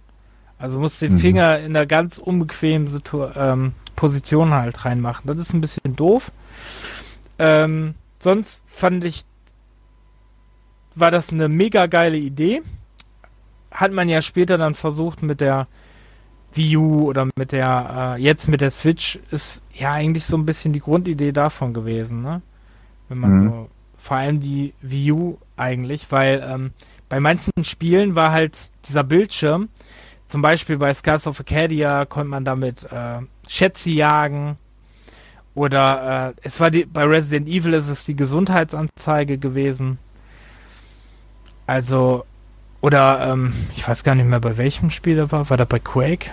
Also 0.62 0.78
musst 0.78 1.02
den 1.02 1.14
mhm. 1.14 1.18
Finger 1.18 1.59
in 1.59 1.76
einer 1.76 1.86
ganz 1.86 2.18
unbequemen 2.18 2.86
Situ 2.86 3.26
ähm, 3.34 3.72
Position 3.97 4.55
halt 4.55 4.84
reinmachen. 4.84 5.26
Das 5.26 5.36
ist 5.39 5.52
ein 5.52 5.60
bisschen 5.60 5.97
doof. 5.97 6.30
Ähm, 7.40 7.94
sonst 8.20 8.62
fand 8.66 9.02
ich, 9.05 9.24
war 10.94 11.10
das 11.10 11.30
eine 11.30 11.48
mega 11.48 11.86
geile 11.86 12.16
Idee. 12.16 12.62
Hat 13.72 13.90
man 13.90 14.09
ja 14.09 14.22
später 14.22 14.56
dann 14.56 14.76
versucht 14.76 15.24
mit 15.24 15.40
der 15.40 15.66
Wii 16.52 16.76
U 16.76 17.09
oder 17.09 17.28
mit 17.36 17.51
der, 17.51 18.14
äh, 18.16 18.22
jetzt 18.22 18.47
mit 18.47 18.60
der 18.60 18.70
Switch 18.70 19.18
ist 19.32 19.64
ja 19.72 19.93
eigentlich 19.93 20.26
so 20.26 20.36
ein 20.36 20.47
bisschen 20.47 20.72
die 20.72 20.80
Grundidee 20.80 21.32
davon 21.32 21.74
gewesen, 21.74 22.22
ne? 22.22 22.40
Wenn 23.09 23.18
man 23.18 23.30
mhm. 23.32 23.48
so, 23.48 23.68
vor 23.97 24.18
allem 24.18 24.39
die 24.39 24.74
Wii 24.80 25.12
U 25.12 25.39
eigentlich, 25.56 26.12
weil 26.12 26.47
ähm, 26.48 26.70
bei 27.09 27.18
manchen 27.18 27.52
Spielen 27.64 28.14
war 28.14 28.30
halt 28.30 28.70
dieser 28.86 29.02
Bildschirm, 29.05 29.68
zum 30.32 30.40
Beispiel 30.40 30.78
bei 30.78 30.94
Scars 30.94 31.26
of 31.26 31.38
Acadia 31.40 32.06
konnte 32.06 32.30
man 32.30 32.42
damit 32.42 32.84
äh, 32.84 33.18
Schätze 33.46 33.90
jagen 33.90 34.56
oder 35.54 36.30
äh, 36.30 36.40
es 36.42 36.59
war 36.59 36.70
die, 36.70 36.86
bei 36.86 37.04
Resident 37.04 37.46
Evil 37.48 37.74
ist 37.74 37.90
es 37.90 38.06
die 38.06 38.16
Gesundheitsanzeige 38.16 39.36
gewesen. 39.36 39.98
Also 41.66 42.24
oder, 42.80 43.30
ähm, 43.30 43.52
ich 43.76 43.86
weiß 43.86 44.04
gar 44.04 44.14
nicht 44.14 44.24
mehr, 44.24 44.40
bei 44.40 44.56
welchem 44.56 44.88
Spiel 44.88 45.16
da 45.16 45.30
war. 45.30 45.50
War 45.50 45.59
da 45.59 45.66
bei 45.66 45.78
Quake? 45.78 46.30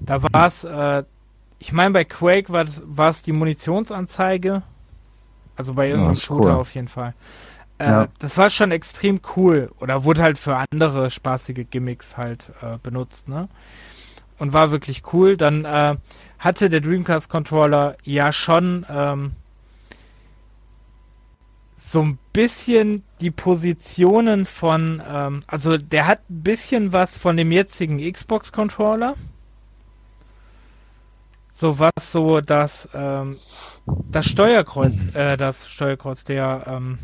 Da 0.00 0.24
war 0.24 0.48
es, 0.48 0.64
äh, 0.64 1.04
ich 1.60 1.72
meine, 1.72 1.92
bei 1.92 2.04
Quake 2.04 2.52
war 2.52 3.10
es 3.10 3.22
die 3.22 3.30
Munitionsanzeige. 3.30 4.62
Also 5.54 5.72
bei 5.74 5.86
irgendeinem 5.86 6.16
ja, 6.16 6.20
Shooter 6.20 6.54
cool. 6.54 6.60
auf 6.60 6.74
jeden 6.74 6.88
Fall. 6.88 7.14
Äh, 7.80 7.84
ja. 7.84 8.08
Das 8.18 8.36
war 8.36 8.50
schon 8.50 8.72
extrem 8.72 9.20
cool. 9.36 9.72
Oder 9.80 10.04
wurde 10.04 10.22
halt 10.22 10.38
für 10.38 10.56
andere 10.70 11.10
spaßige 11.10 11.64
Gimmicks 11.70 12.16
halt 12.16 12.52
äh, 12.60 12.76
benutzt, 12.82 13.28
ne? 13.28 13.48
Und 14.38 14.52
war 14.52 14.70
wirklich 14.70 15.02
cool. 15.12 15.36
Dann 15.36 15.64
äh, 15.64 15.96
hatte 16.38 16.68
der 16.68 16.80
Dreamcast 16.80 17.30
Controller 17.30 17.96
ja 18.04 18.32
schon 18.32 18.84
ähm, 18.90 19.32
so 21.74 22.02
ein 22.02 22.18
bisschen 22.34 23.02
die 23.22 23.30
Positionen 23.30 24.44
von, 24.44 25.02
ähm, 25.10 25.42
also 25.46 25.78
der 25.78 26.06
hat 26.06 26.20
ein 26.28 26.42
bisschen 26.42 26.92
was 26.92 27.16
von 27.16 27.36
dem 27.38 27.50
jetzigen 27.50 27.98
Xbox-Controller. 27.98 29.14
So 31.50 31.78
was 31.78 32.12
so 32.12 32.40
das, 32.42 32.88
ähm, 32.94 33.38
das 33.86 34.26
Steuerkreuz, 34.26 35.14
äh, 35.14 35.36
das 35.38 35.68
Steuerkreuz, 35.68 36.24
der, 36.24 36.64
ähm, 36.66 36.98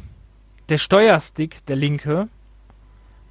der 0.68 0.78
Steuerstick, 0.78 1.64
der 1.66 1.76
linke, 1.76 2.28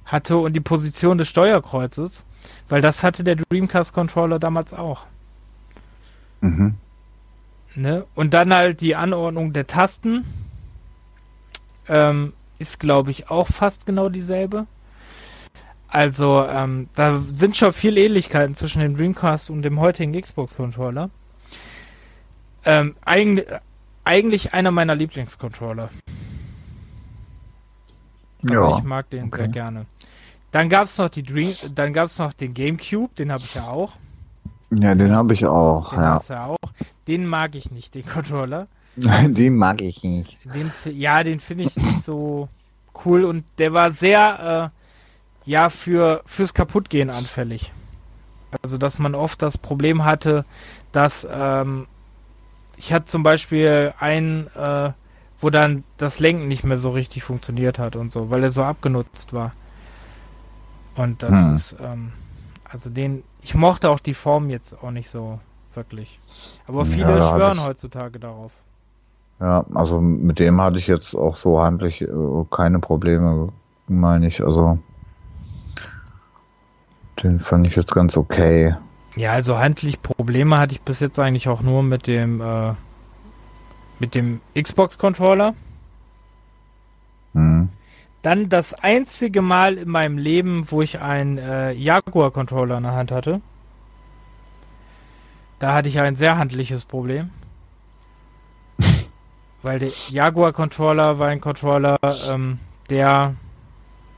hatte 0.04 0.36
und 0.36 0.52
die 0.52 0.60
Position 0.60 1.18
des 1.18 1.28
Steuerkreuzes, 1.28 2.24
weil 2.68 2.80
das 2.80 3.02
hatte 3.02 3.24
der 3.24 3.36
Dreamcast-Controller 3.36 4.38
damals 4.38 4.72
auch. 4.72 5.06
Mhm. 6.40 6.74
Ne? 7.74 8.06
Und 8.14 8.32
dann 8.32 8.54
halt 8.54 8.80
die 8.80 8.96
Anordnung 8.96 9.52
der 9.52 9.66
Tasten 9.66 10.24
ähm, 11.88 12.32
ist, 12.58 12.80
glaube 12.80 13.10
ich, 13.10 13.30
auch 13.30 13.48
fast 13.48 13.84
genau 13.84 14.08
dieselbe. 14.08 14.66
Also, 15.88 16.46
ähm, 16.48 16.88
da 16.94 17.22
sind 17.30 17.56
schon 17.56 17.72
viele 17.72 18.00
Ähnlichkeiten 18.00 18.54
zwischen 18.54 18.80
dem 18.80 18.96
Dreamcast 18.96 19.50
und 19.50 19.62
dem 19.62 19.78
heutigen 19.78 20.20
Xbox-Controller. 20.20 21.10
Ähm, 22.64 22.96
eigentlich, 23.04 23.46
eigentlich 24.04 24.54
einer 24.54 24.70
meiner 24.72 24.94
Lieblingscontroller. 24.94 25.90
Also 28.50 28.70
ja, 28.70 28.78
ich 28.78 28.84
mag 28.84 29.10
den 29.10 29.26
okay. 29.26 29.38
sehr 29.38 29.48
gerne. 29.48 29.86
Dann 30.52 30.68
gab 30.68 30.86
es 30.86 30.98
noch 30.98 31.08
die 31.08 31.22
Dream, 31.22 31.54
dann 31.74 31.92
gab 31.92 32.06
es 32.06 32.18
noch 32.18 32.32
den 32.32 32.54
GameCube, 32.54 33.14
den 33.18 33.32
habe 33.32 33.42
ich 33.44 33.54
ja 33.54 33.64
auch. 33.64 33.92
Ja, 34.70 34.94
den 34.94 35.14
habe 35.14 35.34
ich 35.34 35.46
auch. 35.46 35.90
Den 35.90 36.00
ja. 36.00 36.20
ja 36.28 36.46
auch. 36.46 36.72
Den 37.06 37.26
mag 37.26 37.54
ich 37.54 37.70
nicht, 37.70 37.94
den 37.94 38.06
Controller. 38.06 38.68
den 38.96 39.56
mag 39.56 39.82
ich 39.82 40.02
nicht. 40.02 40.38
Den, 40.44 40.72
ja, 40.94 41.22
den 41.22 41.40
finde 41.40 41.64
ich 41.64 41.76
nicht 41.76 42.02
so 42.02 42.48
cool 43.04 43.24
und 43.24 43.44
der 43.58 43.72
war 43.74 43.92
sehr, 43.92 44.72
äh, 44.72 45.50
ja, 45.50 45.70
für, 45.70 46.22
fürs 46.26 46.54
Kaputtgehen 46.54 47.10
anfällig. 47.10 47.72
Also, 48.62 48.78
dass 48.78 48.98
man 48.98 49.14
oft 49.14 49.42
das 49.42 49.58
Problem 49.58 50.04
hatte, 50.04 50.44
dass, 50.92 51.26
ähm, 51.30 51.86
ich 52.76 52.92
hatte 52.92 53.04
zum 53.06 53.22
Beispiel 53.22 53.92
einen, 53.98 54.48
äh, 54.54 54.92
wo 55.40 55.50
dann 55.50 55.84
das 55.96 56.18
Lenken 56.20 56.48
nicht 56.48 56.64
mehr 56.64 56.78
so 56.78 56.90
richtig 56.90 57.22
funktioniert 57.22 57.78
hat 57.78 57.96
und 57.96 58.12
so, 58.12 58.30
weil 58.30 58.42
er 58.42 58.50
so 58.50 58.62
abgenutzt 58.62 59.32
war. 59.32 59.52
Und 60.94 61.22
das 61.22 61.30
hm. 61.30 61.54
ist, 61.54 61.76
ähm, 61.82 62.12
also 62.64 62.90
den, 62.90 63.22
ich 63.42 63.54
mochte 63.54 63.90
auch 63.90 64.00
die 64.00 64.14
Form 64.14 64.50
jetzt 64.50 64.82
auch 64.82 64.90
nicht 64.90 65.10
so 65.10 65.40
wirklich. 65.74 66.18
Aber 66.66 66.86
viele 66.86 67.18
ja, 67.18 67.28
schwören 67.28 67.62
heutzutage 67.62 68.18
darauf. 68.18 68.52
Ja, 69.40 69.66
also 69.74 70.00
mit 70.00 70.38
dem 70.38 70.60
hatte 70.60 70.78
ich 70.78 70.86
jetzt 70.86 71.14
auch 71.14 71.36
so 71.36 71.60
handlich 71.60 72.00
äh, 72.00 72.08
keine 72.50 72.78
Probleme, 72.78 73.48
meine 73.86 74.26
ich. 74.28 74.42
Also 74.42 74.78
den 77.22 77.38
fand 77.38 77.66
ich 77.66 77.76
jetzt 77.76 77.92
ganz 77.92 78.16
okay. 78.16 78.74
Ja, 79.16 79.32
also 79.32 79.58
handlich 79.58 80.00
Probleme 80.00 80.58
hatte 80.58 80.74
ich 80.74 80.82
bis 80.82 81.00
jetzt 81.00 81.18
eigentlich 81.18 81.48
auch 81.48 81.62
nur 81.62 81.82
mit 81.82 82.06
dem 82.06 82.40
äh, 82.40 82.74
mit 83.98 84.14
dem 84.14 84.40
Xbox-Controller. 84.54 85.54
Mhm. 87.32 87.68
Dann 88.22 88.48
das 88.48 88.74
einzige 88.74 89.42
Mal 89.42 89.78
in 89.78 89.88
meinem 89.88 90.18
Leben, 90.18 90.70
wo 90.70 90.82
ich 90.82 91.00
einen 91.00 91.38
äh, 91.38 91.72
Jaguar-Controller 91.72 92.78
in 92.78 92.82
der 92.82 92.92
Hand 92.92 93.12
hatte. 93.12 93.40
Da 95.58 95.74
hatte 95.74 95.88
ich 95.88 96.00
ein 96.00 96.16
sehr 96.16 96.36
handliches 96.36 96.84
Problem. 96.84 97.30
Weil 99.62 99.78
der 99.78 99.90
Jaguar-Controller 100.08 101.18
war 101.18 101.28
ein 101.28 101.40
Controller, 101.40 101.98
ähm, 102.28 102.58
der, 102.90 103.34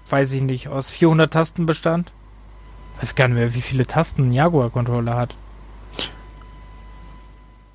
weiß 0.08 0.32
ich 0.32 0.42
nicht, 0.42 0.68
aus 0.68 0.90
400 0.90 1.32
Tasten 1.32 1.66
bestand. 1.66 2.12
Weiß 3.00 3.14
gar 3.14 3.28
nicht 3.28 3.36
mehr, 3.36 3.54
wie 3.54 3.60
viele 3.60 3.86
Tasten 3.86 4.28
ein 4.28 4.32
Jaguar-Controller 4.32 5.16
hat. 5.16 5.36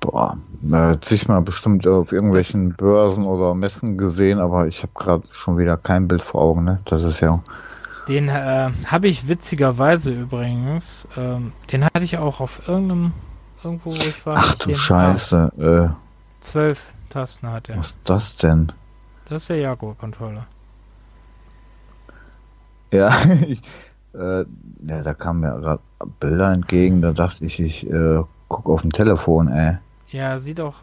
Boah, 0.04 0.36
da 0.60 0.90
hat 0.90 1.06
sich 1.06 1.28
mal 1.28 1.40
bestimmt 1.40 1.86
auf 1.86 2.12
irgendwelchen 2.12 2.74
Börsen 2.74 3.24
oder 3.24 3.54
Messen 3.54 3.96
gesehen, 3.96 4.38
aber 4.38 4.66
ich 4.66 4.82
habe 4.82 4.92
gerade 4.94 5.22
schon 5.32 5.56
wieder 5.56 5.78
kein 5.78 6.08
Bild 6.08 6.22
vor 6.22 6.42
Augen, 6.42 6.64
ne? 6.64 6.80
Das 6.84 7.02
ist 7.02 7.20
ja. 7.20 7.40
Den 8.06 8.28
äh, 8.28 8.68
habe 8.86 9.08
ich 9.08 9.28
witzigerweise 9.28 10.12
übrigens, 10.12 11.08
ähm, 11.16 11.52
den 11.72 11.86
hatte 11.86 12.02
ich 12.02 12.18
auch 12.18 12.40
auf 12.40 12.68
irgendeinem, 12.68 13.12
irgendwo 13.62 13.92
wo 13.92 13.94
ich 13.94 14.26
war. 14.26 14.34
Ach 14.36 14.54
du 14.56 14.74
Scheiße. 14.74 15.90
Äh, 15.90 16.42
zwölf 16.44 16.92
Tasten 17.08 17.50
hat 17.50 17.70
er. 17.70 17.78
Was 17.78 17.88
ist 17.88 17.98
das 18.04 18.36
denn? 18.36 18.72
Das 19.30 19.40
ist 19.42 19.48
der 19.48 19.56
Jaguar-Controller. 19.56 20.46
Ja, 22.90 23.24
ich, 23.46 23.62
äh, 24.12 24.44
ja, 24.86 25.02
da 25.02 25.14
kamen 25.14 25.40
mir 25.40 25.58
gerade 25.58 25.82
Bilder 26.20 26.52
entgegen, 26.52 27.00
da 27.00 27.12
dachte 27.12 27.46
ich, 27.46 27.58
ich 27.58 27.90
äh, 27.90 28.22
guck 28.48 28.68
auf 28.68 28.82
dem 28.82 28.92
Telefon, 28.92 29.48
ey. 29.48 29.78
Ja, 30.14 30.38
sieht 30.38 30.60
auch 30.60 30.74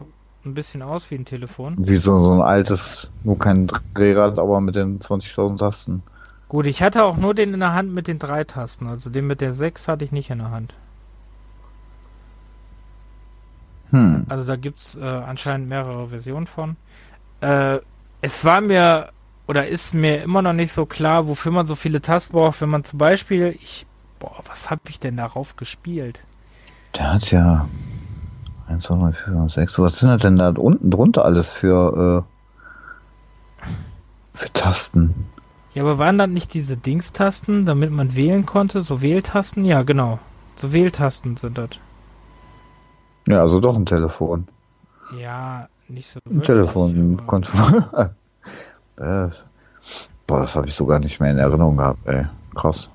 ein 0.44 0.52
bisschen 0.52 0.82
aus 0.82 1.10
wie 1.10 1.14
ein 1.14 1.24
Telefon. 1.24 1.76
Wie 1.78 1.96
so, 1.96 2.22
so 2.22 2.32
ein 2.34 2.42
altes, 2.42 3.08
nur 3.24 3.38
kein 3.38 3.66
Drehrad, 3.94 4.38
aber 4.38 4.60
mit 4.60 4.74
den 4.74 5.00
20.000 5.00 5.58
Tasten. 5.58 6.02
Gut, 6.50 6.66
ich 6.66 6.82
hatte 6.82 7.02
auch 7.02 7.16
nur 7.16 7.32
den 7.32 7.54
in 7.54 7.60
der 7.60 7.72
Hand 7.72 7.94
mit 7.94 8.08
den 8.08 8.18
drei 8.18 8.44
Tasten, 8.44 8.86
also 8.86 9.08
den 9.08 9.26
mit 9.26 9.40
der 9.40 9.54
6 9.54 9.88
hatte 9.88 10.04
ich 10.04 10.12
nicht 10.12 10.28
in 10.28 10.40
der 10.40 10.50
Hand. 10.50 10.74
Hm. 13.88 14.26
Also 14.28 14.44
da 14.44 14.56
gibt 14.56 14.76
es 14.76 14.96
äh, 14.96 15.02
anscheinend 15.02 15.66
mehrere 15.66 16.08
Versionen 16.08 16.46
von. 16.46 16.76
Äh, 17.40 17.78
es 18.20 18.44
war 18.44 18.60
mir 18.60 19.08
oder 19.46 19.66
ist 19.66 19.94
mir 19.94 20.22
immer 20.22 20.42
noch 20.42 20.52
nicht 20.52 20.74
so 20.74 20.84
klar, 20.84 21.26
wofür 21.26 21.52
man 21.52 21.64
so 21.64 21.74
viele 21.74 22.02
Tasten 22.02 22.34
braucht, 22.34 22.60
wenn 22.60 22.68
man 22.68 22.84
zum 22.84 22.98
Beispiel, 22.98 23.56
ich, 23.62 23.86
boah, 24.18 24.42
was 24.46 24.70
habe 24.70 24.82
ich 24.90 25.00
denn 25.00 25.16
darauf 25.16 25.56
gespielt? 25.56 26.22
Der 26.94 27.14
hat 27.14 27.30
ja 27.30 27.66
1, 28.68 28.84
2, 28.84 28.94
3, 28.98 29.12
4, 29.12 29.24
5, 29.34 29.52
6. 29.52 29.78
Was 29.78 29.98
sind 29.98 30.22
denn 30.22 30.36
da 30.36 30.50
unten 30.50 30.90
drunter 30.90 31.24
alles 31.24 31.50
für, 31.50 32.24
äh, 33.62 33.66
für 34.34 34.52
Tasten? 34.52 35.26
Ja, 35.74 35.82
aber 35.82 35.98
waren 35.98 36.18
das 36.18 36.28
nicht 36.28 36.52
diese 36.54 36.76
Dingstasten, 36.76 37.64
damit 37.64 37.90
man 37.90 38.14
wählen 38.14 38.44
konnte? 38.44 38.82
So 38.82 39.00
Wähltasten? 39.00 39.64
Ja, 39.64 39.82
genau. 39.82 40.18
So 40.56 40.72
Wähltasten 40.72 41.36
sind 41.36 41.56
das. 41.56 41.70
Ja, 43.26 43.40
also 43.40 43.60
doch 43.60 43.76
ein 43.76 43.86
Telefon. 43.86 44.48
Ja, 45.18 45.68
nicht 45.88 46.10
so 46.10 46.20
wirklich. 46.24 46.40
Ein 46.40 46.44
Telefon. 46.44 47.20
Aber... 47.26 48.14
das, 48.96 49.44
boah, 50.26 50.40
das 50.40 50.54
habe 50.54 50.68
ich 50.68 50.74
sogar 50.74 50.98
nicht 50.98 51.20
mehr 51.20 51.30
in 51.30 51.38
Erinnerung 51.38 51.76
gehabt, 51.76 52.06
ey. 52.06 52.26
Krass. 52.54 52.90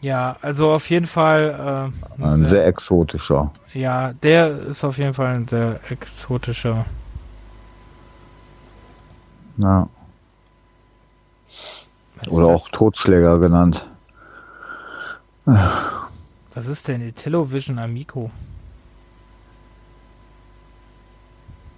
Ja, 0.00 0.36
also 0.42 0.72
auf 0.72 0.88
jeden 0.90 1.06
Fall. 1.06 1.92
Äh, 2.18 2.22
ein, 2.22 2.36
sehr, 2.36 2.48
sehr, 2.48 2.66
exotischer. 2.66 3.52
Ja, 3.74 4.12
der 4.12 4.50
ist 4.58 4.84
auf 4.84 4.98
jeden 4.98 5.14
Fall 5.14 5.34
ein 5.34 5.48
sehr 5.48 5.80
exotischer. 5.90 6.86
Ja. 9.56 9.88
Oder 12.28 12.46
auch 12.46 12.68
Totschläger 12.68 13.38
genannt. 13.38 13.86
Was 15.44 16.66
ist 16.66 16.88
denn 16.88 17.00
die 17.00 17.12
Television 17.12 17.78
Amico? 17.78 18.30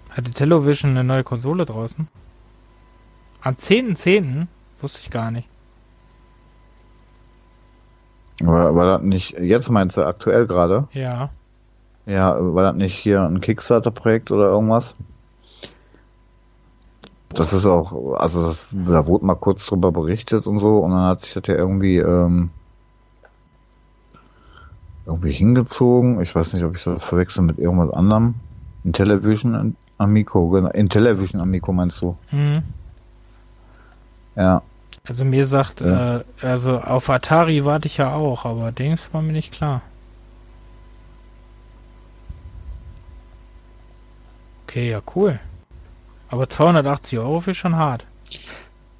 Hat 0.09 0.27
die 0.27 0.31
Television 0.31 0.91
eine 0.91 1.03
neue 1.03 1.23
Konsole 1.23 1.65
draußen? 1.65 2.07
Am 3.41 3.55
10.10. 3.55 3.95
.10.? 3.95 4.47
Wusste 4.81 4.99
ich 5.01 5.09
gar 5.09 5.31
nicht. 5.31 5.47
War, 8.45 8.75
war 8.75 8.85
das 8.85 9.01
nicht, 9.01 9.37
jetzt 9.39 9.69
meinst 9.69 9.97
du 9.97 10.05
aktuell 10.05 10.47
gerade? 10.47 10.87
Ja. 10.93 11.29
Ja, 12.05 12.35
war 12.39 12.63
das 12.63 12.75
nicht 12.75 12.95
hier 12.95 13.21
ein 13.21 13.41
Kickstarter-Projekt 13.41 14.31
oder 14.31 14.45
irgendwas? 14.45 14.95
Das 17.29 17.53
ist 17.53 17.65
auch, 17.65 18.13
also 18.15 18.47
das, 18.47 18.73
da 18.73 19.07
wurde 19.07 19.25
mal 19.25 19.35
kurz 19.35 19.65
drüber 19.65 19.91
berichtet 19.91 20.47
und 20.47 20.59
so 20.59 20.79
und 20.79 20.91
dann 20.91 21.07
hat 21.07 21.21
sich 21.21 21.33
das 21.33 21.43
ja 21.47 21.55
irgendwie 21.55 21.97
ähm, 21.97 22.49
irgendwie 25.05 25.31
hingezogen. 25.31 26.21
Ich 26.21 26.35
weiß 26.35 26.53
nicht, 26.53 26.65
ob 26.65 26.75
ich 26.75 26.83
das 26.83 27.03
verwechsel 27.03 27.43
mit 27.43 27.57
irgendwas 27.57 27.91
anderem. 27.91 28.35
In 28.83 28.93
Television 28.93 29.75
Amico, 29.97 30.47
genau. 30.49 30.69
In 30.69 30.89
Television 30.89 31.41
Amico 31.41 31.71
meinst 31.71 32.01
du? 32.01 32.15
Mhm. 32.31 32.63
Ja. 34.35 34.61
Also 35.07 35.25
mir 35.25 35.47
sagt, 35.47 35.81
ja. 35.81 36.17
äh, 36.17 36.23
also 36.41 36.79
auf 36.79 37.09
Atari 37.09 37.65
warte 37.65 37.87
ich 37.87 37.97
ja 37.97 38.13
auch, 38.13 38.45
aber 38.45 38.71
Dings 38.71 39.13
war 39.13 39.21
mir 39.21 39.33
nicht 39.33 39.51
klar. 39.51 39.81
Okay, 44.63 44.89
ja 44.91 45.01
cool. 45.15 45.39
Aber 46.29 46.47
280 46.47 47.19
Euro 47.19 47.43
ist 47.45 47.57
schon 47.57 47.75
hart. 47.75 48.05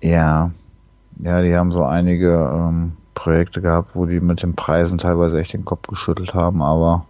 Ja, 0.02 0.52
ja, 1.20 1.42
die 1.42 1.56
haben 1.56 1.72
so 1.72 1.86
einige 1.86 2.52
ähm, 2.52 2.98
Projekte 3.14 3.62
gehabt, 3.62 3.92
wo 3.94 4.06
die 4.06 4.20
mit 4.20 4.42
den 4.42 4.56
Preisen 4.56 4.98
teilweise 4.98 5.40
echt 5.40 5.54
den 5.54 5.64
Kopf 5.64 5.88
geschüttelt 5.88 6.34
haben, 6.34 6.62
aber 6.62 7.06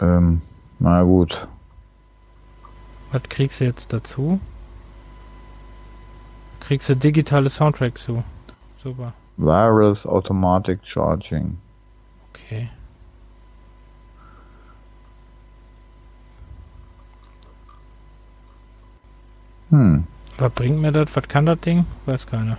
ähm, 0.00 0.40
na 0.78 1.02
gut. 1.02 1.48
Was 3.10 3.24
kriegst 3.24 3.60
du 3.60 3.64
jetzt 3.64 3.92
dazu? 3.92 4.40
Kriegst 6.68 6.90
du 6.90 6.94
digitale 6.94 7.48
Soundtrack 7.48 7.96
zu. 7.96 8.22
Super. 8.76 9.14
Wireless 9.38 10.06
Automatic 10.06 10.80
Charging. 10.82 11.56
Okay. 12.28 12.68
Hm. 19.70 20.04
Was 20.36 20.52
bringt 20.52 20.82
mir 20.82 20.92
das? 20.92 21.16
Was 21.16 21.26
kann 21.26 21.46
das 21.46 21.58
Ding? 21.60 21.86
Weiß 22.04 22.26
keiner. 22.26 22.58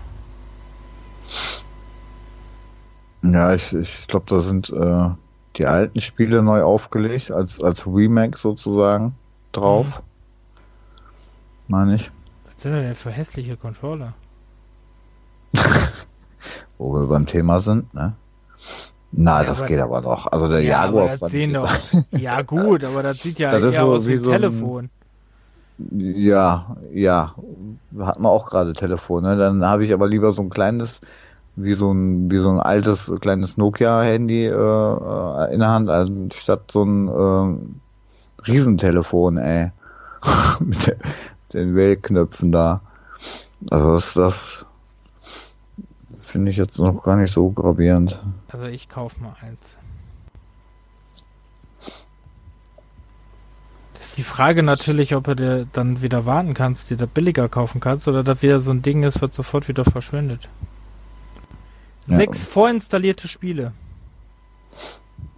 Ja, 3.22 3.54
ich, 3.54 3.72
ich 3.74 4.08
glaube, 4.08 4.26
da 4.28 4.42
sind 4.42 4.72
äh, 4.72 5.10
die 5.56 5.68
alten 5.68 6.02
Spiele 6.02 6.42
neu 6.42 6.64
aufgelegt, 6.64 7.30
als, 7.30 7.62
als 7.62 7.86
Remake 7.86 8.40
sozusagen 8.40 9.14
drauf. 9.52 9.86
Mhm. 9.86 10.04
Meine 11.68 11.96
ich. 11.98 12.12
Was 12.60 12.64
sind 12.64 12.74
denn 12.74 12.94
für 12.94 13.10
hässliche 13.10 13.56
Controller? 13.56 14.16
Wo 16.78 16.94
wir 16.94 17.08
beim 17.08 17.26
Thema 17.26 17.62
sind, 17.62 17.94
ne? 17.94 18.16
Na, 19.14 19.40
ja, 19.40 19.48
das 19.48 19.60
aber, 19.60 19.68
geht 19.68 19.80
aber 19.80 20.02
doch. 20.02 20.28
Also 20.30 20.50
der 20.50 20.60
ja, 20.60 20.84
Jaguar. 20.84 21.16
das 21.18 21.32
sehen 21.32 21.54
doch, 21.54 21.72
ja 22.12 22.42
gut, 22.42 22.84
aber 22.84 23.02
das 23.02 23.20
sieht 23.20 23.40
ja 23.40 23.58
das 23.58 23.74
eher 23.74 23.86
so 23.86 23.94
aus 23.94 24.08
wie 24.10 24.16
ein 24.16 24.24
so 24.26 24.32
Telefon. 24.32 24.90
Ein, 25.80 26.16
ja, 26.18 26.76
ja. 26.92 27.34
Hat 27.98 28.20
man 28.20 28.30
auch 28.30 28.50
gerade 28.50 28.74
Telefon, 28.74 29.24
ne? 29.24 29.38
Dann 29.38 29.64
habe 29.66 29.86
ich 29.86 29.94
aber 29.94 30.10
lieber 30.10 30.34
so 30.34 30.42
ein 30.42 30.50
kleines, 30.50 31.00
wie 31.56 31.76
so 31.76 31.94
ein, 31.94 32.30
wie 32.30 32.40
so 32.40 32.50
ein 32.50 32.60
altes 32.60 33.10
kleines 33.22 33.56
Nokia-Handy 33.56 34.48
äh, 34.48 34.52
äh 34.52 35.54
in 35.54 35.62
der 35.62 35.70
Hand, 35.70 35.90
anstatt 35.90 36.72
so 36.74 36.84
ein 36.84 37.08
äh, 37.08 38.48
Riesentelefon, 38.52 39.38
ey. 39.38 39.72
mit, 40.60 40.88
der, 40.88 40.98
den 41.54 41.76
Wählknöpfen 41.76 42.52
da. 42.52 42.82
Also 43.70 43.96
das, 43.96 44.14
das 44.14 44.66
finde 46.22 46.52
ich 46.52 46.58
jetzt 46.58 46.78
noch 46.78 47.04
gar 47.04 47.16
nicht 47.16 47.34
so 47.34 47.50
gravierend. 47.50 48.20
Also 48.50 48.66
ich 48.66 48.88
kaufe 48.88 49.20
mal 49.22 49.34
eins. 49.42 49.76
Das 53.96 54.10
ist 54.10 54.18
die 54.18 54.24
Frage 54.24 54.64
natürlich, 54.64 55.16
ob 55.16 55.26
du 55.26 55.36
dir 55.36 55.68
dann 55.74 56.02
wieder 56.02 56.26
warten 56.26 56.54
kannst, 56.54 56.90
dir 56.90 56.98
das 56.98 57.10
billiger 57.10 57.50
kaufen 57.50 57.82
kannst 57.82 58.08
oder 58.08 58.24
das 58.24 58.42
wieder 58.42 58.62
so 58.62 58.72
ein 58.72 58.82
Ding 58.82 59.04
ist, 59.04 59.22
was 59.22 59.36
sofort 59.36 59.68
wieder 59.68 59.84
verschwindet. 59.84 60.48
Ja. 62.08 62.16
Sechs 62.16 62.46
vorinstallierte 62.46 63.28
Spiele. 63.28 63.74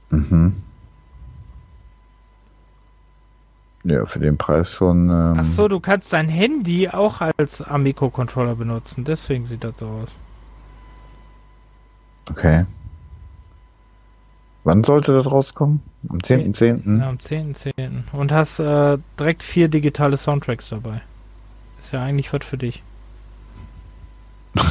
Mhm. 0.09 0.55
Ja, 3.83 4.05
für 4.05 4.19
den 4.19 4.37
Preis 4.37 4.71
schon. 4.71 5.09
Ähm 5.09 5.35
Ach 5.37 5.43
so, 5.43 5.67
du 5.67 5.79
kannst 5.79 6.13
dein 6.13 6.29
Handy 6.29 6.89
auch 6.89 7.21
als 7.37 7.61
Amico-Controller 7.61 8.55
benutzen, 8.55 9.03
deswegen 9.03 9.45
sieht 9.45 9.63
das 9.63 9.73
so 9.77 9.87
aus. 9.87 10.15
Okay. 12.29 12.65
Wann 14.63 14.83
sollte 14.83 15.13
das 15.13 15.25
rauskommen? 15.25 15.81
Am 16.07 16.19
10.10.? 16.19 16.53
10. 16.53 16.99
Ja, 16.99 17.09
am 17.09 17.15
10.10. 17.15 17.73
.10. 17.75 17.91
Und 18.11 18.31
hast 18.31 18.59
äh, 18.59 18.99
direkt 19.19 19.41
vier 19.41 19.67
digitale 19.67 20.17
Soundtracks 20.17 20.69
dabei. 20.69 21.01
Ist 21.79 21.93
ja 21.93 22.03
eigentlich 22.03 22.31
was 22.31 22.45
für 22.45 22.59
dich. 22.59 22.83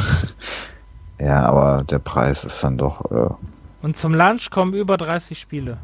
ja, 1.19 1.45
aber 1.45 1.82
der 1.82 1.99
Preis 1.99 2.45
ist 2.45 2.62
dann 2.62 2.78
doch. 2.78 3.11
Äh 3.11 3.35
Und 3.82 3.97
zum 3.97 4.15
Lunch 4.15 4.51
kommen 4.51 4.74
über 4.74 4.97
30 4.97 5.39
Spiele. 5.39 5.78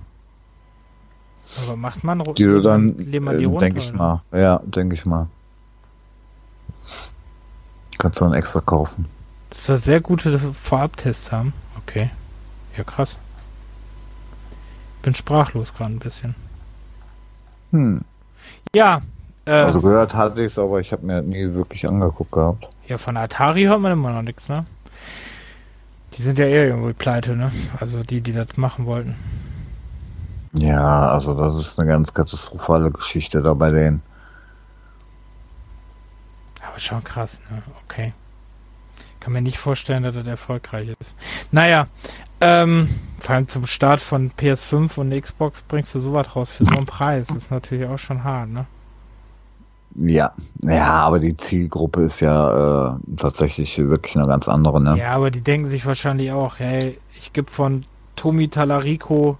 Aber 1.63 1.77
macht 1.77 2.05
man 2.05 2.23
die 2.37 2.43
du 2.43 2.61
dann, 2.61 2.99
äh, 2.99 3.21
denke 3.59 3.81
ich 3.81 3.93
mal. 3.93 4.23
Ja, 4.33 4.61
denke 4.65 4.95
ich 4.95 5.07
mal. 5.07 5.29
Kannst 7.99 8.21
du 8.21 8.25
dann 8.25 8.35
extra 8.35 8.61
kaufen. 8.61 9.07
Das 9.51 9.65
soll 9.65 9.79
sehr 9.79 10.01
gute 10.01 10.39
Vorabtests 10.39 11.33
haben. 11.33 11.53
Okay. 11.79 12.11
Ja, 12.77 12.85
krass. 12.85 13.17
Bin 15.03 15.15
sprachlos 15.15 15.73
gerade 15.73 15.93
ein 15.93 15.99
bisschen. 15.99 16.35
Hm. 17.71 18.03
Ja. 18.75 19.01
Äh, 19.47 19.53
also 19.53 19.81
gehört 19.81 20.15
hatte 20.15 20.43
ich 20.43 20.53
es, 20.53 20.59
aber 20.59 20.81
ich 20.81 20.93
habe 20.93 21.07
mir 21.07 21.23
nie 21.23 21.55
wirklich 21.55 21.87
angeguckt 21.89 22.33
gehabt. 22.33 22.69
Ja, 22.87 22.99
von 22.99 23.17
Atari 23.17 23.65
hört 23.65 23.81
man 23.81 23.93
immer 23.93 24.13
noch 24.13 24.23
nichts, 24.23 24.49
ne? 24.49 24.67
Die 26.15 26.23
sind 26.23 26.39
ja 26.39 26.47
eher 26.47 26.67
irgendwo 26.67 26.93
pleite, 26.93 27.37
ne? 27.37 27.51
Also 27.81 28.03
die, 28.03 28.21
die 28.21 28.33
das 28.33 28.57
machen 28.57 28.87
wollten. 28.87 29.15
Ja, 30.59 31.09
also 31.11 31.35
das 31.35 31.55
ist 31.57 31.79
eine 31.79 31.89
ganz 31.89 32.13
katastrophale 32.13 32.91
Geschichte 32.91 33.43
da 33.43 33.53
bei 33.55 33.71
denen. 33.71 34.03
Aber 36.67 36.79
schon 36.79 37.05
krass, 37.05 37.41
ne? 37.51 37.63
Okay. 37.85 38.13
Kann 39.21 39.33
mir 39.33 39.43
nicht 39.43 39.59
vorstellen, 39.59 40.05
dass 40.05 40.15
das 40.15 40.27
erfolgreich 40.27 40.89
ist. 40.99 41.15
Naja, 41.51 41.89
ähm, 42.41 42.89
vor 43.19 43.35
allem 43.35 43.49
zum 43.49 43.67
Start 43.67 44.01
von 44.01 44.31
PS5 44.31 44.99
und 44.99 45.21
Xbox 45.21 45.63
bringst 45.63 45.95
du 45.95 46.01
sowas 46.01 46.35
raus 46.37 46.51
für 46.51 46.65
so 46.65 46.77
einen 46.77 46.87
Preis. 46.87 47.27
Das 47.27 47.37
ist 47.37 47.51
natürlich 47.51 47.87
auch 47.87 47.99
schon 47.99 48.23
hart, 48.23 48.51
ne? 48.51 48.67
Ja, 49.99 50.33
ja, 50.63 51.01
aber 51.01 51.19
die 51.19 51.35
Zielgruppe 51.37 52.03
ist 52.03 52.21
ja 52.21 52.97
äh, 52.97 53.17
tatsächlich 53.17 53.79
wirklich 53.79 54.17
eine 54.17 54.27
ganz 54.27 54.47
andere, 54.47 54.81
ne? 54.81 54.97
Ja, 54.99 55.13
aber 55.13 55.31
die 55.31 55.41
denken 55.41 55.67
sich 55.69 55.87
wahrscheinlich 55.87 56.31
auch, 56.33 56.59
hey, 56.59 56.99
ich 57.15 57.33
gebe 57.33 57.51
von 57.51 57.87
Tomi 58.15 58.49
Talarico 58.49 59.39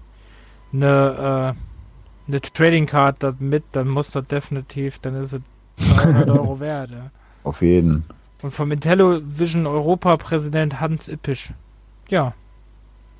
eine, 0.73 1.55
äh, 1.55 2.27
eine 2.27 2.41
Trading 2.41 2.85
Card 2.85 3.39
mit, 3.39 3.63
dann 3.71 3.87
muss 3.87 4.11
das 4.11 4.25
definitiv, 4.25 4.99
dann 4.99 5.15
ist 5.15 5.33
es 5.33 5.41
300 5.95 6.29
Euro 6.29 6.59
wert. 6.59 6.91
Ja. 6.91 7.11
Auf 7.43 7.61
jeden. 7.61 8.03
Und 8.41 8.51
vom 8.51 8.71
Intellivision 8.71 9.65
Europa-Präsident 9.65 10.79
Hans 10.79 11.07
Ippisch. 11.07 11.53
Ja. 12.09 12.33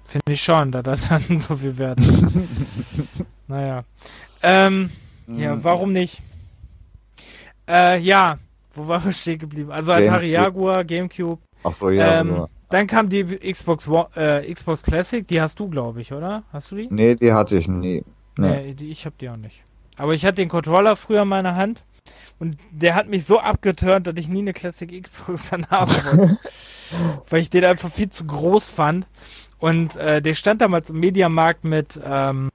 Finde 0.06 0.32
ich 0.32 0.42
schon, 0.42 0.72
da 0.72 0.82
das 0.82 1.10
dann 1.10 1.40
so 1.40 1.56
viel 1.56 1.78
wert 1.78 2.00
naja. 3.48 3.84
Ähm, 4.42 4.90
ja, 5.28 5.56
mhm. 5.56 5.64
warum 5.64 5.92
nicht? 5.92 6.22
Äh, 7.68 8.00
ja, 8.00 8.38
wo 8.74 8.88
waren 8.88 9.04
wir 9.04 9.12
stehen 9.12 9.40
geblieben? 9.40 9.72
Also 9.72 9.92
Atari 9.92 10.32
Jaguar, 10.32 10.86
Gamecube. 10.86 11.42
Ach 11.64 11.74
so, 11.74 11.90
ja. 11.90 12.22
Ähm, 12.22 12.48
dann 12.70 12.88
kam 12.88 13.10
die 13.10 13.24
Xbox 13.24 13.88
äh, 14.16 14.54
Xbox 14.54 14.84
Classic, 14.84 15.28
die 15.28 15.42
hast 15.42 15.60
du, 15.60 15.70
glaube 15.70 16.02
ich, 16.02 16.14
oder? 16.14 16.44
Hast 16.52 16.72
du 16.72 16.76
die? 16.76 16.88
Nee, 16.90 17.16
die 17.16 17.34
hatte 17.34 17.56
ich 17.56 17.68
nie. 17.68 18.04
Nee, 18.38 18.66
nee 18.66 18.74
die, 18.74 18.90
ich 18.92 19.06
habe 19.06 19.16
die 19.20 19.30
auch 19.30 19.38
nicht. 19.38 19.64
Aber 19.98 20.14
ich 20.14 20.26
hatte 20.26 20.36
den 20.36 20.50
Controller 20.50 20.96
früher 20.96 21.24
in 21.24 21.28
meiner 21.28 21.56
Hand 21.56 21.84
und 22.40 22.58
der 22.72 22.96
hat 22.96 23.08
mich 23.08 23.26
so 23.26 23.40
abgeturnt, 23.40 24.08
dass 24.08 24.16
ich 24.18 24.28
nie 24.28 24.40
eine 24.40 24.54
Classic 24.54 25.02
Xbox 25.02 25.50
dann 25.50 25.68
haben 25.68 25.92
wollte. 25.92 26.38
weil 27.30 27.42
ich 27.42 27.50
den 27.50 27.66
einfach 27.66 27.92
viel 27.92 28.10
zu 28.10 28.26
groß 28.26 28.70
fand. 28.70 29.08
Und 29.60 29.96
äh, 29.96 30.22
der 30.22 30.34
stand 30.36 30.62
damals 30.62 30.90
im 30.90 31.00
Mediamarkt 31.00 31.64
mit 31.64 32.00
ähm, 32.04 32.50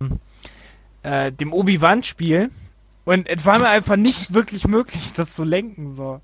äh, 1.02 1.32
dem 1.32 1.52
Obi-Wan-Spiel. 1.52 2.51
Und 3.05 3.28
es 3.28 3.44
war 3.44 3.59
mir 3.59 3.68
einfach 3.68 3.97
nicht 3.97 4.32
wirklich 4.32 4.68
möglich, 4.68 5.12
das 5.14 5.34
zu 5.34 5.43
lenken. 5.43 5.94
So. 5.94 6.20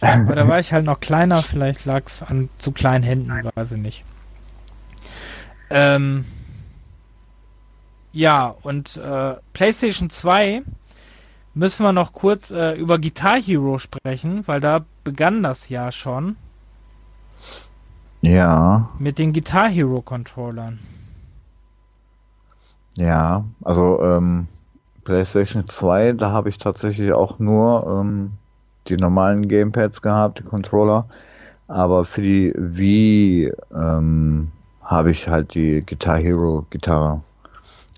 Aber 0.00 0.34
da 0.34 0.48
war 0.48 0.60
ich 0.60 0.72
halt 0.72 0.84
noch 0.84 1.00
kleiner, 1.00 1.42
vielleicht 1.42 1.84
lag 1.84 2.02
es 2.06 2.22
an 2.22 2.48
zu 2.58 2.72
kleinen 2.72 3.04
Händen, 3.04 3.32
weiß 3.54 3.72
ich 3.72 3.80
nicht. 3.80 4.04
Ähm, 5.70 6.24
ja, 8.12 8.54
und 8.62 8.96
äh, 8.96 9.34
PlayStation 9.52 10.10
2 10.10 10.62
müssen 11.54 11.82
wir 11.82 11.92
noch 11.92 12.12
kurz 12.12 12.50
äh, 12.50 12.72
über 12.72 12.98
Guitar 12.98 13.40
Hero 13.40 13.78
sprechen, 13.78 14.46
weil 14.46 14.60
da 14.60 14.84
begann 15.04 15.42
das 15.42 15.68
ja 15.68 15.90
schon. 15.90 16.36
Ja. 18.20 18.90
Mit 18.98 19.18
den 19.18 19.32
Guitar 19.32 19.68
Hero 19.68 20.02
Controllern. 20.02 20.78
Ja, 22.94 23.44
also 23.62 24.02
ähm, 24.02 24.48
PlayStation 25.04 25.68
2, 25.68 26.12
da 26.12 26.30
habe 26.30 26.48
ich 26.48 26.58
tatsächlich 26.58 27.12
auch 27.12 27.38
nur 27.38 28.00
ähm, 28.00 28.32
die 28.88 28.96
normalen 28.96 29.48
Gamepads 29.48 30.02
gehabt, 30.02 30.38
die 30.38 30.44
Controller. 30.44 31.06
Aber 31.68 32.04
für 32.04 32.22
die 32.22 32.52
Wii 32.56 33.52
ähm, 33.74 34.52
habe 34.82 35.10
ich 35.10 35.28
halt 35.28 35.54
die 35.54 35.84
Guitar 35.84 36.18
Hero 36.18 36.64
Gitarre. 36.70 37.22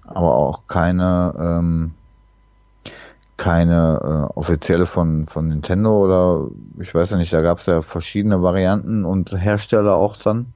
Aber 0.04 0.34
auch 0.34 0.66
keine, 0.66 1.34
ähm, 1.38 1.92
keine 3.36 4.00
äh, 4.02 4.38
offizielle 4.38 4.86
von, 4.86 5.26
von 5.26 5.48
Nintendo 5.48 5.98
oder 5.98 6.48
ich 6.80 6.94
weiß 6.94 7.10
ja 7.10 7.18
nicht, 7.18 7.32
da 7.32 7.42
gab 7.42 7.58
es 7.58 7.66
ja 7.66 7.82
verschiedene 7.82 8.42
Varianten 8.42 9.04
und 9.04 9.32
Hersteller 9.32 9.94
auch 9.94 10.16
dann. 10.16 10.54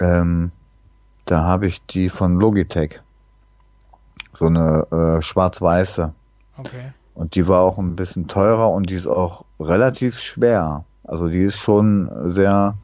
Ähm, 0.00 0.52
da 1.26 1.42
habe 1.42 1.66
ich 1.66 1.84
die 1.86 2.08
von 2.08 2.38
Logitech. 2.38 3.00
So 4.32 4.46
eine 4.46 4.86
äh, 4.90 5.22
schwarz-weiße. 5.22 6.12
Okay. 6.58 6.92
Und 7.16 7.34
die 7.34 7.48
war 7.48 7.62
auch 7.62 7.78
ein 7.78 7.96
bisschen 7.96 8.28
teurer 8.28 8.70
und 8.70 8.90
die 8.90 8.94
ist 8.94 9.06
auch 9.06 9.44
relativ 9.58 10.20
schwer. 10.20 10.84
Also 11.02 11.28
die 11.28 11.44
ist 11.44 11.56
schon 11.56 12.10
sehr, 12.30 12.74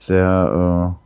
sehr 0.00 0.96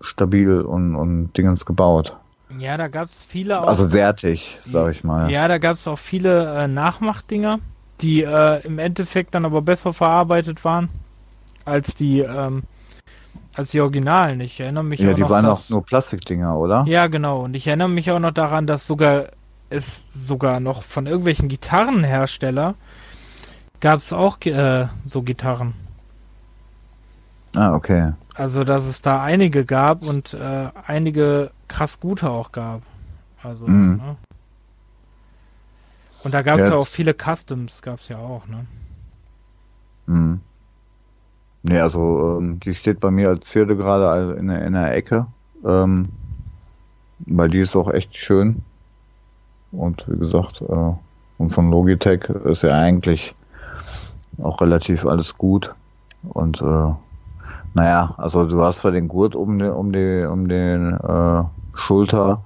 äh, 0.00 0.04
stabil 0.04 0.60
und, 0.60 0.94
und 0.94 1.32
Dingens 1.36 1.66
gebaut. 1.66 2.16
Ja, 2.58 2.76
da 2.76 2.86
gab 2.86 3.06
es 3.06 3.22
viele 3.22 3.60
auch. 3.60 3.66
Also 3.66 3.92
wertig, 3.92 4.58
sag 4.64 4.92
ich 4.92 5.02
mal. 5.02 5.30
Ja, 5.30 5.48
da 5.48 5.58
gab 5.58 5.74
es 5.74 5.88
auch 5.88 5.98
viele 5.98 6.62
äh, 6.62 6.68
Nachmachdinger, 6.68 7.58
die 8.00 8.22
äh, 8.22 8.64
im 8.64 8.78
Endeffekt 8.78 9.34
dann 9.34 9.44
aber 9.44 9.60
besser 9.60 9.92
verarbeitet 9.92 10.64
waren 10.64 10.88
als 11.64 11.96
die, 11.96 12.20
ähm, 12.20 12.62
als 13.54 13.72
die 13.72 13.80
Originalen. 13.80 14.40
Ich 14.40 14.60
erinnere 14.60 14.84
mich 14.84 15.00
ja, 15.00 15.08
auch 15.08 15.12
noch. 15.12 15.18
Ja, 15.18 15.24
die 15.24 15.30
waren 15.30 15.46
auch 15.46 15.68
nur 15.68 15.84
Plastikdinger, 15.84 16.56
oder? 16.56 16.84
Ja, 16.86 17.08
genau. 17.08 17.40
Und 17.40 17.54
ich 17.54 17.66
erinnere 17.66 17.88
mich 17.88 18.12
auch 18.12 18.20
noch 18.20 18.30
daran, 18.30 18.68
dass 18.68 18.86
sogar 18.86 19.24
es 19.70 20.06
sogar 20.12 20.60
noch 20.60 20.82
von 20.82 21.06
irgendwelchen 21.06 21.48
Gitarrenhersteller 21.48 22.74
gab 23.80 23.98
es 23.98 24.12
auch 24.12 24.40
äh, 24.42 24.88
so 25.04 25.22
Gitarren. 25.22 25.74
Ah, 27.54 27.74
okay. 27.74 28.12
Also, 28.34 28.64
dass 28.64 28.86
es 28.86 29.02
da 29.02 29.22
einige 29.22 29.64
gab 29.64 30.02
und 30.02 30.34
äh, 30.34 30.68
einige 30.86 31.50
krass 31.66 32.00
gute 32.00 32.30
auch 32.30 32.52
gab. 32.52 32.82
Also, 33.42 33.66
mhm. 33.66 33.96
ne? 33.96 34.16
Und 36.24 36.34
da 36.34 36.42
gab 36.42 36.58
es 36.58 36.66
ja. 36.66 36.72
ja. 36.72 36.76
auch 36.76 36.86
viele 36.86 37.14
Customs, 37.14 37.82
gab 37.82 38.00
es 38.00 38.08
ja 38.08 38.18
auch, 38.18 38.46
ne? 38.46 38.66
Mhm. 40.06 40.40
Ne, 41.62 41.82
also, 41.82 42.38
ähm, 42.38 42.60
die 42.60 42.74
steht 42.74 43.00
bei 43.00 43.10
mir 43.10 43.28
als 43.28 43.48
vierte 43.48 43.76
gerade 43.76 44.34
in, 44.34 44.48
in 44.48 44.72
der 44.72 44.94
Ecke. 44.94 45.26
Ähm, 45.64 46.08
weil 47.26 47.48
die 47.48 47.60
ist 47.60 47.76
auch 47.76 47.90
echt 47.90 48.16
schön. 48.16 48.62
Und 49.72 50.04
wie 50.06 50.18
gesagt, 50.18 50.60
äh, 50.62 50.92
und 51.38 51.50
von 51.50 51.70
Logitech 51.70 52.24
ist 52.44 52.62
ja 52.62 52.76
eigentlich 52.76 53.34
auch 54.42 54.60
relativ 54.60 55.06
alles 55.06 55.36
gut. 55.36 55.74
Und 56.22 56.60
äh, 56.60 56.92
naja, 57.74 58.14
also 58.16 58.44
du 58.44 58.62
hast 58.62 58.80
zwar 58.80 58.90
den 58.90 59.08
Gurt 59.08 59.34
um 59.34 59.58
den, 59.58 59.70
um 59.70 59.92
die, 59.92 60.26
um 60.28 60.48
den 60.48 60.94
äh, 60.94 61.44
Schulter, 61.74 62.44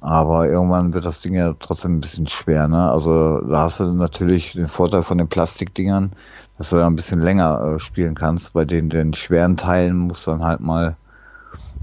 aber 0.00 0.48
irgendwann 0.48 0.94
wird 0.94 1.04
das 1.04 1.20
Ding 1.20 1.34
ja 1.34 1.54
trotzdem 1.58 1.96
ein 1.96 2.00
bisschen 2.00 2.26
schwer, 2.26 2.68
ne? 2.68 2.90
Also 2.90 3.40
da 3.40 3.62
hast 3.62 3.80
du 3.80 3.84
natürlich 3.92 4.52
den 4.52 4.68
Vorteil 4.68 5.02
von 5.02 5.18
den 5.18 5.28
Plastikdingern, 5.28 6.12
dass 6.58 6.70
du 6.70 6.76
ja 6.76 6.86
ein 6.86 6.96
bisschen 6.96 7.20
länger 7.20 7.76
äh, 7.76 7.80
spielen 7.80 8.14
kannst. 8.14 8.52
Bei 8.54 8.64
den, 8.64 8.90
den 8.90 9.14
schweren 9.14 9.56
Teilen 9.56 9.96
musst 9.96 10.26
du 10.26 10.30
dann 10.32 10.44
halt 10.44 10.60
mal 10.60 10.96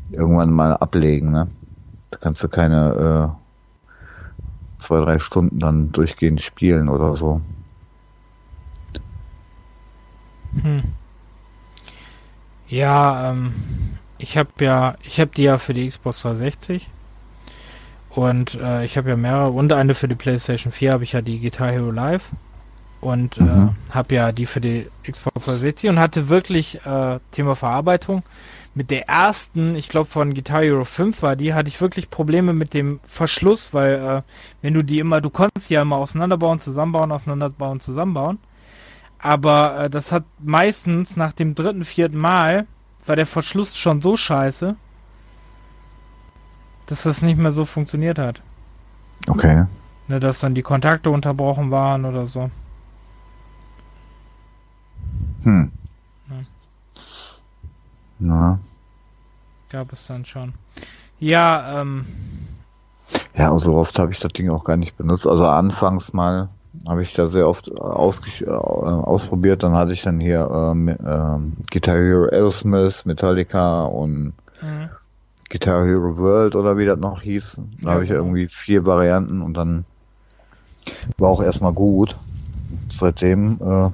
irgendwann 0.10 0.52
mal 0.52 0.73
ablegen, 0.73 1.32
ne? 1.32 1.52
Da 2.10 2.18
kannst 2.19 2.44
du 2.44 2.49
keine 2.49 3.36
äh, 3.38 3.40
zwei, 4.82 4.99
drei 5.02 5.20
Stunden 5.20 5.60
dann 5.60 5.91
durchgehend 5.91 6.41
spielen 6.41 6.90
oder 6.90 7.16
so. 7.16 7.41
Hm. 10.62 10.82
Ja, 12.68 13.32
ähm, 13.32 13.53
ich 14.18 14.38
habe 14.38 14.49
ja, 14.60 14.95
ich 15.03 15.20
habe 15.20 15.32
die 15.36 15.44
ja 15.44 15.58
für 15.58 15.74
die 15.74 15.88
Xbox 15.88 16.22
360 16.22 16.90
und 18.10 18.56
äh, 18.56 18.84
ich 18.86 18.98
habe 18.98 19.10
ja 19.10 19.16
mehrere 19.16 19.52
und 19.52 19.72
eine 19.72 19.94
für 19.94 20.08
die 20.08 20.16
PlayStation 20.16 20.72
4 20.74 20.94
habe 20.94 21.03
ich 21.03 21.14
ja 21.14 21.22
die 21.22 21.40
Guitar 21.40 21.72
Hero 21.72 21.91
Live. 21.91 22.32
und 23.02 23.38
äh, 23.38 23.44
mhm. 23.44 23.70
äh, 23.70 23.94
habe 23.94 24.16
ja 24.16 24.32
die 24.32 24.45
für 24.45 24.62
die 24.62 24.88
Xbox 25.10 25.45
360 25.45 25.90
und 25.90 25.99
hatte 25.99 26.30
wirklich 26.30 26.86
äh, 26.86 27.20
Thema 27.32 27.56
Verarbeitung. 27.56 28.22
Mit 28.73 28.89
der 28.89 29.10
ersten, 29.10 29.76
ich 29.76 29.89
glaube 29.89 30.06
von 30.06 30.34
Guitar 30.34 30.61
Hero 30.61 30.85
5 30.85 31.22
war 31.22 31.35
die, 31.35 31.53
hatte 31.53 31.68
ich 31.68 31.81
wirklich 31.81 32.10
Probleme 32.10 32.53
mit 32.53 32.73
dem 32.73 33.02
Verschluss, 33.06 33.73
weil 33.73 33.95
äh, 33.95 34.22
wenn 34.61 34.73
du 34.73 34.81
die 34.81 34.99
immer, 34.99 35.19
du 35.19 35.30
konntest 35.30 35.69
die 35.69 35.73
ja 35.73 35.81
immer 35.81 35.98
auseinanderbauen, 35.98 36.60
zusammenbauen, 36.60 37.11
auseinanderbauen, 37.11 37.81
zusammenbauen. 37.81 38.39
Aber 39.19 39.84
äh, 39.85 39.89
das 39.89 40.14
hat 40.14 40.23
meistens 40.39 41.18
nach 41.18 41.34
dem 41.34 41.53
dritten, 41.53 41.84
vierten 41.84 42.18
Mal 42.18 42.65
war 43.06 43.18
der 43.18 43.26
Verschluss 43.26 43.76
schon 43.76 44.02
so 44.02 44.15
scheiße, 44.15 44.76
dass 46.85 47.03
das 47.03 47.22
nicht 47.22 47.38
mehr 47.38 47.52
so 47.52 47.65
funktioniert 47.65 48.19
hat. 48.19 48.41
Okay. 49.27 49.65
Ne, 50.07 50.19
dass 50.19 50.39
dann 50.39 50.56
die 50.56 50.61
Kontakte 50.61 51.10
unterbrochen 51.10 51.72
waren 51.72 52.06
oder 52.06 52.26
so. 52.26 52.49
Hm. 55.43 55.72
Ja. 58.22 58.27
Na. 58.27 58.60
Gab 59.69 59.93
es 59.93 60.07
dann 60.07 60.26
schon. 60.26 60.53
Ja, 61.19 61.81
ähm. 61.81 62.06
Ja, 63.35 63.57
so 63.57 63.76
oft 63.76 63.98
habe 63.99 64.11
ich 64.11 64.19
das 64.19 64.34
Ding 64.34 64.49
auch 64.49 64.64
gar 64.64 64.77
nicht 64.77 64.98
benutzt. 64.98 65.27
Also 65.27 65.45
anfangs 65.48 66.14
mal 66.14 66.49
habe 66.88 67.03
ich 67.03 67.14
da 67.14 67.27
sehr 67.27 67.48
oft 67.48 67.68
äh, 67.68 68.49
ausprobiert. 68.49 69.64
Dann 69.64 69.73
hatte 69.73 69.93
ich 69.93 70.02
dann 70.02 70.19
hier 70.19 70.49
ähm, 70.52 70.89
ähm, 70.89 71.53
Guitar 71.72 71.95
Hero 71.95 72.26
Aerosmith, 72.26 73.06
Metallica 73.06 73.84
und 73.84 74.34
mhm. 74.61 74.89
Guitar 75.49 75.85
Hero 75.85 76.18
World 76.18 76.56
oder 76.56 76.77
wie 76.77 76.85
das 76.85 76.99
noch 76.99 77.22
hieß. 77.22 77.61
Da 77.81 77.88
ja, 77.88 77.93
habe 77.93 78.03
ich 78.03 78.10
genau. 78.10 78.22
irgendwie 78.22 78.48
vier 78.48 78.85
Varianten 78.85 79.41
und 79.41 79.53
dann 79.56 79.85
war 81.18 81.30
auch 81.30 81.43
erstmal 81.43 81.73
gut. 81.73 82.18
Seitdem 82.89 83.60
äh, 83.61 83.89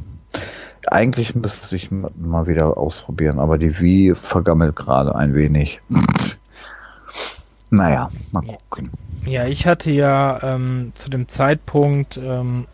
eigentlich 0.91 1.35
müsste 1.35 1.75
ich 1.75 1.89
mal 1.91 2.47
wieder 2.47 2.77
ausprobieren, 2.77 3.39
aber 3.39 3.57
die 3.57 3.79
Wii 3.79 4.15
vergammelt 4.15 4.75
gerade 4.75 5.15
ein 5.15 5.33
wenig. 5.33 5.81
naja, 7.69 8.09
mal 8.31 8.43
gucken. 8.43 8.91
Ja, 9.25 9.45
ich 9.45 9.67
hatte 9.67 9.91
ja 9.91 10.39
ähm, 10.41 10.91
zu 10.95 11.09
dem 11.09 11.27
Zeitpunkt, 11.27 12.17
ähm, 12.17 12.65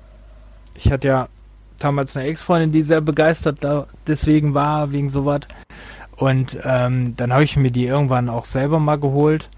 ich 0.75 0.91
hatte 0.91 1.07
ja 1.07 1.27
damals 1.79 2.15
eine 2.15 2.27
Ex-Freundin, 2.27 2.71
die 2.71 2.83
sehr 2.83 3.01
begeistert 3.01 3.63
da 3.63 3.87
deswegen 4.07 4.53
war, 4.53 4.91
wegen 4.91 5.09
sowas. 5.09 5.41
Und 6.15 6.59
ähm, 6.63 7.13
dann 7.15 7.33
habe 7.33 7.43
ich 7.43 7.57
mir 7.57 7.71
die 7.71 7.85
irgendwann 7.85 8.29
auch 8.29 8.45
selber 8.45 8.79
mal 8.79 8.99
geholt 8.99 9.49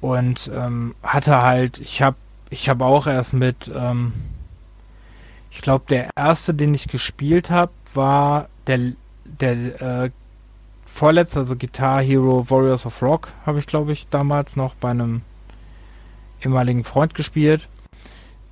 und 0.00 0.50
ähm, 0.56 0.94
hatte 1.02 1.42
halt, 1.42 1.80
ich 1.80 2.02
habe 2.02 2.16
ich 2.52 2.68
habe 2.68 2.84
auch 2.84 3.06
erst 3.06 3.32
mit 3.32 3.70
ähm, 3.74 4.12
ich 5.52 5.60
glaube, 5.60 5.84
der 5.88 6.10
erste, 6.16 6.54
den 6.54 6.74
ich 6.74 6.88
gespielt 6.88 7.50
habe, 7.50 7.72
war 7.94 8.48
der, 8.66 8.92
der 9.24 10.04
äh, 10.04 10.10
vorletzte, 10.86 11.40
also 11.40 11.56
Guitar 11.56 12.00
Hero 12.00 12.48
Warriors 12.48 12.86
of 12.86 13.02
Rock, 13.02 13.28
habe 13.44 13.58
ich, 13.58 13.66
glaube 13.66 13.92
ich, 13.92 14.08
damals 14.08 14.56
noch 14.56 14.74
bei 14.74 14.90
einem 14.90 15.20
ehemaligen 16.42 16.84
Freund 16.84 17.14
gespielt. 17.14 17.68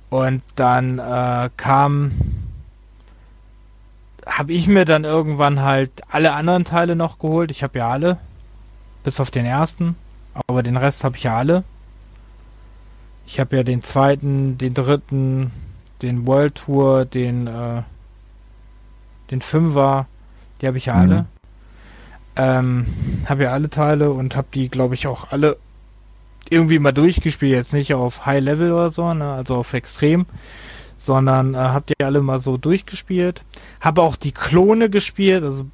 Und 0.09 0.43
dann 0.55 0.99
äh, 0.99 1.49
kam, 1.57 2.11
habe 4.25 4.53
ich 4.53 4.67
mir 4.67 4.85
dann 4.85 5.03
irgendwann 5.03 5.61
halt 5.61 5.91
alle 6.09 6.33
anderen 6.33 6.65
Teile 6.65 6.95
noch 6.95 7.17
geholt. 7.17 7.49
Ich 7.49 7.63
habe 7.63 7.79
ja 7.79 7.89
alle, 7.89 8.17
bis 9.03 9.19
auf 9.19 9.31
den 9.31 9.45
ersten, 9.45 9.95
aber 10.47 10.61
den 10.61 10.77
Rest 10.77 11.03
habe 11.03 11.17
ich 11.17 11.23
ja 11.23 11.35
alle. 11.35 11.63
Ich 13.25 13.39
habe 13.39 13.55
ja 13.55 13.63
den 13.63 13.81
zweiten, 13.81 14.57
den 14.57 14.73
dritten, 14.73 15.51
den 16.01 16.27
World 16.27 16.55
Tour, 16.55 17.05
den, 17.05 17.47
äh, 17.47 17.83
den 19.29 19.41
Fünfer, 19.41 20.07
die 20.61 20.67
habe 20.67 20.77
ich 20.77 20.87
ja 20.87 20.95
alle. 20.95 21.21
Mhm. 21.21 21.25
Ähm, 22.35 22.85
habe 23.27 23.43
ja 23.43 23.51
alle 23.51 23.69
Teile 23.69 24.11
und 24.11 24.35
habe 24.35 24.47
die, 24.53 24.69
glaube 24.69 24.95
ich, 24.95 25.07
auch 25.07 25.31
alle 25.31 25.57
irgendwie 26.49 26.79
mal 26.79 26.91
durchgespielt. 26.91 27.53
Jetzt 27.53 27.73
nicht 27.73 27.93
auf 27.93 28.25
High 28.25 28.43
Level 28.43 28.71
oder 28.71 28.89
so, 28.89 29.13
ne, 29.13 29.33
also 29.33 29.55
auf 29.55 29.73
Extrem, 29.73 30.25
sondern 30.97 31.55
äh, 31.55 31.57
habe 31.57 31.85
die 31.87 32.03
alle 32.03 32.21
mal 32.21 32.39
so 32.39 32.57
durchgespielt. 32.57 33.43
Habe 33.79 34.01
auch 34.01 34.15
die 34.15 34.31
Klone 34.31 34.89
gespielt, 34.89 35.43
also 35.43 35.65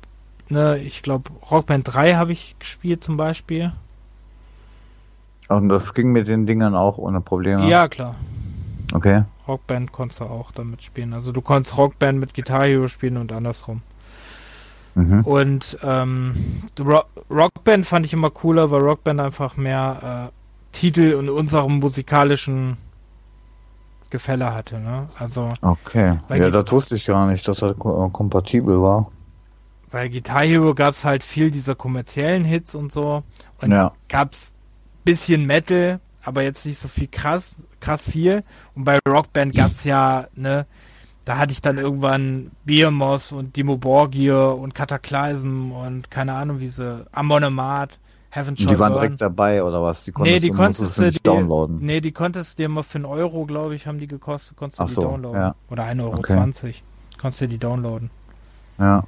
ne, 0.49 0.79
ich 0.79 1.03
glaube 1.03 1.29
Rockband 1.51 1.93
3 1.93 2.15
habe 2.15 2.31
ich 2.31 2.55
gespielt 2.59 3.03
zum 3.03 3.17
Beispiel. 3.17 3.71
Und 5.49 5.69
das 5.69 5.93
ging 5.93 6.11
mit 6.11 6.27
den 6.27 6.45
Dingern 6.45 6.75
auch 6.75 6.97
ohne 6.97 7.21
Probleme? 7.21 7.69
Ja, 7.69 7.87
klar. 7.87 8.15
Okay. 8.93 9.23
Rockband 9.47 9.91
konntest 9.91 10.21
du 10.21 10.25
auch 10.25 10.51
damit 10.51 10.81
spielen. 10.81 11.13
Also 11.13 11.31
du 11.31 11.41
konntest 11.41 11.77
Rockband 11.77 12.19
mit 12.19 12.33
Guitar 12.33 12.65
Hero 12.65 12.87
spielen 12.87 13.17
und 13.17 13.31
andersrum. 13.31 13.81
Mhm. 14.95 15.21
Und 15.21 15.77
ähm, 15.83 16.63
Rockband 17.29 17.85
fand 17.85 18.05
ich 18.05 18.13
immer 18.13 18.31
cooler, 18.31 18.71
weil 18.71 18.81
Rockband 18.81 19.19
einfach 19.19 19.55
mehr 19.57 20.31
äh, 20.31 20.75
Titel 20.75 21.17
in 21.19 21.29
unserem 21.29 21.79
musikalischen 21.79 22.77
Gefälle 24.09 24.53
hatte. 24.53 24.79
Ne? 24.79 25.09
Also, 25.19 25.53
okay. 25.61 26.17
Ja, 26.29 26.49
das 26.49 26.71
wusste 26.71 26.95
ich 26.95 27.05
gar 27.05 27.27
nicht, 27.27 27.47
dass 27.47 27.59
das 27.59 27.71
äh, 27.71 28.09
kompatibel 28.11 28.81
war. 28.81 29.11
Weil 29.89 30.09
Guitar 30.09 30.41
Hero 30.41 30.73
gab 30.73 30.95
es 30.95 31.05
halt 31.05 31.23
viel 31.23 31.51
dieser 31.51 31.75
kommerziellen 31.75 32.43
Hits 32.43 32.75
und 32.75 32.91
so. 32.91 33.23
Und 33.61 33.71
ja. 33.71 33.93
gab 34.09 34.33
es 34.33 34.53
bisschen 35.05 35.45
Metal, 35.45 36.01
aber 36.23 36.43
jetzt 36.43 36.65
nicht 36.65 36.77
so 36.77 36.89
viel 36.89 37.07
krass, 37.07 37.55
krass 37.79 38.09
viel. 38.09 38.43
Und 38.75 38.83
bei 38.83 38.99
Rockband 39.07 39.55
gab's 39.55 39.83
ja, 39.83 40.27
ne, 40.35 40.65
da 41.25 41.37
hatte 41.37 41.51
ich 41.51 41.61
dann 41.61 41.77
irgendwann 41.77 42.51
Behemoth 42.65 43.31
und 43.31 43.55
Dimo 43.55 43.77
Borgir 43.77 44.55
und 44.57 44.73
Cataclysm 44.73 45.71
und 45.71 46.09
keine 46.09 46.33
Ahnung, 46.33 46.59
wie 46.59 46.69
sie, 46.69 47.05
Amonemat, 47.11 47.99
Heaven 48.29 48.55
Shall 48.55 48.73
Die 48.73 48.79
waren 48.79 48.93
Burn. 48.93 49.03
direkt 49.03 49.21
dabei 49.21 49.63
oder 49.63 49.81
was? 49.81 50.03
Die 50.03 50.11
konntest 50.11 50.33
nee, 50.33 50.39
die 50.39 50.49
du, 50.51 50.55
konntest 50.55 50.97
du 50.97 51.11
die, 51.11 51.19
downloaden. 51.19 51.77
Nee, 51.81 52.01
die 52.01 52.11
konntest 52.11 52.57
du 52.57 52.63
dir 52.63 52.69
mal 52.69 52.83
für 52.83 52.97
einen 52.97 53.05
Euro, 53.05 53.45
glaube 53.45 53.75
ich, 53.75 53.87
haben 53.87 53.99
die 53.99 54.07
gekostet, 54.07 54.57
konntest 54.57 54.79
du 54.79 54.83
Ach 54.83 54.87
die 54.87 54.93
so, 54.93 55.01
downloaden. 55.01 55.41
Ja. 55.41 55.55
Oder 55.69 55.83
1,20 55.83 56.03
Euro. 56.03 56.17
Okay. 56.17 56.33
20. 56.33 56.83
Konntest 57.19 57.41
du 57.41 57.47
die 57.47 57.57
downloaden. 57.57 58.09
Ja. 58.79 59.03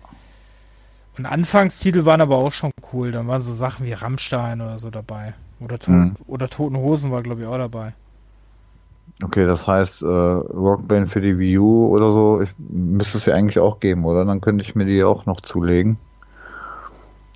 Und 1.17 1.25
Anfangstitel 1.25 2.05
waren 2.05 2.21
aber 2.21 2.37
auch 2.37 2.51
schon 2.51 2.71
cool. 2.93 3.11
Dann 3.11 3.27
waren 3.27 3.41
so 3.41 3.53
Sachen 3.53 3.85
wie 3.85 3.93
Rammstein 3.93 4.61
oder 4.61 4.79
so 4.79 4.89
dabei. 4.89 5.35
Oder, 5.59 5.77
to 5.77 5.91
mhm. 5.91 6.15
oder 6.27 6.49
Toten 6.49 6.77
Hosen 6.77 7.11
war, 7.11 7.21
glaube 7.21 7.41
ich, 7.41 7.47
auch 7.47 7.57
dabei. 7.57 7.93
Okay, 9.21 9.45
das 9.45 9.67
heißt, 9.67 10.01
äh, 10.01 10.05
Rockband 10.05 11.09
für 11.09 11.21
die 11.21 11.37
Wii 11.37 11.57
U 11.59 11.87
oder 11.87 12.13
so, 12.13 12.41
ich, 12.41 12.49
müsste 12.57 13.17
es 13.17 13.25
ja 13.25 13.35
eigentlich 13.35 13.59
auch 13.59 13.79
geben, 13.79 14.05
oder? 14.05 14.23
Dann 14.25 14.41
könnte 14.41 14.63
ich 14.63 14.75
mir 14.75 14.85
die 14.85 15.03
auch 15.03 15.25
noch 15.25 15.41
zulegen. 15.41 15.97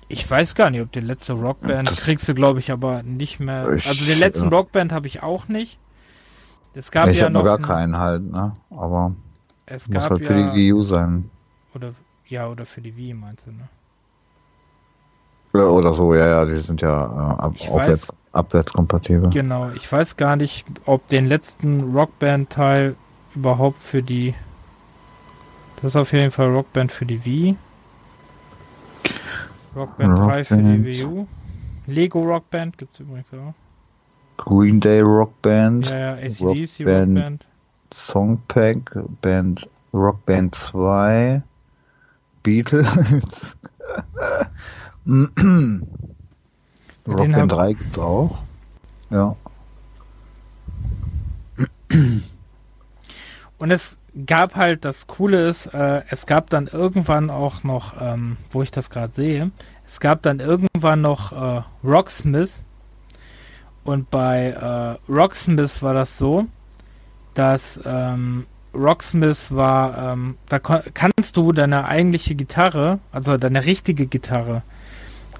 Ich 0.08 0.30
weiß 0.30 0.54
gar 0.54 0.70
nicht, 0.70 0.80
ob 0.80 0.92
den 0.92 1.06
letzte 1.06 1.32
Rockband 1.32 1.90
das 1.90 2.00
kriegst 2.00 2.28
du, 2.28 2.34
glaube 2.34 2.58
ich, 2.58 2.70
aber 2.70 3.02
nicht 3.02 3.40
mehr. 3.40 3.72
Ich, 3.72 3.86
also 3.86 4.04
den 4.04 4.18
letzten 4.18 4.50
ja. 4.50 4.56
Rockband 4.56 4.92
habe 4.92 5.06
ich 5.06 5.22
auch 5.22 5.48
nicht. 5.48 5.78
Es 6.74 6.90
gab 6.90 7.08
ich 7.08 7.18
ja 7.18 7.30
noch 7.30 7.44
gar 7.44 7.58
keinen 7.58 7.98
halt, 7.98 8.22
ne? 8.22 8.52
Aber 8.70 9.14
es 9.66 9.88
muss 9.88 10.10
halt 10.10 10.24
für 10.24 10.34
ja, 10.34 10.50
die 10.50 10.56
Wii 10.56 10.72
U 10.72 10.84
sein. 10.84 11.30
Oder 11.74 11.92
ja, 12.26 12.48
oder 12.48 12.66
für 12.66 12.80
die 12.80 12.96
Wii 12.96 13.14
meinst 13.14 13.46
du, 13.46 13.52
ne? 13.52 13.68
Oder 15.54 15.94
so, 15.94 16.14
ja, 16.14 16.26
ja, 16.26 16.44
die 16.44 16.60
sind 16.60 16.80
ja 16.80 17.04
äh, 17.04 17.42
ab, 17.42 17.54
aufwärts, 17.68 18.08
weiß, 18.08 18.16
abwärtskompatibel. 18.32 19.30
Genau, 19.30 19.70
ich 19.70 19.90
weiß 19.90 20.16
gar 20.16 20.34
nicht, 20.34 20.66
ob 20.84 21.08
den 21.08 21.26
letzten 21.26 21.94
Rockband-Teil 21.94 22.96
überhaupt 23.36 23.78
für 23.78 24.02
die. 24.02 24.34
Das 25.76 25.94
ist 25.94 25.96
auf 25.96 26.12
jeden 26.12 26.32
Fall 26.32 26.48
Rockband 26.48 26.90
für 26.90 27.06
die 27.06 27.24
Wii. 27.24 27.56
Rockband, 29.76 30.18
Rockband 30.18 30.30
3 30.30 30.44
für 30.44 30.56
die 30.56 30.84
Wii 30.84 31.04
U. 31.04 31.26
Lego 31.86 32.22
Rockband 32.22 32.78
gibt 32.78 32.94
es 32.94 33.00
übrigens 33.00 33.28
auch. 33.32 33.54
Green 34.36 34.80
Day 34.80 35.00
Rockband. 35.00 35.86
Ja, 35.86 35.98
ja, 35.98 36.12
ACDC 36.14 36.80
Rockband. 36.80 37.18
Rockband. 37.18 37.46
Songpack, 37.92 38.98
Band 39.20 39.68
Rockband 39.92 40.54
2. 40.56 41.42
Beatles. 42.42 43.56
Rockband 45.06 45.86
3 47.52 47.72
gibt's 47.74 47.98
auch. 47.98 48.38
Ja. 49.10 49.36
Und 53.58 53.70
es 53.70 53.98
gab 54.26 54.56
halt, 54.56 54.84
das 54.84 55.06
Coole 55.06 55.48
ist, 55.48 55.66
äh, 55.66 56.02
es 56.08 56.26
gab 56.26 56.50
dann 56.50 56.66
irgendwann 56.66 57.30
auch 57.30 57.64
noch, 57.64 57.94
ähm, 58.00 58.36
wo 58.50 58.62
ich 58.62 58.70
das 58.70 58.90
gerade 58.90 59.14
sehe, 59.14 59.50
es 59.86 60.00
gab 60.00 60.22
dann 60.22 60.40
irgendwann 60.40 61.02
noch 61.02 61.32
äh, 61.32 61.62
Rocksmith. 61.84 62.62
Und 63.84 64.10
bei 64.10 64.48
äh, 64.48 65.12
Rocksmith 65.12 65.82
war 65.82 65.92
das 65.92 66.16
so, 66.16 66.46
dass 67.34 67.78
ähm, 67.84 68.46
Rocksmith 68.74 69.48
war, 69.50 70.12
ähm, 70.12 70.38
da 70.48 70.58
kannst 70.58 71.36
du 71.36 71.52
deine 71.52 71.86
eigentliche 71.86 72.34
Gitarre, 72.34 72.98
also 73.12 73.36
deine 73.36 73.66
richtige 73.66 74.06
Gitarre, 74.06 74.62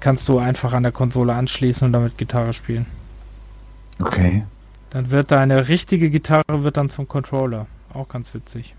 kannst 0.01 0.27
du 0.27 0.39
einfach 0.39 0.73
an 0.73 0.83
der 0.83 0.91
Konsole 0.91 1.33
anschließen 1.33 1.85
und 1.85 1.93
damit 1.93 2.17
Gitarre 2.17 2.53
spielen. 2.53 2.85
Okay. 3.99 4.43
Dann 4.89 5.11
wird 5.11 5.31
deine 5.31 5.67
richtige 5.67 6.09
Gitarre 6.09 6.63
wird 6.63 6.77
dann 6.77 6.89
zum 6.89 7.07
Controller. 7.07 7.67
Auch 7.93 8.07
ganz 8.07 8.33
witzig. 8.33 8.75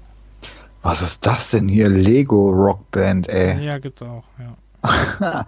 Was 0.82 1.02
ist 1.02 1.26
das 1.26 1.50
denn 1.50 1.68
hier? 1.68 1.88
Lego 1.88 2.50
Rockband, 2.50 3.28
ey. 3.28 3.64
Ja, 3.64 3.78
gibt's 3.78 4.02
auch, 4.02 4.24
ja. 4.38 4.56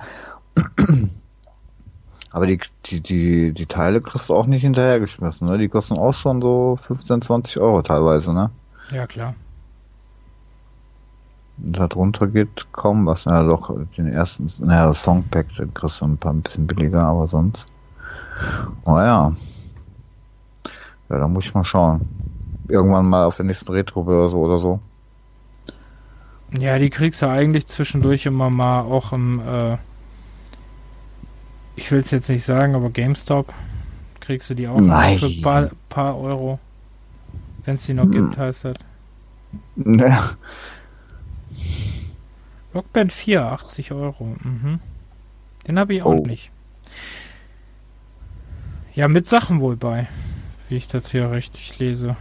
Aber 2.31 2.47
die, 2.47 2.61
die, 2.87 3.01
die, 3.01 3.53
die 3.53 3.67
Teile 3.67 4.01
kriegst 4.01 4.29
du 4.29 4.35
auch 4.35 4.47
nicht 4.47 4.63
hinterhergeschmissen, 4.63 5.49
ne? 5.49 5.59
Die 5.59 5.69
kosten 5.69 5.95
auch 5.95 6.13
schon 6.13 6.43
so 6.43 6.77
15, 6.77 7.23
20 7.23 7.59
Euro 7.59 7.83
teilweise, 7.83 8.33
ne? 8.33 8.51
Ja, 8.91 9.07
klar. 9.07 9.35
Darunter 11.59 12.27
geht 12.27 12.67
kaum 12.73 13.07
was. 13.07 13.27
Na 13.27 13.43
doch, 13.43 13.75
den 13.97 14.09
ersten, 14.09 14.51
naja, 14.61 14.95
Songpack, 14.95 15.55
den 15.57 15.75
kriegst 15.75 16.01
du 16.01 16.07
ein 16.07 16.19
paar 16.19 16.33
ein 16.33 16.43
bisschen 16.43 16.67
billiger, 16.67 17.03
aber 17.03 17.29
sonst. 17.29 17.67
Oh 18.85 18.99
ja. 18.99 19.33
Ja, 21.09 21.19
da 21.19 21.29
muss 21.29 21.47
ich 21.47 21.55
mal 21.55 21.65
schauen. 21.65 22.09
Irgendwann 22.69 23.09
mal 23.09 23.25
auf 23.25 23.37
der 23.37 23.47
nächsten 23.47 23.73
Retro-Börse 23.73 24.37
oder 24.37 24.59
so. 24.59 24.81
Ja, 26.57 26.79
die 26.79 26.91
kriegst 26.91 27.23
du 27.23 27.27
eigentlich 27.29 27.67
zwischendurch 27.67 28.27
immer 28.27 28.51
mal 28.51 28.83
auch 28.83 29.13
im, 29.13 29.41
äh, 29.41 29.77
ich 31.77 31.91
will 31.93 32.01
es 32.01 32.11
jetzt 32.11 32.29
nicht 32.29 32.45
sagen, 32.45 32.75
aber 32.75 32.91
GameStop 32.91 33.53
kriegst 34.21 34.49
du 34.51 34.55
die 34.55 34.69
auch 34.69 34.81
Nein. 34.81 35.19
für 35.19 35.27
ein 35.27 35.43
paar, 35.43 35.71
paar 35.89 36.19
Euro. 36.19 36.59
Wenn 37.65 37.75
es 37.75 37.87
die 37.87 37.95
noch 37.95 38.05
hm. 38.05 38.13
gibt, 38.13 38.39
heißt 38.39 38.65
das. 38.65 38.77
Ja. 39.77 40.31
Rockband 42.79 43.13
4, 43.13 43.43
80 43.43 43.91
Euro. 43.91 44.37
Mhm. 44.41 44.79
Den 45.67 45.79
habe 45.81 45.95
ich 45.95 46.03
auch 46.03 46.13
oh. 46.13 46.25
nicht. 46.25 46.53
Ja, 48.95 49.09
mit 49.09 49.27
Sachen 49.27 49.61
wohl 49.61 49.75
bei, 49.75 50.07
wie 50.69 50.77
ich 50.77 50.87
das 50.87 51.11
hier 51.11 51.33
richtig 51.33 51.77
lese. 51.81 52.17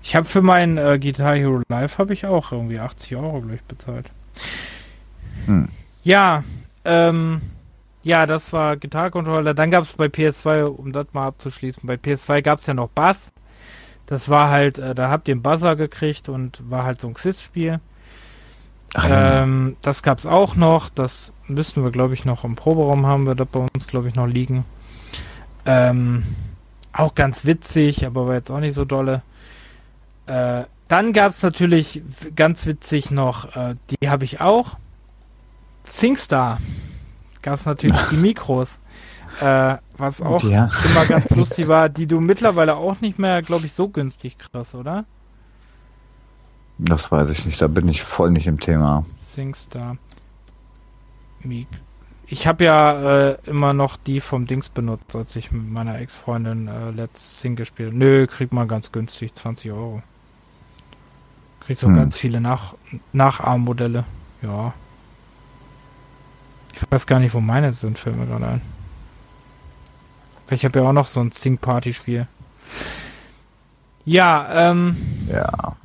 Ich 0.00 0.14
habe 0.14 0.26
für 0.26 0.42
meinen 0.42 0.78
äh, 0.78 0.96
Guitar 1.00 1.34
Hero 1.34 1.60
Live 1.68 1.98
habe 1.98 2.12
ich 2.12 2.24
auch 2.24 2.52
irgendwie 2.52 2.78
80 2.78 3.16
Euro, 3.16 3.40
glaube 3.40 3.56
ich, 3.56 3.62
bezahlt. 3.62 4.10
Hm. 5.46 5.68
Ja, 6.04 6.44
ähm, 6.84 7.40
ja, 8.02 8.26
das 8.26 8.52
war 8.52 8.76
Guitar 8.76 9.10
Controller. 9.10 9.54
Dann 9.54 9.72
gab 9.72 9.82
es 9.82 9.94
bei 9.94 10.06
PS2, 10.06 10.62
um 10.62 10.92
das 10.92 11.08
mal 11.14 11.26
abzuschließen, 11.26 11.82
bei 11.84 11.94
PS2 11.94 12.42
gab 12.42 12.60
es 12.60 12.66
ja 12.66 12.74
noch 12.74 12.90
Bass. 12.90 13.32
Das 14.10 14.28
war 14.28 14.50
halt, 14.50 14.78
äh, 14.78 14.94
da 14.94 15.08
habt 15.08 15.28
ihr 15.28 15.34
einen 15.34 15.42
Buzzer 15.42 15.76
gekriegt 15.76 16.28
und 16.28 16.68
war 16.68 16.84
halt 16.84 17.00
so 17.00 17.06
ein 17.06 17.14
Quizspiel. 17.14 17.80
Ja. 18.94 19.42
Ähm, 19.42 19.76
das 19.82 20.02
gab's 20.02 20.26
auch 20.26 20.56
noch. 20.56 20.90
Das 20.90 21.32
müssten 21.46 21.84
wir, 21.84 21.92
glaube 21.92 22.14
ich, 22.14 22.24
noch 22.24 22.42
im 22.42 22.56
Proberaum 22.56 23.06
haben 23.06 23.26
wir 23.26 23.36
das 23.36 23.46
bei 23.46 23.60
uns, 23.60 23.86
glaube 23.86 24.08
ich, 24.08 24.16
noch 24.16 24.26
liegen. 24.26 24.64
Ähm, 25.64 26.24
auch 26.92 27.14
ganz 27.14 27.44
witzig, 27.44 28.04
aber 28.04 28.26
war 28.26 28.34
jetzt 28.34 28.50
auch 28.50 28.58
nicht 28.58 28.74
so 28.74 28.84
dolle. 28.84 29.22
Äh, 30.26 30.64
dann 30.88 31.12
gab 31.12 31.30
es 31.30 31.44
natürlich 31.44 32.02
ganz 32.34 32.66
witzig 32.66 33.12
noch, 33.12 33.54
äh, 33.54 33.76
die 33.90 34.10
habe 34.10 34.24
ich 34.24 34.40
auch. 34.40 34.76
SingStar. 35.84 36.58
Gab 37.42 37.54
es 37.54 37.64
natürlich 37.64 38.02
die 38.10 38.16
Mikros. 38.16 38.80
Äh, 39.40 39.78
was 39.96 40.20
auch 40.20 40.44
ja. 40.44 40.68
immer 40.84 41.06
ganz 41.06 41.30
lustig 41.36 41.66
war, 41.66 41.88
die 41.88 42.06
du 42.06 42.20
mittlerweile 42.20 42.76
auch 42.76 43.00
nicht 43.00 43.18
mehr, 43.18 43.42
glaube 43.42 43.66
ich, 43.66 43.72
so 43.72 43.88
günstig 43.88 44.36
kriegst, 44.38 44.74
oder? 44.74 45.04
Das 46.78 47.10
weiß 47.10 47.28
ich 47.30 47.44
nicht, 47.44 47.60
da 47.60 47.66
bin 47.66 47.88
ich 47.88 48.02
voll 48.02 48.30
nicht 48.30 48.46
im 48.46 48.60
Thema. 48.60 49.04
SingStar. 49.16 49.96
Ich 52.26 52.46
habe 52.46 52.64
ja 52.64 53.30
äh, 53.30 53.38
immer 53.44 53.72
noch 53.72 53.96
die 53.96 54.20
vom 54.20 54.46
Dings 54.46 54.68
benutzt, 54.68 55.16
als 55.16 55.36
ich 55.36 55.52
mit 55.52 55.68
meiner 55.70 55.98
Ex-Freundin 55.98 56.68
äh, 56.68 56.90
Let's 56.90 57.40
Sing 57.40 57.56
gespielt 57.56 57.92
Nö, 57.92 58.26
kriegt 58.26 58.52
man 58.52 58.68
ganz 58.68 58.92
günstig, 58.92 59.34
20 59.34 59.72
Euro. 59.72 60.02
Kriegst 61.60 61.84
auch 61.84 61.88
hm. 61.88 61.96
ganz 61.96 62.16
viele 62.16 62.40
Nach 62.40 62.74
Nachahmmodelle. 63.12 64.04
Ja. 64.42 64.72
Ich 66.72 66.90
weiß 66.90 67.06
gar 67.06 67.18
nicht, 67.18 67.34
wo 67.34 67.40
meine 67.40 67.72
sind, 67.72 67.98
fällt 67.98 68.16
mir 68.16 68.26
gerade 68.26 68.46
ein. 68.46 68.79
Ich 70.50 70.64
habe 70.64 70.80
ja 70.80 70.88
auch 70.88 70.92
noch 70.92 71.06
so 71.06 71.20
ein 71.20 71.30
Sing-Party-Spiel. 71.30 72.26
Ja, 74.04 74.70
ähm. 74.70 74.96
Ja. 75.28 75.76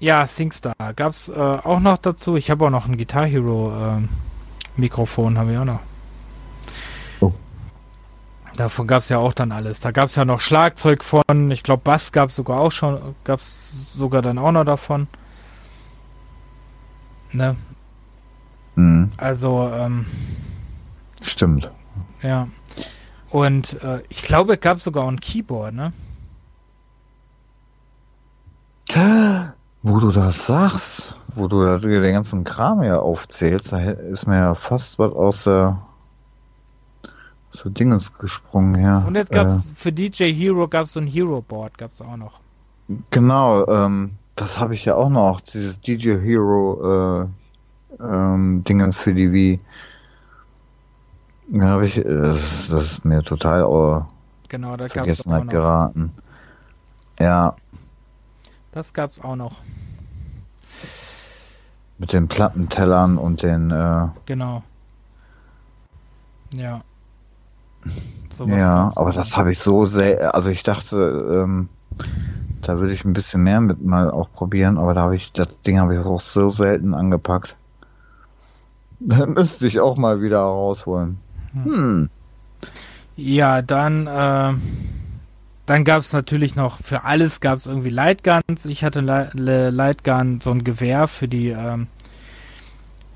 Ja, 0.00 0.26
SingStar 0.26 0.74
gab's 0.94 1.28
äh, 1.28 1.32
auch 1.32 1.80
noch 1.80 1.96
dazu. 1.98 2.36
Ich 2.36 2.50
habe 2.50 2.66
auch 2.66 2.70
noch 2.70 2.86
ein 2.86 2.98
Guitar 2.98 3.26
Hero 3.26 3.72
äh, 3.72 4.00
Mikrofon, 4.76 5.38
habe 5.38 5.52
ich 5.52 5.58
auch 5.58 5.64
noch. 5.64 5.80
Oh. 7.20 7.32
Davon 8.56 8.86
gab 8.86 9.00
es 9.02 9.08
ja 9.08 9.18
auch 9.18 9.32
dann 9.32 9.52
alles. 9.52 9.80
Da 9.80 9.92
gab 9.92 10.06
es 10.06 10.16
ja 10.16 10.24
noch 10.24 10.40
Schlagzeug 10.40 11.04
von, 11.04 11.50
ich 11.50 11.62
glaube 11.62 11.82
Bass 11.84 12.12
gab 12.12 12.30
es 12.30 12.36
sogar 12.36 12.60
auch 12.60 12.72
schon, 12.72 13.14
gab 13.24 13.40
es 13.40 13.94
sogar 13.94 14.20
dann 14.20 14.36
auch 14.36 14.52
noch 14.52 14.64
davon. 14.64 15.06
Ne? 17.32 17.56
Mhm. 18.74 19.10
Also, 19.16 19.70
ähm, 19.72 20.06
Stimmt. 21.22 21.70
Ja. 22.22 22.48
Und 23.34 23.82
äh, 23.82 24.00
ich 24.10 24.22
glaube, 24.22 24.54
es 24.54 24.60
gab 24.60 24.78
sogar 24.78 25.08
ein 25.08 25.18
Keyboard, 25.18 25.74
ne? 25.74 25.92
Wo 29.82 29.98
du 29.98 30.12
das 30.12 30.46
sagst, 30.46 31.16
wo 31.34 31.48
du 31.48 31.78
den 31.80 32.12
ganzen 32.12 32.44
Kram 32.44 32.84
ja 32.84 33.00
aufzählst, 33.00 33.72
da 33.72 33.90
ist 33.90 34.28
mir 34.28 34.36
ja 34.36 34.54
fast 34.54 35.00
was 35.00 35.12
aus 35.12 35.42
der 35.42 35.82
so 37.50 37.70
Dinges 37.70 38.16
gesprungen, 38.16 38.80
ja. 38.80 38.98
Und 38.98 39.16
jetzt 39.16 39.32
gab's 39.32 39.72
äh, 39.72 39.74
für 39.74 39.90
DJ 39.90 40.32
Hero 40.32 40.68
gab's 40.68 40.92
so 40.92 41.00
ein 41.00 41.08
Hero 41.08 41.42
Board, 41.42 41.76
gab's 41.76 42.00
auch 42.00 42.16
noch. 42.16 42.38
Genau, 43.10 43.66
ähm, 43.66 44.12
das 44.36 44.60
habe 44.60 44.74
ich 44.74 44.84
ja 44.84 44.94
auch 44.94 45.10
noch, 45.10 45.40
dieses 45.40 45.80
DJ 45.80 46.20
Hero 46.20 47.24
äh, 47.24 47.26
ähm, 48.00 48.62
Dingens 48.62 48.96
für 48.96 49.12
die 49.12 49.32
Wii. 49.32 49.60
Ja, 51.48 51.62
habe 51.68 51.86
ich, 51.86 51.94
das, 51.94 52.68
das, 52.68 52.84
ist 52.84 53.04
mir 53.04 53.22
total 53.22 53.64
oh, 53.64 54.06
genau, 54.48 54.76
da 54.76 54.88
Vergessenheit 54.88 55.48
geraten. 55.48 56.12
Ja. 57.18 57.54
Das 58.72 58.92
gab's 58.92 59.20
auch 59.20 59.36
noch. 59.36 59.60
Mit 61.98 62.12
den 62.12 62.28
Plattentellern 62.28 63.18
und 63.18 63.42
den. 63.42 63.70
Äh, 63.70 64.08
genau. 64.26 64.62
Ja. 66.52 66.80
Sowas 68.30 68.60
ja, 68.60 68.92
aber 68.96 69.12
das 69.12 69.36
habe 69.36 69.52
ich 69.52 69.60
so 69.60 69.86
sehr. 69.86 70.34
Also 70.34 70.48
ich 70.48 70.62
dachte, 70.62 70.96
ähm, 71.34 71.68
da 72.62 72.78
würde 72.78 72.94
ich 72.94 73.04
ein 73.04 73.12
bisschen 73.12 73.42
mehr 73.42 73.60
mit 73.60 73.84
mal 73.84 74.10
auch 74.10 74.32
probieren, 74.32 74.78
aber 74.78 74.94
da 74.94 75.02
habe 75.02 75.16
ich 75.16 75.32
das 75.32 75.60
Ding 75.62 75.78
habe 75.78 75.94
ich 75.94 76.00
auch 76.00 76.20
so 76.20 76.50
selten 76.50 76.94
angepackt. 76.94 77.56
Dann 79.00 79.34
müsste 79.34 79.66
ich 79.66 79.80
auch 79.80 79.96
mal 79.96 80.20
wieder 80.20 80.40
rausholen. 80.40 81.18
Hm. 81.62 82.10
Ja, 83.16 83.62
dann, 83.62 84.06
äh, 84.06 84.54
dann 85.66 85.84
gab 85.84 86.00
es 86.00 86.12
natürlich 86.12 86.56
noch, 86.56 86.78
für 86.80 87.04
alles 87.04 87.40
gab 87.40 87.58
es 87.58 87.66
irgendwie 87.66 87.90
Lightguns. 87.90 88.66
Ich 88.66 88.84
hatte 88.84 89.00
Lightgun, 89.00 90.40
so 90.40 90.50
ein 90.50 90.64
Gewehr 90.64 91.06
für 91.08 91.28
die, 91.28 91.50
ähm, 91.50 91.86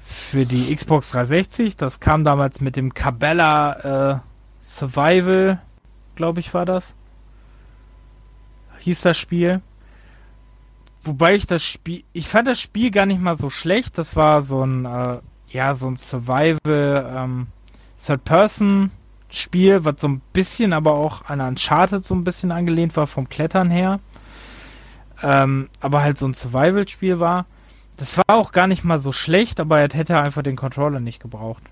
für 0.00 0.46
die 0.46 0.74
Xbox 0.74 1.10
360. 1.10 1.76
Das 1.76 2.00
kam 2.00 2.24
damals 2.24 2.60
mit 2.60 2.76
dem 2.76 2.94
Cabela 2.94 4.14
äh, 4.14 4.18
Survival, 4.60 5.58
glaube 6.14 6.40
ich, 6.40 6.54
war 6.54 6.64
das. 6.64 6.94
Hieß 8.80 9.00
das 9.00 9.18
Spiel. 9.18 9.58
Wobei 11.02 11.34
ich 11.34 11.46
das 11.46 11.64
Spiel, 11.64 12.04
ich 12.12 12.28
fand 12.28 12.48
das 12.48 12.60
Spiel 12.60 12.90
gar 12.90 13.06
nicht 13.06 13.20
mal 13.20 13.36
so 13.36 13.50
schlecht. 13.50 13.98
Das 13.98 14.14
war 14.14 14.42
so 14.42 14.64
ein, 14.64 14.84
äh, 14.84 15.18
ja, 15.48 15.74
so 15.74 15.88
ein 15.88 15.96
Survival, 15.96 17.12
ähm, 17.16 17.46
Third-Person-Spiel, 18.04 19.84
was 19.84 20.00
so 20.00 20.08
ein 20.08 20.20
bisschen 20.32 20.72
aber 20.72 20.94
auch 20.94 21.24
an 21.26 21.40
Uncharted 21.40 22.04
so 22.04 22.14
ein 22.14 22.24
bisschen 22.24 22.52
angelehnt 22.52 22.96
war 22.96 23.06
vom 23.06 23.28
Klettern 23.28 23.70
her. 23.70 24.00
Ähm, 25.22 25.68
aber 25.80 26.02
halt 26.02 26.18
so 26.18 26.26
ein 26.26 26.34
Survival-Spiel 26.34 27.18
war. 27.20 27.46
Das 27.96 28.16
war 28.16 28.24
auch 28.28 28.52
gar 28.52 28.68
nicht 28.68 28.84
mal 28.84 29.00
so 29.00 29.10
schlecht, 29.10 29.58
aber 29.58 29.80
er 29.80 29.88
hätte 29.88 30.18
einfach 30.18 30.42
den 30.42 30.56
Controller 30.56 31.00
nicht 31.00 31.20
gebraucht. 31.20 31.64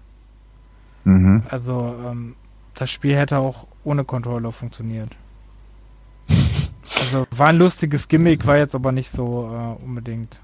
Mhm. 1.05 1.45
Also, 1.49 1.95
ähm, 2.05 2.35
das 2.75 2.91
Spiel 2.91 3.17
hätte 3.17 3.39
auch 3.39 3.67
ohne 3.85 4.05
Controller 4.05 4.53
funktioniert. 4.53 5.11
Also 7.01 7.27
war 7.33 7.49
ein 7.49 7.59
lustiges 7.59 8.07
Gimmick, 8.07 8.47
war 8.47 8.59
jetzt 8.59 8.75
aber 8.75 8.93
nicht 8.93 9.11
so 9.11 9.51
äh, 9.53 9.85
unbedingt 9.85 10.41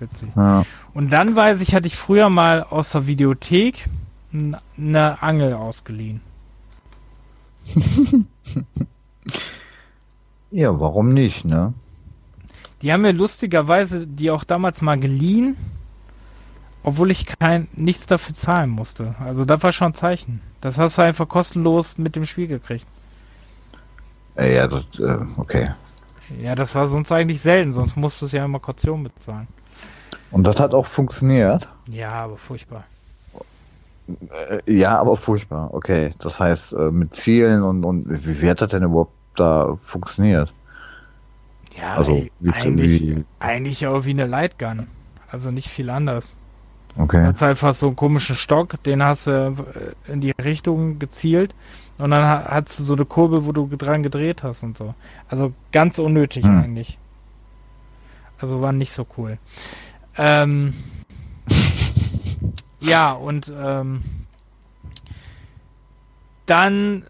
witzig. 0.00 0.28
Ja. 0.34 0.64
Und 0.92 1.10
dann 1.10 1.36
weiß 1.36 1.60
ich, 1.60 1.74
hatte 1.74 1.86
ich 1.86 1.96
früher 1.96 2.28
mal 2.30 2.62
aus 2.62 2.90
der 2.90 3.06
Videothek 3.06 3.86
eine 4.32 5.22
Angel 5.22 5.54
ausgeliehen. 5.54 6.20
ja, 10.50 10.78
warum 10.78 11.12
nicht, 11.12 11.44
ne? 11.44 11.74
Die 12.82 12.92
haben 12.92 13.02
mir 13.02 13.12
lustigerweise 13.12 14.06
die 14.06 14.30
auch 14.30 14.44
damals 14.44 14.80
mal 14.82 14.98
geliehen, 14.98 15.56
obwohl 16.82 17.10
ich 17.10 17.26
kein 17.26 17.68
nichts 17.74 18.06
dafür 18.06 18.34
zahlen 18.34 18.70
musste. 18.70 19.16
Also 19.18 19.44
das 19.44 19.62
war 19.62 19.72
schon 19.72 19.88
ein 19.88 19.94
Zeichen. 19.94 20.40
Das 20.60 20.78
hast 20.78 20.98
du 20.98 21.02
einfach 21.02 21.28
kostenlos 21.28 21.98
mit 21.98 22.16
dem 22.16 22.24
Spiel 22.24 22.46
gekriegt. 22.46 22.86
Ja, 24.36 24.68
das, 24.68 24.84
äh, 24.98 25.18
okay. 25.36 25.72
Ja, 26.40 26.54
das 26.54 26.74
war 26.74 26.88
sonst 26.88 27.10
eigentlich 27.10 27.40
selten, 27.40 27.72
sonst 27.72 27.96
musstest 27.96 28.32
du 28.32 28.36
ja 28.36 28.44
immer 28.44 28.60
Kaution 28.60 29.02
bezahlen. 29.02 29.48
Und 30.30 30.44
das 30.44 30.60
hat 30.60 30.74
auch 30.74 30.86
funktioniert? 30.86 31.68
Ja, 31.88 32.12
aber 32.12 32.36
furchtbar. 32.36 32.84
Äh, 34.30 34.72
ja, 34.72 34.98
aber 34.98 35.16
furchtbar. 35.16 35.72
Okay, 35.72 36.14
das 36.20 36.40
heißt 36.40 36.72
äh, 36.72 36.90
mit 36.90 37.14
Zielen 37.14 37.62
und, 37.62 37.84
und 37.84 38.06
wie, 38.26 38.40
wie 38.40 38.50
hat 38.50 38.60
das 38.60 38.70
denn 38.70 38.82
überhaupt 38.82 39.12
da 39.36 39.78
funktioniert? 39.82 40.52
Ja, 41.76 41.96
also, 41.96 42.26
wie, 42.40 42.50
eigentlich, 42.50 43.00
wie, 43.00 43.24
eigentlich 43.38 43.86
auch 43.86 44.04
wie 44.04 44.10
eine 44.10 44.26
Lightgun. 44.26 44.88
Also 45.30 45.50
nicht 45.50 45.68
viel 45.68 45.90
anders. 45.90 46.34
Okay. 46.96 47.24
Hat 47.24 47.40
einfach 47.42 47.74
so 47.74 47.88
einen 47.88 47.96
komischen 47.96 48.34
Stock, 48.34 48.82
den 48.82 49.02
hast 49.02 49.26
du 49.26 49.30
äh, 49.30 50.12
in 50.12 50.20
die 50.20 50.32
Richtung 50.42 50.98
gezielt 50.98 51.54
und 51.98 52.10
dann 52.10 52.24
hast 52.24 52.80
du 52.80 52.84
so 52.84 52.94
eine 52.94 53.04
Kurbel, 53.04 53.44
wo 53.44 53.52
du 53.52 53.68
dran 53.76 54.02
gedreht 54.02 54.42
hast 54.42 54.62
und 54.62 54.76
so. 54.76 54.94
Also 55.28 55.52
ganz 55.70 55.98
unnötig 55.98 56.44
hm. 56.44 56.62
eigentlich. 56.62 56.98
Also 58.40 58.60
war 58.62 58.72
nicht 58.72 58.92
so 58.92 59.06
cool. 59.16 59.38
Ähm, 60.16 60.72
ja, 62.80 63.12
und 63.12 63.52
ähm, 63.56 64.02
dann 66.46 67.04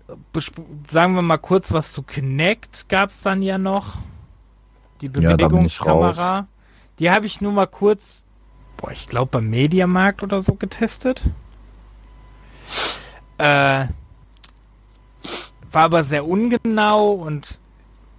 sagen 0.84 1.14
wir 1.14 1.22
mal 1.22 1.38
kurz 1.38 1.72
was 1.72 1.92
zu 1.92 2.02
Kinect 2.02 2.88
gab 2.88 3.10
es 3.10 3.22
dann 3.22 3.42
ja 3.42 3.58
noch. 3.58 3.96
Die 5.00 5.08
Bewegungskamera. 5.08 6.36
Ja, 6.36 6.46
die 6.98 7.10
habe 7.10 7.26
ich 7.26 7.40
nur 7.40 7.52
mal 7.52 7.66
kurz, 7.66 8.24
boah, 8.76 8.90
ich 8.90 9.08
glaube 9.08 9.30
beim 9.30 9.48
Mediamarkt 9.48 10.22
oder 10.22 10.40
so 10.40 10.54
getestet. 10.54 11.22
Äh, 13.38 13.86
war 15.70 15.84
aber 15.84 16.02
sehr 16.02 16.26
ungenau 16.26 17.12
und 17.12 17.58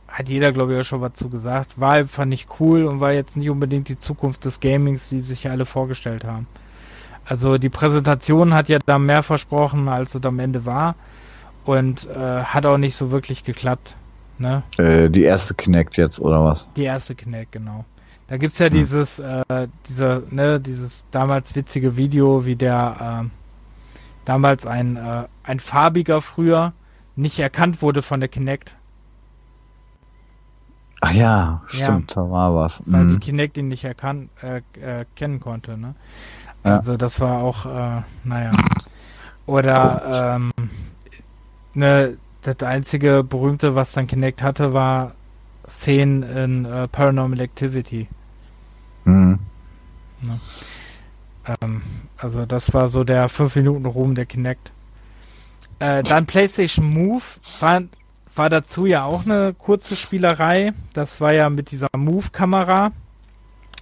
hat 0.07 0.30
jeder, 0.30 0.51
glaube 0.51 0.73
ich, 0.73 0.80
auch 0.80 0.84
schon 0.84 1.01
was 1.01 1.13
zu 1.13 1.30
gesagt. 1.30 1.80
War 1.80 1.93
einfach 1.93 2.26
nicht 2.26 2.47
cool 2.59 2.85
und 2.85 2.99
war 2.99 3.11
jetzt 3.11 3.35
nicht 3.35 3.49
unbedingt 3.49 3.89
die 3.89 3.99
Zukunft 3.99 4.45
des 4.45 4.59
Gamings, 4.59 5.09
die 5.09 5.19
sich 5.19 5.49
alle 5.49 5.65
vorgestellt 5.65 6.23
haben. 6.23 6.47
Also 7.30 7.60
die 7.60 7.69
Präsentation 7.69 8.56
hat 8.56 8.69
ja 8.69 8.80
da 8.84 8.97
mehr 8.97 9.22
versprochen, 9.22 9.88
als 9.88 10.15
es 10.15 10.26
am 10.26 10.39
Ende 10.39 10.65
war. 10.65 10.95
Und 11.64 12.07
äh, 12.07 12.43
hat 12.43 12.65
auch 12.65 12.80
nicht 12.80 12.95
so 12.95 13.11
wirklich 13.11 13.43
geklappt. 13.43 13.95
Ne? 14.39 14.64
Äh, 14.77 15.10
die 15.10 15.23
erste 15.23 15.53
Kinect 15.53 15.97
jetzt, 15.97 16.19
oder 16.19 16.43
was? 16.43 16.68
Die 16.76 16.84
erste 16.84 17.14
Kinect, 17.14 17.51
genau. 17.51 17.85
Da 18.27 18.38
gibt 18.38 18.53
es 18.53 18.60
ja 18.60 18.68
hm. 18.68 18.73
dieses, 18.73 19.19
äh, 19.19 19.68
dieser, 19.88 20.23
ne, 20.30 20.60
dieses 20.60 21.06
damals 21.11 21.56
witzige 21.56 21.97
Video, 21.97 22.45
wie 22.45 22.56
der 22.56 23.26
äh, 23.26 23.30
damals 24.26 24.65
ein, 24.65 24.97
äh, 24.97 25.26
ein 25.43 25.60
farbiger 25.60 26.22
früher 26.22 26.73
nicht 27.15 27.38
erkannt 27.39 27.81
wurde 27.81 28.01
von 28.01 28.19
der 28.19 28.30
Kinect. 28.30 28.76
Ach 31.01 31.11
ja, 31.11 31.61
stimmt, 31.68 32.11
ja, 32.11 32.23
da 32.23 32.30
war 32.30 32.56
was. 32.56 32.81
Weil 32.85 33.06
mhm. 33.06 33.10
die 33.14 33.19
Kinect 33.19 33.57
ihn 33.57 33.68
nicht 33.68 33.84
erkannt, 33.84 34.30
äh, 34.41 34.61
erkennen 34.80 35.39
konnte, 35.39 35.77
ne? 35.77 35.95
Also 36.64 36.98
das 36.98 37.19
war 37.19 37.41
auch, 37.41 37.65
äh, 37.65 38.02
naja. 38.23 38.52
Oder 39.45 40.36
ähm, 40.36 40.52
ne, 41.73 42.18
das 42.41 42.61
einzige 42.61 43.23
berühmte, 43.23 43.76
was 43.76 43.94
dann 43.94 44.07
Kinect 44.07 44.41
hatte, 44.41 44.73
war 44.73 45.14
Szenen 45.68 46.23
in 46.23 46.65
äh, 46.65 46.88
Paranormal 46.88 47.40
Activity. 47.41 48.07
Mhm. 49.06 49.40
Ne? 50.22 50.40
Ähm, 51.61 51.81
also 52.18 52.45
das 52.45 52.73
war 52.73 52.90
so 52.90 53.03
der 53.03 53.30
5 53.30 53.56
Minuten 53.56 53.86
Ruhm 53.86 54.15
der 54.15 54.26
Kinect. 54.26 54.72
Äh, 55.80 56.03
dann 56.03 56.26
PlayStation 56.26 56.86
Move 56.86 57.23
war, 57.60 57.84
war 58.36 58.49
dazu 58.49 58.86
ja 58.86 59.03
auch 59.03 59.26
eine 59.26 59.53
kurze 59.57 59.95
Spielerei. 59.95 60.73
Das 60.94 61.22
war 61.22 61.34
ja 61.34 61.49
mit 61.49 61.72
dieser 61.72 61.88
Move-Kamera 61.95 62.91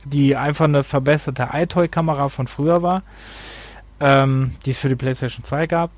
die 0.10 0.36
einfach 0.36 0.66
eine 0.66 0.84
verbesserte 0.84 1.50
iToy-Kamera 1.54 2.30
von 2.30 2.48
früher 2.48 2.82
war, 2.82 3.04
ähm, 4.00 4.56
die 4.66 4.72
es 4.72 4.78
für 4.78 4.90
die 4.90 4.96
PlayStation 4.96 5.44
2 5.44 5.68
gab, 5.68 5.92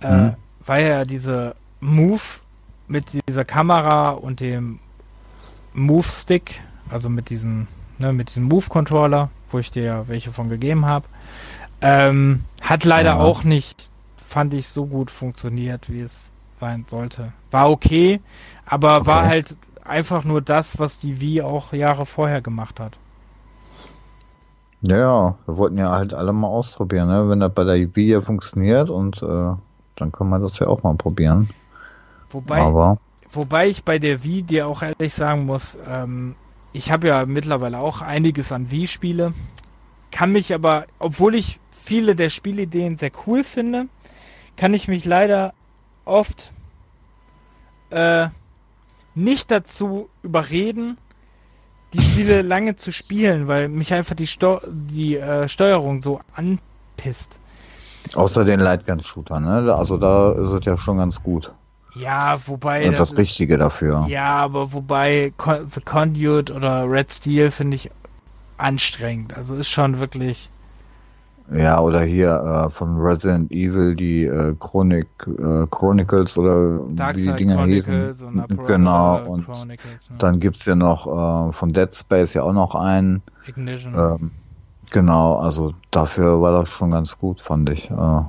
äh, 0.00 0.12
mhm. 0.12 0.34
war 0.64 0.78
ja 0.78 1.04
diese 1.04 1.54
Move 1.80 2.20
mit 2.88 3.18
dieser 3.28 3.44
Kamera 3.44 4.10
und 4.10 4.40
dem 4.40 4.78
Move-Stick, 5.74 6.62
also 6.90 7.08
mit 7.08 7.30
diesem, 7.30 7.68
ne, 7.98 8.12
mit 8.12 8.30
diesem 8.30 8.44
Move-Controller, 8.44 9.30
wo 9.50 9.58
ich 9.58 9.70
dir 9.70 9.82
ja 9.82 10.08
welche 10.08 10.32
von 10.32 10.48
gegeben 10.48 10.86
habe, 10.86 11.06
ähm, 11.80 12.44
hat 12.60 12.84
leider 12.84 13.10
ja. 13.10 13.18
auch 13.20 13.44
nicht, 13.44 13.90
fand 14.16 14.54
ich, 14.54 14.68
so 14.68 14.86
gut 14.86 15.10
funktioniert, 15.10 15.90
wie 15.90 16.00
es 16.00 16.30
sein 16.58 16.84
sollte. 16.88 17.32
War 17.50 17.70
okay, 17.70 18.20
aber 18.66 18.98
okay. 18.98 19.06
war 19.06 19.26
halt 19.26 19.56
einfach 19.84 20.24
nur 20.24 20.42
das, 20.42 20.78
was 20.78 20.98
die 20.98 21.20
Wii 21.20 21.42
auch 21.42 21.72
Jahre 21.72 22.04
vorher 22.04 22.40
gemacht 22.40 22.80
hat. 22.80 22.98
Ja, 24.82 24.96
ja, 24.96 25.34
wir 25.46 25.56
wollten 25.56 25.78
ja 25.78 25.90
halt 25.90 26.14
alle 26.14 26.32
mal 26.32 26.46
ausprobieren, 26.46 27.08
ne? 27.08 27.28
Wenn 27.28 27.40
das 27.40 27.52
bei 27.52 27.64
der 27.64 27.96
Wii 27.96 28.12
ja 28.12 28.20
funktioniert 28.20 28.90
und 28.90 29.22
äh, 29.22 29.52
dann 29.96 30.12
kann 30.12 30.28
man 30.28 30.42
das 30.42 30.58
ja 30.58 30.68
auch 30.68 30.82
mal 30.82 30.94
probieren. 30.94 31.50
Wobei, 32.30 32.60
Aber, 32.60 32.98
wobei 33.30 33.68
ich 33.68 33.82
bei 33.84 33.98
der 33.98 34.22
Wii 34.22 34.42
dir 34.42 34.68
auch 34.68 34.82
ehrlich 34.82 35.14
sagen 35.14 35.46
muss, 35.46 35.76
ähm, 35.88 36.36
ich 36.72 36.92
habe 36.92 37.08
ja 37.08 37.26
mittlerweile 37.26 37.78
auch 37.78 38.02
einiges 38.02 38.52
an 38.52 38.70
Wii-Spiele, 38.70 39.32
kann 40.12 40.32
mich 40.32 40.54
aber, 40.54 40.86
obwohl 40.98 41.34
ich 41.34 41.58
viele 41.70 42.14
der 42.14 42.30
Spielideen 42.30 42.96
sehr 42.96 43.10
cool 43.26 43.42
finde, 43.42 43.86
kann 44.56 44.74
ich 44.74 44.86
mich 44.86 45.04
leider 45.04 45.54
oft 46.04 46.52
äh, 47.90 48.28
nicht 49.14 49.50
dazu 49.50 50.08
überreden, 50.22 50.98
die 51.92 52.02
Spiele 52.02 52.42
lange 52.42 52.76
zu 52.76 52.92
spielen, 52.92 53.48
weil 53.48 53.68
mich 53.68 53.92
einfach 53.94 54.14
die, 54.14 54.26
Steu 54.26 54.58
die 54.66 55.16
äh, 55.16 55.48
Steuerung 55.48 56.02
so 56.02 56.20
anpisst. 56.34 57.40
Außer 58.14 58.44
den 58.44 58.60
Lightgun-Shooter, 58.60 59.40
ne? 59.40 59.74
Also 59.74 59.96
da 59.96 60.32
ist 60.32 60.50
es 60.50 60.64
ja 60.64 60.78
schon 60.78 60.98
ganz 60.98 61.22
gut. 61.22 61.52
Ja, 61.94 62.38
wobei. 62.46 62.86
Und 62.86 62.98
das, 62.98 63.10
das 63.10 63.18
Richtige 63.18 63.54
ist, 63.54 63.60
dafür. 63.60 64.06
Ja, 64.08 64.36
aber 64.36 64.72
wobei 64.72 65.32
The 65.66 65.80
Conduit 65.80 66.50
oder 66.50 66.90
Red 66.90 67.12
Steel 67.12 67.50
finde 67.50 67.76
ich 67.76 67.90
anstrengend. 68.56 69.36
Also 69.36 69.56
ist 69.56 69.68
schon 69.68 69.98
wirklich. 69.98 70.50
Ja, 71.54 71.80
oder 71.80 72.02
hier 72.02 72.66
äh, 72.66 72.70
von 72.70 72.98
Resident 72.98 73.50
Evil 73.50 73.94
die 73.94 74.24
äh, 74.24 74.54
Chronik, 74.58 75.06
äh, 75.26 75.66
Chronicles 75.70 76.36
oder 76.36 76.80
Dark 76.90 77.16
wie 77.16 77.26
die 77.26 77.32
Dinger 77.32 77.56
Chronicles 77.56 78.20
hießen. 78.20 78.40
Und 78.40 78.66
genau, 78.66 79.22
und 79.24 79.46
Chronicles, 79.46 80.10
ne? 80.10 80.16
dann 80.18 80.40
gibt's 80.40 80.66
ja 80.66 80.74
noch 80.74 81.06
äh, 81.06 81.52
von 81.52 81.72
Dead 81.72 81.94
Space 81.94 82.34
ja 82.34 82.42
auch 82.42 82.52
noch 82.52 82.74
einen. 82.74 83.22
Ignition. 83.46 83.94
Ähm, 83.94 84.30
genau, 84.90 85.38
also 85.38 85.72
dafür 85.90 86.42
war 86.42 86.52
das 86.52 86.68
schon 86.68 86.90
ganz 86.90 87.16
gut, 87.16 87.40
fand 87.40 87.70
ich. 87.70 87.90
Äh. 87.90 88.20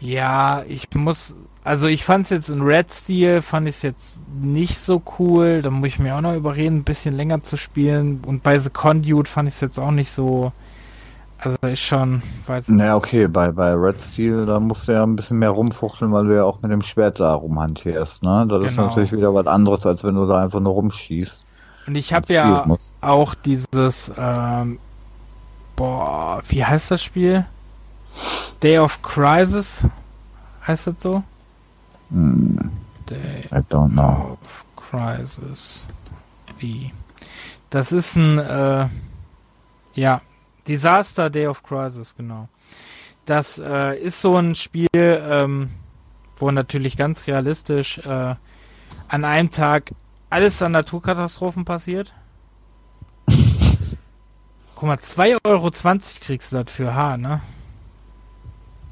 Ja, 0.00 0.62
ich 0.68 0.88
muss, 0.94 1.34
also 1.64 1.88
ich 1.88 2.04
fand's 2.04 2.30
jetzt 2.30 2.48
in 2.48 2.62
Red 2.62 2.92
Steel, 2.92 3.42
fand 3.42 3.68
ich 3.68 3.82
jetzt 3.82 4.22
nicht 4.40 4.78
so 4.78 5.02
cool. 5.18 5.62
Da 5.62 5.70
muss 5.70 5.88
ich 5.88 5.98
mir 5.98 6.14
auch 6.14 6.20
noch 6.20 6.36
überreden, 6.36 6.78
ein 6.78 6.84
bisschen 6.84 7.16
länger 7.16 7.42
zu 7.42 7.56
spielen. 7.56 8.20
Und 8.24 8.44
bei 8.44 8.60
The 8.60 8.70
Conduit 8.70 9.26
fand 9.26 9.48
ich 9.48 9.54
es 9.54 9.60
jetzt 9.60 9.80
auch 9.80 9.90
nicht 9.90 10.12
so 10.12 10.52
also 11.38 11.56
ist 11.62 11.80
schon, 11.80 12.22
weiß 12.46 12.68
ich 12.68 12.74
Naja, 12.74 12.96
okay, 12.96 13.28
bei, 13.28 13.52
bei 13.52 13.72
Red 13.72 13.96
Steel, 14.00 14.44
da 14.44 14.58
musst 14.58 14.88
du 14.88 14.92
ja 14.92 15.04
ein 15.04 15.14
bisschen 15.14 15.38
mehr 15.38 15.50
rumfuchteln, 15.50 16.12
weil 16.12 16.26
du 16.26 16.34
ja 16.34 16.44
auch 16.44 16.60
mit 16.62 16.72
dem 16.72 16.82
Schwert 16.82 17.20
da 17.20 17.34
rumhantierst, 17.34 18.22
ne? 18.22 18.46
Das 18.48 18.58
genau. 18.58 18.68
ist 18.68 18.76
natürlich 18.76 19.12
wieder 19.12 19.32
was 19.32 19.46
anderes, 19.46 19.86
als 19.86 20.02
wenn 20.02 20.16
du 20.16 20.26
da 20.26 20.42
einfach 20.42 20.60
nur 20.60 20.72
rumschießt. 20.72 21.42
Und 21.86 21.94
ich 21.94 22.12
habe 22.12 22.32
ja 22.32 22.66
auch 23.00 23.34
dieses, 23.34 24.12
ähm, 24.18 24.78
boah, 25.76 26.42
wie 26.48 26.64
heißt 26.64 26.90
das 26.90 27.02
Spiel? 27.02 27.46
Day 28.62 28.78
of 28.78 29.00
Crisis? 29.02 29.84
Heißt 30.66 30.88
das 30.88 30.94
so? 30.98 31.22
Hm. 32.10 32.70
Day 33.08 33.44
I 33.52 33.62
don't 33.70 33.92
know. 33.92 34.36
of 34.42 34.64
Crisis. 34.76 35.86
Wie? 36.58 36.92
Das 37.70 37.92
ist 37.92 38.16
ein, 38.16 38.38
äh, 38.38 38.86
ja, 39.94 40.20
Disaster 40.68 41.30
Day 41.30 41.46
of 41.46 41.62
Crisis, 41.62 42.14
genau. 42.14 42.48
Das 43.24 43.58
äh, 43.58 43.98
ist 43.98 44.20
so 44.20 44.36
ein 44.36 44.54
Spiel, 44.54 44.88
ähm, 44.94 45.70
wo 46.36 46.50
natürlich 46.50 46.96
ganz 46.96 47.26
realistisch 47.26 47.98
äh, 47.98 48.34
an 49.08 49.24
einem 49.24 49.50
Tag 49.50 49.92
alles 50.30 50.62
an 50.62 50.72
Naturkatastrophen 50.72 51.64
passiert. 51.64 52.14
Guck 54.74 54.82
mal, 54.82 54.96
2,20 54.96 55.38
Euro 55.44 55.70
kriegst 56.20 56.52
du 56.52 56.62
dafür, 56.62 56.94
ha, 56.94 57.16
ne? 57.16 57.40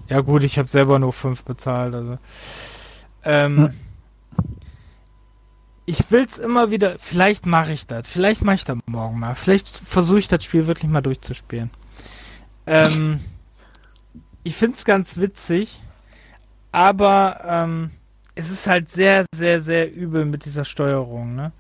Ja 0.09 0.21
gut, 0.21 0.45
ich 0.45 0.59
habe 0.59 0.69
selber 0.69 0.99
nur 0.99 1.13
5 1.13 1.45
bezahlt, 1.45 1.95
also. 1.95 2.19
Ähm, 3.25 3.57
hm 3.57 3.86
ich 5.87 6.11
will's 6.11 6.39
immer 6.39 6.71
wieder, 6.73 6.99
vielleicht 6.99 7.47
mache 7.47 7.73
ich 7.73 7.87
das, 7.87 8.11
vielleicht 8.11 8.43
mache 8.43 8.57
ich 8.57 8.65
das 8.65 8.77
morgen 8.87 9.21
mal, 9.21 9.37
vielleicht 9.37 9.69
versuche 9.69 10.19
ich 10.19 10.29
das 10.29 10.45
Spiel 10.45 10.67
wirklich 10.67 10.91
mal 10.91 11.01
durchzuspielen. 11.01 11.71
Ähm, 12.67 13.21
ich 14.43 14.57
find's 14.57 14.85
ganz 14.85 15.17
witzig, 15.19 15.81
aber 16.73 17.41
ähm, 17.45 17.93
es 18.35 18.51
ist 18.51 18.67
halt 18.67 18.91
sehr, 18.91 19.25
sehr, 19.35 19.63
sehr 19.63 19.93
übel 19.93 20.25
mit 20.25 20.45
dieser 20.45 20.65
Steuerung, 20.65 21.37
ne? 21.37 21.53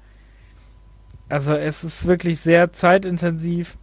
Also 1.28 1.54
es 1.54 1.82
ist 1.82 2.06
wirklich 2.06 2.40
sehr 2.40 2.72
zeitintensiv 2.72 3.78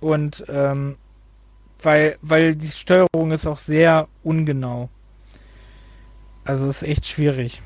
und 0.00 0.44
ähm, 0.48 0.96
weil, 1.82 2.18
weil 2.22 2.56
die 2.56 2.68
Steuerung 2.68 3.30
ist 3.30 3.46
auch 3.46 3.60
sehr 3.60 4.08
ungenau. 4.22 4.88
Also 6.44 6.68
ist 6.68 6.82
echt 6.82 7.06
schwierig. 7.06 7.62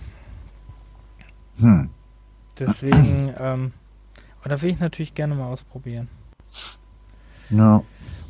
Hm. 1.58 1.90
Deswegen, 2.58 3.32
ähm, 3.38 3.72
da 4.44 4.60
will 4.60 4.70
ich 4.70 4.80
natürlich 4.80 5.14
gerne 5.14 5.34
mal 5.34 5.46
ausprobieren. 5.46 6.08
Ja. 7.50 7.82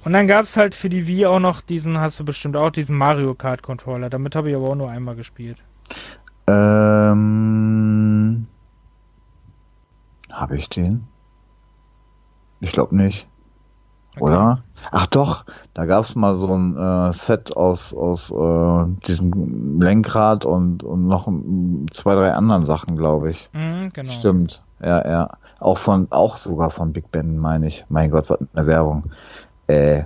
Und 0.05 0.13
dann 0.13 0.27
gab 0.27 0.45
es 0.45 0.57
halt 0.57 0.75
für 0.75 0.89
die 0.89 1.07
Wii 1.07 1.27
auch 1.27 1.39
noch 1.39 1.61
diesen, 1.61 1.99
hast 1.99 2.19
du 2.19 2.25
bestimmt 2.25 2.57
auch, 2.57 2.71
diesen 2.71 2.97
Mario 2.97 3.35
Kart 3.35 3.63
Controller. 3.63 4.11
Damit 4.11 4.35
habe 4.35 4.51
ich 4.51 4.57
aber 4.57 4.71
auch 4.71 4.75
nur 4.75 4.91
einmal 4.91 5.15
gespielt. 5.15 5.63
Ähm. 6.47 8.47
Habe 10.31 10.57
ich 10.57 10.69
den? 10.69 11.07
Ich 12.61 12.73
glaube 12.73 12.97
nicht. 12.97 13.27
Okay. 14.17 14.25
Oder? 14.25 14.63
Ach 14.91 15.07
doch, 15.07 15.45
da 15.75 15.87
gab 15.87 16.05
es 16.05 16.15
mal 16.15 16.37
so 16.37 16.53
ein 16.53 16.77
äh, 16.77 17.13
Set 17.13 17.57
aus, 17.57 17.95
aus 17.95 18.31
äh, 18.31 19.07
diesem 19.07 19.81
Lenkrad 19.81 20.45
und, 20.45 20.83
und 20.83 21.07
noch 21.07 21.29
zwei, 21.91 22.15
drei 22.15 22.33
anderen 22.33 22.63
Sachen, 22.63 22.97
glaube 22.97 23.31
ich. 23.31 23.49
Mhm, 23.53 23.89
genau. 23.93 24.11
Stimmt. 24.11 24.63
Ja, 24.83 25.09
ja. 25.09 25.31
Auch 25.61 25.79
von, 25.79 26.09
auch 26.11 26.37
sogar 26.37 26.71
von 26.71 26.93
Big 26.93 27.11
Ben, 27.11 27.39
meine 27.39 27.69
ich. 27.69 27.85
Mein 27.89 28.11
Gott, 28.11 28.29
was 28.29 28.39
eine 28.55 28.67
Werbung. 28.67 29.05
Äh. 29.69 30.03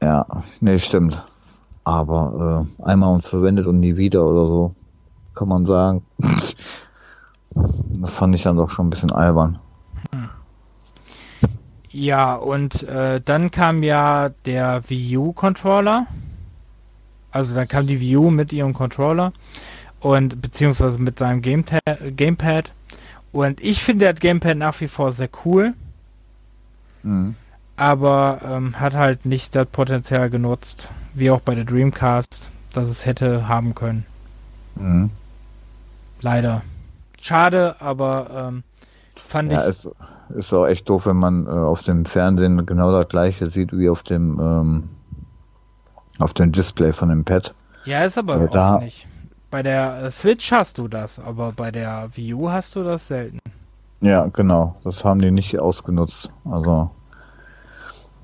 Ja, 0.00 0.24
nee, 0.60 0.78
stimmt. 0.78 1.24
Aber 1.82 2.66
äh, 2.80 2.82
einmal 2.84 3.14
und 3.14 3.24
verwendet 3.24 3.66
und 3.66 3.80
nie 3.80 3.96
wieder 3.96 4.24
oder 4.24 4.46
so, 4.46 4.74
kann 5.34 5.48
man 5.48 5.66
sagen. 5.66 6.02
das 7.50 8.12
fand 8.12 8.34
ich 8.36 8.44
dann 8.44 8.56
doch 8.56 8.70
schon 8.70 8.86
ein 8.86 8.90
bisschen 8.90 9.10
albern. 9.10 9.58
Ja, 11.90 12.34
und 12.34 12.82
äh, 12.82 13.20
dann 13.24 13.50
kam 13.50 13.82
ja 13.82 14.28
der 14.44 14.82
Wii 14.88 15.16
U 15.16 15.32
Controller. 15.32 16.06
Also 17.30 17.54
dann 17.54 17.68
kam 17.68 17.86
die 17.86 18.00
Wii 18.00 18.16
U 18.16 18.30
mit 18.30 18.52
ihrem 18.52 18.74
Controller 18.74 19.32
und 20.00 20.40
beziehungsweise 20.40 20.98
mit 20.98 21.18
seinem 21.18 21.42
Gameta 21.42 21.78
Gamepad. 22.16 22.72
Und 23.32 23.60
ich 23.60 23.82
finde 23.82 24.10
das 24.10 24.20
Gamepad 24.20 24.56
nach 24.56 24.80
wie 24.80 24.88
vor 24.88 25.12
sehr 25.12 25.28
cool. 25.44 25.74
Mhm. 27.02 27.36
Aber 27.76 28.40
ähm, 28.44 28.80
hat 28.80 28.94
halt 28.94 29.24
nicht 29.24 29.54
das 29.54 29.66
Potenzial 29.66 30.30
genutzt, 30.30 30.90
wie 31.14 31.30
auch 31.30 31.40
bei 31.40 31.54
der 31.54 31.64
Dreamcast, 31.64 32.50
dass 32.72 32.88
es 32.88 33.06
hätte 33.06 33.48
haben 33.48 33.74
können. 33.74 34.04
Mhm. 34.74 35.10
Leider. 36.20 36.62
Schade, 37.20 37.76
aber 37.80 38.48
ähm, 38.48 38.62
fand 39.26 39.52
ja, 39.52 39.68
ich. 39.68 39.76
Es 39.76 39.88
ist 40.36 40.52
auch 40.52 40.66
echt 40.66 40.88
doof, 40.88 41.06
wenn 41.06 41.16
man 41.16 41.46
äh, 41.46 41.50
auf 41.50 41.82
dem 41.82 42.04
Fernsehen 42.04 42.66
genau 42.66 42.92
das 42.92 43.08
gleiche 43.08 43.50
sieht 43.50 43.72
wie 43.72 43.88
auf 43.88 44.02
dem 44.02 44.38
ähm, 44.40 44.88
auf 46.18 46.34
dem 46.34 46.52
Display 46.52 46.92
von 46.92 47.08
dem 47.08 47.24
Pad. 47.24 47.54
Ja, 47.84 48.04
ist 48.04 48.18
aber 48.18 48.38
ja, 48.38 48.46
da, 48.48 48.78
nicht. 48.80 49.06
Bei 49.50 49.62
der 49.62 50.02
äh, 50.02 50.10
Switch 50.10 50.52
hast 50.52 50.78
du 50.78 50.88
das, 50.88 51.18
aber 51.18 51.52
bei 51.52 51.70
der 51.70 52.08
Wii 52.14 52.34
U 52.34 52.50
hast 52.50 52.76
du 52.76 52.82
das 52.82 53.08
selten. 53.08 53.38
Ja, 54.00 54.26
genau. 54.26 54.76
Das 54.84 55.04
haben 55.04 55.20
die 55.20 55.30
nicht 55.30 55.58
ausgenutzt. 55.58 56.30
Also, 56.44 56.90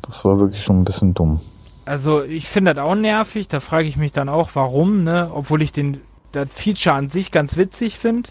das 0.03 0.25
war 0.25 0.39
wirklich 0.39 0.63
schon 0.63 0.81
ein 0.81 0.85
bisschen 0.85 1.15
dumm. 1.15 1.41
Also, 1.87 2.23
ich 2.23 2.49
finde 2.49 2.75
das 2.75 2.85
auch 2.85 2.95
nervig. 2.95 3.49
Da 3.49 3.61
frage 3.61 3.89
ich 3.89 3.97
mich 3.97 4.13
dann 4.13 4.29
auch, 4.29 4.51
warum, 4.55 5.03
ne? 5.03 5.31
Obwohl 5.33 5.63
ich 5.63 5.73
den 5.73 6.01
das 6.33 6.53
Feature 6.53 6.97
an 6.97 7.09
sich 7.09 7.31
ganz 7.31 7.57
witzig 7.57 7.99
finde. 7.99 8.31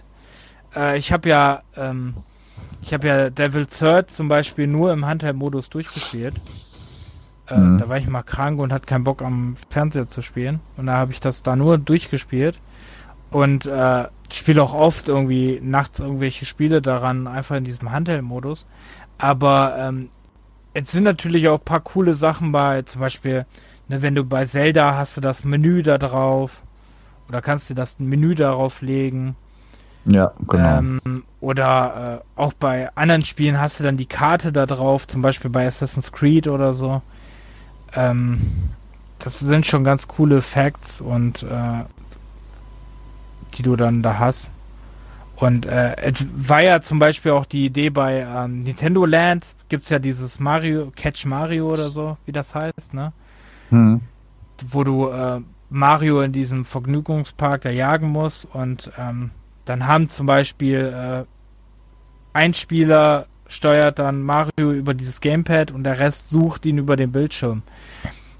Äh, 0.76 0.98
ich 0.98 1.12
habe 1.12 1.30
ja 1.30 1.62
ähm, 1.76 2.16
ich 2.84 2.94
habe 2.94 3.08
ja 3.08 3.30
Devil 3.30 3.66
Third 3.66 4.12
zum 4.12 4.28
Beispiel 4.28 4.68
nur 4.68 4.92
im 4.92 5.06
Handheld-Modus 5.06 5.70
durchgespielt. 5.70 6.36
Äh, 7.48 7.58
mhm. 7.58 7.78
Da 7.78 7.88
war 7.88 7.98
ich 7.98 8.08
mal 8.08 8.24
krank 8.24 8.60
und 8.60 8.74
hatte 8.74 8.86
keinen 8.86 9.06
Bock 9.06 9.22
am 9.22 9.56
Fernseher 9.70 10.10
zu 10.10 10.22
spielen. 10.22 10.60
Und 10.76 10.88
da 10.88 10.98
habe 10.98 11.14
ich 11.14 11.22
das 11.22 11.44
da 11.44 11.56
nur 11.56 11.78
durchgespielt. 11.78 12.60
Und 13.32 13.66
äh, 13.66 14.04
spiele 14.32 14.62
auch 14.62 14.74
oft 14.74 15.08
irgendwie 15.08 15.60
nachts 15.64 16.02
irgendwelche 16.02 16.46
Spiele 16.46 16.82
daran, 16.82 17.26
einfach 17.26 17.56
in 17.56 17.64
diesem 17.64 17.90
Handheld-Modus. 17.90 18.66
Aber 19.18 19.76
ähm, 19.80 20.10
es 20.74 20.92
sind 20.92 21.04
natürlich 21.04 21.48
auch 21.48 21.60
ein 21.60 21.66
paar 21.66 21.80
coole 21.80 22.16
Sachen 22.16 22.52
bei, 22.52 22.82
zum 22.82 23.00
Beispiel, 23.00 23.46
ne, 23.88 24.02
wenn 24.02 24.14
du 24.14 24.26
bei 24.26 24.46
Zelda 24.46 24.98
hast 24.98 25.16
du 25.16 25.22
das 25.22 25.46
Menü 25.46 25.84
da 25.84 25.98
drauf. 25.98 26.64
Oder 27.30 27.42
kannst 27.42 27.70
du 27.70 27.76
das 27.76 27.98
Menü 28.00 28.36
darauf 28.36 28.82
legen. 28.82 29.38
Ja, 30.06 30.34
genau. 30.48 30.78
Ähm, 30.80 31.24
oder 31.40 32.22
äh, 32.36 32.40
auch 32.40 32.54
bei 32.54 32.90
anderen 32.96 33.24
Spielen 33.24 33.60
hast 33.60 33.80
du 33.80 33.84
dann 33.84 33.98
die 33.98 34.06
Karte 34.06 34.52
da 34.52 34.66
drauf, 34.66 35.08
zum 35.08 35.22
Beispiel 35.22 35.50
bei 35.50 35.66
Assassin's 35.66 36.12
Creed 36.12 36.48
oder 36.48 36.74
so. 36.74 37.02
Ähm, 37.96 38.42
das 39.20 39.40
sind 39.40 39.66
schon 39.66 39.84
ganz 39.84 40.08
coole 40.08 40.42
Facts 40.42 41.00
und 41.00 41.44
äh, 41.44 41.86
die 43.54 43.62
du 43.62 43.76
dann 43.76 44.02
da 44.02 44.20
hast. 44.20 44.50
Und 45.36 45.66
äh, 45.66 45.96
es 45.98 46.28
war 46.36 46.62
ja 46.62 46.82
zum 46.82 47.00
Beispiel 47.00 47.32
auch 47.32 47.46
die 47.46 47.66
Idee 47.66 47.90
bei 47.90 48.20
ähm, 48.22 48.62
Nintendo 48.62 49.06
Land, 49.06 49.48
gibt 49.70 49.84
es 49.84 49.90
ja 49.90 50.00
dieses 50.00 50.40
Mario, 50.40 50.92
Catch 50.96 51.26
Mario 51.26 51.72
oder 51.72 51.90
so, 51.90 52.18
wie 52.26 52.32
das 52.32 52.54
heißt, 52.54 52.94
ne? 52.94 53.12
Hm. 53.70 54.02
Wo 54.68 54.84
du 54.84 55.10
äh, 55.10 55.42
Mario 55.70 56.22
in 56.22 56.32
diesem 56.32 56.66
Vergnügungspark 56.66 57.62
da 57.62 57.70
jagen 57.70 58.10
musst 58.10 58.46
und 58.54 58.92
ähm, 58.98 59.32
dann 59.66 59.88
haben 59.88 60.10
zum 60.10 60.26
Beispiel 60.26 60.80
äh, 60.80 61.26
ein 62.34 62.54
Spieler 62.54 63.28
steuert 63.48 64.00
dann 64.00 64.22
Mario 64.22 64.72
über 64.72 64.94
dieses 64.94 65.22
Gamepad 65.22 65.72
und 65.72 65.84
der 65.84 66.00
Rest 66.00 66.30
sucht 66.30 66.66
ihn 66.66 66.78
über 66.78 66.96
den 66.96 67.12
Bildschirm. 67.12 67.62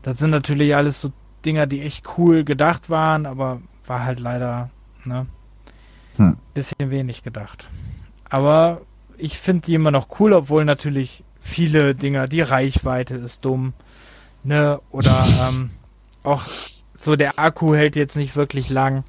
Das 0.02 0.18
sind 0.18 0.32
natürlich 0.32 0.76
alles 0.76 1.02
so 1.02 1.12
Dinger, 1.46 1.68
die 1.68 1.82
echt 1.82 2.18
cool 2.18 2.44
gedacht 2.44 2.90
waren, 2.90 3.26
aber 3.26 3.62
war 3.86 4.06
halt 4.06 4.20
leider 4.20 4.70
ne 5.04 5.28
hm. 6.16 6.38
bisschen 6.54 6.90
wenig 6.90 7.24
gedacht. 7.24 7.70
Aber 8.30 8.82
ich 9.18 9.38
finde 9.38 9.68
die 9.68 9.76
immer 9.76 9.92
noch 9.92 10.20
cool, 10.20 10.34
obwohl 10.34 10.66
natürlich 10.66 11.24
viele 11.40 11.96
Dinger, 11.96 12.28
die 12.28 12.42
Reichweite 12.42 13.16
ist 13.16 13.46
dumm, 13.46 13.74
ne 14.44 14.80
oder 14.90 15.26
ähm, 15.48 15.70
auch 16.24 16.48
so 16.94 17.16
der 17.16 17.40
Akku 17.40 17.76
hält 17.76 17.96
jetzt 17.96 18.16
nicht 18.16 18.36
wirklich 18.36 18.70
lang. 18.70 19.04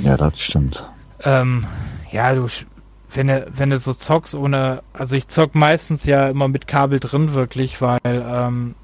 Ja, 0.00 0.16
das 0.16 0.40
stimmt. 0.40 0.88
Ähm, 1.24 1.66
ja, 2.10 2.34
du, 2.34 2.46
wenn 3.12 3.28
du, 3.28 3.46
wenn 3.52 3.70
du 3.70 3.78
so 3.78 3.92
zockst 3.92 4.34
ohne, 4.34 4.82
also 4.92 5.16
ich 5.16 5.28
zock 5.28 5.54
meistens 5.54 6.04
ja 6.04 6.28
immer 6.28 6.48
mit 6.48 6.66
Kabel 6.66 7.00
drin 7.00 7.34
wirklich, 7.34 7.80
weil, 7.80 8.00
ähm, 8.04 8.74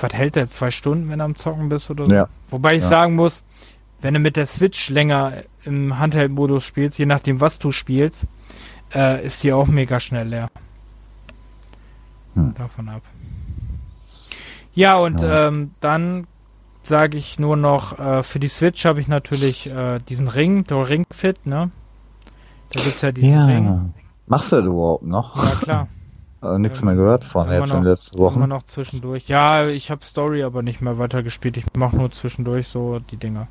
was 0.00 0.12
hält 0.12 0.36
der, 0.36 0.48
zwei 0.48 0.70
Stunden, 0.70 1.08
wenn 1.08 1.18
du 1.18 1.24
am 1.24 1.36
Zocken 1.36 1.68
bist 1.68 1.90
oder 1.90 2.06
so? 2.06 2.12
Ja. 2.12 2.28
Wobei 2.48 2.76
ich 2.76 2.82
ja. 2.82 2.88
sagen 2.88 3.14
muss, 3.14 3.42
wenn 4.00 4.14
du 4.14 4.20
mit 4.20 4.36
der 4.36 4.46
Switch 4.46 4.90
länger 4.90 5.32
im 5.64 5.98
Handheld-Modus 5.98 6.64
spielst, 6.64 6.98
je 6.98 7.06
nachdem 7.06 7.40
was 7.40 7.58
du 7.58 7.70
spielst, 7.70 8.26
äh, 8.94 9.24
ist 9.24 9.42
die 9.42 9.52
auch 9.52 9.66
mega 9.66 9.98
schnell 9.98 10.28
leer. 10.28 10.50
Hm. 12.34 12.54
Davon 12.54 12.88
ab. 12.88 13.02
Ja, 14.74 14.96
und 14.96 15.22
ja. 15.22 15.48
Ähm, 15.48 15.70
dann 15.80 16.26
sage 16.86 17.16
ich 17.18 17.38
nur 17.38 17.56
noch, 17.56 17.98
äh, 17.98 18.22
für 18.22 18.38
die 18.38 18.48
Switch 18.48 18.84
habe 18.84 19.00
ich 19.00 19.08
natürlich 19.08 19.68
äh, 19.68 20.00
diesen 20.08 20.28
Ring, 20.28 20.64
der 20.64 20.88
Ring 20.88 21.06
Fit, 21.10 21.46
ne? 21.46 21.70
Da 22.70 22.82
gibt 22.82 22.96
es 22.96 23.02
ja 23.02 23.12
diesen 23.12 23.32
ja. 23.32 23.46
Ring. 23.46 23.94
Machst 24.26 24.52
du 24.52 24.56
das 24.56 24.66
überhaupt 24.66 25.04
noch? 25.04 25.36
Ja, 25.36 25.54
klar. 25.56 25.88
also 26.40 26.58
nichts 26.58 26.82
mehr 26.82 26.94
gehört 26.94 27.24
von 27.24 27.50
jetzt 27.50 27.60
noch, 27.60 27.76
in 27.76 27.82
den 27.82 27.90
letzten 27.90 28.18
Wochen. 28.18 28.36
Immer 28.36 28.46
noch 28.46 28.62
zwischendurch. 28.64 29.28
Ja, 29.28 29.66
ich 29.66 29.90
habe 29.90 30.04
Story 30.04 30.42
aber 30.42 30.62
nicht 30.62 30.80
mehr 30.80 30.98
weitergespielt. 30.98 31.56
Ich 31.56 31.64
mache 31.74 31.96
nur 31.96 32.10
zwischendurch 32.10 32.68
so 32.68 32.98
die 32.98 33.16
Dinger. 33.16 33.48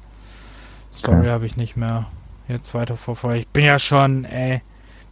Story 0.94 1.20
okay. 1.20 1.30
habe 1.30 1.46
ich 1.46 1.58
nicht 1.58 1.76
mehr 1.76 2.08
jetzt 2.48 2.74
weiter 2.74 2.98
verfolgt. 2.98 3.40
Ich 3.40 3.48
bin 3.48 3.66
ja 3.66 3.80
schon, 3.80 4.26
ey, 4.26 4.62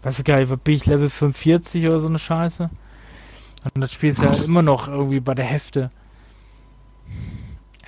ich 0.05 0.23
gar 0.23 0.39
nicht, 0.39 0.63
bin 0.63 0.75
ich 0.75 0.85
Level 0.85 1.09
45 1.09 1.87
oder 1.87 1.99
so 1.99 2.07
eine 2.07 2.19
Scheiße? 2.19 2.69
Und 3.73 3.81
das 3.81 3.93
Spiel 3.93 4.09
ist 4.09 4.21
ja 4.21 4.33
immer 4.43 4.61
noch 4.61 4.87
irgendwie 4.87 5.19
bei 5.19 5.35
der 5.35 5.45
Hefte. 5.45 5.89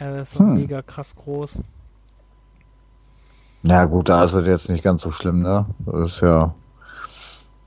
Ja, 0.04 0.12
das 0.12 0.34
ist 0.34 0.40
hm. 0.40 0.56
mega 0.56 0.82
krass 0.82 1.16
groß. 1.16 1.60
Ja, 3.64 3.86
gut, 3.86 4.10
da 4.10 4.26
ist 4.26 4.34
es 4.34 4.46
jetzt 4.46 4.68
nicht 4.68 4.84
ganz 4.84 5.02
so 5.02 5.12
schlimm, 5.12 5.42
ne? 5.42 5.66
Das 5.86 6.10
ist 6.10 6.22
ja. 6.22 6.54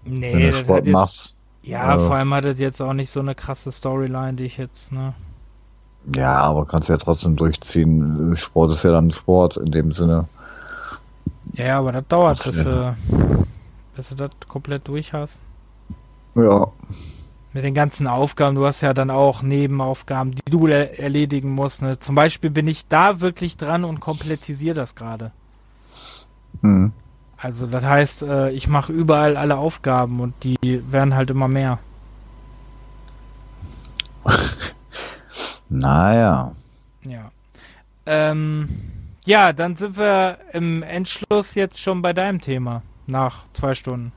Nee, 0.04 0.34
wenn 0.34 0.50
du 0.50 0.52
Sport 0.52 0.84
jetzt, 0.84 0.92
machst. 0.92 1.34
Ja, 1.62 1.94
äh, 1.94 1.98
vor 1.98 2.14
allem 2.14 2.34
hat 2.34 2.44
das 2.44 2.58
jetzt 2.58 2.82
auch 2.82 2.92
nicht 2.92 3.10
so 3.10 3.20
eine 3.20 3.34
krasse 3.34 3.72
Storyline, 3.72 4.34
die 4.34 4.44
ich 4.44 4.58
jetzt, 4.58 4.92
ne? 4.92 5.14
Ja, 6.14 6.42
aber 6.42 6.66
kannst 6.66 6.90
ja 6.90 6.98
trotzdem 6.98 7.36
durchziehen. 7.36 8.36
Sport 8.36 8.72
ist 8.72 8.82
ja 8.82 8.92
dann 8.92 9.10
Sport 9.12 9.56
in 9.56 9.72
dem 9.72 9.92
Sinne. 9.92 10.28
Ja, 11.54 11.78
aber 11.78 11.92
das 11.92 12.04
dauert, 12.06 12.44
bis, 12.44 12.62
ja. 12.62 12.90
äh, 12.90 12.94
bis 13.96 14.10
du 14.10 14.14
das 14.14 14.30
komplett 14.46 14.86
durch 14.86 15.14
hast. 15.14 15.40
Ja 16.34 16.70
mit 17.56 17.64
den 17.64 17.72
ganzen 17.72 18.06
Aufgaben. 18.06 18.54
Du 18.54 18.66
hast 18.66 18.82
ja 18.82 18.92
dann 18.92 19.08
auch 19.08 19.40
Nebenaufgaben, 19.40 20.32
die 20.32 20.50
du 20.50 20.66
er 20.66 21.00
erledigen 21.00 21.52
musst. 21.52 21.80
Ne? 21.80 21.98
Zum 21.98 22.14
Beispiel 22.14 22.50
bin 22.50 22.68
ich 22.68 22.86
da 22.86 23.22
wirklich 23.22 23.56
dran 23.56 23.84
und 23.84 23.98
komplettisiere 23.98 24.74
das 24.74 24.94
gerade. 24.94 25.32
Mhm. 26.60 26.92
Also 27.38 27.66
das 27.66 27.82
heißt, 27.82 28.24
äh, 28.24 28.50
ich 28.50 28.68
mache 28.68 28.92
überall 28.92 29.38
alle 29.38 29.56
Aufgaben 29.56 30.20
und 30.20 30.34
die 30.44 30.82
werden 30.92 31.14
halt 31.14 31.30
immer 31.30 31.48
mehr. 31.48 31.78
naja. 35.70 36.52
Ja. 37.04 37.30
Ähm, 38.04 38.68
ja, 39.24 39.54
dann 39.54 39.76
sind 39.76 39.96
wir 39.96 40.36
im 40.52 40.82
Endschluss 40.82 41.54
jetzt 41.54 41.80
schon 41.80 42.02
bei 42.02 42.12
deinem 42.12 42.42
Thema. 42.42 42.82
Nach 43.06 43.44
zwei 43.54 43.72
Stunden. 43.72 44.12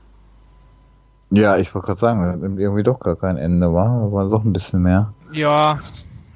Ja, 1.30 1.56
ich 1.56 1.72
wollte 1.74 1.86
gerade 1.86 2.00
sagen, 2.00 2.58
irgendwie 2.58 2.82
doch 2.82 2.98
gar 2.98 3.16
kein 3.16 3.36
Ende 3.36 3.72
war, 3.72 4.12
war 4.12 4.28
doch 4.28 4.44
ein 4.44 4.52
bisschen 4.52 4.82
mehr. 4.82 5.12
Ja, 5.32 5.78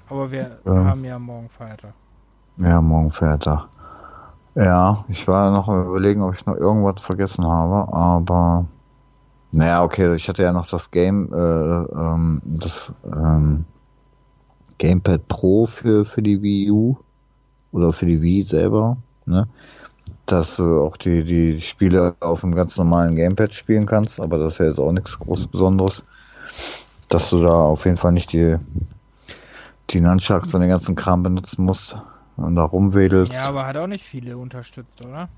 aber 0.09 0.31
wir 0.31 0.59
ähm, 0.67 0.87
haben 0.87 1.05
ja 1.05 1.19
morgen 1.19 1.49
Feiertag. 1.49 1.95
Ja, 2.59 2.81
morgen 2.81 3.11
Feiertag. 3.11 3.67
Ja, 4.55 5.05
ich 5.09 5.27
war 5.27 5.51
noch 5.51 5.69
am 5.69 5.89
überlegen, 5.89 6.23
ob 6.23 6.35
ich 6.35 6.47
noch 6.47 6.57
irgendwas 6.57 7.03
vergessen 7.03 7.45
habe, 7.45 7.93
aber 7.93 8.67
naja, 9.51 9.83
okay, 9.83 10.15
ich 10.15 10.29
hatte 10.29 10.45
ja 10.45 10.53
noch 10.53 10.69
das 10.69 10.93
Game, 10.93 11.33
äh, 11.33 11.37
ähm, 11.37 12.41
das 12.45 12.93
ähm, 13.05 13.65
Gamepad 14.79 15.27
Pro 15.27 15.67
für, 15.67 16.05
für 16.05 16.23
die 16.23 16.41
Wii 16.41 16.71
U 16.71 16.97
oder 17.73 17.93
für 17.93 18.07
die 18.07 18.23
Wii 18.23 18.45
selber, 18.45 18.97
ne? 19.27 19.49
Dass 20.27 20.57
du 20.57 20.81
auch 20.81 20.97
die, 20.97 21.23
die 21.23 21.61
Spiele 21.61 22.15
auf 22.21 22.45
einem 22.45 22.55
ganz 22.55 22.77
normalen 22.77 23.15
Gamepad 23.15 23.55
spielen 23.55 23.87
kannst, 23.87 24.21
aber 24.21 24.39
das 24.39 24.55
ist 24.55 24.59
ja 24.59 24.67
jetzt 24.67 24.79
auch 24.79 24.93
nichts 24.93 25.19
groß 25.19 25.49
Besonderes. 25.49 26.03
Dass 27.09 27.29
du 27.31 27.43
da 27.43 27.53
auf 27.53 27.85
jeden 27.85 27.99
Fall 27.99 28.13
nicht 28.13 28.33
die, 28.33 28.57
die 29.91 30.01
Nunchucks 30.01 30.55
und 30.55 30.61
den 30.63 30.71
ganzen 30.71 30.97
Kram 30.97 31.23
benutzen 31.23 31.65
musst 31.65 31.97
und 32.37 32.57
da 32.57 32.65
rumwedelst. 32.65 33.33
Ja, 33.33 33.49
aber 33.49 33.67
hat 33.67 33.77
auch 33.77 33.87
nicht 33.87 34.05
viele 34.05 34.39
unterstützt, 34.39 35.05
oder? 35.05 35.29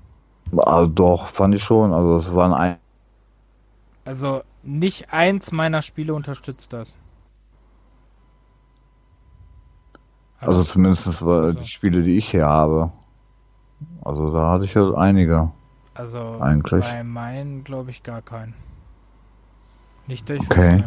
Also 0.55 0.89
doch, 0.89 1.27
fand 1.27 1.55
ich 1.55 1.63
schon. 1.63 1.93
Also 1.93 2.17
es 2.17 2.33
waren 2.33 2.53
ein. 2.53 2.77
Also 4.05 4.41
nicht 4.63 5.11
eins 5.11 5.51
meiner 5.51 5.81
Spiele 5.81 6.13
unterstützt 6.13 6.71
das. 6.71 6.93
Also, 10.39 10.51
also 10.51 10.63
zumindest 10.63 11.07
also. 11.07 11.51
die 11.51 11.67
Spiele, 11.67 12.03
die 12.03 12.17
ich 12.17 12.29
hier 12.29 12.45
habe. 12.45 12.91
Also 14.03 14.31
da 14.33 14.51
hatte 14.51 14.65
ich 14.65 14.73
ja 14.73 14.93
einige. 14.93 15.51
Also 15.93 16.37
eigentlich. 16.39 16.83
bei 16.83 17.03
meinen 17.03 17.63
glaube 17.63 17.91
ich 17.91 18.03
gar 18.03 18.21
keinen. 18.21 18.53
Nicht 20.07 20.29
durch. 20.29 20.41
Okay. 20.41 20.83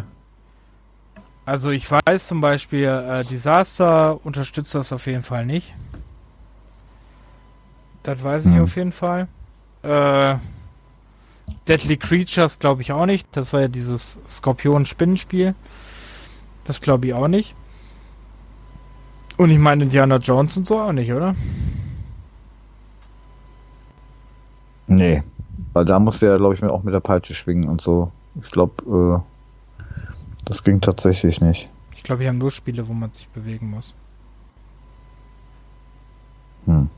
Also 1.44 1.70
ich 1.70 1.90
weiß 1.90 2.28
zum 2.28 2.40
Beispiel, 2.40 2.84
äh, 2.84 3.24
Disaster 3.24 4.24
unterstützt 4.24 4.74
das 4.74 4.92
auf 4.92 5.06
jeden 5.06 5.22
Fall 5.22 5.46
nicht. 5.46 5.74
Das 8.02 8.22
weiß 8.22 8.46
ich 8.46 8.54
hm. 8.54 8.62
auf 8.62 8.76
jeden 8.76 8.92
Fall. 8.92 9.28
Äh, 9.82 10.36
Deadly 11.66 11.96
Creatures 11.96 12.58
glaube 12.58 12.82
ich 12.82 12.92
auch 12.92 13.06
nicht. 13.06 13.26
Das 13.32 13.52
war 13.52 13.62
ja 13.62 13.68
dieses 13.68 14.18
Skorpion-Spinnenspiel. 14.28 15.54
Das 16.64 16.80
glaube 16.80 17.08
ich 17.08 17.14
auch 17.14 17.28
nicht. 17.28 17.54
Und 19.36 19.50
ich 19.50 19.58
meine 19.58 19.84
Indiana 19.84 20.16
Jones 20.16 20.56
und 20.56 20.66
so 20.66 20.78
auch 20.78 20.92
nicht, 20.92 21.12
oder? 21.12 21.34
Nee. 24.90 25.22
Weil 25.72 25.84
da 25.84 25.98
musste 26.00 26.26
er, 26.26 26.38
glaube 26.38 26.54
ich, 26.54 26.62
auch 26.64 26.82
mit 26.82 26.92
der 26.92 27.00
Peitsche 27.00 27.32
schwingen 27.32 27.68
und 27.68 27.80
so. 27.80 28.10
Ich 28.42 28.50
glaube, 28.50 29.22
äh, 29.22 29.84
das 30.44 30.64
ging 30.64 30.80
tatsächlich 30.80 31.40
nicht. 31.40 31.70
Ich 31.94 32.02
glaube, 32.02 32.22
wir 32.22 32.28
haben 32.28 32.38
nur 32.38 32.50
Spiele, 32.50 32.86
wo 32.88 32.92
man 32.92 33.12
sich 33.12 33.28
bewegen 33.28 33.70
muss. 33.70 33.94
Hm. 36.66 36.88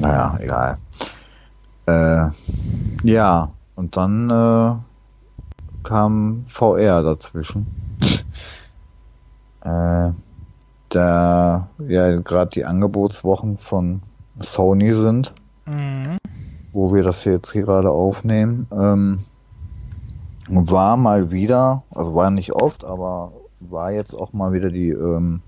Naja, 0.00 0.36
egal. 0.40 0.78
Äh, 1.86 2.28
ja, 3.04 3.52
und 3.76 3.96
dann 3.96 4.30
äh, 4.30 4.74
kam 5.84 6.44
VR 6.48 7.02
dazwischen. 7.04 7.66
äh, 9.60 10.10
da 10.88 11.68
ja 11.86 12.16
gerade 12.20 12.50
die 12.50 12.64
Angebotswochen 12.64 13.58
von 13.58 14.02
Sony 14.40 14.94
sind, 14.94 15.32
mhm. 15.66 16.18
wo 16.72 16.94
wir 16.94 17.02
das 17.02 17.24
jetzt 17.24 17.52
hier 17.52 17.62
gerade 17.62 17.90
aufnehmen, 17.90 18.66
ähm, 18.72 19.18
war 20.48 20.96
mal 20.96 21.30
wieder, 21.30 21.82
also 21.94 22.14
war 22.14 22.30
nicht 22.30 22.52
oft, 22.52 22.84
aber 22.84 23.32
war 23.60 23.90
jetzt 23.90 24.14
auch 24.14 24.32
mal 24.32 24.52
wieder 24.52 24.70
die 24.70 24.90
ähm, 24.90 25.40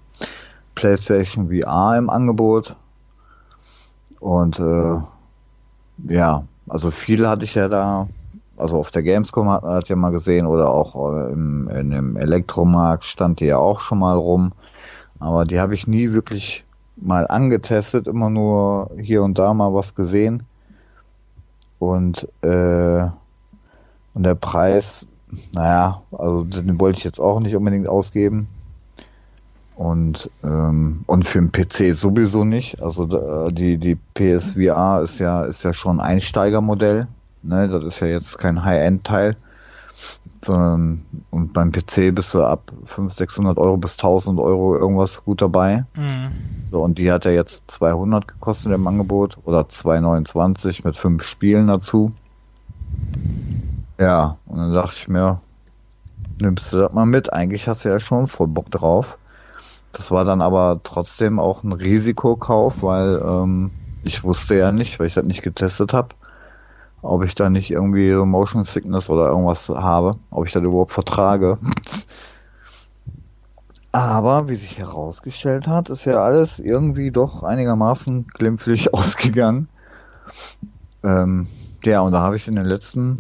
PlayStation 0.75 1.51
VR 1.51 1.97
im 1.97 2.11
Angebot. 2.11 2.77
Und 4.21 4.59
äh, 4.59 4.97
ja, 6.09 6.45
also 6.69 6.91
viel 6.91 7.29
hatte 7.29 7.45
ich 7.45 7.55
ja 7.55 7.69
da, 7.69 8.09
also 8.57 8.79
auf 8.79 8.91
der 8.91 9.03
Gamescom 9.03 9.49
hat 9.51 9.63
man 9.63 9.75
das 9.75 9.89
ja 9.89 9.97
mal 9.97 10.11
gesehen 10.11 10.47
oder 10.47 10.71
auch 10.71 11.13
äh, 11.13 11.33
im, 11.33 11.69
in 11.69 11.91
dem 11.91 12.17
Elektromarkt 12.17 13.05
stand 13.05 13.41
die 13.41 13.47
ja 13.47 13.59
auch 13.59 13.81
schon 13.81 13.99
mal 13.99 14.17
rum. 14.17 14.53
Aber 15.21 15.45
die 15.45 15.61
habe 15.61 15.75
ich 15.75 15.87
nie 15.87 16.13
wirklich 16.13 16.65
mal 17.01 17.27
angetestet, 17.27 18.07
immer 18.07 18.31
nur 18.31 18.91
hier 19.01 19.23
und 19.23 19.39
da 19.39 19.55
mal 19.55 19.73
was 19.75 19.95
gesehen. 19.95 20.45
Und, 21.79 22.29
äh, 22.43 23.07
und 24.15 24.23
der 24.23 24.35
Preis, 24.35 25.07
naja, 25.55 26.03
also 26.11 26.45
den 26.45 26.81
wollte 26.81 26.99
ich 26.99 27.05
jetzt 27.05 27.21
auch 27.21 27.41
nicht 27.41 27.55
unbedingt 27.55 27.89
ausgeben. 27.89 28.49
Und, 29.77 30.29
ähm, 30.43 31.05
und 31.07 31.25
für 31.25 31.39
den 31.39 31.53
PC 31.53 31.97
sowieso 31.97 32.45
nicht. 32.45 32.83
Also 32.83 33.51
die, 33.51 33.79
die 33.79 33.97
PSVR 34.15 35.03
ist 35.05 35.21
ja, 35.21 35.45
ist 35.45 35.63
ja 35.63 35.73
schon 35.73 36.01
Einsteigermodell. 36.01 37.07
Ne? 37.45 37.69
Das 37.69 37.85
ist 37.85 38.01
ja 38.01 38.09
jetzt 38.09 38.39
kein 38.39 38.65
High-End-Teil. 38.65 39.37
Sondern, 40.45 41.05
und 41.31 41.53
beim 41.53 41.71
PC 41.71 42.13
bist 42.13 42.35
du 42.35 42.43
ab 42.43 42.73
500, 42.87 43.17
600 43.17 43.59
Euro 43.59 43.77
bis 43.77 43.93
1000 43.93 44.41
Euro 44.41 44.77
irgendwas 44.77 45.25
gut 45.25 45.43
dabei. 45.43 45.85
Mhm. 45.95 46.33
So, 46.69 46.83
und 46.83 46.99
die 46.99 47.11
hat 47.11 47.25
ja 47.25 47.31
jetzt 47.31 47.63
200 47.69 48.29
gekostet 48.29 48.73
im 48.73 48.87
Angebot 48.87 49.39
oder 49.47 49.71
229 49.71 50.85
mit 50.85 50.99
fünf 50.99 51.25
Spielen 51.25 51.67
dazu. 51.67 52.13
Ja, 53.99 54.37
und 54.45 54.59
dann 54.59 54.75
dachte 54.75 54.97
ich 54.99 55.09
mir, 55.09 55.41
nimmst 56.39 56.71
du 56.71 56.77
das 56.77 56.93
mal 56.93 57.07
mit. 57.07 57.33
Eigentlich 57.33 57.69
hast 57.69 57.87
du 57.87 57.89
ja 57.89 57.99
schon 57.99 58.27
voll 58.27 58.49
Bock 58.49 58.71
drauf. 58.71 59.17
Das 59.93 60.11
war 60.11 60.27
dann 60.27 60.43
aber 60.43 60.83
trotzdem 60.85 61.41
auch 61.41 61.65
ein 61.65 61.73
Risikokauf, 61.73 62.83
weil 62.83 63.19
ähm, 63.25 63.71
ich 64.05 64.23
wusste 64.23 64.55
ja 64.55 64.71
nicht, 64.71 65.01
weil 65.01 65.07
ich 65.07 65.15
das 65.15 65.25
nicht 65.25 65.43
getestet 65.43 65.95
habe, 65.95 66.09
ob 67.01 67.25
ich 67.25 67.35
da 67.35 67.49
nicht 67.49 67.71
irgendwie 67.71 68.13
Motion 68.13 68.65
Sickness 68.65 69.09
oder 69.09 69.29
irgendwas 69.29 69.71
habe, 69.71 70.17
ob 70.31 70.47
ich 70.47 70.53
das 70.53 70.63
überhaupt 70.63 70.91
vertrage. 70.91 71.57
Aber 73.93 74.49
wie 74.49 74.57
sich 74.57 74.79
herausgestellt 74.79 75.67
hat, 75.67 75.89
ist 75.89 76.05
ja 76.05 76.23
alles 76.23 76.59
irgendwie 76.59 77.11
doch 77.11 77.43
einigermaßen 77.43 78.27
glimpflich 78.29 78.93
ausgegangen. 78.95 79.69
Ähm, 81.03 81.49
ja, 81.85 82.01
und 82.01 82.13
da 82.13 82.21
habe 82.21 82.37
ich 82.37 82.49
in 82.49 82.57
den 82.57 82.67
letzten, 82.67 83.19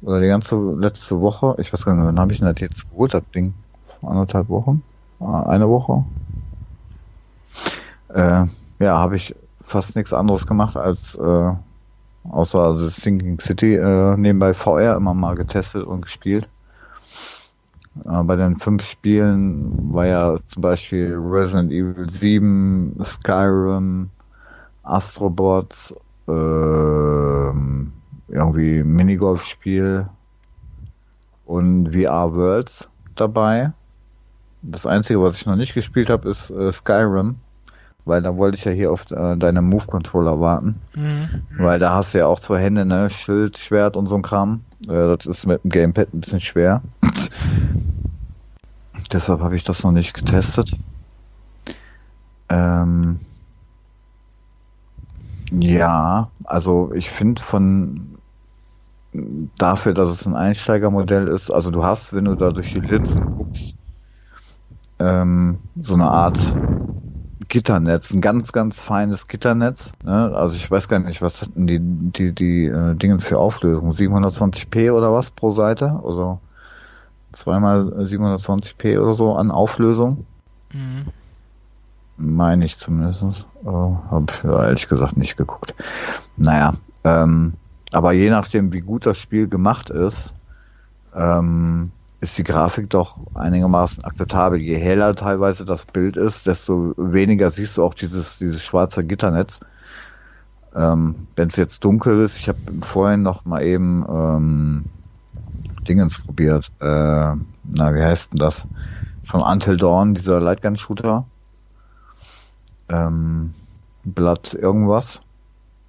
oder 0.00 0.20
die 0.20 0.28
ganze 0.28 0.56
letzte 0.56 1.20
Woche, 1.20 1.56
ich 1.58 1.72
weiß 1.72 1.84
gar 1.84 1.94
nicht, 1.94 2.04
wann 2.04 2.18
habe 2.20 2.32
ich 2.32 2.38
denn 2.38 2.48
das 2.48 2.60
jetzt 2.60 2.88
geholt, 2.88 3.14
das 3.14 3.28
Ding? 3.30 3.54
Anderthalb 4.02 4.48
Wochen? 4.48 4.82
Ah, 5.20 5.42
eine 5.44 5.68
Woche. 5.68 6.04
Äh, 8.08 8.46
ja, 8.78 8.98
habe 8.98 9.16
ich 9.16 9.34
fast 9.60 9.96
nichts 9.96 10.12
anderes 10.12 10.46
gemacht 10.46 10.76
als 10.76 11.14
äh, 11.16 11.52
außer 12.24 12.58
also 12.60 12.88
Thinking 12.90 13.40
City 13.40 13.74
äh, 13.74 14.16
nebenbei 14.16 14.54
VR 14.54 14.96
immer 14.96 15.14
mal 15.14 15.34
getestet 15.34 15.84
und 15.84 16.02
gespielt. 16.02 16.48
Äh, 18.04 18.22
bei 18.22 18.36
den 18.36 18.56
fünf 18.56 18.84
Spielen 18.84 19.92
war 19.92 20.06
ja 20.06 20.36
zum 20.36 20.62
Beispiel 20.62 21.16
Resident 21.16 21.72
Evil 21.72 22.08
7, 22.08 22.98
Skyrim, 23.04 24.10
Astrobots, 24.82 25.94
äh, 26.28 26.32
irgendwie 28.28 28.82
Minigolf-Spiel 28.82 30.08
und 31.44 31.92
VR 31.92 32.34
Worlds 32.34 32.88
dabei. 33.14 33.72
Das 34.62 34.84
Einzige, 34.86 35.22
was 35.22 35.36
ich 35.36 35.46
noch 35.46 35.56
nicht 35.56 35.74
gespielt 35.74 36.10
habe, 36.10 36.30
ist 36.30 36.50
äh, 36.50 36.72
Skyrim. 36.72 37.36
Weil 38.06 38.22
da 38.22 38.36
wollte 38.36 38.56
ich 38.56 38.64
ja 38.64 38.72
hier 38.72 38.92
auf 38.92 39.10
äh, 39.10 39.36
deine 39.36 39.60
Move-Controller 39.60 40.40
warten. 40.40 40.76
Mhm. 40.94 41.28
Weil 41.58 41.78
da 41.78 41.92
hast 41.92 42.14
du 42.14 42.18
ja 42.18 42.26
auch 42.26 42.40
zwei 42.40 42.60
Hände, 42.60 42.86
ne? 42.86 43.10
Schild, 43.10 43.58
Schwert 43.58 43.96
und 43.96 44.06
so 44.06 44.14
ein 44.14 44.22
Kram. 44.22 44.62
Äh, 44.88 45.16
das 45.16 45.26
ist 45.26 45.44
mit 45.44 45.62
dem 45.64 45.70
Gamepad 45.70 46.14
ein 46.14 46.20
bisschen 46.20 46.40
schwer. 46.40 46.80
Deshalb 49.12 49.40
habe 49.40 49.56
ich 49.56 49.64
das 49.64 49.82
noch 49.82 49.92
nicht 49.92 50.14
getestet. 50.14 50.72
Ähm, 52.48 53.18
ja, 55.50 56.30
also 56.44 56.92
ich 56.94 57.10
finde 57.10 57.42
von 57.42 58.18
dafür, 59.58 59.94
dass 59.94 60.10
es 60.10 60.26
ein 60.26 60.36
Einsteigermodell 60.36 61.28
ist, 61.28 61.50
also 61.50 61.70
du 61.70 61.84
hast, 61.84 62.12
wenn 62.12 62.26
du 62.26 62.34
da 62.34 62.50
durch 62.50 62.72
die 62.72 62.80
Linsen 62.80 63.24
guckst, 63.24 63.74
ähm, 64.98 65.58
so 65.80 65.94
eine 65.94 66.10
Art 66.10 66.58
Gitternetz, 67.48 68.12
ein 68.12 68.20
ganz, 68.20 68.52
ganz 68.52 68.80
feines 68.80 69.28
Gitternetz. 69.28 69.92
Ne? 70.04 70.34
Also 70.34 70.56
ich 70.56 70.70
weiß 70.70 70.88
gar 70.88 70.98
nicht, 70.98 71.22
was 71.22 71.42
hatten 71.42 71.66
die, 71.66 71.78
die, 71.80 72.32
die 72.32 72.66
äh, 72.66 72.94
Dinge 72.94 73.18
für 73.20 73.38
Auflösung? 73.38 73.90
720p 73.90 74.92
oder 74.92 75.12
was 75.12 75.30
pro 75.30 75.52
Seite? 75.52 76.00
Also 76.04 76.40
zweimal 77.32 77.82
720p 77.82 78.98
oder 78.98 79.14
so 79.14 79.34
an 79.34 79.50
Auflösung. 79.50 80.26
Mhm. 80.72 81.06
Meine 82.16 82.64
ich 82.64 82.76
zumindest. 82.78 83.22
Äh, 83.64 83.68
hab 83.68 84.44
ehrlich 84.44 84.88
gesagt 84.88 85.16
nicht 85.16 85.36
geguckt. 85.36 85.74
Naja, 86.36 86.74
ähm, 87.04 87.54
aber 87.92 88.12
je 88.12 88.30
nachdem, 88.30 88.72
wie 88.72 88.80
gut 88.80 89.06
das 89.06 89.18
Spiel 89.18 89.48
gemacht 89.48 89.90
ist, 89.90 90.34
ähm, 91.14 91.92
ist 92.20 92.38
die 92.38 92.44
Grafik 92.44 92.90
doch 92.90 93.16
einigermaßen 93.34 94.04
akzeptabel. 94.04 94.58
Je 94.60 94.76
heller 94.76 95.14
teilweise 95.14 95.64
das 95.64 95.84
Bild 95.84 96.16
ist, 96.16 96.46
desto 96.46 96.94
weniger 96.96 97.50
siehst 97.50 97.76
du 97.76 97.84
auch 97.84 97.94
dieses, 97.94 98.38
dieses 98.38 98.62
schwarze 98.62 99.04
Gitternetz. 99.04 99.60
Ähm, 100.74 101.26
Wenn 101.36 101.48
es 101.48 101.56
jetzt 101.56 101.84
dunkel 101.84 102.18
ist, 102.20 102.38
ich 102.38 102.48
habe 102.48 102.58
vorhin 102.80 103.22
noch 103.22 103.44
mal 103.44 103.62
eben 103.62 104.04
ähm, 104.08 104.84
Dingens 105.86 106.18
probiert. 106.18 106.70
Äh, 106.80 106.84
na, 106.84 107.94
wie 107.94 108.02
heißt 108.02 108.32
denn 108.32 108.38
das? 108.38 108.66
Von 109.24 109.42
Until 109.42 109.76
Dawn, 109.76 110.14
dieser 110.14 110.40
Lightgun-Shooter. 110.40 111.24
Ähm, 112.88 113.54
Blatt 114.04 114.54
irgendwas. 114.54 115.20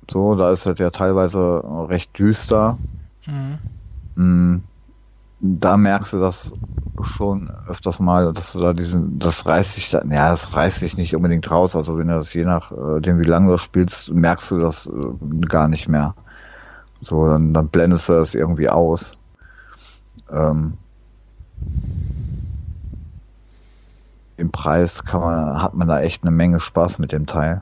So, 0.09 0.35
da 0.35 0.51
ist 0.51 0.65
halt 0.65 0.79
ja 0.79 0.89
teilweise 0.89 1.63
recht 1.89 2.17
düster. 2.17 2.77
Mhm. 3.25 3.59
Mm, 4.15 4.63
da 5.39 5.77
merkst 5.77 6.13
du 6.13 6.19
das 6.19 6.51
schon 7.01 7.49
öfters 7.67 7.99
mal, 7.99 8.33
dass 8.33 8.53
du 8.53 8.59
da 8.59 8.73
diesen, 8.73 9.19
das 9.19 9.45
reißt 9.45 9.73
sich 9.73 9.91
da, 9.91 10.01
ja, 10.03 10.29
das 10.29 10.55
reißt 10.55 10.79
sich 10.79 10.97
nicht 10.97 11.15
unbedingt 11.15 11.49
raus. 11.49 11.75
Also 11.75 11.97
wenn 11.97 12.07
du 12.07 12.15
das 12.15 12.33
je 12.33 12.43
nachdem, 12.43 13.17
äh, 13.17 13.19
wie 13.19 13.27
lange 13.27 13.51
du 13.51 13.57
spielst, 13.57 14.09
merkst 14.09 14.49
du 14.51 14.59
das 14.59 14.87
äh, 14.87 15.45
gar 15.47 15.67
nicht 15.67 15.87
mehr. 15.87 16.15
So, 17.01 17.27
dann, 17.27 17.53
dann 17.53 17.67
blendest 17.67 18.09
du 18.09 18.13
das 18.13 18.33
irgendwie 18.33 18.69
aus. 18.69 19.11
Ähm, 20.31 20.73
Im 24.37 24.51
Preis 24.51 25.03
kann 25.05 25.21
man, 25.21 25.61
hat 25.61 25.75
man 25.75 25.87
da 25.87 26.01
echt 26.01 26.23
eine 26.23 26.31
Menge 26.31 26.59
Spaß 26.59 26.97
mit 26.97 27.11
dem 27.11 27.27
Teil. 27.27 27.61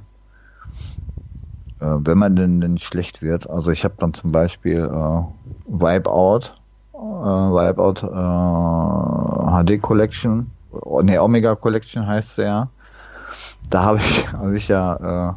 Äh, 1.80 1.86
wenn 2.00 2.18
man 2.18 2.38
denn, 2.38 2.62
denn 2.62 2.78
schlecht 2.78 3.22
wird. 3.22 3.50
Also 3.50 3.72
ich 3.72 3.84
habe 3.84 3.96
dann 3.98 4.14
zum 4.14 4.32
Beispiel 4.32 4.80
äh, 4.80 5.24
Wipeout 5.68 6.54
äh, 6.96 7.52
Wipeout 7.54 8.04
äh, 8.08 9.76
HD 9.76 9.82
Collection, 9.82 10.52
ne 11.04 11.22
Omega 11.22 11.56
Collection 11.56 12.06
heißt 12.08 12.38
der 12.38 12.46
ja. 12.46 12.70
Da 13.70 13.84
habe 13.84 13.98
ich, 14.00 14.32
hab 14.34 14.52
ich 14.54 14.68
ja 14.68 15.30
äh, 15.30 15.34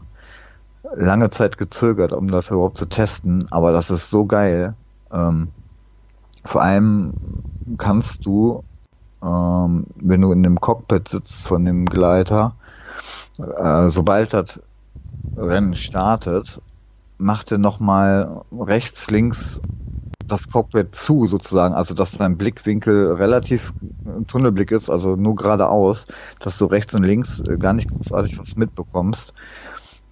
lange 0.96 1.30
Zeit 1.30 1.58
gezögert, 1.58 2.12
um 2.12 2.28
das 2.28 2.50
überhaupt 2.50 2.78
zu 2.78 2.86
testen, 2.86 3.46
aber 3.50 3.72
das 3.72 3.90
ist 3.90 4.10
so 4.10 4.26
geil. 4.26 4.74
Ähm, 5.12 5.48
vor 6.44 6.62
allem 6.62 7.10
kannst 7.76 8.24
du, 8.24 8.62
ähm, 9.22 9.86
wenn 9.96 10.20
du 10.20 10.32
in 10.32 10.42
dem 10.42 10.60
Cockpit 10.60 11.08
sitzt 11.08 11.46
von 11.46 11.64
dem 11.64 11.86
Gleiter, 11.86 12.54
äh, 13.38 13.88
sobald 13.90 14.32
das 14.32 14.60
Rennen 15.36 15.74
startet, 15.74 16.60
macht 17.18 17.50
er 17.52 17.58
nochmal 17.58 18.42
rechts, 18.52 19.10
links 19.10 19.60
das 20.28 20.48
Cockpit 20.48 20.94
zu 20.94 21.26
sozusagen, 21.28 21.74
also 21.74 21.94
dass 21.94 22.12
dein 22.12 22.36
Blickwinkel 22.36 23.12
relativ 23.14 23.72
ein 24.04 24.26
Tunnelblick 24.26 24.70
ist, 24.70 24.90
also 24.90 25.16
nur 25.16 25.34
geradeaus, 25.36 26.06
dass 26.40 26.58
du 26.58 26.66
rechts 26.66 26.94
und 26.94 27.02
links 27.02 27.40
äh, 27.40 27.56
gar 27.56 27.72
nicht 27.72 27.88
großartig 27.88 28.38
was 28.38 28.56
mitbekommst. 28.56 29.32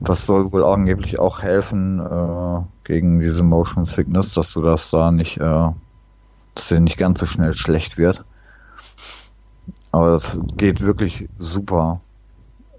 Das 0.01 0.27
soll 0.27 0.53
wohl 0.53 0.65
angeblich 0.65 1.19
auch 1.19 1.43
helfen 1.43 2.01
äh, 2.01 2.61
gegen 2.85 3.21
diese 3.21 3.43
Motion 3.43 3.87
Sickness, 3.87 4.33
dass 4.35 4.53
du 4.53 4.63
das 4.63 4.91
da 4.91 5.11
nicht, 5.11 5.39
äh, 5.39 5.71
dass 6.55 6.69
dir 6.69 6.81
nicht 6.81 6.99
ganz 6.99 7.21
so 7.21 7.27
schnell 7.27 7.55
schlecht 7.55 7.99
wird. 7.99 8.25
Aber 9.93 10.13
das 10.13 10.39
geht 10.57 10.81
wirklich 10.81 11.29
super 11.39 12.01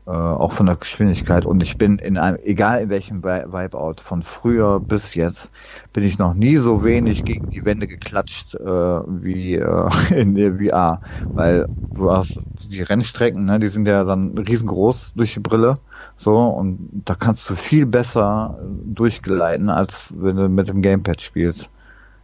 äh, 0.07 0.11
auch 0.11 0.53
von 0.53 0.67
der 0.67 0.77
Geschwindigkeit. 0.77 1.45
Und 1.45 1.61
ich 1.61 1.77
bin 1.77 1.99
in 1.99 2.17
einem, 2.17 2.37
egal 2.41 2.81
in 2.81 2.89
welchem 2.89 3.23
Wipeout, 3.23 3.95
von 3.99 4.23
früher 4.23 4.79
bis 4.79 5.15
jetzt, 5.15 5.51
bin 5.91 6.05
ich 6.05 6.17
noch 6.17 6.33
nie 6.33 6.57
so 6.57 6.85
wenig 6.85 7.25
gegen 7.25 7.49
die 7.49 7.65
Wände 7.65 7.87
geklatscht 7.87 8.55
äh, 8.55 8.65
wie 8.65 9.55
äh, 9.55 9.89
in 10.15 10.35
der 10.35 10.55
VR. 10.55 11.01
Weil 11.33 11.67
du 11.93 12.09
hast 12.09 12.39
die 12.63 12.81
Rennstrecken, 12.81 13.45
ne, 13.45 13.59
die 13.59 13.67
sind 13.67 13.85
ja 13.85 14.05
dann 14.05 14.37
riesengroß 14.37 15.11
durch 15.15 15.33
die 15.33 15.41
Brille. 15.41 15.75
So, 16.15 16.37
und 16.37 17.03
da 17.03 17.15
kannst 17.15 17.49
du 17.49 17.55
viel 17.55 17.85
besser 17.85 18.57
durchgleiten, 18.85 19.69
als 19.69 20.13
wenn 20.15 20.37
du 20.37 20.47
mit 20.47 20.69
dem 20.69 20.81
Gamepad 20.81 21.21
spielst. 21.21 21.69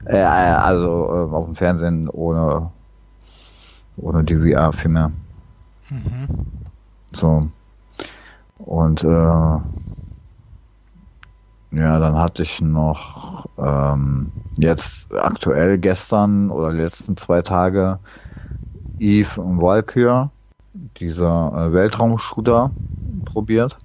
Äh, 0.06 0.22
also 0.22 0.88
äh, 0.88 1.36
auf 1.36 1.46
dem 1.46 1.56
Fernsehen 1.56 2.08
ohne, 2.10 2.72
ohne 3.98 4.24
die 4.24 4.38
VR 4.38 4.72
vielmehr. 4.72 5.12
Mhm. 5.90 6.28
So. 7.12 7.50
Und 8.66 9.04
äh, 9.04 9.08
ja, 9.08 9.66
dann 11.72 12.16
hatte 12.18 12.44
ich 12.44 12.62
noch 12.62 13.46
ähm, 13.58 14.32
jetzt 14.58 15.12
aktuell 15.14 15.78
gestern 15.80 16.50
oder 16.52 16.72
letzten 16.72 17.18
zwei 17.18 17.42
Tage 17.42 18.00
Eve 19.00 19.42
und 19.42 19.62
Valkyr, 19.62 20.32
dieser 20.74 21.68
äh, 21.70 21.74
Weltraumshooter, 21.74 22.76
probiert. 23.26 23.78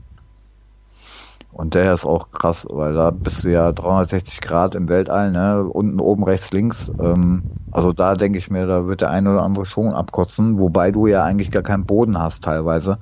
Und 1.50 1.74
der 1.74 1.94
ist 1.94 2.04
auch 2.04 2.30
krass, 2.30 2.66
weil 2.70 2.94
da 2.94 3.10
bist 3.10 3.44
du 3.44 3.50
ja 3.50 3.72
360 3.72 4.40
Grad 4.40 4.74
im 4.74 4.88
Weltall, 4.88 5.30
ne? 5.32 5.64
Unten, 5.64 6.00
oben, 6.00 6.24
rechts, 6.24 6.52
links. 6.52 6.92
Ähm, 6.98 7.44
also 7.70 7.92
da 7.92 8.14
denke 8.14 8.38
ich 8.38 8.50
mir, 8.50 8.66
da 8.66 8.86
wird 8.86 9.00
der 9.00 9.10
eine 9.10 9.30
oder 9.32 9.42
andere 9.42 9.64
schon 9.66 9.92
abkotzen, 9.94 10.58
wobei 10.58 10.90
du 10.90 11.06
ja 11.06 11.24
eigentlich 11.24 11.50
gar 11.50 11.62
keinen 11.62 11.86
Boden 11.86 12.18
hast 12.18 12.44
teilweise. 12.44 12.98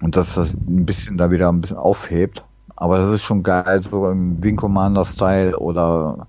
Und 0.00 0.16
dass 0.16 0.34
das 0.34 0.52
ein 0.54 0.86
bisschen 0.86 1.16
da 1.16 1.30
wieder 1.30 1.48
ein 1.48 1.60
bisschen 1.60 1.78
aufhebt. 1.78 2.44
Aber 2.74 2.98
das 2.98 3.10
ist 3.10 3.22
schon 3.22 3.42
geil, 3.42 3.82
so 3.82 4.10
im 4.10 4.42
Wing 4.42 4.56
Commander-Style 4.56 5.58
oder 5.58 6.26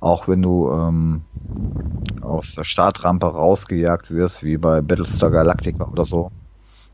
auch 0.00 0.28
wenn 0.28 0.42
du 0.42 0.70
ähm, 0.70 1.22
aus 2.20 2.54
der 2.54 2.64
Startrampe 2.64 3.26
rausgejagt 3.26 4.10
wirst, 4.10 4.42
wie 4.42 4.58
bei 4.58 4.82
Battlestar 4.82 5.30
Galactica 5.30 5.84
oder 5.84 6.04
so. 6.04 6.30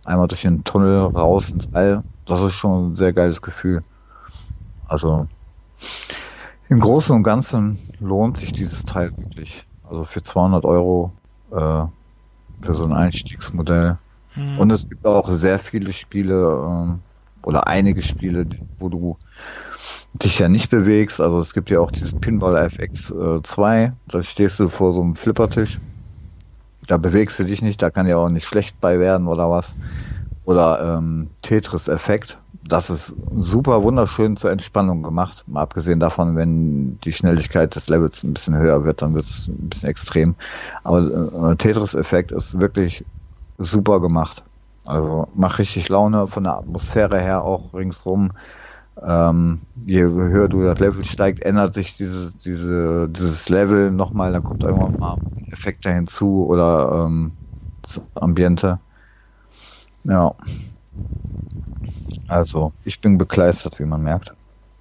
Einmal 0.05 0.28
durch 0.28 0.43
den 0.43 0.65
Tunnel 0.65 1.01
raus 1.01 1.51
ins 1.51 1.69
All. 1.74 2.03
Das 2.27 2.40
ist 2.40 2.55
schon 2.55 2.93
ein 2.93 2.97
sehr 2.97 3.12
geiles 3.12 3.43
Gefühl. 3.43 3.82
Also 4.86 5.27
im 6.69 6.81
Großen 6.81 7.15
und 7.15 7.23
Ganzen 7.23 7.78
lohnt 7.99 8.36
sich 8.39 8.53
dieses 8.53 8.85
Teil 8.85 9.12
wirklich. 9.16 9.66
Also 9.89 10.05
für 10.05 10.23
200 10.23 10.65
Euro 10.65 11.12
äh, 11.51 11.85
für 12.62 12.74
so 12.74 12.85
ein 12.85 12.93
Einstiegsmodell 12.93 13.99
Mhm. 14.35 14.59
Und 14.59 14.71
es 14.73 14.89
gibt 14.89 15.05
auch 15.07 15.29
sehr 15.31 15.59
viele 15.59 15.93
Spiele 15.93 16.35
ähm, 16.69 17.03
oder 17.43 17.67
einige 17.67 18.03
Spiele, 18.03 18.49
wo 18.79 18.89
du 18.89 19.19
dich 20.15 20.39
ja 20.39 20.49
nicht 20.49 20.71
bewegst. 20.71 21.21
Also 21.21 21.41
es 21.41 21.53
gibt 21.53 21.71
ja 21.71 21.81
auch 21.81 21.91
dieses 21.91 22.15
Pinball 22.15 22.57
FX 22.57 23.11
äh, 23.11 23.43
2, 23.43 23.93
da 24.07 24.23
stehst 24.23 24.59
du 24.61 24.69
vor 24.69 24.93
so 24.93 25.03
einem 25.03 25.15
Flippertisch. 25.17 25.81
Da 26.87 26.97
bewegst 26.97 27.39
du 27.39 27.45
dich 27.45 27.63
nicht, 27.63 27.81
da 27.81 27.91
kann 27.91 28.07
ja 28.07 28.17
auch 28.17 28.29
nicht 28.29 28.47
schlecht 28.47 28.81
bei 28.81 28.99
werden 28.99 29.29
oder 29.29 29.51
was. 29.51 29.77
Oder 30.45 30.99
ähm, 30.99 31.31
Tetris 31.43 31.89
Effekt. 31.89 32.39
Das 32.65 32.91
ist 32.91 33.15
super 33.31 33.83
wunderschön 33.85 34.37
zur 34.37 34.51
Entspannung 34.51 35.03
gemacht. 35.03 35.45
Mal 35.47 35.63
abgesehen 35.63 36.01
davon, 36.01 36.37
wenn 36.37 36.99
die 37.01 37.13
Schnelligkeit 37.13 37.75
des 37.77 37.89
Levels 37.89 38.23
ein 38.25 38.35
bisschen 38.35 38.57
höher 38.57 38.85
wird, 38.85 39.03
dann 39.03 39.15
wird 39.15 39.27
es 39.27 39.49
ein 39.49 39.69
bisschen 39.71 39.89
extrem. 39.89 40.37
Aber 40.83 41.53
äh, 41.53 41.57
Tetris 41.57 41.95
Effekt 41.95 42.33
ist 42.33 42.59
wirklich 42.59 43.07
super 43.59 44.01
gemacht. 44.01 44.43
Also 44.85 45.29
macht 45.35 45.59
richtig 45.59 45.89
Laune 45.89 46.27
von 46.27 46.45
der 46.45 46.59
Atmosphäre 46.59 47.20
her 47.20 47.45
auch 47.45 47.73
ringsrum. 47.74 48.33
Ähm, 49.01 49.61
je 49.87 50.03
höher 50.03 50.49
du 50.49 50.65
das 50.65 50.79
Level 50.79 51.05
steigt, 51.05 51.43
ändert 51.43 51.74
sich 51.74 51.97
diese, 51.97 52.33
diese, 52.45 53.09
dieses 53.09 53.49
Level 53.49 53.91
nochmal, 53.91 54.33
da 54.33 54.41
kommt 54.41 54.62
irgendwann 54.62 54.99
mal 54.99 55.16
Effekte 55.51 55.91
hinzu 55.91 56.47
oder 56.47 57.07
ähm, 57.07 57.31
Ambiente. 58.15 58.81
Ja. 60.05 60.35
Also, 62.29 62.73
ich 62.85 63.01
bin 63.01 63.19
bekleistert, 63.19 63.79
wie 63.79 63.85
man 63.85 64.03
merkt. 64.03 64.35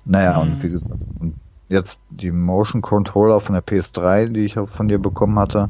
Naja, 0.06 0.34
mhm. 0.34 0.39
und 0.39 0.64
wie 0.64 0.69
gesagt, 0.69 1.02
und 1.19 1.35
jetzt 1.69 1.99
die 2.10 2.31
Motion 2.31 2.81
Controller 2.81 3.39
von 3.39 3.53
der 3.53 3.64
PS3, 3.64 4.27
die 4.27 4.45
ich 4.45 4.56
von 4.56 4.88
dir 4.88 4.99
bekommen 4.99 5.39
hatte, 5.39 5.69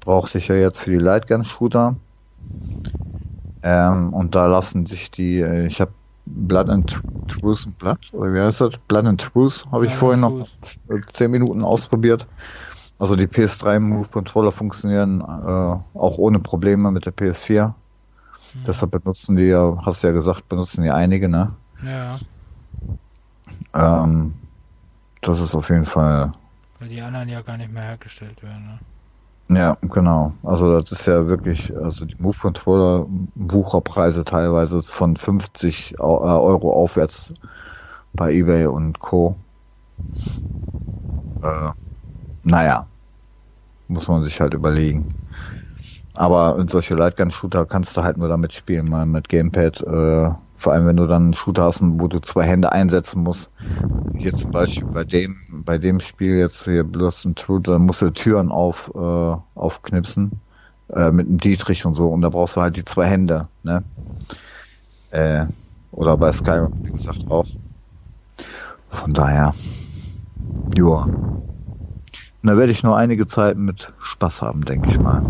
brauchte 0.00 0.38
ich 0.38 0.48
ja 0.48 0.54
jetzt 0.54 0.78
für 0.78 0.90
die 0.90 0.98
Lightgun 0.98 1.44
Shooter. 1.44 1.96
Ähm, 3.62 4.12
und 4.12 4.34
da 4.34 4.46
lassen 4.46 4.86
sich 4.86 5.10
die, 5.10 5.40
äh, 5.40 5.66
ich 5.66 5.80
habe 5.80 5.92
Blood 6.26 6.68
and 6.68 7.02
Truth, 7.28 7.68
Blood, 7.78 7.98
oder 8.12 8.34
wie 8.34 8.40
heißt 8.40 8.60
das? 8.60 8.72
Blood 8.88 9.06
and 9.06 9.20
Truth 9.20 9.66
habe 9.70 9.86
ich 9.86 9.94
vorhin 9.94 10.20
noch 10.20 10.46
10 11.12 11.30
Minuten 11.30 11.64
ausprobiert. 11.64 12.26
Also 12.98 13.16
die 13.16 13.26
PS3 13.26 13.80
Move 13.80 14.08
Controller 14.08 14.52
funktionieren 14.52 15.20
äh, 15.20 15.98
auch 15.98 16.18
ohne 16.18 16.38
Probleme 16.38 16.90
mit 16.92 17.04
der 17.04 17.12
PS4. 17.12 17.68
Mhm. 17.68 17.72
Deshalb 18.66 18.92
benutzen 18.92 19.36
die 19.36 19.44
ja, 19.44 19.76
hast 19.84 20.02
du 20.02 20.06
ja 20.06 20.12
gesagt, 20.12 20.48
benutzen 20.48 20.84
die 20.84 20.90
einige, 20.90 21.28
ne? 21.28 21.52
Ja. 21.84 22.18
Ähm, 23.74 24.34
das 25.20 25.40
ist 25.40 25.54
auf 25.54 25.68
jeden 25.70 25.84
Fall. 25.84 26.32
Weil 26.78 26.88
die 26.88 27.00
anderen 27.00 27.28
ja 27.28 27.42
gar 27.42 27.56
nicht 27.56 27.72
mehr 27.72 27.82
hergestellt 27.82 28.40
werden, 28.42 28.66
ne? 28.66 28.78
Ja, 29.54 29.76
genau. 29.82 30.32
Also 30.42 30.80
das 30.80 30.92
ist 31.00 31.06
ja 31.06 31.26
wirklich, 31.26 31.74
also 31.76 32.06
die 32.06 32.14
Move 32.18 32.36
Controller 32.40 33.06
Wucherpreise 33.34 34.24
teilweise 34.24 34.82
von 34.82 35.16
50 35.16 35.92
äh, 35.98 36.02
Euro 36.02 36.72
aufwärts 36.72 37.32
bei 38.14 38.32
eBay 38.32 38.66
und 38.66 39.00
Co. 39.00 39.36
Äh, 41.42 41.70
naja, 42.44 42.88
muss 43.88 44.08
man 44.08 44.24
sich 44.24 44.40
halt 44.40 44.54
überlegen. 44.54 45.08
Aber 46.14 46.58
in 46.58 46.68
solche 46.68 46.94
Lightgun-Shooter 46.94 47.66
kannst 47.66 47.96
du 47.96 48.02
halt 48.02 48.16
nur 48.18 48.28
damit 48.28 48.52
spielen, 48.52 48.86
mal 48.86 49.06
mit 49.06 49.28
Gamepad. 49.28 49.80
Äh, 49.82 50.30
vor 50.62 50.72
allem, 50.72 50.86
wenn 50.86 50.96
du 50.96 51.06
dann 51.06 51.24
einen 51.24 51.34
Shooter 51.34 51.64
hast, 51.64 51.80
wo 51.82 52.08
du 52.08 52.20
zwei 52.20 52.44
Hände 52.44 52.72
einsetzen 52.72 53.22
musst. 53.22 53.50
Hier 54.16 54.34
zum 54.34 54.50
Beispiel 54.50 54.86
bei 54.86 55.04
dem, 55.04 55.36
bei 55.50 55.78
dem 55.78 56.00
Spiel 56.00 56.36
jetzt 56.36 56.64
hier 56.64 56.84
bloß 56.84 57.24
ein 57.24 57.34
True, 57.34 57.60
da 57.60 57.78
musst 57.78 58.02
du 58.02 58.10
Türen 58.10 58.50
auf, 58.50 58.90
äh, 58.94 59.58
aufknipsen. 59.58 60.40
Äh, 60.94 61.10
mit 61.10 61.26
einem 61.26 61.38
Dietrich 61.38 61.86
und 61.86 61.94
so. 61.94 62.08
Und 62.08 62.20
da 62.20 62.28
brauchst 62.28 62.56
du 62.56 62.60
halt 62.60 62.76
die 62.76 62.84
zwei 62.84 63.06
Hände, 63.06 63.48
ne? 63.62 63.82
Äh, 65.10 65.46
oder 65.90 66.16
bei 66.16 66.32
Skyrim, 66.32 66.72
wie 66.82 66.90
gesagt, 66.90 67.24
auch. 67.30 67.46
Von 68.90 69.12
daher. 69.14 69.54
Joa. 70.76 71.08
Da 72.42 72.56
werde 72.56 72.72
ich 72.72 72.82
nur 72.82 72.96
einige 72.96 73.26
Zeit 73.26 73.56
mit 73.56 73.92
Spaß 74.00 74.42
haben, 74.42 74.64
denke 74.64 74.90
ich 74.90 75.00
mal. 75.00 75.22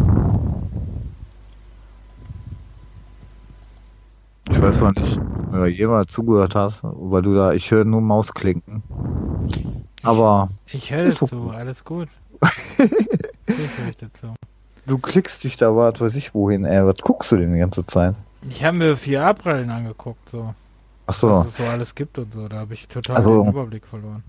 Ich 4.51 4.61
weiß 4.61 4.81
noch 4.81 4.95
nicht, 4.95 5.19
ob 5.19 5.53
du 5.53 5.67
jemals 5.67 6.13
zugehört 6.13 6.55
hast, 6.55 6.81
weil 6.83 7.23
du 7.23 7.35
da, 7.35 7.53
ich 7.53 7.71
höre 7.71 7.85
nur 7.85 8.01
Mausklinken. 8.01 8.83
Aber. 10.03 10.49
Ich, 10.67 10.75
ich 10.75 10.93
höre 10.93 11.11
dazu, 11.11 11.51
alles 11.51 11.85
gut. 11.85 12.09
ich 12.79 13.57
höre 13.57 13.93
dazu. 14.01 14.35
Du 14.87 14.99
klickst 14.99 15.45
dich 15.45 15.57
da, 15.57 15.77
was 15.77 16.01
weiß 16.01 16.15
ich 16.17 16.35
wohin, 16.35 16.65
ey. 16.65 16.85
Was 16.85 16.97
guckst 16.97 17.31
du 17.31 17.37
denn 17.37 17.53
die 17.53 17.61
ganze 17.61 17.85
Zeit? 17.85 18.17
Ich 18.49 18.65
habe 18.65 18.77
mir 18.77 18.97
vier 18.97 19.25
Abbrillen 19.25 19.71
angeguckt, 19.71 20.29
so. 20.29 20.55
Ach 21.07 21.15
so. 21.15 21.31
Was 21.31 21.47
es 21.47 21.57
so 21.57 21.65
alles 21.65 21.95
gibt 21.95 22.19
und 22.19 22.33
so. 22.33 22.49
Da 22.49 22.59
habe 22.59 22.75
ich 22.75 22.89
total 22.89 23.17
also, 23.17 23.43
den 23.43 23.53
Überblick 23.53 23.87
verloren. 23.87 24.25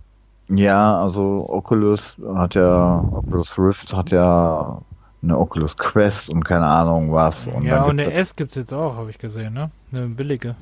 Ja, 0.50 1.02
also 1.02 1.46
Oculus 1.50 2.16
hat 2.36 2.54
ja, 2.56 3.00
Oculus 3.12 3.58
Rift 3.58 3.94
hat 3.94 4.12
ja 4.12 4.82
eine 5.24 5.38
Oculus 5.38 5.78
Quest 5.78 6.30
und 6.30 6.44
keine 6.44 6.66
Ahnung 6.66 7.12
was. 7.12 7.48
Und 7.48 7.64
ja, 7.64 7.84
und 7.84 8.00
eine 8.00 8.12
S 8.12 8.36
gibt 8.36 8.52
es 8.52 8.56
jetzt 8.56 8.74
auch, 8.74 8.96
habe 8.96 9.10
ich 9.10 9.18
gesehen, 9.18 9.54
ne? 9.54 9.70
Eine 9.92 10.08
billige. 10.08 10.56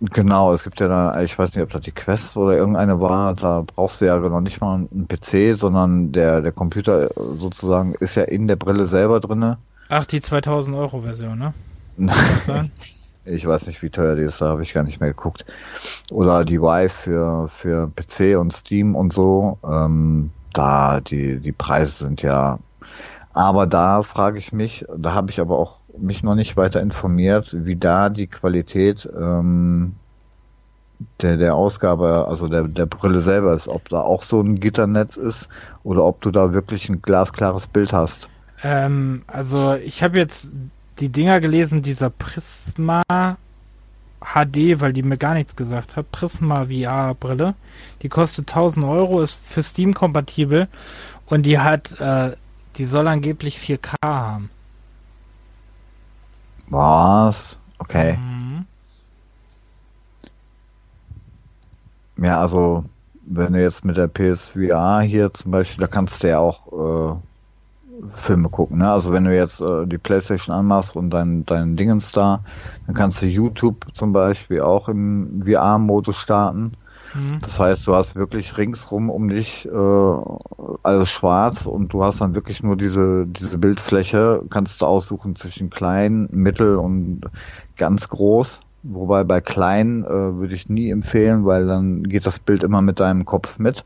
Genau, 0.00 0.52
es 0.52 0.62
gibt 0.62 0.78
ja 0.78 0.86
da, 0.86 1.22
ich 1.22 1.36
weiß 1.36 1.54
nicht, 1.54 1.62
ob 1.64 1.70
das 1.70 1.82
die 1.82 1.92
Quest 1.92 2.36
oder 2.36 2.56
irgendeine 2.56 3.00
war, 3.00 3.34
da 3.34 3.64
brauchst 3.66 4.00
du 4.00 4.04
ja 4.04 4.16
noch 4.16 4.40
nicht 4.40 4.60
mal 4.60 4.74
einen 4.74 5.08
PC, 5.08 5.58
sondern 5.58 6.12
der, 6.12 6.40
der 6.40 6.52
Computer 6.52 7.10
sozusagen 7.16 7.94
ist 7.94 8.14
ja 8.14 8.22
in 8.22 8.46
der 8.46 8.54
Brille 8.54 8.86
selber 8.86 9.18
drinne. 9.18 9.58
Ach, 9.88 10.06
die 10.06 10.20
2000 10.20 10.76
Euro 10.76 11.00
Version, 11.00 11.38
ne? 11.38 11.52
ich 13.24 13.44
weiß 13.44 13.66
nicht, 13.66 13.82
wie 13.82 13.90
teuer 13.90 14.14
die 14.14 14.22
ist, 14.22 14.40
da 14.40 14.50
habe 14.50 14.62
ich 14.62 14.72
gar 14.72 14.84
nicht 14.84 15.00
mehr 15.00 15.10
geguckt. 15.10 15.44
Oder 16.12 16.44
die 16.44 16.60
Vive 16.60 16.90
für, 16.90 17.48
für 17.48 17.88
PC 17.88 18.38
und 18.38 18.52
Steam 18.52 18.94
und 18.94 19.12
so, 19.12 19.58
ähm, 19.64 20.30
da, 20.52 21.00
die, 21.00 21.40
die 21.40 21.52
Preise 21.52 22.04
sind 22.04 22.22
ja 22.22 22.60
aber 23.38 23.68
da 23.68 24.02
frage 24.02 24.36
ich 24.36 24.50
mich, 24.50 24.84
da 24.96 25.14
habe 25.14 25.30
ich 25.30 25.38
aber 25.38 25.60
auch 25.60 25.76
mich 25.96 26.24
noch 26.24 26.34
nicht 26.34 26.56
weiter 26.56 26.80
informiert, 26.80 27.50
wie 27.52 27.76
da 27.76 28.08
die 28.08 28.26
Qualität 28.26 29.08
ähm, 29.16 29.94
der, 31.22 31.36
der 31.36 31.54
Ausgabe, 31.54 32.26
also 32.26 32.48
der, 32.48 32.64
der 32.64 32.86
Brille 32.86 33.20
selber 33.20 33.54
ist, 33.54 33.68
ob 33.68 33.88
da 33.90 34.00
auch 34.00 34.24
so 34.24 34.40
ein 34.40 34.58
Gitternetz 34.58 35.16
ist 35.16 35.48
oder 35.84 36.02
ob 36.02 36.20
du 36.20 36.32
da 36.32 36.52
wirklich 36.52 36.88
ein 36.88 37.00
glasklares 37.00 37.68
Bild 37.68 37.92
hast. 37.92 38.28
Ähm, 38.64 39.22
also 39.28 39.74
ich 39.74 40.02
habe 40.02 40.18
jetzt 40.18 40.50
die 40.98 41.10
Dinger 41.10 41.38
gelesen, 41.38 41.80
dieser 41.80 42.10
Prisma 42.10 43.04
HD, 44.20 44.80
weil 44.80 44.92
die 44.92 45.04
mir 45.04 45.16
gar 45.16 45.34
nichts 45.34 45.54
gesagt 45.54 45.94
hat, 45.94 46.10
Prisma 46.10 46.64
VR 46.64 47.14
Brille, 47.14 47.54
die 48.02 48.08
kostet 48.08 48.48
1000 48.48 48.84
Euro, 48.84 49.22
ist 49.22 49.38
für 49.40 49.62
Steam 49.62 49.94
kompatibel 49.94 50.66
und 51.26 51.46
die 51.46 51.60
hat 51.60 52.00
äh, 52.00 52.32
die 52.78 52.86
soll 52.86 53.08
angeblich 53.08 53.58
4K 53.58 53.94
haben. 54.04 54.48
Was? 56.68 57.58
Okay. 57.78 58.16
Mhm. 58.16 58.66
Ja, 62.18 62.40
also 62.40 62.84
wenn 63.24 63.52
du 63.52 63.62
jetzt 63.62 63.84
mit 63.84 63.96
der 63.96 64.08
PSVR 64.08 65.00
hier 65.02 65.32
zum 65.32 65.50
Beispiel, 65.52 65.80
da 65.80 65.86
kannst 65.86 66.22
du 66.22 66.28
ja 66.28 66.38
auch 66.38 67.12
äh, 67.12 67.16
Filme 68.10 68.48
gucken. 68.48 68.78
Ne? 68.78 68.90
Also 68.90 69.12
wenn 69.12 69.24
du 69.24 69.34
jetzt 69.34 69.60
äh, 69.60 69.86
die 69.86 69.98
Playstation 69.98 70.54
anmachst 70.54 70.96
und 70.96 71.10
dein, 71.10 71.44
dein 71.46 71.76
Dingens 71.76 72.12
da, 72.12 72.44
dann 72.86 72.94
kannst 72.94 73.22
du 73.22 73.26
YouTube 73.26 73.86
zum 73.94 74.12
Beispiel 74.12 74.60
auch 74.60 74.88
im 74.88 75.42
VR-Modus 75.44 76.18
starten. 76.18 76.72
Mhm. 77.14 77.38
Das 77.40 77.58
heißt, 77.58 77.86
du 77.86 77.94
hast 77.94 78.16
wirklich 78.16 78.56
ringsrum 78.56 79.10
um 79.10 79.28
dich 79.28 79.66
äh, 79.66 80.18
alles 80.82 81.10
schwarz 81.10 81.66
und 81.66 81.92
du 81.92 82.04
hast 82.04 82.20
dann 82.20 82.34
wirklich 82.34 82.62
nur 82.62 82.76
diese, 82.76 83.26
diese 83.26 83.58
Bildfläche, 83.58 84.40
kannst 84.50 84.82
du 84.82 84.86
aussuchen 84.86 85.36
zwischen 85.36 85.70
klein, 85.70 86.28
mittel 86.30 86.76
und 86.76 87.22
ganz 87.76 88.08
groß. 88.08 88.60
Wobei 88.82 89.24
bei 89.24 89.40
klein 89.40 90.04
äh, 90.04 90.08
würde 90.08 90.54
ich 90.54 90.68
nie 90.68 90.90
empfehlen, 90.90 91.44
weil 91.44 91.66
dann 91.66 92.04
geht 92.04 92.26
das 92.26 92.38
Bild 92.38 92.62
immer 92.62 92.80
mit 92.80 93.00
deinem 93.00 93.24
Kopf 93.24 93.58
mit. 93.58 93.84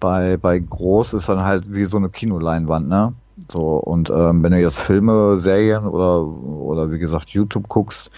Bei, 0.00 0.36
bei 0.36 0.58
groß 0.58 1.14
ist 1.14 1.28
dann 1.28 1.44
halt 1.44 1.72
wie 1.72 1.84
so 1.84 1.96
eine 1.96 2.08
Kinoleinwand, 2.08 2.88
ne? 2.88 3.14
So, 3.50 3.76
und 3.76 4.10
ähm, 4.10 4.42
wenn 4.42 4.52
du 4.52 4.60
jetzt 4.60 4.78
Filme, 4.78 5.38
Serien 5.38 5.86
oder, 5.86 6.22
oder 6.24 6.90
wie 6.90 6.98
gesagt 6.98 7.30
YouTube 7.30 7.68
guckst, 7.68 8.10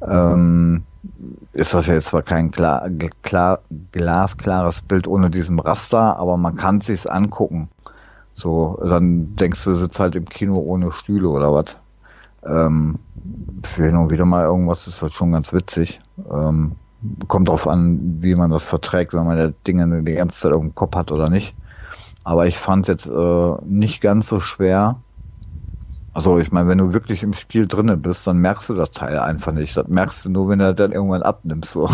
ähm, 0.00 0.84
ist 1.52 1.74
das 1.74 1.86
jetzt 1.86 2.06
zwar 2.06 2.22
kein 2.22 2.50
klar, 2.50 2.88
klar, 3.22 3.60
glasklares 3.92 4.82
Bild 4.82 5.06
ohne 5.06 5.30
diesem 5.30 5.58
Raster, 5.58 6.16
aber 6.18 6.36
man 6.36 6.56
kann 6.56 6.80
sich's 6.80 7.06
angucken. 7.06 7.68
So, 8.34 8.80
dann 8.82 9.36
denkst 9.36 9.62
du, 9.64 9.74
sitzt 9.74 10.00
halt 10.00 10.16
im 10.16 10.28
Kino 10.28 10.56
ohne 10.56 10.90
Stühle 10.90 11.28
oder 11.28 11.52
was. 11.52 11.76
Ähm, 12.44 12.98
für 13.62 13.84
hin 13.84 13.96
und 13.96 14.10
wieder 14.10 14.24
mal 14.24 14.44
irgendwas 14.44 14.86
ist 14.86 15.02
das 15.02 15.12
schon 15.12 15.32
ganz 15.32 15.52
witzig. 15.52 16.00
Ähm, 16.30 16.72
kommt 17.28 17.48
drauf 17.48 17.68
an, 17.68 18.18
wie 18.20 18.34
man 18.34 18.50
das 18.50 18.64
verträgt, 18.64 19.14
wenn 19.14 19.26
man 19.26 19.36
der 19.36 19.52
Dinge 19.66 20.02
die 20.02 20.14
ganze 20.14 20.40
Zeit 20.40 20.52
dem 20.52 20.74
Kopf 20.74 20.96
hat 20.96 21.12
oder 21.12 21.30
nicht. 21.30 21.54
Aber 22.24 22.46
ich 22.46 22.58
fand 22.58 22.84
es 22.84 22.88
jetzt 22.88 23.06
äh, 23.06 23.54
nicht 23.64 24.00
ganz 24.00 24.28
so 24.28 24.40
schwer, 24.40 24.96
also 26.14 26.38
ich 26.38 26.52
meine, 26.52 26.68
wenn 26.68 26.78
du 26.78 26.92
wirklich 26.92 27.24
im 27.24 27.34
Spiel 27.34 27.66
drinne 27.66 27.96
bist, 27.96 28.26
dann 28.26 28.38
merkst 28.38 28.68
du 28.68 28.74
das 28.74 28.92
Teil 28.92 29.18
einfach 29.18 29.52
nicht. 29.52 29.76
Das 29.76 29.88
merkst 29.88 30.24
du 30.24 30.30
nur, 30.30 30.48
wenn 30.48 30.60
du 30.60 30.72
dann 30.72 30.92
irgendwann 30.92 31.22
abnimmst. 31.22 31.72
So. 31.72 31.90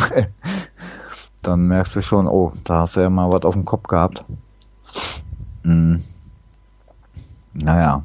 dann 1.42 1.66
merkst 1.66 1.96
du 1.96 2.02
schon, 2.02 2.28
oh, 2.28 2.52
da 2.64 2.80
hast 2.80 2.96
du 2.96 3.00
ja 3.00 3.08
mal 3.08 3.32
was 3.32 3.42
auf 3.44 3.54
dem 3.54 3.64
Kopf 3.64 3.84
gehabt. 3.84 4.22
Hm. 5.64 6.04
Naja, 7.54 8.04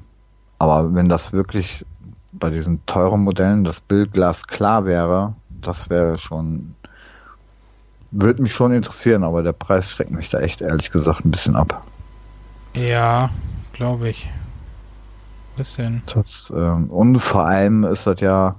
aber 0.57 0.95
wenn 0.95 1.09
das 1.09 1.33
wirklich 1.33 1.85
bei 2.31 2.49
diesen 2.49 2.85
teuren 2.85 3.21
Modellen 3.21 3.65
das 3.65 3.81
Bildglas 3.81 4.47
klar 4.47 4.85
wäre, 4.85 5.35
das 5.49 5.89
wäre 5.89 6.17
schon, 6.17 6.75
würde 8.11 8.41
mich 8.41 8.53
schon 8.53 8.73
interessieren, 8.73 9.25
aber 9.25 9.43
der 9.43 9.53
Preis 9.53 9.89
schreckt 9.89 10.11
mich 10.11 10.29
da 10.29 10.39
echt 10.39 10.61
ehrlich 10.61 10.91
gesagt 10.91 11.25
ein 11.25 11.31
bisschen 11.31 11.57
ab. 11.57 11.85
Ja, 12.73 13.29
glaube 13.73 14.09
ich. 14.09 14.29
Bisschen. 15.57 16.03
Das, 16.13 16.51
ähm, 16.55 16.89
und 16.89 17.19
vor 17.19 17.45
allem 17.45 17.83
ist 17.85 18.07
das 18.07 18.19
ja, 18.19 18.55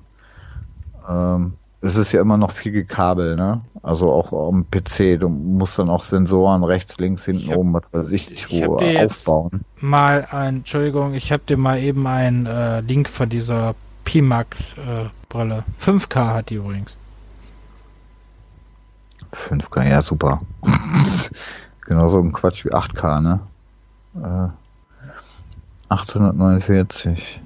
ähm, 1.08 1.54
es 1.80 1.96
ist 1.96 2.12
ja 2.12 2.20
immer 2.20 2.36
noch 2.36 2.52
viel 2.52 2.72
gekabel, 2.72 3.36
ne? 3.36 3.60
Also 3.82 4.12
auch 4.12 4.32
am 4.32 4.66
PC. 4.70 5.20
Du 5.20 5.28
musst 5.28 5.78
dann 5.78 5.90
auch 5.90 6.04
Sensoren 6.04 6.64
rechts, 6.64 6.98
links, 6.98 7.24
hinten, 7.24 7.50
hab, 7.50 7.58
oben, 7.58 7.74
was 7.74 7.84
weiß 7.92 8.10
ich, 8.10 8.30
ich 8.32 8.50
wo 8.50 8.78
ich 8.80 8.98
aufbauen. 8.98 9.60
mal 9.80 10.26
ein, 10.30 10.56
Entschuldigung, 10.56 11.14
ich 11.14 11.32
habe 11.32 11.42
dir 11.46 11.56
mal 11.56 11.78
eben 11.78 12.06
einen 12.06 12.46
äh, 12.46 12.80
Link 12.80 13.08
von 13.08 13.28
dieser 13.28 13.74
Pimax 14.04 14.74
äh, 14.74 15.08
Brille. 15.28 15.64
5K 15.80 16.34
hat 16.34 16.50
die 16.50 16.54
übrigens. 16.54 16.96
5K, 19.32 19.88
ja 19.88 20.02
super. 20.02 20.40
Genauso 21.86 22.18
ein 22.18 22.32
Quatsch 22.32 22.64
wie 22.64 22.72
8K, 22.72 23.20
ne? 23.20 23.40
Äh, 24.16 24.65
849. 25.88 27.40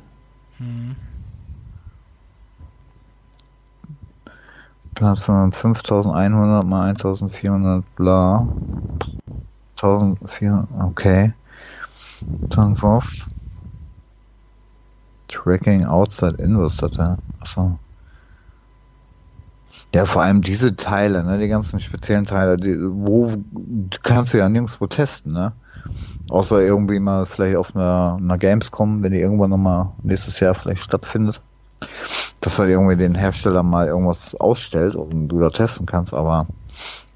Hm. 0.58 0.96
Platz 4.94 5.20
von 5.20 5.52
5100 5.52 6.64
mal 6.64 6.88
1400 6.90 7.84
bla. 7.96 8.48
1400, 9.76 10.68
okay. 10.84 11.32
Dann. 12.50 12.76
Tracking 15.28 15.84
outside 15.84 16.36
in, 16.42 16.58
was 16.58 16.72
ist 16.72 16.82
das 16.82 16.92
da? 16.92 17.18
Achso. 17.40 17.78
Ja, 19.94 20.04
vor 20.04 20.22
allem 20.22 20.42
diese 20.42 20.76
Teile, 20.76 21.24
ne, 21.24 21.38
die 21.38 21.48
ganzen 21.48 21.80
speziellen 21.80 22.26
Teile, 22.26 22.56
die, 22.56 22.76
wo 22.78 23.32
kannst 24.02 24.34
du 24.34 24.38
ja 24.38 24.48
nirgendwo 24.48 24.86
testen, 24.86 25.32
ne? 25.32 25.52
Außer 26.31 26.61
irgendwie 26.61 27.01
mal 27.01 27.27
vielleicht 27.27 27.57
auf 27.57 27.74
einer, 27.74 28.16
einer 28.20 28.39
Gamescom, 28.39 29.02
wenn 29.02 29.12
die 29.12 29.20
irgendwann 29.20 29.51
nochmal 29.51 29.89
nächstes 30.02 30.39
Jahr 30.39 30.55
vielleicht 30.55 30.85
stattfindet. 30.85 31.43
Dass 32.40 32.59
halt 32.59 32.70
irgendwie 32.70 32.97
den 32.97 33.15
Hersteller 33.15 33.62
mal 33.62 33.89
irgendwas 33.89 34.35
ausstellt 34.36 34.94
und 34.94 35.28
du 35.28 35.40
da 35.40 35.51
testen 35.51 35.86
kannst, 35.86 36.15
aber 36.15 36.47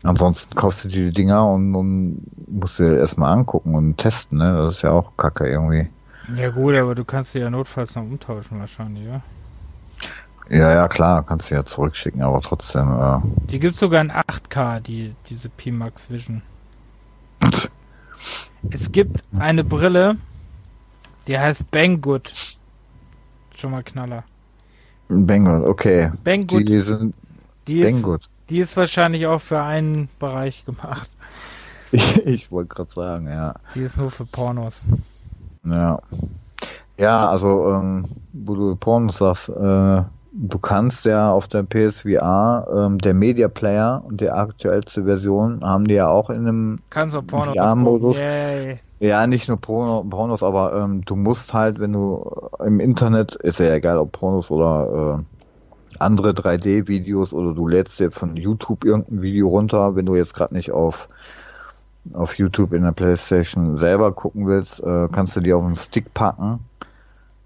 ansonsten 0.02 0.54
kaufst 0.54 0.84
du 0.84 0.88
die 0.88 1.12
Dinger 1.12 1.46
und, 1.48 1.74
und 1.74 2.22
musst 2.48 2.78
dir 2.78 2.96
erstmal 2.96 3.32
angucken 3.32 3.74
und 3.74 3.98
testen, 3.98 4.38
ne? 4.38 4.52
Das 4.56 4.76
ist 4.76 4.82
ja 4.82 4.90
auch 4.90 5.16
kacke 5.16 5.46
irgendwie. 5.48 5.88
Ja 6.36 6.50
gut, 6.50 6.74
aber 6.74 6.94
du 6.94 7.04
kannst 7.04 7.32
sie 7.32 7.40
ja 7.40 7.50
notfalls 7.50 7.94
noch 7.94 8.02
umtauschen 8.02 8.58
wahrscheinlich, 8.58 9.04
ja? 9.04 9.20
Ja, 10.48 10.74
ja, 10.74 10.88
klar, 10.88 11.24
kannst 11.24 11.50
du 11.50 11.54
ja 11.54 11.64
zurückschicken, 11.64 12.22
aber 12.22 12.40
trotzdem. 12.40 12.92
Äh 12.92 13.18
die 13.50 13.60
gibt's 13.60 13.78
sogar 13.78 14.00
in 14.00 14.10
8K, 14.10 14.80
die, 14.80 15.14
diese 15.26 15.50
Pimax 15.50 16.10
Vision. 16.10 16.42
es 18.70 18.90
gibt 18.90 19.22
eine 19.38 19.64
Brille, 19.64 20.16
die 21.26 21.38
heißt 21.38 21.70
Banggood. 21.70 22.32
Schon 23.56 23.70
mal 23.70 23.82
Knaller. 23.82 24.24
Banggood, 25.08 25.66
okay. 25.66 26.12
Banggood. 26.22 26.68
Die, 26.68 26.80
sind 26.80 27.14
die 27.66 27.82
Banggood. 27.82 28.22
Ist, 28.22 28.30
die 28.50 28.58
ist 28.58 28.76
wahrscheinlich 28.76 29.26
auch 29.26 29.40
für 29.40 29.62
einen 29.62 30.08
Bereich 30.18 30.64
gemacht. 30.64 31.10
Ich, 31.92 32.26
ich 32.26 32.50
wollte 32.50 32.74
gerade 32.74 32.90
sagen, 32.92 33.28
ja. 33.28 33.54
Die 33.72 33.82
ist 33.82 33.96
nur 33.96 34.10
für 34.10 34.26
Pornos. 34.26 34.84
Ja. 35.64 36.00
Ja, 36.98 37.28
also, 37.30 37.72
ähm, 37.72 38.06
wo 38.32 38.56
du 38.56 38.74
Pornos 38.74 39.18
sagst, 39.18 39.48
äh, 39.48 40.02
du 40.34 40.58
kannst 40.58 41.04
ja 41.04 41.32
auf 41.32 41.48
der 41.48 41.62
PSVR, 41.62 42.66
ähm, 42.74 42.98
der 42.98 43.14
Media 43.14 43.48
Player 43.48 44.02
und 44.04 44.20
die 44.20 44.30
aktuellste 44.30 45.04
Version 45.04 45.64
haben 45.64 45.86
die 45.86 45.94
ja 45.94 46.08
auch 46.08 46.28
in 46.28 46.46
einem 46.46 46.76
VR-Modus. 47.54 48.16
Ja, 49.00 49.26
nicht 49.26 49.48
nur 49.48 49.58
Porno, 49.58 50.04
Pornos, 50.08 50.42
aber 50.42 50.74
ähm, 50.76 51.04
du 51.04 51.14
musst 51.16 51.54
halt, 51.54 51.78
wenn 51.78 51.92
du 51.92 52.30
im 52.64 52.80
Internet, 52.80 53.34
ist 53.36 53.60
ja 53.60 53.74
egal, 53.74 53.98
ob 53.98 54.12
Pornos 54.12 54.50
oder 54.50 55.20
äh, 55.20 55.98
andere 55.98 56.30
3D-Videos 56.30 57.32
oder 57.32 57.54
du 57.54 57.68
lädst 57.68 57.98
dir 58.00 58.10
von 58.10 58.36
YouTube 58.36 58.84
irgendein 58.84 59.22
Video 59.22 59.48
runter, 59.48 59.94
wenn 59.94 60.06
du 60.06 60.16
jetzt 60.16 60.34
gerade 60.34 60.54
nicht 60.54 60.72
auf 60.72 61.08
auf 62.12 62.36
YouTube 62.36 62.74
in 62.74 62.82
der 62.82 62.92
Playstation 62.92 63.78
selber 63.78 64.12
gucken 64.12 64.46
willst, 64.46 64.78
äh, 64.80 65.08
kannst 65.10 65.36
du 65.36 65.40
die 65.40 65.54
auf 65.54 65.64
den 65.64 65.74
Stick 65.74 66.12
packen 66.12 66.60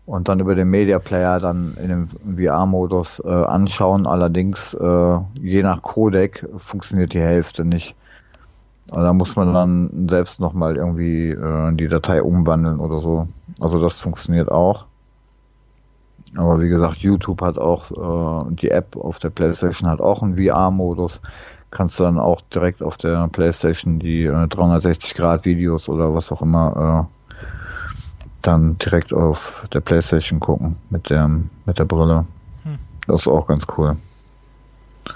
und 0.08 0.28
dann 0.28 0.40
über 0.40 0.54
den 0.54 0.70
Media 0.70 0.98
Player 0.98 1.38
dann 1.38 1.76
in 1.82 1.88
dem 1.88 2.08
VR-Modus 2.36 3.20
äh, 3.22 3.28
anschauen. 3.28 4.06
Allerdings, 4.06 4.72
äh, 4.72 5.18
je 5.38 5.62
nach 5.62 5.82
Codec 5.82 6.48
funktioniert 6.56 7.12
die 7.12 7.20
Hälfte 7.20 7.62
nicht. 7.62 7.94
Also 8.90 9.02
da 9.02 9.12
muss 9.12 9.36
man 9.36 9.52
dann 9.52 10.08
selbst 10.08 10.40
nochmal 10.40 10.78
irgendwie 10.78 11.28
äh, 11.32 11.74
die 11.74 11.88
Datei 11.88 12.22
umwandeln 12.22 12.80
oder 12.80 13.00
so. 13.00 13.28
Also 13.60 13.82
das 13.82 13.96
funktioniert 13.96 14.50
auch. 14.50 14.86
Aber 16.36 16.62
wie 16.62 16.70
gesagt, 16.70 16.96
YouTube 16.98 17.42
hat 17.42 17.58
auch, 17.58 17.90
äh, 17.90 18.54
die 18.54 18.70
App 18.70 18.96
auf 18.96 19.18
der 19.18 19.28
Playstation 19.28 19.90
hat 19.90 20.00
auch 20.00 20.22
einen 20.22 20.36
VR-Modus. 20.36 21.20
Kannst 21.70 22.00
dann 22.00 22.18
auch 22.18 22.40
direkt 22.40 22.82
auf 22.82 22.96
der 22.96 23.28
Playstation 23.28 23.98
die 23.98 24.24
äh, 24.24 24.48
360 24.48 25.14
Grad 25.14 25.44
Videos 25.44 25.86
oder 25.90 26.14
was 26.14 26.32
auch 26.32 26.40
immer 26.40 27.08
äh, 27.10 27.17
dann 28.42 28.78
direkt 28.78 29.12
auf 29.12 29.66
der 29.72 29.80
Playstation 29.80 30.40
gucken 30.40 30.76
mit 30.90 31.10
der, 31.10 31.28
mit 31.28 31.78
der 31.78 31.84
Brille. 31.84 32.26
Hm. 32.64 32.78
Das 33.06 33.22
ist 33.22 33.28
auch 33.28 33.46
ganz 33.46 33.66
cool. 33.76 33.96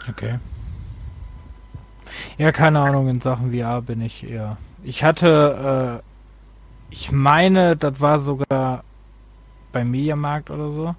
Okay. 0.09 0.39
Ja, 2.39 2.53
keine 2.53 2.81
Ahnung, 2.81 3.09
in 3.09 3.21
Sachen 3.21 3.53
VR 3.53 3.83
bin 3.83 4.01
ich 4.01 4.29
eher. 4.29 4.57
Ich 4.83 5.05
hatte, 5.05 6.03
äh, 6.03 6.93
ich 6.93 7.13
meine, 7.13 7.77
das 7.77 8.01
war 8.01 8.21
sogar 8.21 8.85
beim 9.73 9.91
Mediamarkt 9.91 10.51
oder 10.51 10.71
so, 10.71 10.95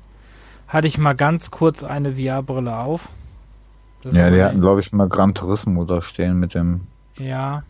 hatte 0.67 0.87
ich 0.87 0.97
mal 0.97 1.13
ganz 1.13 1.51
kurz 1.51 1.83
eine 1.83 2.13
VR-Brille 2.13 2.77
auf. 2.77 3.09
Das 4.01 4.15
ja, 4.15 4.29
die 4.29 4.43
hatten, 4.43 4.61
glaube 4.61 4.81
ich, 4.81 4.91
mal 4.91 5.07
Gran 5.07 5.33
Turismo 5.33 5.85
da 5.85 6.01
stehen 6.01 6.39
mit 6.39 6.55
dem, 6.55 6.81
ja. 7.17 7.63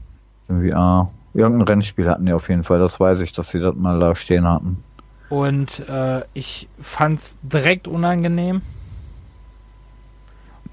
dem 0.48 0.68
VR. 0.68 1.10
Irgendein 1.34 1.68
Rennspiel 1.68 2.08
hatten 2.10 2.26
die 2.26 2.34
auf 2.34 2.50
jeden 2.50 2.64
Fall, 2.64 2.80
das 2.80 3.00
weiß 3.00 3.20
ich, 3.20 3.34
dass 3.34 3.50
sie 3.50 3.60
das 3.60 3.76
mal 3.76 4.00
da 4.00 4.16
stehen 4.16 4.48
hatten. 4.48 4.84
Und 5.30 5.88
äh, 5.90 6.22
ich 6.34 6.68
fand's 6.80 7.38
direkt 7.42 7.88
unangenehm. 7.88 8.62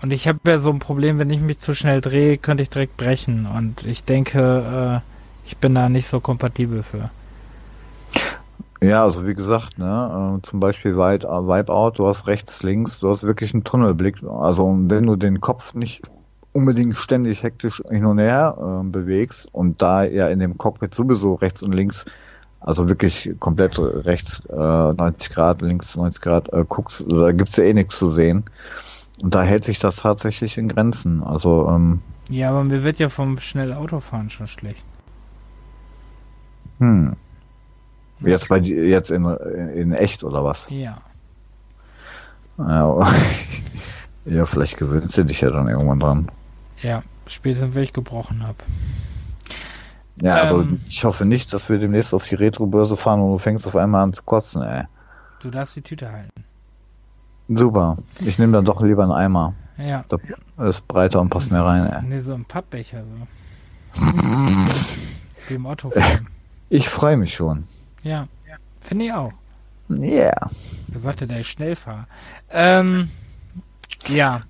Und 0.03 0.13
ich 0.13 0.29
habe 0.29 0.39
ja 0.47 0.59
so 0.59 0.71
ein 0.71 0.79
Problem, 0.79 1.19
wenn 1.19 1.31
ich 1.31 1.41
mich 1.41 1.59
zu 1.59 1.75
schnell 1.75 2.01
drehe, 2.01 2.39
könnte 2.39 2.63
ich 2.63 2.71
direkt 2.71 2.97
brechen. 2.97 3.47
Und 3.47 3.85
ich 3.85 4.05
denke, 4.05 5.03
äh, 5.03 5.47
ich 5.47 5.57
bin 5.57 5.75
da 5.75 5.89
nicht 5.89 6.07
so 6.07 6.21
kompatibel 6.21 6.83
für. 6.83 7.11
Ja, 8.83 9.03
also 9.03 9.27
wie 9.27 9.35
gesagt, 9.35 9.79
ne, 9.79 10.39
äh, 10.39 10.47
zum 10.47 10.59
Beispiel 10.59 10.97
Wipeout, 10.97 11.93
du 11.97 12.07
hast 12.07 12.27
rechts, 12.27 12.63
links, 12.63 12.99
du 12.99 13.11
hast 13.11 13.25
wirklich 13.25 13.53
einen 13.53 13.65
Tunnelblick. 13.65 14.23
Also 14.23 14.75
wenn 14.75 15.07
du 15.07 15.17
den 15.17 15.41
Kopf 15.41 15.75
nicht 15.75 16.03
unbedingt 16.53 16.97
ständig 16.97 17.43
hektisch 17.43 17.83
hin 17.89 18.05
und 18.05 18.19
her 18.19 18.57
äh, 18.59 18.89
bewegst 18.89 19.49
und 19.53 19.81
da 19.81 20.05
ja 20.05 20.29
in 20.29 20.39
dem 20.39 20.59
Cockpit 20.59 20.95
sowieso 20.95 21.35
rechts 21.35 21.63
und 21.63 21.73
links, 21.73 22.05
also 22.61 22.89
wirklich 22.89 23.31
komplett 23.39 23.79
rechts 23.79 24.43
äh, 24.49 24.55
90 24.55 25.31
Grad, 25.31 25.63
links 25.63 25.97
90 25.97 26.21
Grad 26.21 26.53
äh, 26.53 26.65
guckst, 26.69 27.05
da 27.09 27.33
gibt's 27.33 27.57
ja 27.57 27.65
eh 27.65 27.73
nichts 27.73 27.99
zu 27.99 28.11
sehen. 28.11 28.45
Und 29.23 29.35
da 29.35 29.43
hält 29.43 29.65
sich 29.65 29.79
das 29.79 29.97
tatsächlich 29.97 30.57
in 30.57 30.69
Grenzen. 30.69 31.23
Also 31.23 31.69
ähm, 31.69 32.01
ja, 32.31 32.51
aber 32.51 32.65
mir 32.65 32.85
wird 32.85 32.99
ja 32.99 33.09
vom 33.09 33.39
schnell 33.39 33.73
Autofahren 33.73 34.31
schon 34.31 34.47
schlecht. 34.47 34.83
Hm. 36.79 37.17
Jetzt 38.21 38.49
bei 38.49 38.59
jetzt 38.59 39.11
in, 39.11 39.25
in 39.25 39.93
echt 39.93 40.25
oder 40.25 40.45
was? 40.45 40.67
Ja. 40.69 40.99
Ja, 44.27 44.45
vielleicht 44.45 44.77
gewöhnst 44.77 45.17
du 45.17 45.25
dich 45.25 45.41
ja 45.41 45.51
dann 45.51 45.67
irgendwann 45.67 45.99
dran. 45.99 46.31
Ja, 46.83 47.03
spätestens, 47.27 47.75
wenn 47.75 47.83
ich 47.83 47.93
gebrochen 47.93 48.47
habe. 48.47 48.59
Ja, 50.17 50.43
ähm, 50.43 50.49
aber 50.49 50.67
ich 50.89 51.05
hoffe 51.05 51.25
nicht, 51.25 51.53
dass 51.53 51.69
wir 51.69 51.79
demnächst 51.79 52.13
auf 52.15 52.27
die 52.27 52.35
Retro-Börse 52.35 52.97
fahren 52.97 53.21
und 53.21 53.33
du 53.33 53.39
fängst 53.39 53.67
auf 53.67 53.77
einmal 53.77 54.03
an 54.03 54.13
zu 54.13 54.23
kotzen, 54.23 54.63
ey. 54.63 54.85
Du 55.41 55.51
darfst 55.51 55.77
die 55.77 55.83
Tüte 55.83 56.11
halten. 56.13 56.45
Super. 57.49 57.97
Ich 58.21 58.39
nehme 58.39 58.53
dann 58.53 58.65
doch 58.65 58.83
lieber 58.83 59.03
einen 59.03 59.13
Eimer. 59.13 59.55
Ja. 59.79 60.05
Das 60.09 60.77
ist 60.77 60.87
breiter 60.87 61.21
und 61.21 61.31
passt 61.31 61.51
mehr 61.51 61.65
rein, 61.65 61.87
ey. 61.87 62.03
Nee, 62.07 62.21
so 62.21 62.35
ein 62.35 62.45
Pappbecher 62.45 63.03
so. 63.03 64.01
Wie 65.49 65.55
im 65.55 65.67
Otto 65.67 65.93
Ich 66.69 66.89
freue 66.89 67.17
mich 67.17 67.35
schon. 67.35 67.65
Ja, 68.03 68.29
finde 68.81 69.07
ich 69.07 69.13
auch. 69.13 69.33
Ja. 69.89 69.97
Yeah. 69.99 70.51
Da 70.89 70.99
sagte 71.01 71.27
der 71.27 71.43
Schnellfahrer. 71.43 72.07
Ähm, 72.51 73.11
ja. 74.07 74.43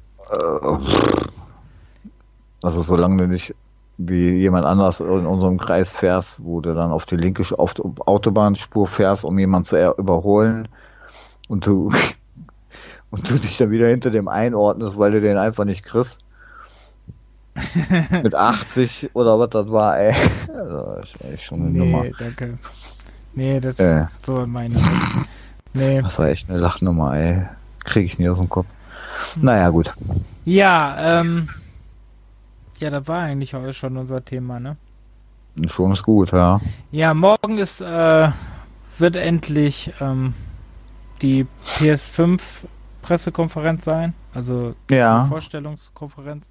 Also 2.63 2.83
solange 2.83 3.23
du 3.23 3.29
nicht 3.29 3.55
wie 3.99 4.31
jemand 4.39 4.65
anders 4.65 5.01
in 5.01 5.27
unserem 5.27 5.59
Kreis 5.59 5.91
fährst, 5.91 6.31
wo 6.39 6.61
du 6.61 6.75
dann 6.75 6.91
auf 6.91 7.05
die 7.05 7.17
linke 7.17 7.45
auf 7.59 7.75
die 7.75 7.83
Autobahnspur 7.83 8.87
fährst, 8.87 9.25
um 9.25 9.39
jemanden 9.39 9.69
zu 9.69 9.95
überholen 9.99 10.69
und 11.49 11.67
du 11.67 11.93
und 13.11 13.29
du 13.29 13.39
dich 13.39 13.59
dann 13.59 13.71
wieder 13.71 13.89
hinter 13.89 14.11
dem 14.11 14.29
einordnest, 14.29 14.99
weil 14.99 15.13
du 15.13 15.21
den 15.21 15.37
einfach 15.37 15.65
nicht 15.65 15.85
kriegst. 15.85 16.19
Mit 18.23 18.35
80 18.35 19.11
oder 19.13 19.39
was 19.39 19.51
das 19.51 19.71
war, 19.71 19.99
ey. 19.99 20.15
Also, 20.49 21.01
das 21.01 21.33
ist 21.33 21.43
schon 21.43 21.61
eine 21.61 21.71
nee, 21.71 21.79
Nummer. 21.79 22.05
danke. 22.19 22.59
Nee, 23.35 23.61
das 23.61 23.79
äh. 23.79 24.07
so 24.25 24.47
meine. 24.47 24.77
Nee. 25.73 26.01
Das 26.01 26.19
war 26.19 26.29
echt 26.29 26.49
eine 26.49 26.59
Lachnummer, 26.59 27.17
ey. 27.17 27.43
Krieg 27.85 28.07
ich 28.07 28.19
nie 28.19 28.29
aus 28.29 28.39
dem 28.39 28.49
Kopf. 28.49 28.67
Naja, 29.37 29.69
gut. 29.71 29.93
Ja, 30.45 31.21
ähm, 31.21 31.49
ja, 32.81 32.91
das 32.91 33.07
war 33.09 33.21
eigentlich 33.21 33.55
heute 33.55 33.73
schon 33.73 33.97
unser 33.97 34.25
Thema, 34.25 34.59
ne? 34.59 34.77
Schon 35.67 35.93
ist 35.93 36.03
gut, 36.03 36.33
ja. 36.33 36.61
Ja, 36.91 37.15
morgen 37.15 37.59
ist, 37.59 37.81
äh, 37.81 38.29
wird 38.99 39.15
endlich 39.17 39.93
ähm, 40.01 40.35
die 41.23 41.47
PS5 41.77 42.41
Pressekonferenz 43.03 43.85
sein, 43.85 44.15
also 44.35 44.75
ja. 44.91 45.23
die 45.23 45.29
Vorstellungskonferenz. 45.29 46.51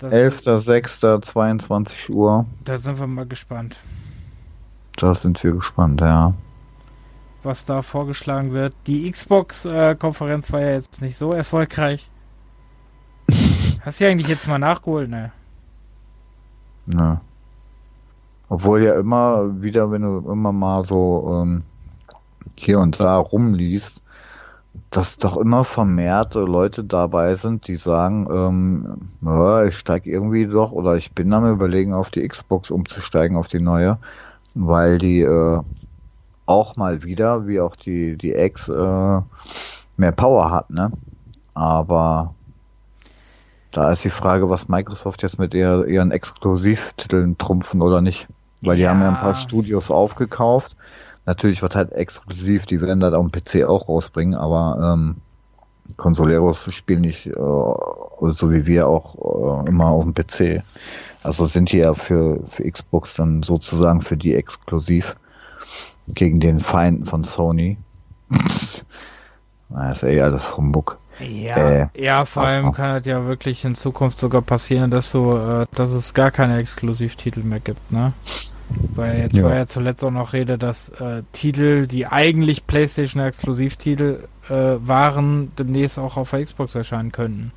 11.06.22 0.00 2.10
Uhr. 2.10 2.44
Da 2.64 2.78
sind 2.78 2.98
wir 2.98 3.06
mal 3.06 3.26
gespannt. 3.26 3.76
Da 4.96 5.14
sind 5.14 5.42
wir 5.42 5.52
gespannt, 5.52 6.02
ja. 6.02 6.34
Was 7.42 7.64
da 7.64 7.80
vorgeschlagen 7.82 8.52
wird. 8.52 8.74
Die 8.86 9.10
Xbox-Konferenz 9.10 10.50
äh, 10.50 10.52
war 10.52 10.60
ja 10.60 10.72
jetzt 10.72 11.00
nicht 11.00 11.16
so 11.16 11.32
erfolgreich. 11.32 12.10
Hast 13.86 14.00
du 14.00 14.04
ja 14.04 14.10
eigentlich 14.10 14.26
jetzt 14.26 14.48
mal 14.48 14.58
nachgeholt, 14.58 15.08
ne? 15.08 15.30
Ne. 16.86 17.20
Obwohl 18.48 18.82
ja 18.82 18.98
immer 18.98 19.62
wieder, 19.62 19.92
wenn 19.92 20.02
du 20.02 20.28
immer 20.28 20.50
mal 20.50 20.84
so 20.84 21.44
ähm, 21.44 21.62
hier 22.56 22.80
und 22.80 22.98
da 22.98 23.16
rumliest, 23.16 24.00
dass 24.90 25.18
doch 25.18 25.36
immer 25.36 25.62
vermehrt 25.62 26.34
Leute 26.34 26.82
dabei 26.82 27.36
sind, 27.36 27.68
die 27.68 27.76
sagen, 27.76 28.26
ähm, 28.28 29.10
ja, 29.22 29.64
ich 29.66 29.78
steige 29.78 30.10
irgendwie 30.10 30.46
doch 30.46 30.72
oder 30.72 30.96
ich 30.96 31.12
bin 31.12 31.32
am 31.32 31.48
überlegen, 31.48 31.94
auf 31.94 32.10
die 32.10 32.26
Xbox 32.26 32.72
umzusteigen, 32.72 33.36
auf 33.36 33.46
die 33.46 33.60
neue, 33.60 33.98
weil 34.54 34.98
die 34.98 35.20
äh, 35.20 35.60
auch 36.46 36.74
mal 36.74 37.04
wieder, 37.04 37.46
wie 37.46 37.60
auch 37.60 37.76
die, 37.76 38.16
die 38.16 38.32
X, 38.32 38.68
äh, 38.68 39.20
mehr 39.96 40.12
Power 40.12 40.50
hat, 40.50 40.70
ne? 40.70 40.90
Aber 41.54 42.34
da 43.76 43.90
ist 43.90 44.04
die 44.04 44.10
Frage, 44.10 44.48
was 44.48 44.68
Microsoft 44.68 45.22
jetzt 45.22 45.38
mit 45.38 45.52
ihr, 45.52 45.86
ihren 45.86 46.10
Exklusivtiteln 46.10 47.36
trumpfen 47.36 47.82
oder 47.82 48.00
nicht. 48.00 48.26
Weil 48.62 48.78
ja. 48.78 48.86
die 48.86 48.88
haben 48.88 49.02
ja 49.02 49.10
ein 49.10 49.20
paar 49.20 49.34
Studios 49.34 49.90
aufgekauft. 49.90 50.74
Natürlich 51.26 51.60
wird 51.60 51.76
halt 51.76 51.92
exklusiv, 51.92 52.64
die 52.64 52.80
werden 52.80 53.00
das 53.00 53.12
auf 53.12 53.30
dem 53.30 53.32
PC 53.32 53.68
auch 53.68 53.86
rausbringen, 53.86 54.34
aber 54.34 54.94
ähm, 54.94 55.16
Consoleros 55.98 56.72
spielen 56.72 57.02
nicht, 57.02 57.26
äh, 57.26 57.32
so 57.34 58.50
wie 58.50 58.66
wir 58.66 58.88
auch 58.88 59.64
äh, 59.64 59.68
immer 59.68 59.88
auf 59.88 60.04
dem 60.04 60.14
PC. 60.14 60.62
Also 61.22 61.46
sind 61.46 61.70
die 61.70 61.78
ja 61.78 61.92
für, 61.92 62.40
für 62.48 62.70
Xbox 62.70 63.12
dann 63.14 63.42
sozusagen 63.42 64.00
für 64.00 64.16
die 64.16 64.34
exklusiv 64.34 65.16
gegen 66.08 66.40
den 66.40 66.60
Feinden 66.60 67.04
von 67.04 67.24
Sony. 67.24 67.76
das 69.68 69.96
ist 69.98 70.02
eh 70.04 70.22
alles 70.22 70.56
Humbug. 70.56 70.98
Ja, 71.18 71.56
äh, 71.56 71.88
ja, 71.96 72.24
vor 72.24 72.44
allem 72.44 72.72
kann 72.72 72.96
es 72.96 73.06
ja 73.06 73.24
wirklich 73.26 73.64
in 73.64 73.74
Zukunft 73.74 74.18
sogar 74.18 74.42
passieren, 74.42 74.90
dass 74.90 75.12
du, 75.12 75.32
äh, 75.36 75.66
dass 75.74 75.92
es 75.92 76.14
gar 76.14 76.30
keine 76.30 76.58
Exklusivtitel 76.58 77.42
mehr 77.42 77.60
gibt, 77.60 77.90
ne? 77.90 78.12
Weil 78.94 79.20
jetzt 79.20 79.36
ja. 79.36 79.44
war 79.44 79.54
ja 79.54 79.66
zuletzt 79.66 80.04
auch 80.04 80.10
noch 80.10 80.32
Rede, 80.32 80.58
dass 80.58 80.88
äh, 80.88 81.22
Titel, 81.32 81.86
die 81.86 82.06
eigentlich 82.06 82.66
PlayStation 82.66 83.22
Exklusivtitel 83.22 84.24
äh, 84.48 84.52
waren, 84.80 85.52
demnächst 85.56 85.98
auch 85.98 86.16
auf 86.16 86.30
der 86.30 86.44
Xbox 86.44 86.74
erscheinen 86.74 87.12
könnten. 87.12 87.52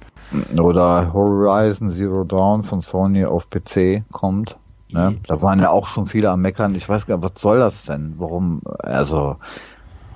Oder 0.59 1.11
Horizon 1.11 1.91
Zero 1.91 2.23
Dawn 2.23 2.63
von 2.63 2.81
Sony 2.81 3.25
auf 3.25 3.49
PC 3.49 4.03
kommt. 4.11 4.55
Ne? 4.91 5.17
Da 5.27 5.41
waren 5.41 5.59
ja 5.59 5.69
auch 5.69 5.87
schon 5.87 6.07
viele 6.07 6.29
am 6.29 6.41
Meckern. 6.41 6.75
Ich 6.75 6.87
weiß 6.87 7.05
gar 7.05 7.17
nicht, 7.17 7.23
was 7.35 7.41
soll 7.41 7.59
das 7.59 7.85
denn? 7.85 8.15
Warum? 8.17 8.61
Also 8.79 9.37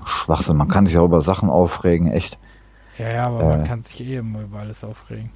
Schwachsinn. 0.06 0.58
Man 0.58 0.68
kann 0.68 0.86
sich 0.86 0.98
auch 0.98 1.06
über 1.06 1.22
Sachen 1.22 1.50
aufregen, 1.50 2.12
echt. 2.12 2.38
Ja, 2.98 3.12
ja, 3.12 3.28
aber 3.28 3.42
äh, 3.42 3.58
man 3.58 3.64
kann 3.64 3.84
sich 3.84 4.02
eh 4.02 4.18
immer 4.18 4.42
über 4.42 4.60
alles 4.60 4.84
aufregen. 4.84 5.32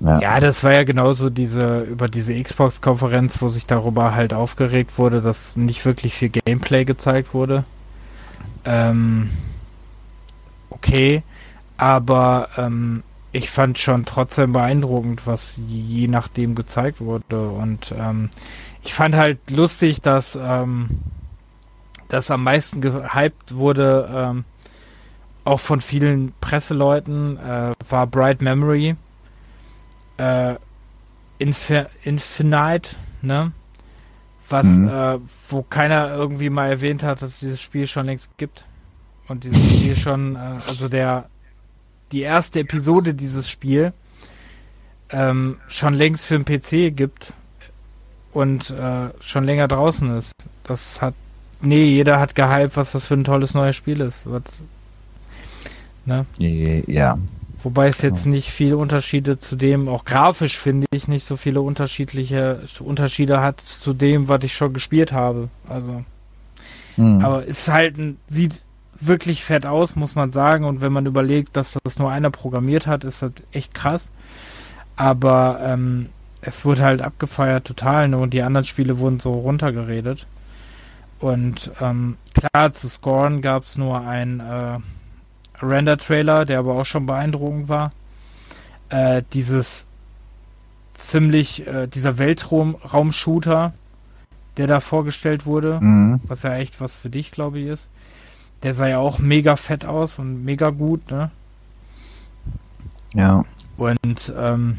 Ja. 0.00 0.18
ja. 0.20 0.40
das 0.40 0.64
war 0.64 0.72
ja 0.72 0.84
genauso 0.84 1.30
diese, 1.30 1.82
über 1.82 2.08
diese 2.08 2.40
Xbox-Konferenz, 2.40 3.40
wo 3.40 3.48
sich 3.48 3.66
darüber 3.66 4.14
halt 4.14 4.34
aufgeregt 4.34 4.98
wurde, 4.98 5.20
dass 5.20 5.56
nicht 5.56 5.84
wirklich 5.84 6.14
viel 6.14 6.30
Gameplay 6.30 6.84
gezeigt 6.84 7.32
wurde. 7.34 7.64
Ähm, 8.64 9.30
okay, 10.70 11.22
aber 11.76 12.48
ähm, 12.56 13.02
ich 13.32 13.50
fand 13.50 13.78
schon 13.78 14.04
trotzdem 14.04 14.52
beeindruckend, 14.52 15.26
was 15.26 15.58
je 15.66 16.06
nachdem 16.06 16.54
gezeigt 16.54 17.00
wurde. 17.00 17.48
Und 17.48 17.94
ähm, 17.98 18.30
ich 18.82 18.94
fand 18.94 19.16
halt 19.16 19.50
lustig, 19.50 20.00
dass 20.00 20.38
ähm, 20.40 21.00
das 22.08 22.30
am 22.30 22.44
meisten 22.44 22.80
gehypt 22.80 23.56
wurde, 23.56 24.08
ähm, 24.14 24.44
auch 25.44 25.60
von 25.60 25.80
vielen 25.80 26.32
Presseleuten, 26.40 27.38
äh, 27.38 27.72
war 27.88 28.06
Bright 28.06 28.42
Memory. 28.42 28.96
Äh, 30.16 30.54
Infi 31.38 31.84
Infinite, 32.04 32.96
ne? 33.22 33.52
Was, 34.48 34.66
mhm. 34.66 34.88
äh, 34.88 35.18
wo 35.48 35.62
keiner 35.62 36.14
irgendwie 36.14 36.50
mal 36.50 36.68
erwähnt 36.68 37.02
hat, 37.02 37.22
dass 37.22 37.32
es 37.32 37.40
dieses 37.40 37.60
Spiel 37.60 37.86
schon 37.86 38.06
längst 38.06 38.36
gibt. 38.36 38.64
Und 39.28 39.44
dieses 39.44 39.58
Spiel 39.58 39.96
schon, 39.96 40.36
äh, 40.36 40.60
also 40.66 40.88
der, 40.88 41.28
die 42.12 42.20
erste 42.20 42.60
Episode 42.60 43.14
dieses 43.14 43.48
Spiel 43.48 43.92
ähm, 45.10 45.58
schon 45.68 45.94
längst 45.94 46.24
für 46.24 46.38
den 46.38 46.44
PC 46.44 46.94
gibt 46.94 47.34
und 48.32 48.70
äh, 48.70 49.08
schon 49.20 49.44
länger 49.44 49.68
draußen 49.68 50.16
ist. 50.18 50.32
Das 50.64 51.00
hat, 51.00 51.14
nee, 51.60 51.84
jeder 51.84 52.20
hat 52.20 52.34
gehypt, 52.34 52.76
was 52.76 52.92
das 52.92 53.06
für 53.06 53.14
ein 53.14 53.24
tolles 53.24 53.54
neues 53.54 53.76
Spiel 53.76 54.00
ist. 54.00 54.30
Was, 54.30 54.42
Ne? 56.06 56.26
Ja. 56.86 57.18
Wobei 57.62 57.88
es 57.88 58.02
jetzt 58.02 58.26
nicht 58.26 58.50
viele 58.50 58.76
Unterschiede 58.76 59.38
zu 59.38 59.56
dem, 59.56 59.88
auch 59.88 60.04
grafisch 60.04 60.58
finde 60.58 60.86
ich, 60.92 61.08
nicht 61.08 61.24
so 61.24 61.36
viele 61.36 61.62
unterschiedliche 61.62 62.60
Unterschiede 62.80 63.40
hat 63.40 63.60
zu 63.60 63.94
dem, 63.94 64.28
was 64.28 64.44
ich 64.44 64.52
schon 64.52 64.74
gespielt 64.74 65.12
habe. 65.12 65.48
Also. 65.66 66.04
Mhm. 66.98 67.24
Aber 67.24 67.48
es 67.48 67.68
halt 67.68 67.96
ein, 67.96 68.18
sieht 68.26 68.52
wirklich 69.00 69.44
fett 69.44 69.64
aus, 69.64 69.96
muss 69.96 70.14
man 70.14 70.30
sagen. 70.30 70.64
Und 70.64 70.82
wenn 70.82 70.92
man 70.92 71.06
überlegt, 71.06 71.56
dass 71.56 71.78
das 71.82 71.98
nur 71.98 72.10
einer 72.10 72.30
programmiert 72.30 72.86
hat, 72.86 73.02
ist 73.02 73.22
das 73.22 73.32
echt 73.52 73.74
krass. 73.74 74.10
Aber 74.96 75.58
ähm, 75.62 76.10
es 76.42 76.64
wurde 76.66 76.84
halt 76.84 77.00
abgefeiert 77.00 77.66
total 77.66 78.08
ne? 78.08 78.18
und 78.18 78.34
die 78.34 78.42
anderen 78.42 78.66
Spiele 78.66 78.98
wurden 78.98 79.20
so 79.20 79.32
runtergeredet. 79.32 80.26
Und 81.18 81.70
ähm, 81.80 82.16
klar, 82.34 82.72
zu 82.72 82.88
scoren 82.88 83.40
gab 83.40 83.62
es 83.62 83.78
nur 83.78 84.06
ein 84.06 84.40
äh, 84.40 84.78
Render-Trailer, 85.62 86.44
der 86.44 86.58
aber 86.58 86.74
auch 86.74 86.86
schon 86.86 87.06
beeindruckend 87.06 87.68
war. 87.68 87.90
Äh, 88.88 89.22
dieses 89.32 89.86
ziemlich, 90.94 91.66
äh, 91.66 91.86
dieser 91.86 92.18
Weltraum-Shooter, 92.18 93.72
der 94.56 94.66
da 94.66 94.80
vorgestellt 94.80 95.46
wurde, 95.46 95.80
mhm. 95.80 96.20
was 96.24 96.42
ja 96.42 96.54
echt 96.54 96.80
was 96.80 96.94
für 96.94 97.10
dich, 97.10 97.30
glaube 97.30 97.58
ich, 97.58 97.66
ist. 97.66 97.88
Der 98.62 98.74
sah 98.74 98.86
ja 98.86 98.98
auch 98.98 99.18
mega 99.18 99.56
fett 99.56 99.84
aus 99.84 100.18
und 100.18 100.44
mega 100.44 100.70
gut, 100.70 101.10
ne? 101.10 101.30
Ja. 103.12 103.44
Und 103.76 104.32
ähm, 104.36 104.78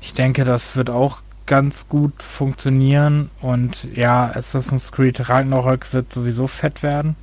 ich 0.00 0.14
denke, 0.14 0.44
das 0.44 0.76
wird 0.76 0.90
auch 0.90 1.22
ganz 1.46 1.88
gut 1.88 2.22
funktionieren. 2.22 3.30
Und 3.40 3.88
ja, 3.94 4.30
Assassin's 4.32 4.92
Creed 4.92 5.28
Ragnarök 5.28 5.92
wird 5.92 6.12
sowieso 6.12 6.46
fett 6.46 6.82
werden. 6.82 7.16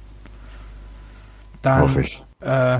Dann 1.65 1.81
Hoffe 1.81 2.01
ich. 2.01 2.23
Äh, 2.41 2.79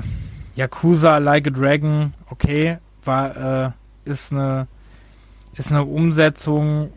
Yakuza 0.54 1.18
Like 1.18 1.48
a 1.48 1.50
Dragon, 1.50 2.14
okay, 2.30 2.78
war 3.04 3.66
äh, 3.66 3.70
ist 4.04 4.32
eine 4.32 4.68
ist 5.54 5.72
eine 5.72 5.84
Umsetzung 5.84 6.90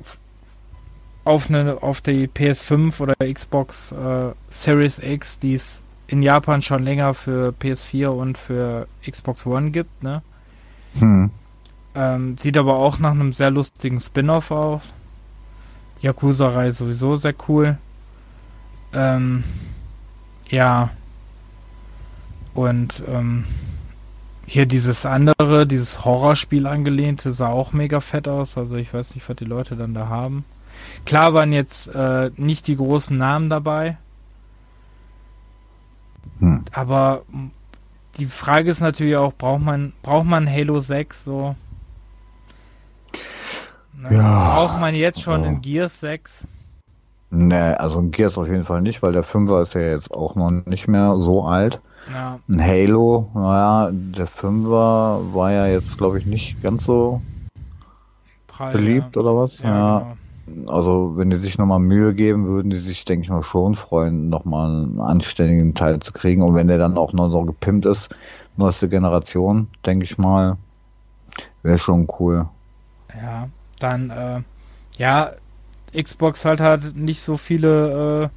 auf 1.25 1.49
eine 1.49 1.81
auf 1.81 2.01
die 2.01 2.27
PS5 2.27 3.01
oder 3.01 3.15
Xbox 3.15 3.91
äh, 3.91 4.31
Series 4.49 4.99
X, 4.99 5.39
die 5.39 5.55
es 5.55 5.83
in 6.05 6.21
Japan 6.21 6.61
schon 6.61 6.83
länger 6.83 7.15
für 7.15 7.53
PS4 7.59 8.07
und 8.07 8.37
für 8.37 8.87
Xbox 9.09 9.45
One 9.47 9.71
gibt, 9.71 10.03
ne? 10.03 10.21
Hm. 10.99 11.31
Ähm, 11.95 12.37
sieht 12.37 12.57
aber 12.57 12.75
auch 12.75 12.99
nach 12.99 13.11
einem 13.11 13.33
sehr 13.33 13.49
lustigen 13.49 13.99
Spin-off 13.99 14.51
aus. 14.51 14.93
Yakuza-Reihe 16.01 16.71
sowieso 16.71 17.17
sehr 17.17 17.35
cool. 17.47 17.77
Ähm, 18.93 19.43
ja, 20.49 20.91
und 22.53 23.03
ähm, 23.07 23.45
hier 24.45 24.65
dieses 24.65 25.05
andere, 25.05 25.67
dieses 25.67 26.03
Horrorspiel 26.05 26.65
angelehnte, 26.65 27.33
sah 27.33 27.49
auch 27.49 27.71
mega 27.71 27.99
fett 27.99 28.27
aus. 28.27 28.57
Also 28.57 28.75
ich 28.77 28.93
weiß 28.93 29.15
nicht, 29.15 29.27
was 29.29 29.35
die 29.35 29.45
Leute 29.45 29.75
dann 29.75 29.93
da 29.93 30.07
haben. 30.07 30.43
Klar 31.05 31.33
waren 31.33 31.53
jetzt 31.53 31.87
äh, 31.93 32.31
nicht 32.35 32.67
die 32.67 32.75
großen 32.75 33.17
Namen 33.17 33.49
dabei. 33.49 33.97
Hm. 36.39 36.65
Aber 36.71 37.23
die 38.17 38.25
Frage 38.25 38.71
ist 38.71 38.81
natürlich 38.81 39.17
auch, 39.17 39.33
braucht 39.33 39.61
man, 39.61 39.93
braucht 40.01 40.25
man 40.25 40.49
Halo 40.49 40.79
6 40.79 41.23
so? 41.23 41.55
Na, 44.01 44.11
ja. 44.11 44.55
Braucht 44.55 44.79
man 44.79 44.95
jetzt 44.95 45.21
schon 45.21 45.41
also. 45.41 45.45
in 45.45 45.61
Gears 45.61 45.99
6? 45.99 46.45
Nee, 47.31 47.55
also 47.55 47.99
ein 47.99 48.11
Gears 48.11 48.37
auf 48.37 48.47
jeden 48.47 48.63
Fall 48.63 48.81
nicht, 48.81 49.03
weil 49.03 49.11
der 49.11 49.23
5er 49.23 49.61
ist 49.61 49.75
ja 49.75 49.81
jetzt 49.81 50.11
auch 50.11 50.35
noch 50.35 50.49
nicht 50.49 50.87
mehr 50.87 51.15
so 51.17 51.43
alt. 51.43 51.79
Ja. 52.11 52.39
Ein 52.49 52.61
Halo, 52.61 53.29
naja, 53.33 53.91
der 53.91 54.27
Fünfer 54.27 55.21
war 55.33 55.51
ja 55.51 55.67
jetzt, 55.67 55.97
glaube 55.97 56.19
ich, 56.19 56.25
nicht 56.25 56.61
ganz 56.63 56.85
so 56.85 57.21
Prall, 58.47 58.73
beliebt 58.73 59.15
ja. 59.15 59.21
oder 59.21 59.35
was? 59.35 59.59
Ja. 59.59 59.69
ja. 59.69 59.99
Genau. 59.99 60.15
Also, 60.71 61.13
wenn 61.15 61.29
die 61.29 61.37
sich 61.37 61.57
nochmal 61.57 61.79
Mühe 61.79 62.13
geben, 62.15 62.47
würden 62.47 62.71
die 62.71 62.79
sich, 62.79 63.05
denke 63.05 63.23
ich 63.23 63.29
mal, 63.29 63.43
schon 63.43 63.75
freuen, 63.75 64.29
nochmal 64.29 64.69
einen 64.69 64.99
anständigen 64.99 65.75
Teil 65.75 65.99
zu 65.99 66.11
kriegen. 66.11 66.41
Und 66.41 66.55
wenn 66.55 66.67
der 66.67 66.79
dann 66.79 66.97
auch 66.97 67.13
noch 67.13 67.29
so 67.29 67.43
gepimpt 67.43 67.85
ist, 67.85 68.09
neueste 68.57 68.89
Generation, 68.89 69.67
denke 69.85 70.05
ich 70.05 70.17
mal, 70.17 70.57
wäre 71.61 71.77
schon 71.77 72.07
cool. 72.19 72.47
Ja, 73.21 73.47
dann, 73.79 74.09
äh, 74.09 74.41
ja, 74.97 75.31
Xbox 75.95 76.45
halt 76.45 76.59
hat 76.59 76.95
nicht 76.95 77.21
so 77.21 77.37
viele, 77.37 78.31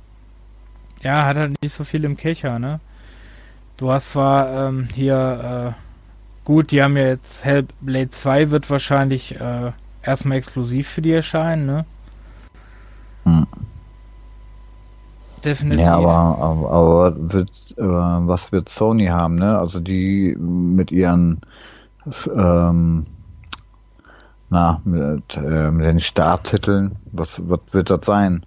äh, 1.02 1.06
ja, 1.06 1.24
hat 1.24 1.36
halt 1.36 1.54
nicht 1.62 1.74
so 1.74 1.84
viel 1.84 2.04
im 2.04 2.16
Kecher, 2.16 2.58
ne? 2.58 2.80
Du 3.82 3.90
hast 3.90 4.12
zwar 4.12 4.68
ähm, 4.68 4.86
hier, 4.94 5.74
äh, 5.74 6.44
gut, 6.44 6.70
die 6.70 6.80
haben 6.80 6.96
ja 6.96 7.02
jetzt 7.02 7.44
Hellblade 7.44 8.10
2 8.10 8.52
wird 8.52 8.70
wahrscheinlich 8.70 9.34
äh, 9.40 9.72
erstmal 10.04 10.38
exklusiv 10.38 10.86
für 10.86 11.02
die 11.02 11.10
erscheinen, 11.10 11.66
ne? 11.66 11.84
Hm. 13.24 13.44
Definitiv. 15.44 15.84
Ja, 15.84 15.96
aber, 15.96 16.12
aber, 16.12 16.70
aber 16.70 17.32
wird, 17.32 17.50
äh, 17.76 17.82
was 17.82 18.52
wird 18.52 18.68
Sony 18.68 19.06
haben, 19.06 19.34
ne? 19.34 19.58
Also 19.58 19.80
die 19.80 20.36
mit 20.38 20.92
ihren 20.92 21.40
ähm, 22.36 23.04
na, 24.48 24.80
mit, 24.84 25.36
äh, 25.36 25.72
mit 25.72 25.86
den 25.86 25.98
Starttiteln, 25.98 26.92
was, 27.10 27.40
was 27.48 27.58
wird 27.72 27.90
das 27.90 28.06
sein? 28.06 28.46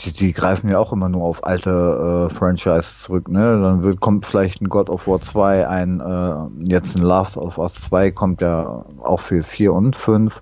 Die, 0.00 0.12
die 0.12 0.32
greifen 0.32 0.70
ja 0.70 0.78
auch 0.78 0.92
immer 0.92 1.08
nur 1.08 1.24
auf 1.24 1.44
alte 1.44 2.28
äh, 2.30 2.34
Franchise 2.34 2.88
zurück, 3.00 3.28
ne? 3.28 3.60
Dann 3.60 3.82
wird, 3.82 4.00
kommt 4.00 4.26
vielleicht 4.26 4.60
ein 4.60 4.68
God 4.68 4.90
of 4.90 5.06
War 5.06 5.20
2, 5.20 5.66
ein 5.66 6.00
äh, 6.00 6.70
jetzt 6.70 6.96
ein 6.96 7.02
Last 7.02 7.36
of 7.36 7.58
Us 7.58 7.74
2 7.74 8.10
kommt 8.10 8.42
ja 8.42 8.84
auch 9.02 9.20
für 9.20 9.42
4 9.42 9.72
und 9.72 9.96
5. 9.96 10.40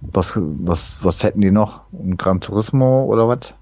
Was, 0.00 0.32
was, 0.36 0.98
was 1.02 1.22
hätten 1.22 1.40
die 1.40 1.50
noch? 1.50 1.82
Ein 1.92 2.16
Gran 2.16 2.40
Turismo 2.40 3.04
oder 3.04 3.28
was? 3.28 3.54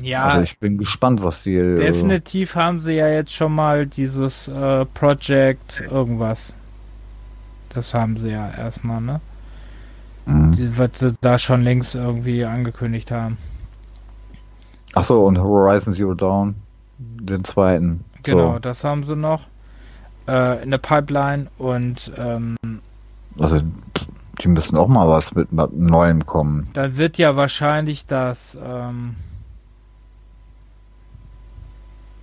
Ja. 0.00 0.24
Also 0.24 0.42
ich 0.42 0.58
bin 0.58 0.78
gespannt, 0.78 1.22
was 1.22 1.42
die. 1.42 1.56
Äh, 1.56 1.76
definitiv 1.76 2.56
äh, 2.56 2.58
haben 2.58 2.80
sie 2.80 2.94
ja 2.94 3.08
jetzt 3.08 3.32
schon 3.32 3.54
mal 3.54 3.86
dieses 3.86 4.48
äh, 4.48 4.84
Project 4.86 5.84
irgendwas. 5.90 6.54
Das 7.70 7.94
haben 7.94 8.16
sie 8.16 8.30
ja 8.30 8.50
erstmal, 8.50 9.00
ne? 9.00 9.20
Mhm. 10.26 10.52
Die, 10.52 10.78
was 10.78 10.90
sie 10.94 11.12
da 11.20 11.38
schon 11.38 11.62
längst 11.62 11.94
irgendwie 11.94 12.44
angekündigt 12.44 13.10
haben. 13.10 13.38
Ach 14.94 15.04
so, 15.04 15.24
und 15.24 15.38
Horizon 15.38 15.94
Zero 15.94 16.14
Dawn, 16.14 16.54
den 16.98 17.44
zweiten. 17.44 18.04
Genau, 18.22 18.54
so. 18.54 18.58
das 18.58 18.84
haben 18.84 19.02
sie 19.02 19.16
noch 19.16 19.42
äh, 20.28 20.62
in 20.62 20.70
der 20.70 20.78
Pipeline 20.78 21.48
und 21.58 22.12
ähm, 22.16 22.56
also 23.38 23.60
die 24.40 24.48
müssen 24.48 24.76
auch 24.76 24.88
mal 24.88 25.08
was 25.08 25.34
mit, 25.34 25.52
mit 25.52 25.72
Neuem 25.76 26.24
kommen. 26.26 26.68
Dann 26.72 26.96
wird 26.96 27.18
ja 27.18 27.36
wahrscheinlich 27.36 28.06
das 28.06 28.56
ähm, 28.62 29.16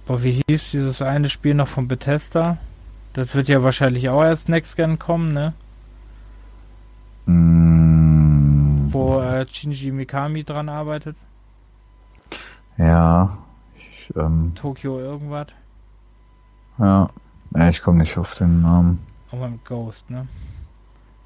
boah, 0.06 0.24
wie 0.24 0.42
hieß 0.48 0.72
dieses 0.72 1.02
eine 1.02 1.30
Spiel 1.30 1.54
noch 1.54 1.68
von 1.68 1.88
Bethesda? 1.88 2.58
Das 3.14 3.36
wird 3.36 3.48
ja 3.48 3.62
wahrscheinlich 3.64 4.10
auch 4.10 4.24
erst 4.24 4.50
Next 4.50 4.78
Gen 4.78 4.98
kommen, 4.98 5.34
ne? 5.34 5.54
Mm. 7.26 8.92
Wo 8.92 9.20
äh, 9.20 9.46
Shinji 9.48 9.92
Mikami 9.92 10.44
dran 10.44 10.70
arbeitet. 10.70 11.16
Ja. 12.82 13.38
Ich, 13.76 14.16
ähm, 14.16 14.54
Tokyo 14.56 15.00
irgendwas. 15.00 15.48
Ja. 16.80 17.10
ja 17.56 17.70
ich 17.70 17.82
komme 17.82 18.00
nicht 18.00 18.18
auf 18.18 18.34
den 18.36 18.62
Namen. 18.62 19.06
Oh 19.32 19.38
mein 19.38 19.60
Ghost, 19.64 20.10
ne? 20.10 20.28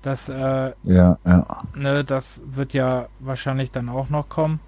Das, 0.02 0.30
äh, 0.30 0.74
ja, 0.84 1.18
ja. 1.26 1.64
Ne, 1.74 2.04
das 2.04 2.42
wird 2.46 2.74
ja 2.74 3.08
wahrscheinlich 3.20 3.72
dann 3.72 3.90
auch 3.90 4.10
noch 4.10 4.30
kommen. 4.30 4.60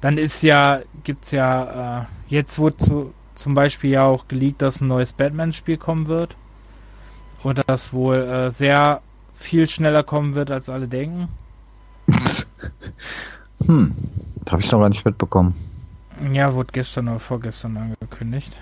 Dann 0.00 0.18
ist 0.18 0.42
ja, 0.42 0.80
gibt's 1.04 1.30
ja, 1.30 2.00
äh, 2.00 2.04
jetzt 2.28 2.58
wurde 2.58 2.76
zu, 2.76 3.14
zum 3.34 3.54
Beispiel 3.54 3.90
ja 3.90 4.04
auch 4.04 4.28
geleakt, 4.28 4.60
dass 4.60 4.80
ein 4.80 4.88
neues 4.88 5.12
Batman-Spiel 5.12 5.78
kommen 5.78 6.08
wird. 6.08 6.36
Und 7.42 7.62
das 7.66 7.92
wohl 7.92 8.16
äh, 8.16 8.50
sehr 8.50 9.00
viel 9.32 9.68
schneller 9.68 10.02
kommen 10.02 10.34
wird, 10.34 10.50
als 10.50 10.68
alle 10.68 10.88
denken. 10.88 11.28
hm, 13.64 13.94
das 14.44 14.52
habe 14.52 14.62
ich 14.62 14.70
noch 14.70 14.80
gar 14.80 14.88
nicht 14.88 15.04
mitbekommen. 15.04 15.54
Ja, 16.30 16.54
wurde 16.54 16.70
gestern 16.72 17.08
oder 17.08 17.18
vorgestern 17.18 17.76
angekündigt. 17.76 18.52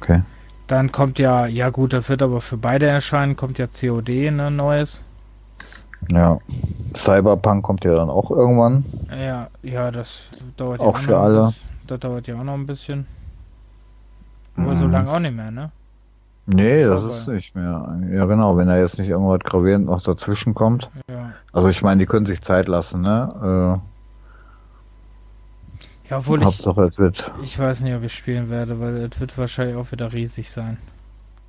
Okay. 0.00 0.22
Dann 0.66 0.90
kommt 0.92 1.18
ja, 1.18 1.46
ja 1.46 1.70
gut, 1.70 1.92
das 1.92 2.08
wird 2.08 2.22
aber 2.22 2.40
für 2.40 2.56
beide 2.56 2.86
erscheinen, 2.86 3.36
kommt 3.36 3.58
ja 3.58 3.66
COD, 3.66 4.30
ne, 4.30 4.50
neues. 4.50 5.02
Ja. 6.10 6.38
Cyberpunk 6.96 7.64
kommt 7.64 7.84
ja 7.84 7.94
dann 7.94 8.10
auch 8.10 8.30
irgendwann. 8.30 8.84
Ja, 9.10 9.48
ja, 9.62 9.90
das 9.90 10.30
dauert 10.56 10.80
auch 10.80 10.84
ja 10.84 10.90
auch 10.90 10.98
für 10.98 11.18
alle. 11.18 11.46
Bisschen, 11.46 11.68
das 11.86 12.00
dauert 12.00 12.26
ja 12.26 12.36
auch 12.36 12.44
noch 12.44 12.54
ein 12.54 12.66
bisschen. 12.66 13.06
Aber 14.56 14.72
mhm. 14.72 14.76
so 14.78 14.86
lange 14.86 15.10
auch 15.10 15.18
nicht 15.18 15.34
mehr, 15.34 15.50
ne? 15.50 15.70
Nee, 16.46 16.82
das, 16.82 17.02
das 17.02 17.20
ist 17.20 17.28
nicht 17.28 17.54
mehr. 17.54 17.98
Ja, 18.12 18.26
genau, 18.26 18.56
wenn 18.56 18.68
da 18.68 18.76
jetzt 18.76 18.98
nicht 18.98 19.08
irgendwas 19.08 19.40
gravierend 19.40 19.86
noch 19.86 20.02
dazwischen 20.02 20.54
kommt. 20.54 20.90
Ja. 21.08 21.32
Also 21.52 21.68
ich 21.68 21.82
meine, 21.82 22.00
die 22.00 22.06
können 22.06 22.26
sich 22.26 22.42
Zeit 22.42 22.68
lassen, 22.68 23.00
ne? 23.00 23.80
Äh, 23.80 23.93
ja, 26.10 26.18
obwohl 26.18 26.44
Hauptsache, 26.44 26.84
ich, 26.84 26.92
es 26.92 26.98
wird. 26.98 27.32
ich 27.42 27.58
weiß 27.58 27.80
nicht, 27.80 27.94
ob 27.94 28.02
ich 28.02 28.14
spielen 28.14 28.50
werde, 28.50 28.80
weil 28.80 28.96
es 28.96 29.20
wird 29.20 29.36
wahrscheinlich 29.38 29.76
auch 29.76 29.90
wieder 29.92 30.12
riesig 30.12 30.50
sein. 30.50 30.78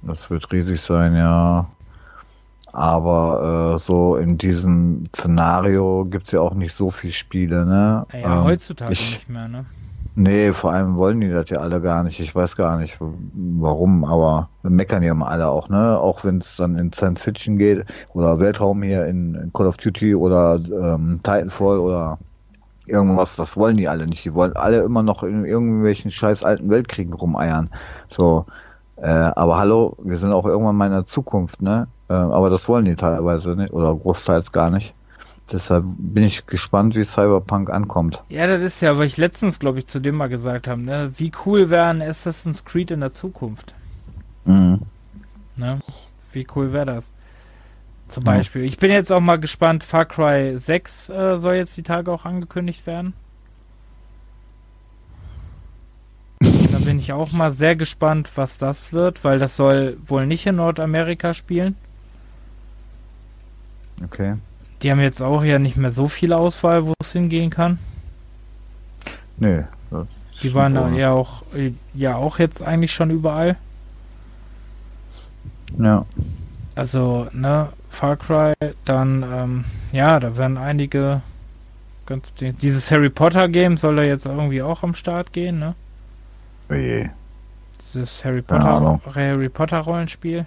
Das 0.01 0.29
wird 0.29 0.51
riesig 0.51 0.81
sein, 0.81 1.15
ja. 1.15 1.67
Aber 2.71 3.75
äh, 3.75 3.79
so 3.79 4.17
in 4.17 4.37
diesem 4.37 5.05
Szenario 5.15 6.05
gibt 6.05 6.25
es 6.25 6.33
ja 6.33 6.41
auch 6.41 6.53
nicht 6.53 6.75
so 6.75 6.91
viele 6.91 7.13
Spiele, 7.13 7.65
ne? 7.65 8.05
Ja, 8.11 8.39
ähm, 8.39 8.43
heutzutage 8.43 8.93
ich, 8.93 9.11
nicht 9.11 9.29
mehr, 9.29 9.47
ne? 9.47 9.65
Nee, 10.17 10.53
vor 10.53 10.71
allem 10.71 10.95
wollen 10.95 11.19
die 11.19 11.29
das 11.29 11.49
ja 11.49 11.59
alle 11.59 11.81
gar 11.81 12.03
nicht. 12.03 12.21
Ich 12.21 12.33
weiß 12.33 12.55
gar 12.55 12.77
nicht, 12.77 12.97
warum, 12.99 14.05
aber 14.05 14.49
meckern 14.63 15.03
ja 15.03 15.11
immer 15.11 15.27
alle 15.27 15.47
auch, 15.47 15.67
ne? 15.67 15.99
Auch 15.99 16.23
wenn 16.23 16.37
es 16.37 16.55
dann 16.55 16.77
in 16.77 16.93
Science 16.93 17.21
Fiction 17.21 17.57
geht 17.57 17.85
oder 18.13 18.39
Weltraum 18.39 18.81
hier 18.83 19.05
in, 19.05 19.35
in 19.35 19.53
Call 19.53 19.67
of 19.67 19.77
Duty 19.77 20.15
oder 20.15 20.55
ähm, 20.55 21.19
Titanfall 21.23 21.79
oder 21.79 22.17
irgendwas, 22.85 23.35
das 23.35 23.57
wollen 23.57 23.77
die 23.77 23.87
alle 23.87 24.07
nicht. 24.07 24.25
Die 24.25 24.33
wollen 24.33 24.55
alle 24.55 24.81
immer 24.81 25.03
noch 25.03 25.23
in 25.23 25.45
irgendwelchen 25.45 26.11
scheiß 26.11 26.43
alten 26.43 26.69
Weltkriegen 26.69 27.13
rumeiern. 27.13 27.69
So, 28.09 28.45
äh, 28.97 29.07
aber 29.07 29.57
hallo, 29.57 29.97
wir 30.03 30.17
sind 30.17 30.31
auch 30.31 30.45
irgendwann 30.45 30.75
mal 30.75 30.87
in 30.87 30.93
der 30.93 31.05
Zukunft, 31.05 31.61
ne? 31.61 31.87
Äh, 32.09 32.13
aber 32.13 32.49
das 32.49 32.67
wollen 32.67 32.85
die 32.85 32.95
teilweise 32.95 33.55
nicht 33.55 33.73
oder 33.73 33.93
großteils 33.93 34.51
gar 34.51 34.69
nicht. 34.69 34.93
Deshalb 35.51 35.85
bin 35.97 36.23
ich 36.23 36.47
gespannt, 36.47 36.95
wie 36.95 37.03
Cyberpunk 37.03 37.69
ankommt. 37.69 38.23
Ja, 38.29 38.47
das 38.47 38.63
ist 38.63 38.81
ja, 38.81 38.97
weil 38.97 39.05
ich 39.05 39.17
letztens, 39.17 39.59
glaube 39.59 39.79
ich, 39.79 39.85
zu 39.85 39.99
dem 39.99 40.15
mal 40.15 40.29
gesagt 40.29 40.67
habe, 40.67 40.81
ne? 40.81 41.11
Wie 41.17 41.31
cool 41.45 41.69
wäre 41.69 41.85
ein 41.85 42.01
Assassin's 42.01 42.65
Creed 42.65 42.91
in 42.91 43.01
der 43.01 43.11
Zukunft? 43.11 43.75
Mhm. 44.45 44.81
Ne? 45.55 45.79
Wie 46.31 46.47
cool 46.55 46.73
wäre 46.73 46.85
das? 46.85 47.13
Zum. 48.07 48.23
Beispiel. 48.23 48.63
Ich 48.63 48.77
bin 48.77 48.91
jetzt 48.91 49.11
auch 49.11 49.19
mal 49.19 49.39
gespannt, 49.39 49.83
Far 49.83 50.05
Cry 50.05 50.57
6 50.57 51.09
äh, 51.09 51.37
soll 51.37 51.55
jetzt 51.55 51.75
die 51.75 51.83
Tage 51.83 52.11
auch 52.11 52.25
angekündigt 52.25 52.85
werden. 52.85 53.13
da 56.39 56.79
bin 56.79 56.99
ich 56.99 57.13
auch 57.13 57.31
mal 57.31 57.51
sehr 57.51 57.75
gespannt, 57.75 58.29
was 58.35 58.57
das 58.57 58.91
wird, 58.91 59.23
weil 59.23 59.39
das 59.39 59.55
soll 59.55 59.97
wohl 60.05 60.27
nicht 60.27 60.45
in 60.45 60.57
Nordamerika 60.57 61.33
spielen. 61.33 61.75
Okay. 64.03 64.35
Die 64.81 64.91
haben 64.91 64.99
jetzt 64.99 65.21
auch 65.21 65.43
ja 65.43 65.57
nicht 65.57 65.77
mehr 65.77 65.91
so 65.91 66.07
viel 66.07 66.33
Auswahl, 66.33 66.85
wo 66.85 66.93
es 66.99 67.13
hingehen 67.13 67.49
kann. 67.49 67.79
Nö. 69.37 69.63
Die 70.43 70.53
waren 70.53 70.75
da 70.75 70.89
ja 70.89 71.11
auch, 71.11 71.43
ja 71.93 72.15
auch 72.15 72.39
jetzt 72.39 72.61
eigentlich 72.61 72.91
schon 72.91 73.09
überall. 73.09 73.55
Ja. 75.79 76.05
Also, 76.75 77.27
ne, 77.31 77.69
Far 77.95 78.17
Cry, 78.17 78.53
dann, 78.83 79.23
ähm, 79.23 79.65
ja, 79.93 80.19
da 80.19 80.37
werden 80.37 80.57
einige 80.57 81.21
ganz, 82.05 82.33
dieses 82.33 82.91
Harry 82.91 83.09
Potter 83.09 83.47
Game 83.47 83.77
soll 83.77 83.95
da 83.95 84.03
jetzt 84.03 84.25
irgendwie 84.25 84.61
auch 84.61 84.83
am 84.83 84.93
Start 84.93 85.31
gehen, 85.31 85.59
ne? 85.59 85.75
Oje. 86.69 87.09
Dieses 87.79 88.25
Harry 88.25 88.41
Potter, 88.41 88.99
Harry 89.15 89.47
Potter 89.47 89.79
Rollenspiel. 89.79 90.45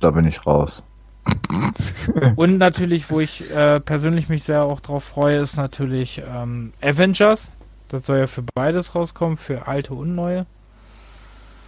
Da 0.00 0.10
bin 0.10 0.26
ich 0.26 0.44
raus. 0.46 0.82
Und 2.36 2.58
natürlich, 2.58 3.10
wo 3.10 3.20
ich 3.20 3.50
äh, 3.50 3.80
persönlich 3.80 4.28
mich 4.28 4.44
sehr 4.44 4.64
auch 4.64 4.80
drauf 4.80 5.04
freue, 5.04 5.38
ist 5.38 5.56
natürlich 5.56 6.22
ähm, 6.34 6.74
Avengers. 6.82 7.52
Das 7.88 8.06
soll 8.06 8.18
ja 8.18 8.26
für 8.26 8.42
beides 8.54 8.94
rauskommen, 8.94 9.38
für 9.38 9.66
alte 9.66 9.94
und 9.94 10.14
neue. 10.14 10.46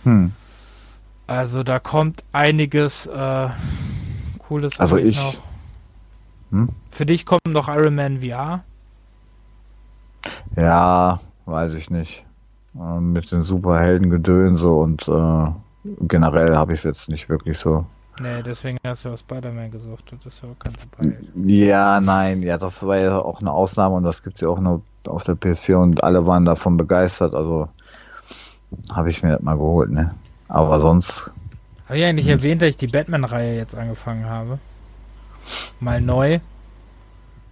Hm. 0.05 0.33
Also 1.27 1.63
da 1.63 1.79
kommt 1.79 2.23
einiges 2.33 3.07
äh, 3.07 3.49
Cooles 4.53 4.79
also 4.79 4.99
ich 4.99 5.17
noch. 5.17 5.35
Hm? 6.51 6.69
Für 6.91 7.07
dich 7.07 7.25
kommt 7.25 7.49
noch 7.49 7.69
Iron 7.69 7.95
Man 7.95 8.21
VR. 8.21 8.63
Ja, 10.57 11.21
weiß 11.47 11.73
ich 11.73 11.89
nicht. 11.89 12.23
Äh, 12.75 13.01
mit 13.01 13.33
den 13.33 13.45
Superhelden-Gedönse 13.45 14.69
und 14.69 15.09
äh, 15.09 15.47
generell 16.07 16.55
habe 16.55 16.75
ich 16.75 16.81
es 16.81 16.85
jetzt 16.85 17.09
nicht 17.09 17.31
wirklich 17.31 17.59
so 17.59 17.87
Nee, 18.21 18.43
deswegen 18.43 18.77
hast 18.85 19.07
du 19.07 19.09
auch 19.09 19.17
Spider-Man 19.17 19.71
gesucht. 19.71 20.13
Das 20.13 20.27
ist 20.27 20.43
ja 20.43 20.51
auch 20.51 20.59
kein 20.59 20.75
dabei. 20.75 21.17
Ja, 21.47 21.99
nein, 21.99 22.43
ja, 22.43 22.59
das 22.59 22.83
war 22.83 22.99
ja 22.99 23.19
auch 23.19 23.41
eine 23.41 23.51
Ausnahme 23.51 23.97
und 23.97 24.05
das 24.05 24.23
gibt 24.23 24.35
es 24.35 24.43
ja 24.43 24.49
auch 24.49 24.61
nur 24.61 24.83
auf 25.07 25.25
der 25.25 25.35
PS4 25.35 25.77
und 25.77 26.05
alle 26.05 26.27
waren 26.27 26.45
davon 26.45 26.77
begeistert. 26.77 27.35
Also 27.35 27.69
habe 28.91 29.11
ich 29.11 29.23
mir 29.23 29.31
das 29.31 29.41
mal 29.41 29.57
geholt, 29.57 29.91
ne? 29.91 30.11
Aber 30.49 30.79
sonst. 30.79 31.31
Habe 31.93 31.99
ich 31.99 32.07
eigentlich 32.07 32.29
erwähnt, 32.29 32.63
dass 32.63 32.71
ich 32.71 32.79
die 32.79 32.87
Batman-Reihe 32.87 33.55
jetzt 33.55 33.77
angefangen 33.77 34.25
habe? 34.25 34.59
Mal 35.79 36.01
neu. 36.01 36.41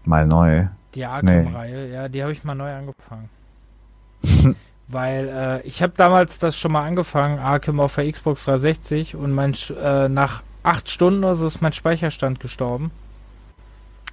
Mal 0.06 0.26
neu. 0.26 0.64
Die 0.94 1.04
Arkham-Reihe, 1.04 1.88
nee. 1.88 1.92
ja, 1.92 2.08
die 2.08 2.22
habe 2.22 2.32
ich 2.32 2.42
mal 2.42 2.54
neu 2.54 2.72
angefangen. 2.72 3.28
Weil 4.88 5.28
äh, 5.28 5.68
ich 5.68 5.82
habe 5.82 5.92
damals 5.94 6.38
das 6.38 6.56
schon 6.56 6.72
mal 6.72 6.86
angefangen, 6.86 7.38
Arkham 7.38 7.80
auf 7.80 7.96
der 7.96 8.10
Xbox 8.10 8.44
360 8.46 9.14
und 9.14 9.34
mein 9.34 9.54
äh, 9.78 10.08
nach 10.08 10.42
acht 10.62 10.88
Stunden 10.88 11.22
oder 11.22 11.36
so 11.36 11.46
ist 11.46 11.60
mein 11.60 11.74
Speicherstand 11.74 12.40
gestorben. 12.40 12.92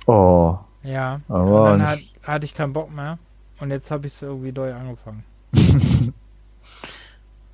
Oh. 0.07 0.57
Ja. 0.83 1.22
Aber 1.30 1.72
und 1.72 1.80
dann 1.80 1.88
hat, 1.88 1.99
hatte 2.23 2.43
ich 2.43 2.53
keinen 2.53 2.73
Bock 2.73 2.93
mehr. 2.93 3.17
Und 3.61 3.72
jetzt 3.72 3.89
habe 3.91 4.07
ich 4.07 4.14
es 4.14 4.22
irgendwie 4.23 4.51
neu 4.51 4.73
angefangen. 4.73 5.23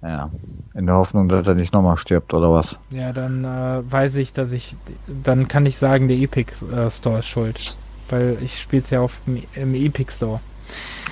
Ja. 0.04 0.30
In 0.74 0.86
der 0.86 0.96
Hoffnung, 0.96 1.30
dass 1.30 1.48
er 1.48 1.56
nicht 1.56 1.72
nochmal 1.72 1.98
stirbt, 1.98 2.34
oder 2.34 2.52
was? 2.52 2.78
Ja, 2.90 3.14
dann 3.14 3.46
äh, 3.46 3.92
weiß 3.92 4.16
ich, 4.18 4.34
dass 4.34 4.52
ich. 4.52 4.76
Dann 5.08 5.48
kann 5.48 5.66
ich 5.66 5.78
sagen, 5.78 6.08
der 6.08 6.18
Epic 6.18 6.54
äh, 6.66 6.92
Store 6.92 7.20
ist 7.20 7.28
schuld. 7.28 7.78
Weil 8.10 8.38
ich 8.42 8.60
spiele 8.60 8.82
es 8.82 8.90
ja 8.90 9.00
auf, 9.00 9.22
im 9.26 9.76
Epic 9.76 10.12
Store. 10.12 10.40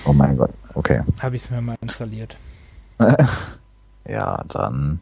Oh 0.06 0.14
mein 0.14 0.36
Gott, 0.36 0.52
okay. 0.74 1.02
Habe 1.22 1.36
ich 1.36 1.44
es 1.44 1.50
mir 1.50 1.62
mal 1.62 1.78
installiert. 1.82 2.38
ja, 4.08 4.44
dann. 4.50 5.00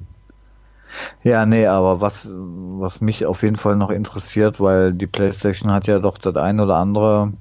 Ja, 1.23 1.45
nee, 1.45 1.67
aber 1.67 2.01
was, 2.01 2.27
was 2.29 2.99
mich 2.99 3.25
auf 3.25 3.43
jeden 3.43 3.55
Fall 3.55 3.75
noch 3.75 3.91
interessiert, 3.91 4.59
weil 4.59 4.93
die 4.93 5.07
PlayStation 5.07 5.71
hat 5.71 5.87
ja 5.87 5.99
doch 5.99 6.17
das 6.17 6.35
ein 6.35 6.59
oder 6.59 6.77
andere 6.77 7.33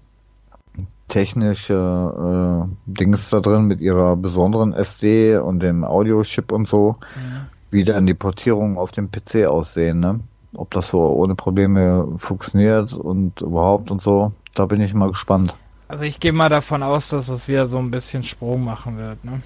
technische 1.08 2.68
äh, 2.68 2.76
Dings 2.86 3.30
da 3.30 3.40
drin 3.40 3.64
mit 3.64 3.80
ihrer 3.80 4.16
besonderen 4.16 4.72
SD 4.72 5.38
und 5.38 5.60
dem 5.60 5.84
Audiochip 5.84 6.52
und 6.52 6.68
so, 6.68 6.96
mhm. 7.16 7.46
wie 7.70 7.84
dann 7.84 8.06
die 8.06 8.14
Portierungen 8.14 8.78
auf 8.78 8.92
dem 8.92 9.10
PC 9.10 9.46
aussehen, 9.46 9.98
ne? 9.98 10.20
Ob 10.54 10.70
das 10.70 10.88
so 10.88 11.00
ohne 11.00 11.34
Probleme 11.34 12.08
funktioniert 12.16 12.92
und 12.92 13.40
überhaupt 13.40 13.90
und 13.90 14.00
so, 14.00 14.32
da 14.54 14.66
bin 14.66 14.80
ich 14.80 14.94
mal 14.94 15.10
gespannt. 15.10 15.54
Also 15.88 16.04
ich 16.04 16.20
gehe 16.20 16.32
mal 16.32 16.48
davon 16.48 16.82
aus, 16.82 17.08
dass 17.08 17.28
es 17.28 17.48
wieder 17.48 17.66
so 17.66 17.78
ein 17.78 17.90
bisschen 17.90 18.22
Sprung 18.22 18.64
machen 18.64 18.96
wird, 18.96 19.24
ne? 19.24 19.42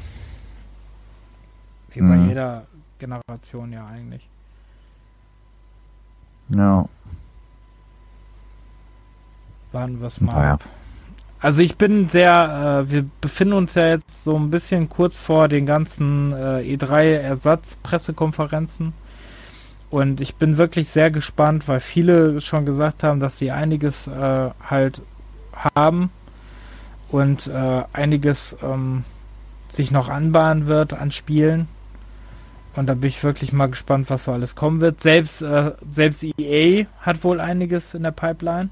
Wie 1.91 2.01
bei 2.01 2.17
mhm. 2.17 2.29
jeder 2.29 2.67
Generation 2.99 3.73
ja 3.73 3.87
eigentlich. 3.87 4.29
Ja. 6.49 6.89
Warten 9.73 10.01
wir 10.01 10.07
es 10.07 10.21
mal 10.21 10.35
naja. 10.35 10.53
ab. 10.55 10.65
Also 11.43 11.61
ich 11.61 11.77
bin 11.77 12.09
sehr, 12.09 12.85
äh, 12.87 12.93
wir 12.93 13.05
befinden 13.21 13.55
uns 13.55 13.75
ja 13.75 13.89
jetzt 13.89 14.23
so 14.23 14.37
ein 14.37 14.51
bisschen 14.51 14.89
kurz 14.89 15.19
vor 15.19 15.49
den 15.49 15.67
ganzen 15.67 16.33
äh, 16.33 16.77
E3-Ersatzpressekonferenzen. 16.77 18.93
Und 19.91 20.21
ich 20.21 20.37
bin 20.37 20.57
wirklich 20.57 20.89
sehr 20.89 21.11
gespannt, 21.11 21.67
weil 21.67 21.81
viele 21.81 22.41
schon 22.41 22.65
gesagt 22.65 23.03
haben, 23.03 23.19
dass 23.19 23.39
sie 23.39 23.51
einiges 23.51 24.07
äh, 24.07 24.51
halt 24.71 25.03
haben 25.75 26.12
und 27.09 27.49
äh, 27.49 27.83
einiges 27.93 28.57
ähm, 28.62 29.03
sich 29.69 29.91
noch 29.91 30.09
anbahnen 30.09 30.69
wird 30.69 30.93
an 30.93 31.11
Spielen. 31.11 31.67
Und 32.77 32.87
da 32.87 32.95
bin 32.95 33.09
ich 33.09 33.25
wirklich 33.25 33.53
mal 33.53 33.67
gespannt, 33.67 34.11
was 34.11 34.23
so 34.25 34.33
alles 34.33 34.55
kommen 34.55 34.81
wird. 34.81 35.01
Selbst, 35.01 35.43
äh, 35.43 35.73
selbst 35.91 36.25
EA 36.39 36.87
hat 37.01 37.25
wohl 37.25 37.41
einiges 37.41 37.95
in 37.95 38.05
der 38.05 38.12
Pipeline. 38.12 38.71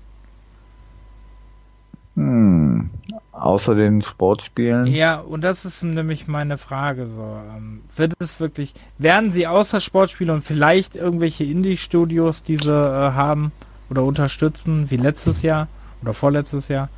Hm. 2.17 2.91
Außer 3.33 3.75
den 3.75 4.03
Sportspielen? 4.03 4.87
Ja, 4.87 5.19
und 5.19 5.43
das 5.43 5.65
ist 5.65 5.83
nämlich 5.83 6.29
meine 6.29 6.59
Frage 6.59 7.07
so. 7.07 7.39
Ähm, 7.57 7.81
wird 7.97 8.13
es 8.19 8.39
wirklich, 8.39 8.75
werden 8.99 9.31
sie 9.31 9.47
außer 9.47 9.81
Sportspiele 9.81 10.33
und 10.33 10.43
vielleicht 10.43 10.95
irgendwelche 10.95 11.45
Indie-Studios 11.45 12.43
diese 12.43 12.73
äh, 12.73 13.17
haben 13.17 13.53
oder 13.89 14.05
unterstützen, 14.05 14.91
wie 14.91 14.97
letztes 14.97 15.43
Jahr 15.43 15.69
oder 16.03 16.15
vorletztes 16.15 16.69
Jahr, 16.69 16.89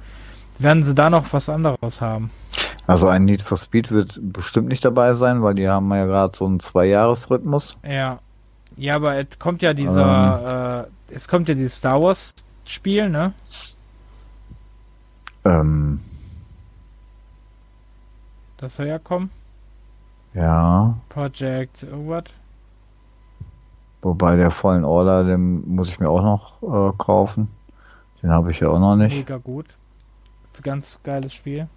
werden 0.58 0.82
sie 0.82 0.94
da 0.94 1.10
noch 1.10 1.32
was 1.32 1.48
anderes 1.48 2.00
haben? 2.00 2.30
Also 2.86 3.08
ein 3.08 3.24
Need 3.24 3.42
for 3.42 3.58
Speed 3.58 3.90
wird 3.90 4.18
bestimmt 4.20 4.68
nicht 4.68 4.84
dabei 4.84 5.14
sein, 5.14 5.42
weil 5.42 5.54
die 5.54 5.68
haben 5.68 5.90
ja 5.92 6.06
gerade 6.06 6.36
so 6.36 6.44
einen 6.46 6.60
Zwei-Jahres-Rhythmus. 6.60 7.76
Ja. 7.88 8.18
Ja, 8.76 8.96
aber 8.96 9.16
es 9.16 9.38
kommt 9.38 9.62
ja 9.62 9.74
dieser, 9.74 10.86
ähm. 10.86 11.12
äh, 11.12 11.14
es 11.14 11.28
kommt 11.28 11.48
ja 11.48 11.54
dieses 11.54 11.76
Star 11.76 12.02
Wars 12.02 12.34
Spiel, 12.64 13.10
ne? 13.10 13.34
Ähm. 15.44 16.00
Das 18.56 18.76
soll 18.76 18.86
ja 18.86 18.98
kommen. 18.98 19.30
Ja. 20.34 20.96
Project 21.08 21.82
irgendwas. 21.82 22.24
Wobei 24.02 24.36
der 24.36 24.50
vollen 24.50 24.84
Order, 24.84 25.24
den 25.24 25.74
muss 25.74 25.88
ich 25.88 26.00
mir 26.00 26.08
auch 26.08 26.22
noch 26.22 26.62
äh, 26.62 26.96
kaufen. 26.96 27.48
Den 28.22 28.30
habe 28.30 28.50
ich 28.50 28.60
ja 28.60 28.68
auch 28.68 28.78
noch 28.78 28.96
nicht. 28.96 29.14
Mega 29.14 29.36
gut. 29.36 29.66
Ganz 30.62 30.98
geiles 31.02 31.32
Spiel. 31.32 31.68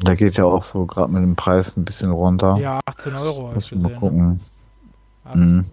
Da 0.00 0.14
geht 0.14 0.36
ja 0.36 0.44
auch 0.44 0.64
so 0.64 0.86
gerade 0.86 1.12
mit 1.12 1.22
dem 1.22 1.36
Preis 1.36 1.76
ein 1.76 1.84
bisschen 1.84 2.10
runter. 2.10 2.56
Ja, 2.56 2.80
18 2.86 3.14
Euro. 3.14 3.52
Muss 3.52 3.70
ich 3.70 3.78
mal 3.78 3.94
gucken. 3.94 4.26
Ne? 4.26 4.40
Also, 5.24 5.54
mhm. 5.54 5.64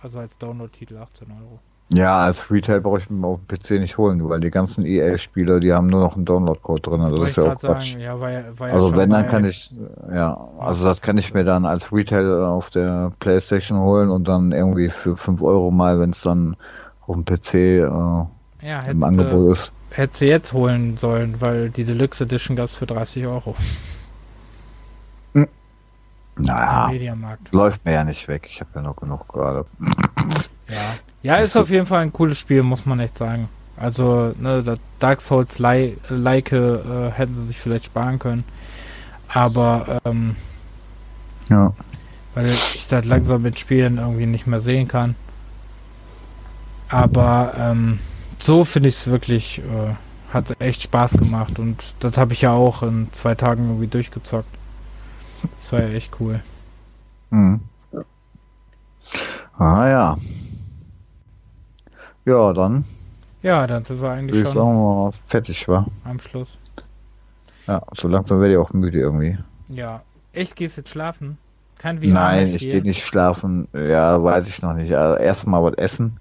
also 0.00 0.18
als 0.18 0.38
Download-Titel 0.38 0.96
18 0.96 1.28
Euro. 1.30 1.58
Ja, 1.88 2.24
als 2.24 2.50
Retail 2.50 2.80
brauche 2.80 2.98
ich 2.98 3.08
mir 3.08 3.26
auf 3.26 3.38
dem 3.46 3.58
PC 3.58 3.80
nicht 3.80 3.96
holen, 3.96 4.28
weil 4.28 4.40
die 4.40 4.50
ganzen 4.50 4.84
EA-Spiele, 4.84 5.60
die 5.60 5.72
haben 5.72 5.86
nur 5.86 6.00
noch 6.00 6.16
einen 6.16 6.24
Download-Code 6.24 6.82
drin. 6.82 7.00
Also 7.00 7.18
das 7.18 7.28
ist 7.28 7.36
ja 7.36 7.44
auch 7.44 7.56
Quatsch. 7.56 7.94
Ja, 7.96 8.18
war 8.18 8.32
ja, 8.32 8.42
war 8.56 8.72
also 8.72 8.96
wenn, 8.96 9.10
dann 9.10 9.28
kann 9.28 9.44
ich, 9.44 9.72
ja, 10.12 10.36
also 10.58 10.84
das 10.84 11.00
kann 11.00 11.16
ich 11.16 11.32
mir 11.32 11.44
dann 11.44 11.64
als 11.64 11.92
Retail 11.92 12.44
auf 12.44 12.70
der 12.70 13.12
Playstation 13.20 13.78
holen 13.78 14.10
und 14.10 14.26
dann 14.26 14.50
irgendwie 14.50 14.90
für 14.90 15.16
5 15.16 15.40
Euro 15.42 15.70
mal, 15.70 16.00
wenn 16.00 16.10
es 16.10 16.22
dann 16.22 16.56
auf 17.06 17.14
dem 17.14 17.24
PC 17.24 17.54
äh, 17.54 17.80
ja, 17.82 18.80
im 18.90 19.04
Angebot 19.04 19.52
ist. 19.52 19.72
Hätte 19.90 20.16
sie 20.16 20.26
jetzt 20.26 20.52
holen 20.52 20.96
sollen, 20.96 21.40
weil 21.40 21.70
die 21.70 21.84
Deluxe 21.84 22.24
Edition 22.24 22.56
gab 22.56 22.66
es 22.66 22.74
für 22.74 22.86
30 22.86 23.26
Euro. 23.26 23.54
Naja, 26.38 26.90
läuft 27.52 27.84
mir 27.84 27.92
ja 27.92 28.04
nicht 28.04 28.28
weg. 28.28 28.46
Ich 28.50 28.60
habe 28.60 28.70
ja 28.74 28.82
noch 28.82 28.96
genug 28.96 29.26
gerade. 29.28 29.64
Ja. 30.68 30.96
Ja, 31.26 31.38
ist 31.38 31.56
auf 31.56 31.70
jeden 31.70 31.86
Fall 31.86 32.02
ein 32.02 32.12
cooles 32.12 32.38
Spiel, 32.38 32.62
muss 32.62 32.86
man 32.86 33.00
echt 33.00 33.16
sagen. 33.16 33.48
Also, 33.76 34.32
ne, 34.38 34.62
das 34.62 34.78
Dark 35.00 35.20
Souls 35.20 35.58
like 35.58 36.52
äh, 36.52 37.10
hätten 37.10 37.34
sie 37.34 37.44
sich 37.46 37.58
vielleicht 37.58 37.86
sparen 37.86 38.20
können. 38.20 38.44
Aber, 39.34 40.00
ähm, 40.04 40.36
ja. 41.48 41.72
Weil 42.34 42.50
ich 42.76 42.86
das 42.86 43.04
langsam 43.06 43.42
mit 43.42 43.58
Spielen 43.58 43.98
irgendwie 43.98 44.26
nicht 44.26 44.46
mehr 44.46 44.60
sehen 44.60 44.86
kann. 44.86 45.16
Aber, 46.90 47.54
ähm, 47.58 47.98
so 48.38 48.64
finde 48.64 48.88
ich 48.88 48.94
es 48.94 49.10
wirklich, 49.10 49.58
äh, 49.58 49.94
hat 50.32 50.60
echt 50.60 50.82
Spaß 50.82 51.14
gemacht 51.14 51.58
und 51.58 51.96
das 51.98 52.16
habe 52.16 52.34
ich 52.34 52.42
ja 52.42 52.52
auch 52.52 52.84
in 52.84 53.08
zwei 53.10 53.34
Tagen 53.34 53.64
irgendwie 53.64 53.88
durchgezockt. 53.88 54.54
Das 55.56 55.72
war 55.72 55.80
ja 55.82 55.88
echt 55.88 56.20
cool. 56.20 56.40
Mhm. 57.30 57.62
Ah 59.58 59.88
ja. 59.88 60.18
Ja, 62.26 62.52
dann. 62.52 62.84
Ja, 63.42 63.66
dann 63.66 63.84
sind 63.84 64.02
wir 64.02 64.10
eigentlich 64.10 64.42
schon. 64.42 64.52
Sagen 64.52 64.76
wir 64.76 65.12
fertig, 65.28 65.68
war. 65.68 65.86
Am 66.04 66.20
Schluss. 66.20 66.58
Ja, 67.66 67.82
so 67.96 68.08
langsam 68.08 68.40
werde 68.40 68.54
ich 68.54 68.58
auch 68.58 68.72
müde 68.72 68.98
irgendwie. 68.98 69.38
Ja. 69.68 70.02
Echt, 70.32 70.56
gehst 70.56 70.76
du 70.76 70.80
jetzt 70.80 70.90
schlafen? 70.90 71.38
Kein 71.78 72.00
VR 72.00 72.08
Nein, 72.08 72.46
ich 72.46 72.58
gehe 72.58 72.82
nicht 72.82 73.04
schlafen. 73.04 73.68
Ja, 73.72 74.22
weiß 74.22 74.48
ich 74.48 74.60
noch 74.60 74.74
nicht. 74.74 74.92
Also 74.92 75.18
erstmal 75.18 75.62
was 75.62 75.74
essen. 75.74 76.18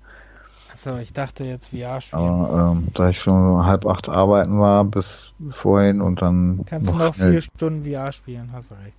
Achso, 0.72 0.98
ich 0.98 1.14
dachte 1.14 1.44
jetzt 1.46 1.70
VR 1.70 2.02
spielen. 2.02 2.22
Aber, 2.22 2.72
ähm, 2.72 2.88
da 2.94 3.10
ich 3.10 3.20
schon 3.20 3.66
halb 3.66 3.86
acht 3.86 4.10
arbeiten 4.10 4.60
war 4.60 4.84
bis 4.84 5.32
vorhin 5.50 6.02
und 6.02 6.22
dann. 6.22 6.66
Kannst 6.66 6.92
noch 6.92 7.00
du 7.00 7.06
noch 7.06 7.16
vier 7.16 7.42
Stunden 7.42 7.90
VR 7.90 8.12
spielen, 8.12 8.50
hast 8.54 8.72
du 8.72 8.76
recht. 8.76 8.98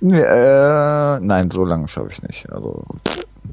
Nee, 0.00 0.20
äh, 0.20 1.20
nein, 1.20 1.50
so 1.50 1.64
lange 1.64 1.86
schaffe 1.86 2.10
ich 2.10 2.22
nicht. 2.22 2.50
Also, 2.52 2.84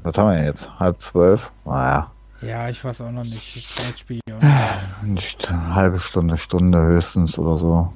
was 0.02 0.16
haben 0.16 0.30
wir 0.30 0.44
jetzt? 0.44 0.68
Halb 0.78 1.00
zwölf? 1.00 1.50
Naja. 1.64 2.10
Ja, 2.42 2.68
ich 2.68 2.82
weiß 2.82 3.02
auch 3.02 3.10
noch 3.10 3.24
nicht. 3.24 3.66
Vielleicht 3.66 3.98
spiele 3.98 4.20
ich 4.26 4.34
auch 4.34 4.42
noch 4.42 5.02
nicht. 5.02 5.48
Eine 5.48 5.74
halbe 5.74 6.00
Stunde, 6.00 6.36
Stunde 6.38 6.80
höchstens 6.80 7.38
oder 7.38 7.58
so. 7.58 7.92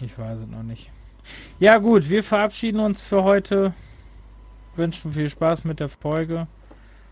Ich 0.00 0.18
weiß 0.18 0.38
es 0.40 0.48
noch 0.48 0.62
nicht. 0.62 0.90
Ja, 1.58 1.78
gut, 1.78 2.10
wir 2.10 2.22
verabschieden 2.22 2.80
uns 2.80 3.02
für 3.02 3.24
heute. 3.24 3.72
Wünschen 4.76 5.12
viel 5.12 5.30
Spaß 5.30 5.64
mit 5.64 5.80
der 5.80 5.88
Folge. 5.88 6.46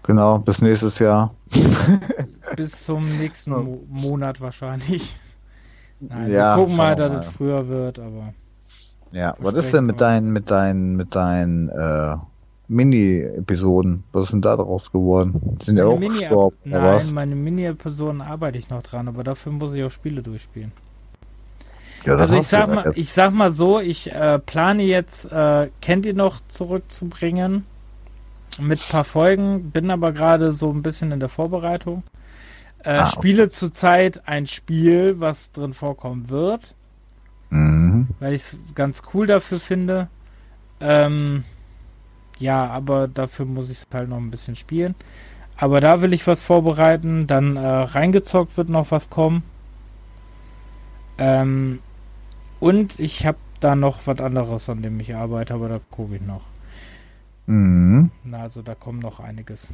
Genau, 0.02 0.38
bis 0.38 0.60
nächstes 0.60 0.98
Jahr. 0.98 1.32
bis 2.56 2.84
zum 2.84 3.16
nächsten 3.18 3.52
Mo 3.52 3.80
Monat 3.88 4.40
wahrscheinlich. 4.40 5.16
Nein, 6.00 6.32
ja, 6.32 6.56
wir 6.56 6.62
gucken 6.62 6.76
mal, 6.76 6.96
dass 6.96 7.26
es 7.26 7.32
früher 7.32 7.68
wird, 7.68 8.00
aber. 8.00 8.34
Ja, 9.12 9.34
was 9.38 9.54
ist 9.54 9.72
denn 9.72 9.86
mit 9.86 10.00
deinen, 10.00 10.32
mit 10.32 10.50
deinen, 10.50 10.96
mit 10.96 11.14
deinen 11.14 11.68
äh, 11.68 12.16
Mini-Episoden? 12.68 14.04
Was 14.12 14.24
ist 14.24 14.32
denn 14.32 14.42
da 14.42 14.56
draus 14.56 14.90
geworden? 14.90 15.58
Sind 15.62 15.76
ja 15.76 15.86
auch 15.86 15.98
Mini 15.98 16.20
gestorben? 16.20 16.56
Nein, 16.64 17.12
meine 17.12 17.34
Mini-Episoden 17.34 18.20
arbeite 18.20 18.58
ich 18.58 18.70
noch 18.70 18.82
dran, 18.82 19.08
aber 19.08 19.24
dafür 19.24 19.52
muss 19.52 19.74
ich 19.74 19.84
auch 19.84 19.90
Spiele 19.90 20.22
durchspielen. 20.22 20.72
Ja, 22.04 22.16
also 22.16 22.36
ich 22.36 22.46
sag 22.46 22.68
mal, 22.68 22.92
ich 22.96 23.12
sag 23.12 23.32
mal 23.32 23.52
so, 23.52 23.80
ich 23.80 24.10
äh, 24.10 24.38
plane 24.38 24.82
jetzt 24.82 25.30
äh, 25.30 25.68
Candy 25.80 26.14
noch 26.14 26.40
zurückzubringen 26.48 27.64
mit 28.60 28.80
ein 28.80 28.90
paar 28.90 29.04
Folgen, 29.04 29.70
bin 29.70 29.90
aber 29.90 30.12
gerade 30.12 30.52
so 30.52 30.70
ein 30.70 30.82
bisschen 30.82 31.12
in 31.12 31.20
der 31.20 31.28
Vorbereitung. 31.28 32.02
Äh, 32.84 32.90
ah, 32.90 33.02
okay. 33.02 33.12
Spiele 33.12 33.48
zurzeit 33.50 34.26
ein 34.26 34.46
Spiel, 34.46 35.20
was 35.20 35.52
drin 35.52 35.72
vorkommen 35.72 36.28
wird. 36.28 36.74
Mhm. 37.50 38.08
Weil 38.18 38.34
ich 38.34 38.42
es 38.42 38.74
ganz 38.74 39.02
cool 39.14 39.26
dafür 39.26 39.60
finde. 39.60 40.08
Ähm, 40.80 41.44
ja, 42.42 42.66
aber 42.66 43.08
dafür 43.08 43.46
muss 43.46 43.70
ich 43.70 43.78
es 43.78 43.86
halt 43.92 44.08
noch 44.08 44.18
ein 44.18 44.30
bisschen 44.30 44.56
spielen. 44.56 44.94
Aber 45.56 45.80
da 45.80 46.00
will 46.02 46.12
ich 46.12 46.26
was 46.26 46.42
vorbereiten. 46.42 47.26
Dann 47.26 47.56
äh, 47.56 47.66
reingezockt 47.66 48.56
wird 48.56 48.68
noch 48.68 48.90
was 48.90 49.08
kommen. 49.10 49.42
Ähm, 51.18 51.78
und 52.60 52.98
ich 52.98 53.26
habe 53.26 53.38
da 53.60 53.76
noch 53.76 54.06
was 54.06 54.18
anderes, 54.18 54.68
an 54.68 54.82
dem 54.82 54.98
ich 55.00 55.14
arbeite, 55.14 55.54
aber 55.54 55.68
da 55.68 55.80
gucke 55.90 56.16
ich 56.16 56.22
noch. 56.22 56.42
Mhm. 57.46 58.10
Na, 58.24 58.42
also 58.42 58.62
da 58.62 58.74
kommt 58.74 59.02
noch 59.02 59.20
einiges. 59.20 59.68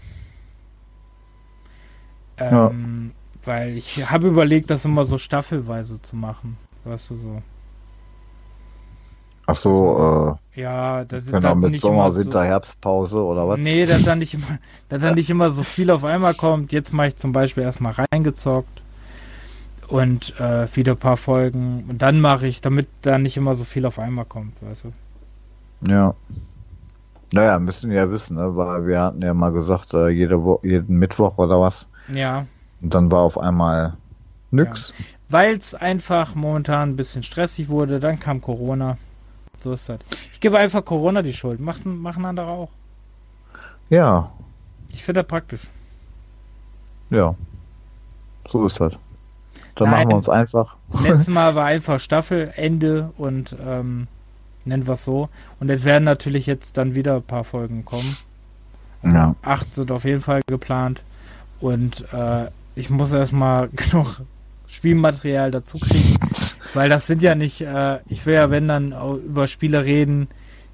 Ähm, 2.36 3.12
ja. 3.14 3.14
Weil 3.44 3.76
ich 3.76 4.10
habe 4.10 4.28
überlegt, 4.28 4.68
das 4.70 4.84
immer 4.84 5.06
so 5.06 5.16
staffelweise 5.16 6.02
zu 6.02 6.16
machen. 6.16 6.58
Weißt 6.84 7.10
du 7.10 7.16
so. 7.16 7.42
Ach 9.50 9.56
so, 9.56 9.96
also, 9.96 10.38
äh, 10.56 10.60
ja, 10.60 11.04
das 11.06 11.24
ist 11.24 11.32
dann 11.32 11.60
mit 11.60 11.70
nicht 11.70 11.80
Sommer, 11.80 12.14
Winter, 12.14 12.32
so, 12.32 12.42
Herbstpause 12.42 13.16
oder 13.16 13.48
was? 13.48 13.58
Nee, 13.58 13.86
dass 13.86 14.02
dann 14.02 14.18
nicht 14.18 14.34
immer, 14.34 14.58
dass 14.90 15.00
dann 15.00 15.14
nicht 15.14 15.30
immer 15.30 15.52
so 15.52 15.62
viel 15.62 15.90
auf 15.90 16.04
einmal 16.04 16.34
kommt. 16.34 16.70
Jetzt 16.70 16.92
mache 16.92 17.08
ich 17.08 17.16
zum 17.16 17.32
Beispiel 17.32 17.62
erstmal 17.62 17.94
reingezockt 17.94 18.82
und 19.88 20.38
äh, 20.38 20.66
wieder 20.76 20.92
ein 20.92 20.98
paar 20.98 21.16
Folgen 21.16 21.86
und 21.88 22.02
dann 22.02 22.20
mache 22.20 22.46
ich, 22.46 22.60
damit 22.60 22.88
da 23.00 23.16
nicht 23.16 23.38
immer 23.38 23.54
so 23.54 23.64
viel 23.64 23.86
auf 23.86 23.98
einmal 23.98 24.26
kommt, 24.26 24.52
weißt 24.62 24.84
du? 24.84 25.90
Ja. 25.90 26.14
Naja, 27.32 27.58
müssen 27.58 27.88
wir 27.88 27.96
ja 27.96 28.10
wissen, 28.10 28.36
ne? 28.36 28.54
weil 28.54 28.86
wir 28.86 29.00
hatten 29.00 29.22
ja 29.22 29.32
mal 29.32 29.52
gesagt, 29.52 29.94
äh, 29.94 30.08
jede 30.08 30.44
Wo 30.44 30.60
jeden 30.62 30.98
Mittwoch 30.98 31.38
oder 31.38 31.58
was. 31.58 31.86
Ja. 32.12 32.44
Und 32.82 32.92
dann 32.92 33.10
war 33.10 33.20
auf 33.20 33.38
einmal 33.38 33.94
nix. 34.50 34.92
Ja. 34.98 35.04
Weil 35.30 35.56
es 35.56 35.74
einfach 35.74 36.34
momentan 36.34 36.90
ein 36.90 36.96
bisschen 36.96 37.22
stressig 37.22 37.70
wurde, 37.70 37.98
dann 37.98 38.20
kam 38.20 38.42
Corona. 38.42 38.98
So 39.60 39.72
ist 39.72 39.88
das. 39.88 39.98
Ich 40.32 40.40
gebe 40.40 40.58
einfach 40.58 40.84
Corona 40.84 41.22
die 41.22 41.32
Schuld. 41.32 41.60
Machen, 41.60 41.98
machen 41.98 42.24
andere 42.24 42.46
auch. 42.46 42.70
Ja. 43.90 44.30
Ich 44.92 45.02
finde 45.02 45.22
das 45.22 45.28
praktisch. 45.28 45.62
Ja. 47.10 47.34
So 48.50 48.66
ist 48.66 48.80
das. 48.80 48.94
Dann 49.74 49.90
Nein. 49.90 49.98
machen 50.00 50.10
wir 50.10 50.16
uns 50.16 50.28
einfach. 50.28 50.76
Letztes 51.02 51.28
Mal 51.28 51.54
war 51.54 51.66
einfach 51.66 52.00
Staffelende 52.00 53.12
und 53.16 53.56
ähm, 53.64 54.08
nennen 54.64 54.86
wir 54.86 54.94
es 54.94 55.04
so. 55.04 55.28
Und 55.60 55.68
jetzt 55.68 55.84
werden 55.84 56.04
natürlich 56.04 56.46
jetzt 56.46 56.76
dann 56.76 56.94
wieder 56.94 57.16
ein 57.16 57.22
paar 57.22 57.44
Folgen 57.44 57.84
kommen. 57.84 58.16
Also 59.02 59.16
ja. 59.16 59.34
acht 59.42 59.74
sind 59.74 59.90
auf 59.90 60.04
jeden 60.04 60.20
Fall 60.20 60.40
geplant. 60.46 61.02
Und 61.60 62.12
äh, 62.12 62.46
ich 62.74 62.90
muss 62.90 63.12
erstmal 63.12 63.68
genug 63.74 64.20
Spielmaterial 64.66 65.50
dazu 65.50 65.78
kriegen. 65.78 66.16
Weil 66.74 66.88
das 66.88 67.06
sind 67.06 67.22
ja 67.22 67.34
nicht, 67.34 67.60
äh, 67.60 67.98
ich 68.08 68.24
will 68.26 68.34
ja, 68.34 68.50
wenn 68.50 68.68
dann 68.68 68.94
über 69.24 69.46
Spiele 69.46 69.84
reden, 69.84 70.28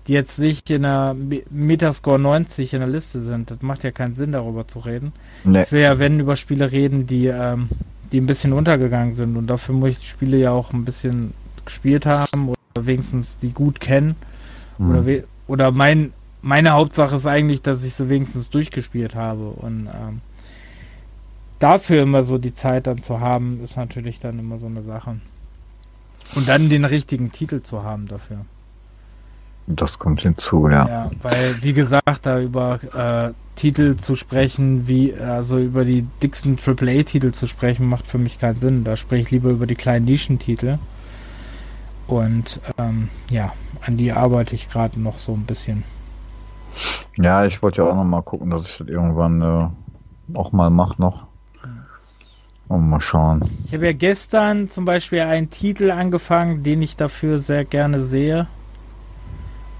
die 0.06 0.12
jetzt 0.12 0.38
nicht 0.38 0.68
in 0.70 0.82
der 0.82 1.16
Metascore 1.50 2.18
90 2.18 2.74
in 2.74 2.80
der 2.80 2.88
Liste 2.88 3.20
sind. 3.20 3.50
Das 3.50 3.62
macht 3.62 3.84
ja 3.84 3.90
keinen 3.90 4.14
Sinn, 4.14 4.32
darüber 4.32 4.68
zu 4.68 4.80
reden. 4.80 5.12
Nee. 5.44 5.62
Ich 5.62 5.72
will 5.72 5.80
ja, 5.80 5.98
wenn 5.98 6.20
über 6.20 6.36
Spiele 6.36 6.72
reden, 6.72 7.06
die, 7.06 7.26
ähm, 7.26 7.68
die 8.12 8.20
ein 8.20 8.26
bisschen 8.26 8.52
untergegangen 8.52 9.14
sind. 9.14 9.36
Und 9.36 9.46
dafür 9.46 9.74
muss 9.74 9.90
ich 9.90 9.98
die 9.98 10.06
Spiele 10.06 10.36
ja 10.36 10.50
auch 10.50 10.72
ein 10.72 10.84
bisschen 10.84 11.32
gespielt 11.64 12.04
haben 12.04 12.50
oder 12.50 12.86
wenigstens 12.86 13.38
die 13.38 13.50
gut 13.50 13.80
kennen. 13.80 14.16
Mhm. 14.76 14.90
Oder, 14.90 15.22
oder 15.46 15.72
mein, 15.72 16.12
meine 16.42 16.70
Hauptsache 16.70 17.16
ist 17.16 17.26
eigentlich, 17.26 17.62
dass 17.62 17.82
ich 17.82 17.94
sie 17.94 18.10
wenigstens 18.10 18.50
durchgespielt 18.50 19.14
habe. 19.14 19.48
Und 19.48 19.86
ähm, 19.86 20.20
dafür 21.60 22.02
immer 22.02 22.24
so 22.24 22.36
die 22.36 22.52
Zeit 22.52 22.86
dann 22.86 22.98
zu 22.98 23.20
haben, 23.20 23.60
ist 23.64 23.78
natürlich 23.78 24.20
dann 24.20 24.38
immer 24.38 24.58
so 24.58 24.66
eine 24.66 24.82
Sache. 24.82 25.16
Und 26.34 26.48
dann 26.48 26.68
den 26.68 26.84
richtigen 26.84 27.30
Titel 27.30 27.62
zu 27.62 27.84
haben 27.84 28.06
dafür. 28.06 28.38
Das 29.66 29.98
kommt 29.98 30.20
hinzu, 30.20 30.68
ja. 30.68 30.86
Ja, 30.86 31.10
weil, 31.22 31.62
wie 31.62 31.72
gesagt, 31.72 32.20
da 32.22 32.38
über 32.38 32.80
äh, 32.94 33.32
Titel 33.56 33.96
zu 33.96 34.14
sprechen, 34.14 34.88
wie, 34.88 35.14
also 35.14 35.58
über 35.58 35.84
die 35.84 36.06
dicksten 36.22 36.58
AAA-Titel 36.58 37.32
zu 37.32 37.46
sprechen, 37.46 37.88
macht 37.88 38.06
für 38.06 38.18
mich 38.18 38.38
keinen 38.38 38.56
Sinn. 38.56 38.84
Da 38.84 38.96
spreche 38.96 39.22
ich 39.22 39.30
lieber 39.30 39.50
über 39.50 39.66
die 39.66 39.74
kleinen 39.74 40.04
Nischentitel. 40.04 40.78
Und 42.06 42.60
ähm, 42.76 43.08
ja, 43.30 43.52
an 43.86 43.96
die 43.96 44.12
arbeite 44.12 44.54
ich 44.54 44.68
gerade 44.68 45.00
noch 45.00 45.18
so 45.18 45.32
ein 45.32 45.44
bisschen. 45.44 45.84
Ja, 47.16 47.46
ich 47.46 47.62
wollte 47.62 47.82
ja 47.82 47.88
auch 47.88 47.94
noch 47.94 48.04
mal 48.04 48.22
gucken, 48.22 48.50
dass 48.50 48.68
ich 48.68 48.78
das 48.78 48.88
irgendwann 48.88 49.40
äh, 49.40 49.68
auch 50.36 50.52
mal 50.52 50.68
mache 50.68 51.00
noch. 51.00 51.26
Oh, 52.68 52.78
mal 52.78 53.00
schauen. 53.00 53.44
Ich 53.66 53.74
habe 53.74 53.86
ja 53.86 53.92
gestern 53.92 54.68
zum 54.68 54.84
Beispiel 54.84 55.20
einen 55.20 55.50
Titel 55.50 55.90
angefangen, 55.90 56.62
den 56.62 56.80
ich 56.82 56.96
dafür 56.96 57.38
sehr 57.38 57.64
gerne 57.64 58.02
sehe. 58.02 58.46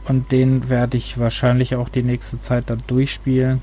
Und 0.07 0.33
den 0.33 0.69
werde 0.69 0.99
ich 0.99 1.19
wahrscheinlich 1.19 1.77
auch 1.77 1.89
die 1.89 2.03
nächste 2.03 2.39
Zeit 2.39 2.65
dann 2.69 2.83
durchspielen. 2.87 3.63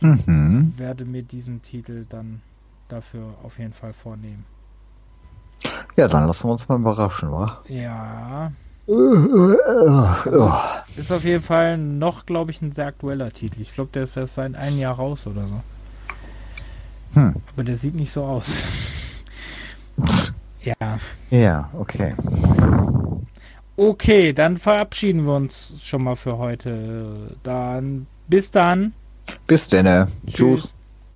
Mhm. 0.00 0.74
Werde 0.76 1.06
mir 1.06 1.22
diesen 1.22 1.62
Titel 1.62 2.04
dann 2.08 2.42
dafür 2.88 3.34
auf 3.42 3.58
jeden 3.58 3.72
Fall 3.72 3.92
vornehmen. 3.92 4.44
Ja, 5.96 6.06
dann 6.06 6.26
lassen 6.26 6.44
wir 6.44 6.52
uns 6.52 6.68
mal 6.68 6.78
überraschen, 6.78 7.32
wa? 7.32 7.62
Ja. 7.66 8.52
ist 10.96 11.12
auf 11.12 11.24
jeden 11.24 11.42
Fall 11.42 11.76
noch, 11.76 12.26
glaube 12.26 12.50
ich, 12.50 12.62
ein 12.62 12.72
sehr 12.72 12.86
aktueller 12.86 13.30
Titel. 13.32 13.60
Ich 13.60 13.74
glaube, 13.74 13.90
der 13.92 14.04
ist 14.04 14.16
erst 14.16 14.36
seit 14.36 14.54
einem 14.54 14.78
Jahr 14.78 14.94
raus 14.94 15.26
oder 15.26 15.46
so. 15.46 15.60
Hm. 17.14 17.34
Aber 17.52 17.64
der 17.64 17.76
sieht 17.76 17.94
nicht 17.94 18.10
so 18.10 18.24
aus. 18.24 18.64
ja. 20.62 20.98
Ja, 21.30 21.70
okay. 21.78 22.14
Okay, 23.76 24.32
dann 24.32 24.56
verabschieden 24.56 25.24
wir 25.24 25.34
uns 25.34 25.74
schon 25.82 26.02
mal 26.02 26.16
für 26.16 26.38
heute. 26.38 27.36
Dann 27.42 28.06
bis 28.26 28.50
dann. 28.50 28.92
Bis 29.46 29.68
dann. 29.68 30.08
Tschüss. 30.26 30.62
Tschüss. 30.62 30.74